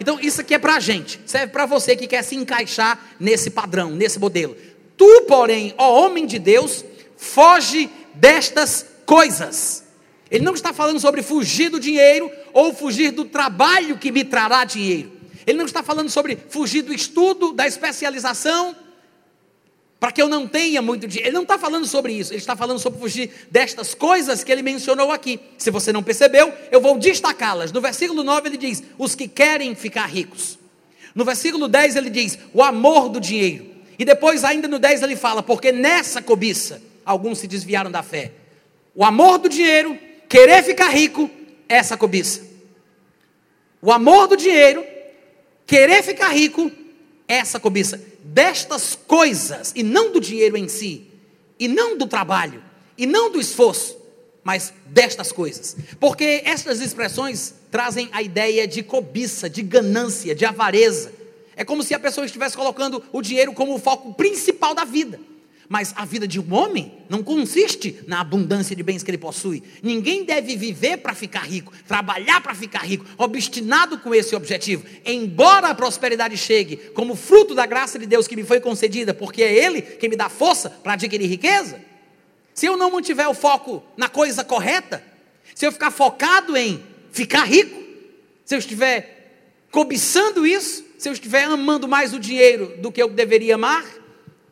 Então 0.00 0.18
isso 0.20 0.40
aqui 0.40 0.54
é 0.54 0.58
para 0.58 0.76
a 0.76 0.80
gente, 0.80 1.20
serve 1.26 1.48
para 1.48 1.66
você 1.66 1.96
que 1.96 2.06
quer 2.06 2.22
se 2.22 2.36
encaixar 2.36 3.16
nesse 3.18 3.50
padrão, 3.50 3.90
nesse 3.90 4.18
modelo. 4.18 4.56
Tu, 4.96 5.22
porém, 5.22 5.74
ó 5.78 6.04
homem 6.04 6.26
de 6.26 6.38
Deus, 6.38 6.84
foge 7.16 7.90
destas 8.14 8.86
coisas. 9.06 9.84
Ele 10.30 10.44
não 10.44 10.54
está 10.54 10.72
falando 10.72 11.00
sobre 11.00 11.22
fugir 11.22 11.70
do 11.70 11.80
dinheiro 11.80 12.30
ou 12.52 12.74
fugir 12.74 13.10
do 13.10 13.24
trabalho 13.24 13.96
que 13.96 14.12
me 14.12 14.24
trará 14.24 14.64
dinheiro. 14.64 15.12
Ele 15.46 15.56
não 15.56 15.64
está 15.64 15.82
falando 15.82 16.10
sobre 16.10 16.36
fugir 16.50 16.82
do 16.82 16.92
estudo, 16.92 17.52
da 17.52 17.66
especialização, 17.66 18.76
para 20.00 20.12
que 20.12 20.22
eu 20.22 20.28
não 20.28 20.46
tenha 20.46 20.80
muito 20.80 21.06
dinheiro. 21.08 21.28
Ele 21.28 21.34
não 21.34 21.42
está 21.42 21.58
falando 21.58 21.86
sobre 21.86 22.12
isso, 22.12 22.32
ele 22.32 22.38
está 22.38 22.54
falando 22.54 22.78
sobre 22.78 23.00
fugir 23.00 23.30
destas 23.50 23.94
coisas 23.94 24.44
que 24.44 24.52
ele 24.52 24.62
mencionou 24.62 25.10
aqui. 25.10 25.40
Se 25.56 25.70
você 25.70 25.92
não 25.92 26.02
percebeu, 26.02 26.52
eu 26.70 26.80
vou 26.80 26.96
destacá-las. 26.98 27.72
No 27.72 27.80
versículo 27.80 28.22
9 28.22 28.48
ele 28.48 28.56
diz: 28.56 28.82
os 28.96 29.14
que 29.14 29.26
querem 29.26 29.74
ficar 29.74 30.06
ricos. 30.06 30.58
No 31.14 31.24
versículo 31.24 31.66
10 31.66 31.96
ele 31.96 32.10
diz: 32.10 32.38
o 32.54 32.62
amor 32.62 33.08
do 33.08 33.20
dinheiro. 33.20 33.66
E 33.98 34.04
depois, 34.04 34.44
ainda 34.44 34.68
no 34.68 34.78
10, 34.78 35.02
ele 35.02 35.16
fala: 35.16 35.42
porque 35.42 35.72
nessa 35.72 36.22
cobiça 36.22 36.80
alguns 37.04 37.38
se 37.38 37.48
desviaram 37.48 37.90
da 37.90 38.02
fé. 38.02 38.32
O 38.94 39.04
amor 39.04 39.38
do 39.38 39.48
dinheiro, 39.48 39.98
querer 40.28 40.62
ficar 40.62 40.90
rico, 40.90 41.28
essa 41.68 41.96
cobiça. 41.96 42.46
O 43.82 43.90
amor 43.90 44.28
do 44.28 44.36
dinheiro, 44.36 44.84
querer 45.66 46.02
ficar 46.02 46.28
rico, 46.28 46.70
essa 47.28 47.60
cobiça. 47.60 48.02
Destas 48.24 48.98
coisas, 49.06 49.72
e 49.76 49.82
não 49.82 50.10
do 50.10 50.20
dinheiro 50.20 50.56
em 50.56 50.66
si, 50.66 51.06
e 51.58 51.68
não 51.68 51.96
do 51.96 52.06
trabalho, 52.06 52.64
e 52.96 53.06
não 53.06 53.30
do 53.30 53.38
esforço, 53.38 53.96
mas 54.42 54.72
destas 54.86 55.30
coisas. 55.30 55.76
Porque 56.00 56.42
estas 56.44 56.80
expressões 56.80 57.54
trazem 57.70 58.08
a 58.12 58.22
ideia 58.22 58.66
de 58.66 58.82
cobiça, 58.82 59.48
de 59.48 59.62
ganância, 59.62 60.34
de 60.34 60.46
avareza. 60.46 61.12
É 61.54 61.64
como 61.64 61.82
se 61.82 61.92
a 61.92 61.98
pessoa 61.98 62.24
estivesse 62.24 62.56
colocando 62.56 63.04
o 63.12 63.20
dinheiro 63.20 63.52
como 63.52 63.74
o 63.74 63.78
foco 63.78 64.14
principal 64.14 64.74
da 64.74 64.84
vida. 64.84 65.20
Mas 65.68 65.92
a 65.96 66.06
vida 66.06 66.26
de 66.26 66.40
um 66.40 66.54
homem 66.54 66.94
não 67.10 67.22
consiste 67.22 68.00
na 68.06 68.20
abundância 68.20 68.74
de 68.74 68.82
bens 68.82 69.02
que 69.02 69.10
ele 69.10 69.18
possui. 69.18 69.62
Ninguém 69.82 70.24
deve 70.24 70.56
viver 70.56 70.96
para 70.96 71.14
ficar 71.14 71.40
rico, 71.40 71.72
trabalhar 71.86 72.40
para 72.40 72.54
ficar 72.54 72.78
rico, 72.78 73.04
obstinado 73.18 73.98
com 73.98 74.14
esse 74.14 74.34
objetivo. 74.34 74.84
Embora 75.04 75.68
a 75.68 75.74
prosperidade 75.74 76.38
chegue 76.38 76.76
como 76.94 77.14
fruto 77.14 77.54
da 77.54 77.66
graça 77.66 77.98
de 77.98 78.06
Deus 78.06 78.26
que 78.26 78.34
me 78.34 78.44
foi 78.44 78.60
concedida, 78.60 79.12
porque 79.12 79.42
é 79.42 79.52
Ele 79.52 79.82
que 79.82 80.08
me 80.08 80.16
dá 80.16 80.30
força 80.30 80.70
para 80.70 80.94
adquirir 80.94 81.26
riqueza. 81.26 81.78
Se 82.54 82.64
eu 82.64 82.76
não 82.76 82.90
mantiver 82.90 83.28
o 83.28 83.34
foco 83.34 83.84
na 83.94 84.08
coisa 84.08 84.42
correta, 84.42 85.04
se 85.54 85.66
eu 85.66 85.72
ficar 85.72 85.90
focado 85.90 86.56
em 86.56 86.82
ficar 87.12 87.44
rico, 87.44 87.78
se 88.44 88.54
eu 88.54 88.58
estiver 88.58 89.66
cobiçando 89.70 90.46
isso, 90.46 90.82
se 90.96 91.08
eu 91.08 91.12
estiver 91.12 91.44
amando 91.44 91.86
mais 91.86 92.14
o 92.14 92.18
dinheiro 92.18 92.74
do 92.78 92.90
que 92.90 93.02
eu 93.02 93.10
deveria 93.10 93.56
amar, 93.56 93.84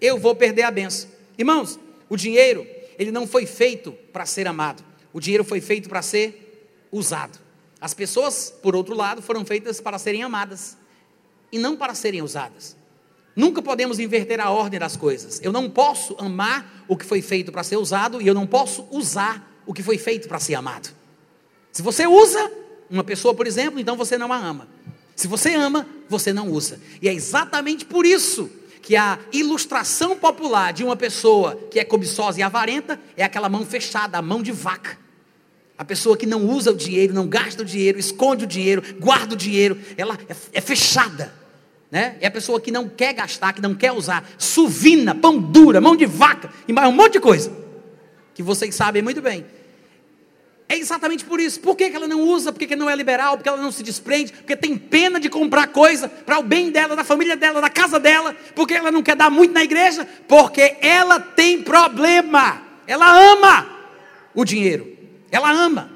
eu 0.00 0.18
vou 0.18 0.34
perder 0.34 0.62
a 0.62 0.70
benção. 0.70 1.08
Irmãos, 1.38 1.78
o 2.08 2.16
dinheiro, 2.16 2.66
ele 2.98 3.10
não 3.10 3.26
foi 3.26 3.46
feito 3.46 3.92
para 4.12 4.26
ser 4.26 4.46
amado. 4.46 4.82
O 5.12 5.20
dinheiro 5.20 5.44
foi 5.44 5.60
feito 5.60 5.88
para 5.88 6.02
ser 6.02 6.86
usado. 6.90 7.38
As 7.80 7.94
pessoas, 7.94 8.52
por 8.62 8.74
outro 8.74 8.94
lado, 8.94 9.20
foram 9.20 9.44
feitas 9.44 9.80
para 9.80 9.98
serem 9.98 10.22
amadas 10.22 10.76
e 11.52 11.58
não 11.58 11.76
para 11.76 11.94
serem 11.94 12.22
usadas. 12.22 12.76
Nunca 13.34 13.60
podemos 13.60 13.98
inverter 13.98 14.40
a 14.40 14.50
ordem 14.50 14.80
das 14.80 14.96
coisas. 14.96 15.40
Eu 15.42 15.52
não 15.52 15.68
posso 15.68 16.16
amar 16.18 16.84
o 16.88 16.96
que 16.96 17.04
foi 17.04 17.20
feito 17.20 17.52
para 17.52 17.62
ser 17.62 17.76
usado 17.76 18.20
e 18.20 18.26
eu 18.26 18.32
não 18.32 18.46
posso 18.46 18.88
usar 18.90 19.62
o 19.66 19.74
que 19.74 19.82
foi 19.82 19.98
feito 19.98 20.26
para 20.26 20.40
ser 20.40 20.54
amado. 20.54 20.88
Se 21.70 21.82
você 21.82 22.06
usa 22.06 22.50
uma 22.88 23.04
pessoa, 23.04 23.34
por 23.34 23.46
exemplo, 23.46 23.78
então 23.78 23.96
você 23.96 24.16
não 24.16 24.32
a 24.32 24.36
ama. 24.38 24.66
Se 25.14 25.28
você 25.28 25.54
ama, 25.54 25.86
você 26.08 26.32
não 26.32 26.50
usa. 26.50 26.80
E 27.02 27.08
é 27.08 27.12
exatamente 27.12 27.84
por 27.84 28.06
isso 28.06 28.50
que 28.86 28.94
a 28.94 29.18
ilustração 29.32 30.16
popular 30.16 30.72
de 30.72 30.84
uma 30.84 30.94
pessoa 30.94 31.56
que 31.72 31.80
é 31.80 31.84
cobiçosa 31.84 32.38
e 32.38 32.42
avarenta 32.44 33.00
é 33.16 33.24
aquela 33.24 33.48
mão 33.48 33.66
fechada, 33.66 34.16
a 34.16 34.22
mão 34.22 34.40
de 34.40 34.52
vaca. 34.52 34.96
A 35.76 35.84
pessoa 35.84 36.16
que 36.16 36.24
não 36.24 36.46
usa 36.46 36.70
o 36.70 36.76
dinheiro, 36.76 37.12
não 37.12 37.26
gasta 37.26 37.62
o 37.62 37.64
dinheiro, 37.64 37.98
esconde 37.98 38.44
o 38.44 38.46
dinheiro, 38.46 38.84
guarda 39.00 39.34
o 39.34 39.36
dinheiro, 39.36 39.76
ela 39.96 40.16
é, 40.28 40.36
é 40.52 40.60
fechada. 40.60 41.34
Né? 41.90 42.16
É 42.20 42.28
a 42.28 42.30
pessoa 42.30 42.60
que 42.60 42.70
não 42.70 42.88
quer 42.88 43.12
gastar, 43.12 43.52
que 43.52 43.60
não 43.60 43.74
quer 43.74 43.90
usar. 43.90 44.24
Suvina, 44.38 45.16
pão 45.16 45.36
dura, 45.36 45.80
mão 45.80 45.96
de 45.96 46.06
vaca 46.06 46.48
e 46.68 46.72
mais 46.72 46.88
um 46.88 46.92
monte 46.92 47.14
de 47.14 47.20
coisa. 47.20 47.52
Que 48.34 48.42
vocês 48.42 48.72
sabem 48.72 49.02
muito 49.02 49.20
bem. 49.20 49.44
É 50.68 50.76
exatamente 50.76 51.24
por 51.24 51.38
isso. 51.38 51.60
Por 51.60 51.76
que, 51.76 51.84
ela 51.84 52.08
não 52.08 52.22
usa? 52.22 52.52
Por 52.52 52.58
que, 52.58 52.66
que 52.66 52.76
não 52.76 52.90
é 52.90 52.96
liberal? 52.96 53.36
Porque 53.36 53.48
ela 53.48 53.60
não 53.60 53.70
se 53.70 53.82
desprende? 53.82 54.32
Porque 54.32 54.56
tem 54.56 54.76
pena 54.76 55.20
de 55.20 55.28
comprar 55.28 55.68
coisa 55.68 56.08
para 56.08 56.38
o 56.38 56.42
bem 56.42 56.70
dela, 56.70 56.96
da 56.96 57.04
família 57.04 57.36
dela, 57.36 57.60
da 57.60 57.70
casa 57.70 58.00
dela? 58.00 58.34
Porque 58.54 58.74
ela 58.74 58.90
não 58.90 59.02
quer 59.02 59.14
dar 59.14 59.30
muito 59.30 59.54
na 59.54 59.62
igreja? 59.62 60.06
Porque 60.26 60.76
ela 60.80 61.20
tem 61.20 61.62
problema. 61.62 62.62
Ela 62.86 63.32
ama 63.32 63.66
o 64.34 64.44
dinheiro. 64.44 64.96
Ela 65.30 65.52
ama. 65.52 65.92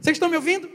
Vocês 0.00 0.14
estão 0.14 0.28
me 0.28 0.36
ouvindo? 0.36 0.70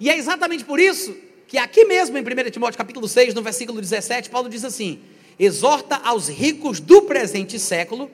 E 0.00 0.10
é 0.10 0.16
exatamente 0.16 0.64
por 0.64 0.80
isso 0.80 1.16
que 1.46 1.58
aqui 1.58 1.84
mesmo 1.84 2.18
em 2.18 2.22
1 2.22 2.50
Timóteo 2.50 2.78
capítulo 2.78 3.06
6, 3.06 3.34
no 3.34 3.42
versículo 3.42 3.80
17, 3.80 4.30
Paulo 4.30 4.48
diz 4.48 4.64
assim: 4.64 5.00
exorta 5.38 5.96
aos 5.96 6.28
ricos 6.28 6.80
do 6.80 7.02
presente 7.02 7.56
século 7.58 8.10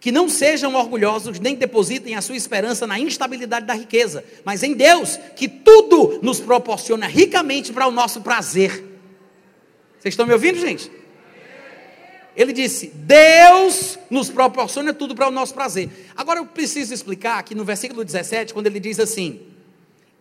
que 0.00 0.10
não 0.10 0.28
sejam 0.28 0.74
orgulhosos, 0.74 1.38
nem 1.38 1.54
depositem 1.54 2.14
a 2.14 2.22
sua 2.22 2.34
esperança 2.34 2.86
na 2.86 2.98
instabilidade 2.98 3.66
da 3.66 3.74
riqueza, 3.74 4.24
mas 4.44 4.62
em 4.62 4.72
Deus, 4.72 5.18
que 5.36 5.46
tudo 5.46 6.18
nos 6.22 6.40
proporciona 6.40 7.06
ricamente 7.06 7.70
para 7.70 7.86
o 7.86 7.90
nosso 7.90 8.22
prazer. 8.22 8.82
Vocês 10.00 10.14
estão 10.14 10.26
me 10.26 10.32
ouvindo, 10.32 10.58
gente? 10.58 10.90
Ele 12.34 12.54
disse: 12.54 12.90
Deus 12.94 13.98
nos 14.08 14.30
proporciona 14.30 14.94
tudo 14.94 15.14
para 15.14 15.28
o 15.28 15.30
nosso 15.30 15.52
prazer. 15.52 15.90
Agora 16.16 16.40
eu 16.40 16.46
preciso 16.46 16.94
explicar 16.94 17.42
que 17.42 17.54
no 17.54 17.64
versículo 17.64 18.02
17, 18.02 18.54
quando 18.54 18.68
ele 18.68 18.80
diz 18.80 18.98
assim: 18.98 19.40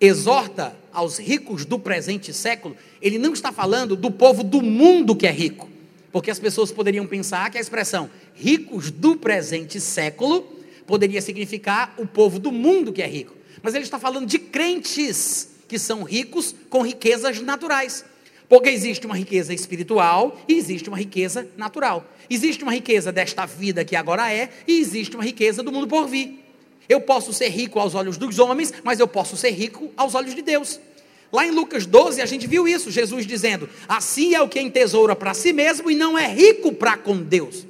exorta 0.02 0.76
aos 0.92 1.18
ricos 1.18 1.64
do 1.64 1.80
presente 1.80 2.34
século, 2.34 2.76
ele 3.02 3.18
não 3.18 3.32
está 3.32 3.54
falando 3.54 3.96
do 3.96 4.12
povo 4.12 4.44
do 4.44 4.62
mundo 4.62 5.16
que 5.16 5.26
é 5.26 5.32
rico. 5.32 5.70
Porque 6.12 6.32
as 6.32 6.40
pessoas 6.40 6.72
poderiam 6.72 7.06
pensar 7.06 7.50
que 7.52 7.58
a 7.58 7.62
expressão 7.62 8.10
ricos 8.34 8.90
do 8.90 9.16
presente 9.16 9.80
século 9.80 10.42
poderia 10.88 11.22
significar 11.22 11.94
o 11.98 12.08
povo 12.08 12.40
do 12.40 12.52
mundo 12.52 12.92
que 12.92 13.02
é 13.02 13.08
rico. 13.08 13.36
Mas 13.62 13.76
ele 13.76 13.84
está 13.84 14.00
falando 14.00 14.26
de 14.26 14.40
crentes 14.40 15.50
que 15.68 15.78
são 15.78 16.04
ricos 16.04 16.56
com 16.70 16.82
riquezas 16.82 17.40
naturais. 17.42 18.04
Porque 18.48 18.70
existe 18.70 19.06
uma 19.06 19.16
riqueza 19.16 19.54
espiritual 19.54 20.42
e 20.48 20.56
existe 20.56 20.90
uma 20.90 20.98
riqueza 20.98 21.48
natural. 21.56 22.04
Existe 22.28 22.64
uma 22.64 22.74
riqueza 22.74 23.12
desta 23.12 23.46
vida 23.46 23.86
que 23.86 23.96
agora 23.96 24.34
é 24.34 24.50
e 24.68 24.80
existe 24.80 25.16
uma 25.16 25.24
riqueza 25.24 25.62
do 25.62 25.72
mundo 25.72 25.88
por 25.88 26.08
vir. 26.08 26.44
Eu 26.90 27.00
posso 27.02 27.32
ser 27.32 27.50
rico 27.50 27.80
aos 27.80 27.94
olhos 27.94 28.18
dos 28.18 28.40
homens, 28.40 28.74
mas 28.84 29.00
eu 29.00 29.08
posso 29.08 29.38
ser 29.38 29.52
rico 29.52 29.92
aos 29.96 30.16
olhos 30.16 30.34
de 30.34 30.42
Deus. 30.42 30.80
Lá 31.32 31.46
em 31.46 31.52
Lucas 31.52 31.86
12, 31.86 32.22
a 32.22 32.26
gente 32.26 32.48
viu 32.48 32.68
isso, 32.68 32.90
Jesus 32.90 33.26
dizendo: 33.26 33.70
Assim 33.88 34.34
é 34.34 34.42
o 34.42 34.50
que 34.50 34.60
entesoura 34.60 35.16
para 35.16 35.34
si 35.34 35.54
mesmo 35.54 35.90
e 35.90 35.96
não 35.96 36.18
é 36.18 36.28
rico 36.28 36.74
para 36.74 36.98
com 36.98 37.18
Deus. 37.18 37.66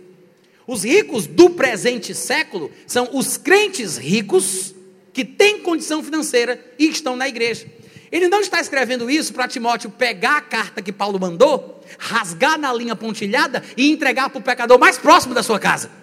Os 0.66 0.84
ricos 0.84 1.26
do 1.26 1.50
presente 1.50 2.14
século 2.14 2.72
são 2.86 3.10
os 3.14 3.38
crentes 3.38 3.98
ricos 3.98 4.74
que 5.12 5.26
têm 5.26 5.60
condição 5.60 6.04
financeira 6.04 6.64
e 6.78 6.88
estão 6.88 7.16
na 7.16 7.28
igreja. 7.28 7.66
Ele 8.12 8.28
não 8.28 8.40
está 8.40 8.60
escrevendo 8.60 9.10
isso 9.10 9.34
para 9.34 9.48
Timóteo 9.48 9.90
pegar 9.90 10.38
a 10.38 10.42
carta 10.42 10.82
que 10.82 10.92
Paulo 10.92 11.20
mandou, 11.20 11.84
rasgar 11.98 12.58
na 12.58 12.74
linha 12.74 12.96
pontilhada 12.96 13.64
e 13.76 13.92
entregar 13.92 14.30
para 14.30 14.40
o 14.40 14.44
pecador 14.44 14.80
mais 14.80 14.98
próximo 14.98 15.34
da 15.34 15.44
sua 15.44 15.60
casa. 15.60 15.99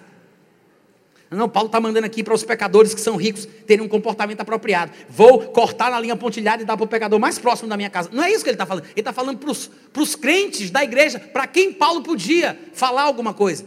Não, 1.29 1.49
Paulo 1.49 1.67
está 1.67 1.79
mandando 1.81 2.05
aqui 2.05 2.23
para 2.23 2.33
os 2.33 2.43
pecadores 2.43 2.93
que 2.93 3.01
são 3.01 3.17
ricos 3.17 3.45
terem 3.65 3.85
um 3.85 3.89
comportamento 3.89 4.39
apropriado. 4.39 4.93
Vou 5.09 5.41
cortar 5.41 5.91
na 5.91 5.99
linha 5.99 6.15
pontilhada 6.15 6.63
e 6.63 6.65
dar 6.65 6.77
para 6.77 6.85
o 6.85 6.87
pecador 6.87 7.19
mais 7.19 7.37
próximo 7.37 7.67
da 7.67 7.75
minha 7.75 7.89
casa. 7.89 8.09
Não 8.13 8.23
é 8.23 8.31
isso 8.31 8.43
que 8.43 8.49
ele 8.49 8.55
está 8.55 8.65
falando. 8.65 8.85
Ele 8.85 8.93
está 8.95 9.11
falando 9.11 9.37
para 9.37 10.01
os, 10.01 10.15
crentes 10.15 10.71
da 10.71 10.83
igreja, 10.83 11.19
para 11.19 11.45
quem 11.45 11.73
Paulo 11.73 12.01
podia 12.01 12.57
falar 12.73 13.03
alguma 13.03 13.33
coisa. 13.33 13.65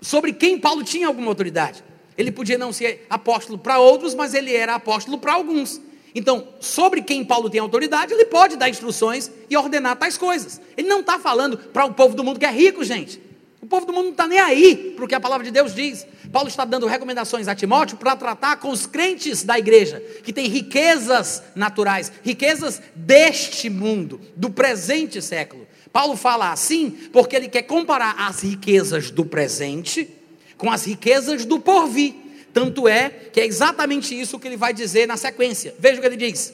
Sobre 0.00 0.32
quem 0.32 0.58
Paulo 0.58 0.82
tinha 0.82 1.06
alguma 1.06 1.28
autoridade. 1.28 1.84
Ele 2.16 2.32
podia 2.32 2.56
não 2.56 2.72
ser 2.72 3.06
apóstolo 3.10 3.58
para 3.58 3.78
outros, 3.78 4.14
mas 4.14 4.32
ele 4.32 4.54
era 4.54 4.74
apóstolo 4.74 5.18
para 5.18 5.34
alguns. 5.34 5.80
Então, 6.14 6.46
sobre 6.60 7.02
quem 7.02 7.24
Paulo 7.24 7.50
tem 7.50 7.60
autoridade, 7.60 8.14
ele 8.14 8.24
pode 8.24 8.56
dar 8.56 8.70
instruções 8.70 9.30
e 9.50 9.56
ordenar 9.56 9.96
tais 9.96 10.16
coisas. 10.16 10.60
Ele 10.76 10.88
não 10.88 11.00
está 11.00 11.18
falando 11.18 11.58
para 11.58 11.84
o 11.84 11.92
povo 11.92 12.14
do 12.14 12.22
mundo 12.22 12.38
que 12.38 12.46
é 12.46 12.50
rico, 12.50 12.84
gente. 12.84 13.20
O 13.64 13.66
povo 13.66 13.86
do 13.86 13.94
mundo 13.94 14.04
não 14.04 14.10
está 14.10 14.26
nem 14.26 14.38
aí 14.38 14.92
para 14.94 15.06
o 15.06 15.08
que 15.08 15.14
a 15.14 15.20
palavra 15.20 15.42
de 15.42 15.50
Deus 15.50 15.74
diz. 15.74 16.06
Paulo 16.30 16.48
está 16.48 16.66
dando 16.66 16.86
recomendações 16.86 17.48
a 17.48 17.54
Timóteo 17.54 17.96
para 17.96 18.14
tratar 18.14 18.56
com 18.56 18.68
os 18.68 18.84
crentes 18.84 19.42
da 19.42 19.58
igreja, 19.58 20.02
que 20.22 20.34
têm 20.34 20.48
riquezas 20.48 21.42
naturais, 21.54 22.12
riquezas 22.22 22.82
deste 22.94 23.70
mundo, 23.70 24.20
do 24.36 24.50
presente 24.50 25.22
século. 25.22 25.66
Paulo 25.90 26.14
fala 26.14 26.52
assim 26.52 26.90
porque 27.10 27.34
ele 27.34 27.48
quer 27.48 27.62
comparar 27.62 28.14
as 28.18 28.42
riquezas 28.42 29.10
do 29.10 29.24
presente 29.24 30.10
com 30.58 30.70
as 30.70 30.84
riquezas 30.84 31.46
do 31.46 31.58
porvir. 31.58 32.12
Tanto 32.52 32.86
é 32.86 33.08
que 33.08 33.40
é 33.40 33.46
exatamente 33.46 34.14
isso 34.18 34.38
que 34.38 34.46
ele 34.46 34.58
vai 34.58 34.74
dizer 34.74 35.08
na 35.08 35.16
sequência. 35.16 35.74
Veja 35.78 35.96
o 35.96 36.00
que 36.02 36.06
ele 36.06 36.18
diz. 36.18 36.52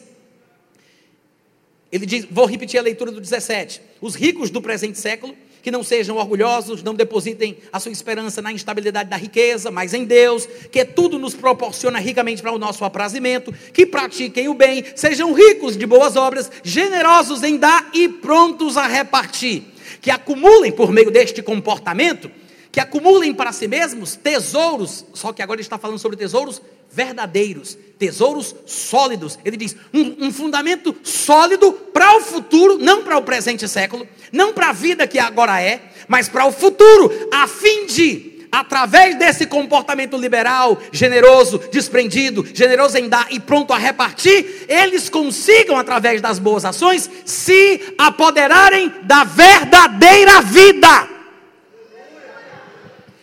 Ele 1.90 2.06
diz, 2.06 2.24
vou 2.30 2.46
repetir 2.46 2.78
a 2.78 2.82
leitura 2.84 3.10
do 3.10 3.20
17. 3.20 3.82
Os 4.00 4.14
ricos 4.14 4.48
do 4.48 4.62
presente 4.62 4.96
século, 4.96 5.34
que 5.62 5.70
não 5.70 5.82
sejam 5.82 6.16
orgulhosos, 6.16 6.82
não 6.82 6.94
depositem 6.94 7.56
a 7.72 7.78
sua 7.78 7.92
esperança 7.92 8.40
na 8.40 8.52
instabilidade 8.52 9.10
da 9.10 9.16
riqueza, 9.16 9.70
mas 9.70 9.94
em 9.94 10.04
Deus, 10.04 10.46
que 10.70 10.84
tudo 10.84 11.18
nos 11.18 11.34
proporciona 11.34 11.98
ricamente 11.98 12.42
para 12.42 12.52
o 12.52 12.58
nosso 12.58 12.84
aprazimento, 12.84 13.52
que 13.72 13.86
pratiquem 13.86 14.48
o 14.48 14.54
bem, 14.54 14.84
sejam 14.94 15.32
ricos 15.32 15.76
de 15.76 15.86
boas 15.86 16.16
obras, 16.16 16.50
generosos 16.62 17.42
em 17.42 17.56
dar 17.56 17.90
e 17.92 18.08
prontos 18.08 18.76
a 18.76 18.86
repartir, 18.86 19.64
que 20.00 20.10
acumulem 20.10 20.72
por 20.72 20.90
meio 20.90 21.10
deste 21.10 21.42
comportamento 21.42 22.30
que 22.72 22.78
acumulem 22.78 23.34
para 23.34 23.52
si 23.52 23.66
mesmos 23.66 24.14
tesouros, 24.14 25.04
só 25.12 25.32
que 25.32 25.42
agora 25.42 25.60
está 25.60 25.76
falando 25.76 25.98
sobre 25.98 26.16
tesouros 26.16 26.62
verdadeiros, 26.90 27.78
tesouros 27.98 28.54
sólidos. 28.66 29.38
Ele 29.44 29.56
diz: 29.56 29.76
um, 29.92 30.26
um 30.26 30.32
fundamento 30.32 30.94
sólido 31.02 31.72
para 31.72 32.16
o 32.16 32.20
futuro, 32.20 32.78
não 32.78 33.04
para 33.04 33.18
o 33.18 33.22
presente 33.22 33.68
século, 33.68 34.06
não 34.32 34.52
para 34.52 34.70
a 34.70 34.72
vida 34.72 35.06
que 35.06 35.18
agora 35.18 35.60
é, 35.60 35.80
mas 36.08 36.28
para 36.28 36.46
o 36.46 36.52
futuro, 36.52 37.28
a 37.32 37.46
fim 37.46 37.86
de 37.86 38.30
através 38.52 39.16
desse 39.16 39.46
comportamento 39.46 40.16
liberal, 40.16 40.76
generoso, 40.90 41.58
desprendido, 41.70 42.44
generoso 42.52 42.98
em 42.98 43.08
dar 43.08 43.28
e 43.30 43.38
pronto 43.38 43.72
a 43.72 43.78
repartir, 43.78 44.64
eles 44.68 45.08
consigam, 45.08 45.76
através 45.76 46.20
das 46.20 46.38
boas 46.38 46.64
ações, 46.64 47.08
se 47.24 47.94
apoderarem 47.96 48.92
da 49.04 49.22
verdadeira 49.22 50.40
vida. 50.42 51.19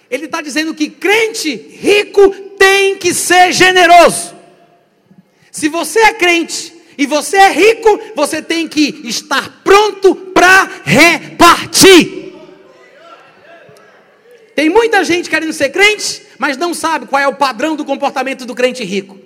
Ele 0.10 0.26
está 0.26 0.42
dizendo 0.42 0.74
que 0.74 0.90
crente 0.90 1.54
rico 1.56 2.30
tem 2.58 2.98
que 2.98 3.14
ser 3.14 3.52
generoso. 3.52 4.36
Se 5.52 5.68
você 5.68 6.00
é 6.00 6.14
crente 6.14 6.74
e 6.98 7.06
você 7.06 7.38
é 7.38 7.52
rico, 7.52 8.00
você 8.16 8.42
tem 8.42 8.68
que 8.68 9.02
estar 9.04 9.62
pronto 9.64 10.16
para 10.16 10.70
repartir. 10.84 12.34
Tem 14.56 14.70
muita 14.70 15.04
gente 15.04 15.30
querendo 15.30 15.54
ser 15.54 15.70
crente, 15.70 16.24
mas 16.40 16.58
não 16.58 16.74
sabe 16.74 17.06
qual 17.06 17.22
é 17.22 17.28
o 17.28 17.36
padrão 17.36 17.76
do 17.76 17.86
comportamento 17.86 18.46
do 18.46 18.56
crente 18.56 18.84
rico. 18.84 19.20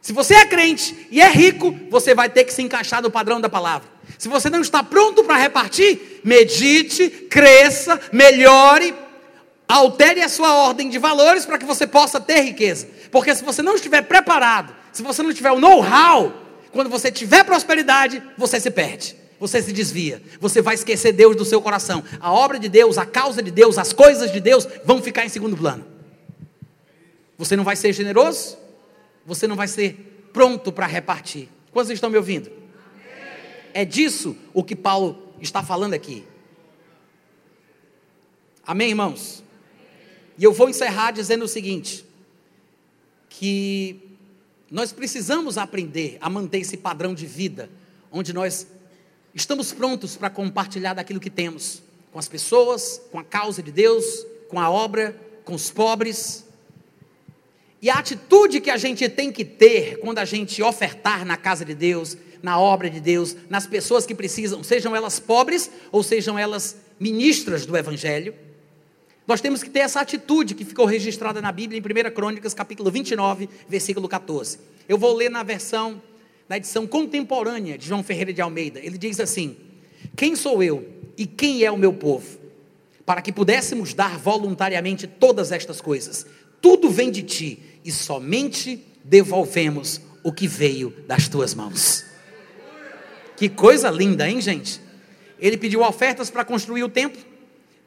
Se 0.00 0.12
você 0.12 0.34
é 0.34 0.46
crente 0.46 1.08
e 1.10 1.20
é 1.20 1.28
rico, 1.28 1.76
você 1.90 2.14
vai 2.14 2.28
ter 2.28 2.44
que 2.44 2.52
se 2.52 2.62
encaixar 2.62 3.02
no 3.02 3.10
padrão 3.10 3.40
da 3.40 3.48
palavra. 3.48 3.88
Se 4.16 4.28
você 4.28 4.48
não 4.48 4.60
está 4.60 4.80
pronto 4.82 5.24
para 5.24 5.36
repartir, 5.36 6.20
medite, 6.22 7.08
cresça, 7.28 8.00
melhore, 8.12 8.94
Altere 9.68 10.22
a 10.22 10.28
sua 10.28 10.54
ordem 10.54 10.88
de 10.88 10.98
valores 10.98 11.44
para 11.44 11.58
que 11.58 11.64
você 11.64 11.86
possa 11.86 12.20
ter 12.20 12.40
riqueza. 12.40 12.88
Porque 13.10 13.34
se 13.34 13.44
você 13.44 13.62
não 13.62 13.74
estiver 13.74 14.02
preparado, 14.02 14.74
se 14.92 15.02
você 15.02 15.22
não 15.22 15.32
tiver 15.32 15.50
o 15.50 15.58
know-how, 15.58 16.32
quando 16.70 16.88
você 16.88 17.10
tiver 17.10 17.44
prosperidade, 17.44 18.22
você 18.38 18.60
se 18.60 18.70
perde. 18.70 19.16
Você 19.40 19.60
se 19.60 19.72
desvia. 19.72 20.22
Você 20.40 20.62
vai 20.62 20.74
esquecer 20.74 21.12
Deus 21.12 21.36
do 21.36 21.44
seu 21.44 21.60
coração. 21.60 22.02
A 22.20 22.32
obra 22.32 22.58
de 22.58 22.68
Deus, 22.68 22.96
a 22.96 23.04
causa 23.04 23.42
de 23.42 23.50
Deus, 23.50 23.76
as 23.76 23.92
coisas 23.92 24.30
de 24.30 24.40
Deus 24.40 24.66
vão 24.84 25.02
ficar 25.02 25.24
em 25.24 25.28
segundo 25.28 25.56
plano. 25.56 25.84
Você 27.36 27.56
não 27.56 27.64
vai 27.64 27.76
ser 27.76 27.92
generoso? 27.92 28.56
Você 29.26 29.46
não 29.46 29.56
vai 29.56 29.68
ser 29.68 30.28
pronto 30.32 30.70
para 30.70 30.86
repartir. 30.86 31.48
Quantos 31.72 31.90
estão 31.90 32.08
me 32.08 32.16
ouvindo? 32.16 32.50
É 33.74 33.84
disso 33.84 34.36
o 34.54 34.64
que 34.64 34.74
Paulo 34.74 35.34
está 35.40 35.62
falando 35.62 35.92
aqui. 35.92 36.24
Amém, 38.66 38.88
irmãos? 38.88 39.44
E 40.38 40.44
eu 40.44 40.52
vou 40.52 40.68
encerrar 40.68 41.12
dizendo 41.12 41.44
o 41.44 41.48
seguinte: 41.48 42.04
que 43.28 44.00
nós 44.70 44.92
precisamos 44.92 45.56
aprender 45.58 46.18
a 46.20 46.28
manter 46.28 46.58
esse 46.58 46.76
padrão 46.76 47.14
de 47.14 47.26
vida, 47.26 47.70
onde 48.10 48.32
nós 48.32 48.66
estamos 49.34 49.72
prontos 49.72 50.16
para 50.16 50.30
compartilhar 50.30 50.94
daquilo 50.94 51.20
que 51.20 51.30
temos, 51.30 51.82
com 52.12 52.18
as 52.18 52.28
pessoas, 52.28 53.00
com 53.12 53.18
a 53.18 53.24
causa 53.24 53.62
de 53.62 53.70
Deus, 53.70 54.26
com 54.48 54.58
a 54.58 54.70
obra, 54.70 55.14
com 55.44 55.54
os 55.54 55.70
pobres. 55.70 56.44
E 57.80 57.90
a 57.90 57.94
atitude 57.94 58.60
que 58.60 58.70
a 58.70 58.76
gente 58.76 59.08
tem 59.08 59.30
que 59.30 59.44
ter 59.44 59.98
quando 60.00 60.18
a 60.18 60.24
gente 60.24 60.62
ofertar 60.62 61.24
na 61.24 61.36
casa 61.36 61.64
de 61.64 61.74
Deus, 61.74 62.16
na 62.42 62.58
obra 62.58 62.88
de 62.88 63.00
Deus, 63.00 63.36
nas 63.48 63.66
pessoas 63.66 64.06
que 64.06 64.14
precisam, 64.14 64.64
sejam 64.64 64.96
elas 64.96 65.20
pobres 65.20 65.70
ou 65.92 66.02
sejam 66.02 66.38
elas 66.38 66.76
ministras 66.98 67.66
do 67.66 67.76
Evangelho, 67.76 68.34
nós 69.26 69.40
temos 69.40 69.62
que 69.62 69.68
ter 69.68 69.80
essa 69.80 70.00
atitude 70.00 70.54
que 70.54 70.64
ficou 70.64 70.86
registrada 70.86 71.42
na 71.42 71.50
Bíblia 71.50 71.80
em 71.80 72.08
1 72.08 72.14
Crônicas, 72.14 72.54
capítulo 72.54 72.90
29, 72.92 73.48
versículo 73.68 74.08
14. 74.08 74.58
Eu 74.88 74.96
vou 74.96 75.12
ler 75.14 75.28
na 75.30 75.42
versão, 75.42 76.00
na 76.48 76.58
edição 76.58 76.86
contemporânea 76.86 77.76
de 77.76 77.86
João 77.88 78.04
Ferreira 78.04 78.32
de 78.32 78.40
Almeida. 78.40 78.78
Ele 78.78 78.96
diz 78.96 79.18
assim: 79.18 79.56
Quem 80.14 80.36
sou 80.36 80.62
eu 80.62 80.88
e 81.18 81.26
quem 81.26 81.64
é 81.64 81.70
o 81.72 81.76
meu 81.76 81.92
povo? 81.92 82.38
Para 83.04 83.20
que 83.20 83.32
pudéssemos 83.32 83.94
dar 83.94 84.16
voluntariamente 84.16 85.08
todas 85.08 85.50
estas 85.50 85.80
coisas. 85.80 86.24
Tudo 86.60 86.88
vem 86.88 87.10
de 87.10 87.22
ti 87.22 87.58
e 87.84 87.90
somente 87.90 88.84
devolvemos 89.02 90.00
o 90.22 90.32
que 90.32 90.46
veio 90.46 90.94
das 91.06 91.28
tuas 91.28 91.52
mãos. 91.52 92.04
Que 93.36 93.48
coisa 93.48 93.90
linda, 93.90 94.28
hein, 94.28 94.40
gente? 94.40 94.80
Ele 95.38 95.56
pediu 95.56 95.82
ofertas 95.82 96.30
para 96.30 96.44
construir 96.44 96.84
o 96.84 96.88
templo 96.88 97.35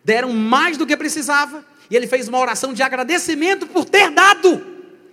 deram 0.03 0.33
mais 0.33 0.77
do 0.77 0.85
que 0.85 0.95
precisava, 0.95 1.63
e 1.89 1.95
ele 1.95 2.07
fez 2.07 2.27
uma 2.27 2.39
oração 2.39 2.73
de 2.73 2.83
agradecimento 2.83 3.67
por 3.67 3.85
ter 3.85 4.11
dado. 4.11 4.65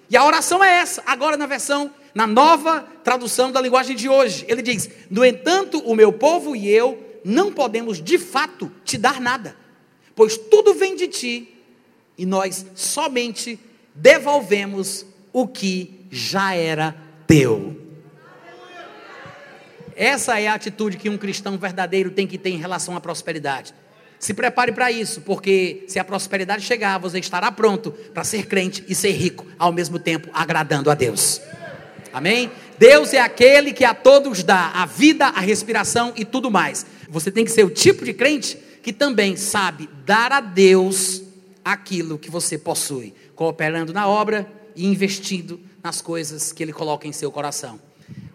E 0.09 0.17
a 0.17 0.25
oração 0.25 0.63
é 0.63 0.77
essa, 0.77 1.03
agora 1.07 1.37
na 1.37 1.47
versão, 1.47 1.91
na 2.15 2.27
nova 2.27 2.87
tradução 3.03 3.51
da 3.51 3.61
linguagem 3.61 3.97
de 3.97 4.09
hoje. 4.09 4.45
Ele 4.49 4.63
diz: 4.63 4.89
No 5.11 5.25
entanto, 5.25 5.79
o 5.81 5.95
meu 5.95 6.13
povo 6.13 6.55
e 6.55 6.69
eu 6.69 7.21
não 7.25 7.53
podemos 7.53 8.03
de 8.03 8.19
fato 8.19 8.71
te 8.85 8.97
dar 8.97 9.21
nada, 9.21 9.57
pois 10.15 10.37
tudo 10.37 10.75
vem 10.75 10.95
de 10.95 11.09
ti, 11.09 11.57
e 12.17 12.25
nós 12.25 12.65
somente 12.75 13.59
devolvemos 13.95 15.05
o 15.33 15.47
que 15.47 16.07
já 16.11 16.55
era 16.55 16.97
teu. 17.27 17.85
Essa 19.97 20.39
é 20.39 20.47
a 20.47 20.55
atitude 20.55 20.99
que 20.99 21.09
um 21.09 21.17
cristão 21.17 21.57
verdadeiro 21.57 22.11
tem 22.11 22.27
que 22.27 22.37
ter 22.37 22.51
em 22.51 22.59
relação 22.59 22.95
à 22.95 23.01
prosperidade. 23.01 23.75
Se 24.19 24.33
prepare 24.33 24.73
para 24.73 24.91
isso, 24.91 25.21
porque 25.21 25.85
se 25.89 25.99
a 25.99 26.05
prosperidade 26.05 26.65
chegar, 26.65 26.99
você 26.99 27.19
estará 27.19 27.53
pronto 27.53 27.93
para 27.93 28.25
ser 28.25 28.47
crente 28.47 28.85
e 28.89 28.95
ser 28.95 29.13
rico, 29.13 29.47
ao 29.59 29.73
mesmo 29.73 29.99
tempo 29.99 30.29
agradando 30.33 30.91
a 30.91 30.95
Deus. 30.95 31.41
Amém? 32.13 32.51
Deus 32.79 33.13
é 33.13 33.21
aquele 33.21 33.73
que 33.73 33.85
a 33.85 33.95
todos 33.95 34.43
dá 34.43 34.71
a 34.75 34.87
vida, 34.87 35.27
a 35.27 35.41
respiração 35.41 36.13
e 36.17 36.25
tudo 36.25 36.51
mais. 36.51 36.87
Você 37.09 37.31
tem 37.31 37.45
que 37.45 37.51
ser 37.51 37.65
o 37.65 37.71
tipo 37.71 38.05
de 38.05 38.15
crente 38.15 38.59
que 38.83 38.93
também 38.93 39.37
sabe 39.37 39.89
dar 40.05 40.33
a 40.33 40.41
Deus 40.41 41.23
aquilo 41.65 42.19
que 42.19 42.31
você 42.31 42.57
possui, 42.57 43.13
cooperando 43.35 43.93
na 43.93 44.07
obra 44.07 44.51
e 44.75 44.87
investindo 44.87 45.61
nas 45.83 46.01
coisas 46.01 46.53
que 46.53 46.63
Ele 46.63 46.73
coloca 46.73 47.07
em 47.07 47.13
seu 47.13 47.31
coração. 47.31 47.81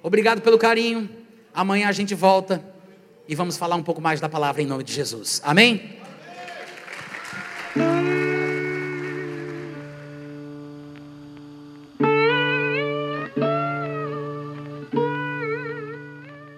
Obrigado 0.03 0.41
pelo 0.41 0.58
carinho. 0.58 1.10
Amanhã 1.53 1.88
a 1.88 1.91
gente 1.91 2.14
volta 2.14 2.64
e 3.32 3.36
vamos 3.36 3.56
falar 3.56 3.78
um 3.78 3.84
pouco 3.84 4.02
mais 4.02 4.20
da 4.20 4.28
palavra 4.28 4.62
em 4.62 4.66
nome 4.66 4.84
de 4.84 4.91
Jesus. 4.91 5.41
Amém? 5.41 5.98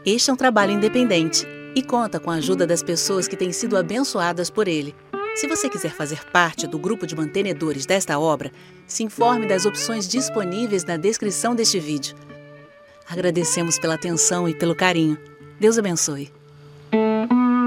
Este 0.04 0.32
é 0.32 0.34
um 0.34 0.36
trabalho 0.36 0.72
independente 0.72 1.46
e 1.76 1.84
conta 1.84 2.20
com 2.20 2.32
a 2.32 2.36
ajuda 2.36 2.66
das 2.66 2.82
pessoas 2.82 3.28
que 3.28 3.38
têm 3.38 3.52
sido 3.52 3.78
abençoadas 3.78 4.50
por 4.50 4.68
ele. 4.68 4.96
Se 5.36 5.48
você 5.48 5.70
quiser 5.70 5.92
fazer 5.92 6.26
parte 6.32 6.66
do 6.66 6.80
grupo 6.80 7.06
de 7.06 7.16
mantenedores 7.16 7.86
desta 7.86 8.18
obra, 8.18 8.52
se 8.88 9.04
informe 9.04 9.46
das 9.46 9.68
opções 9.68 10.08
disponíveis 10.08 10.84
na 10.84 10.98
descrição 10.98 11.54
deste 11.54 11.80
vídeo. 11.80 12.16
Agradecemos 13.08 13.78
pela 13.78 13.94
atenção 13.94 14.50
e 14.50 14.56
pelo 14.56 14.76
carinho. 14.76 15.20
Deus 15.60 15.78
abençoe. 15.78 16.32
Mm-hmm. 16.94 17.63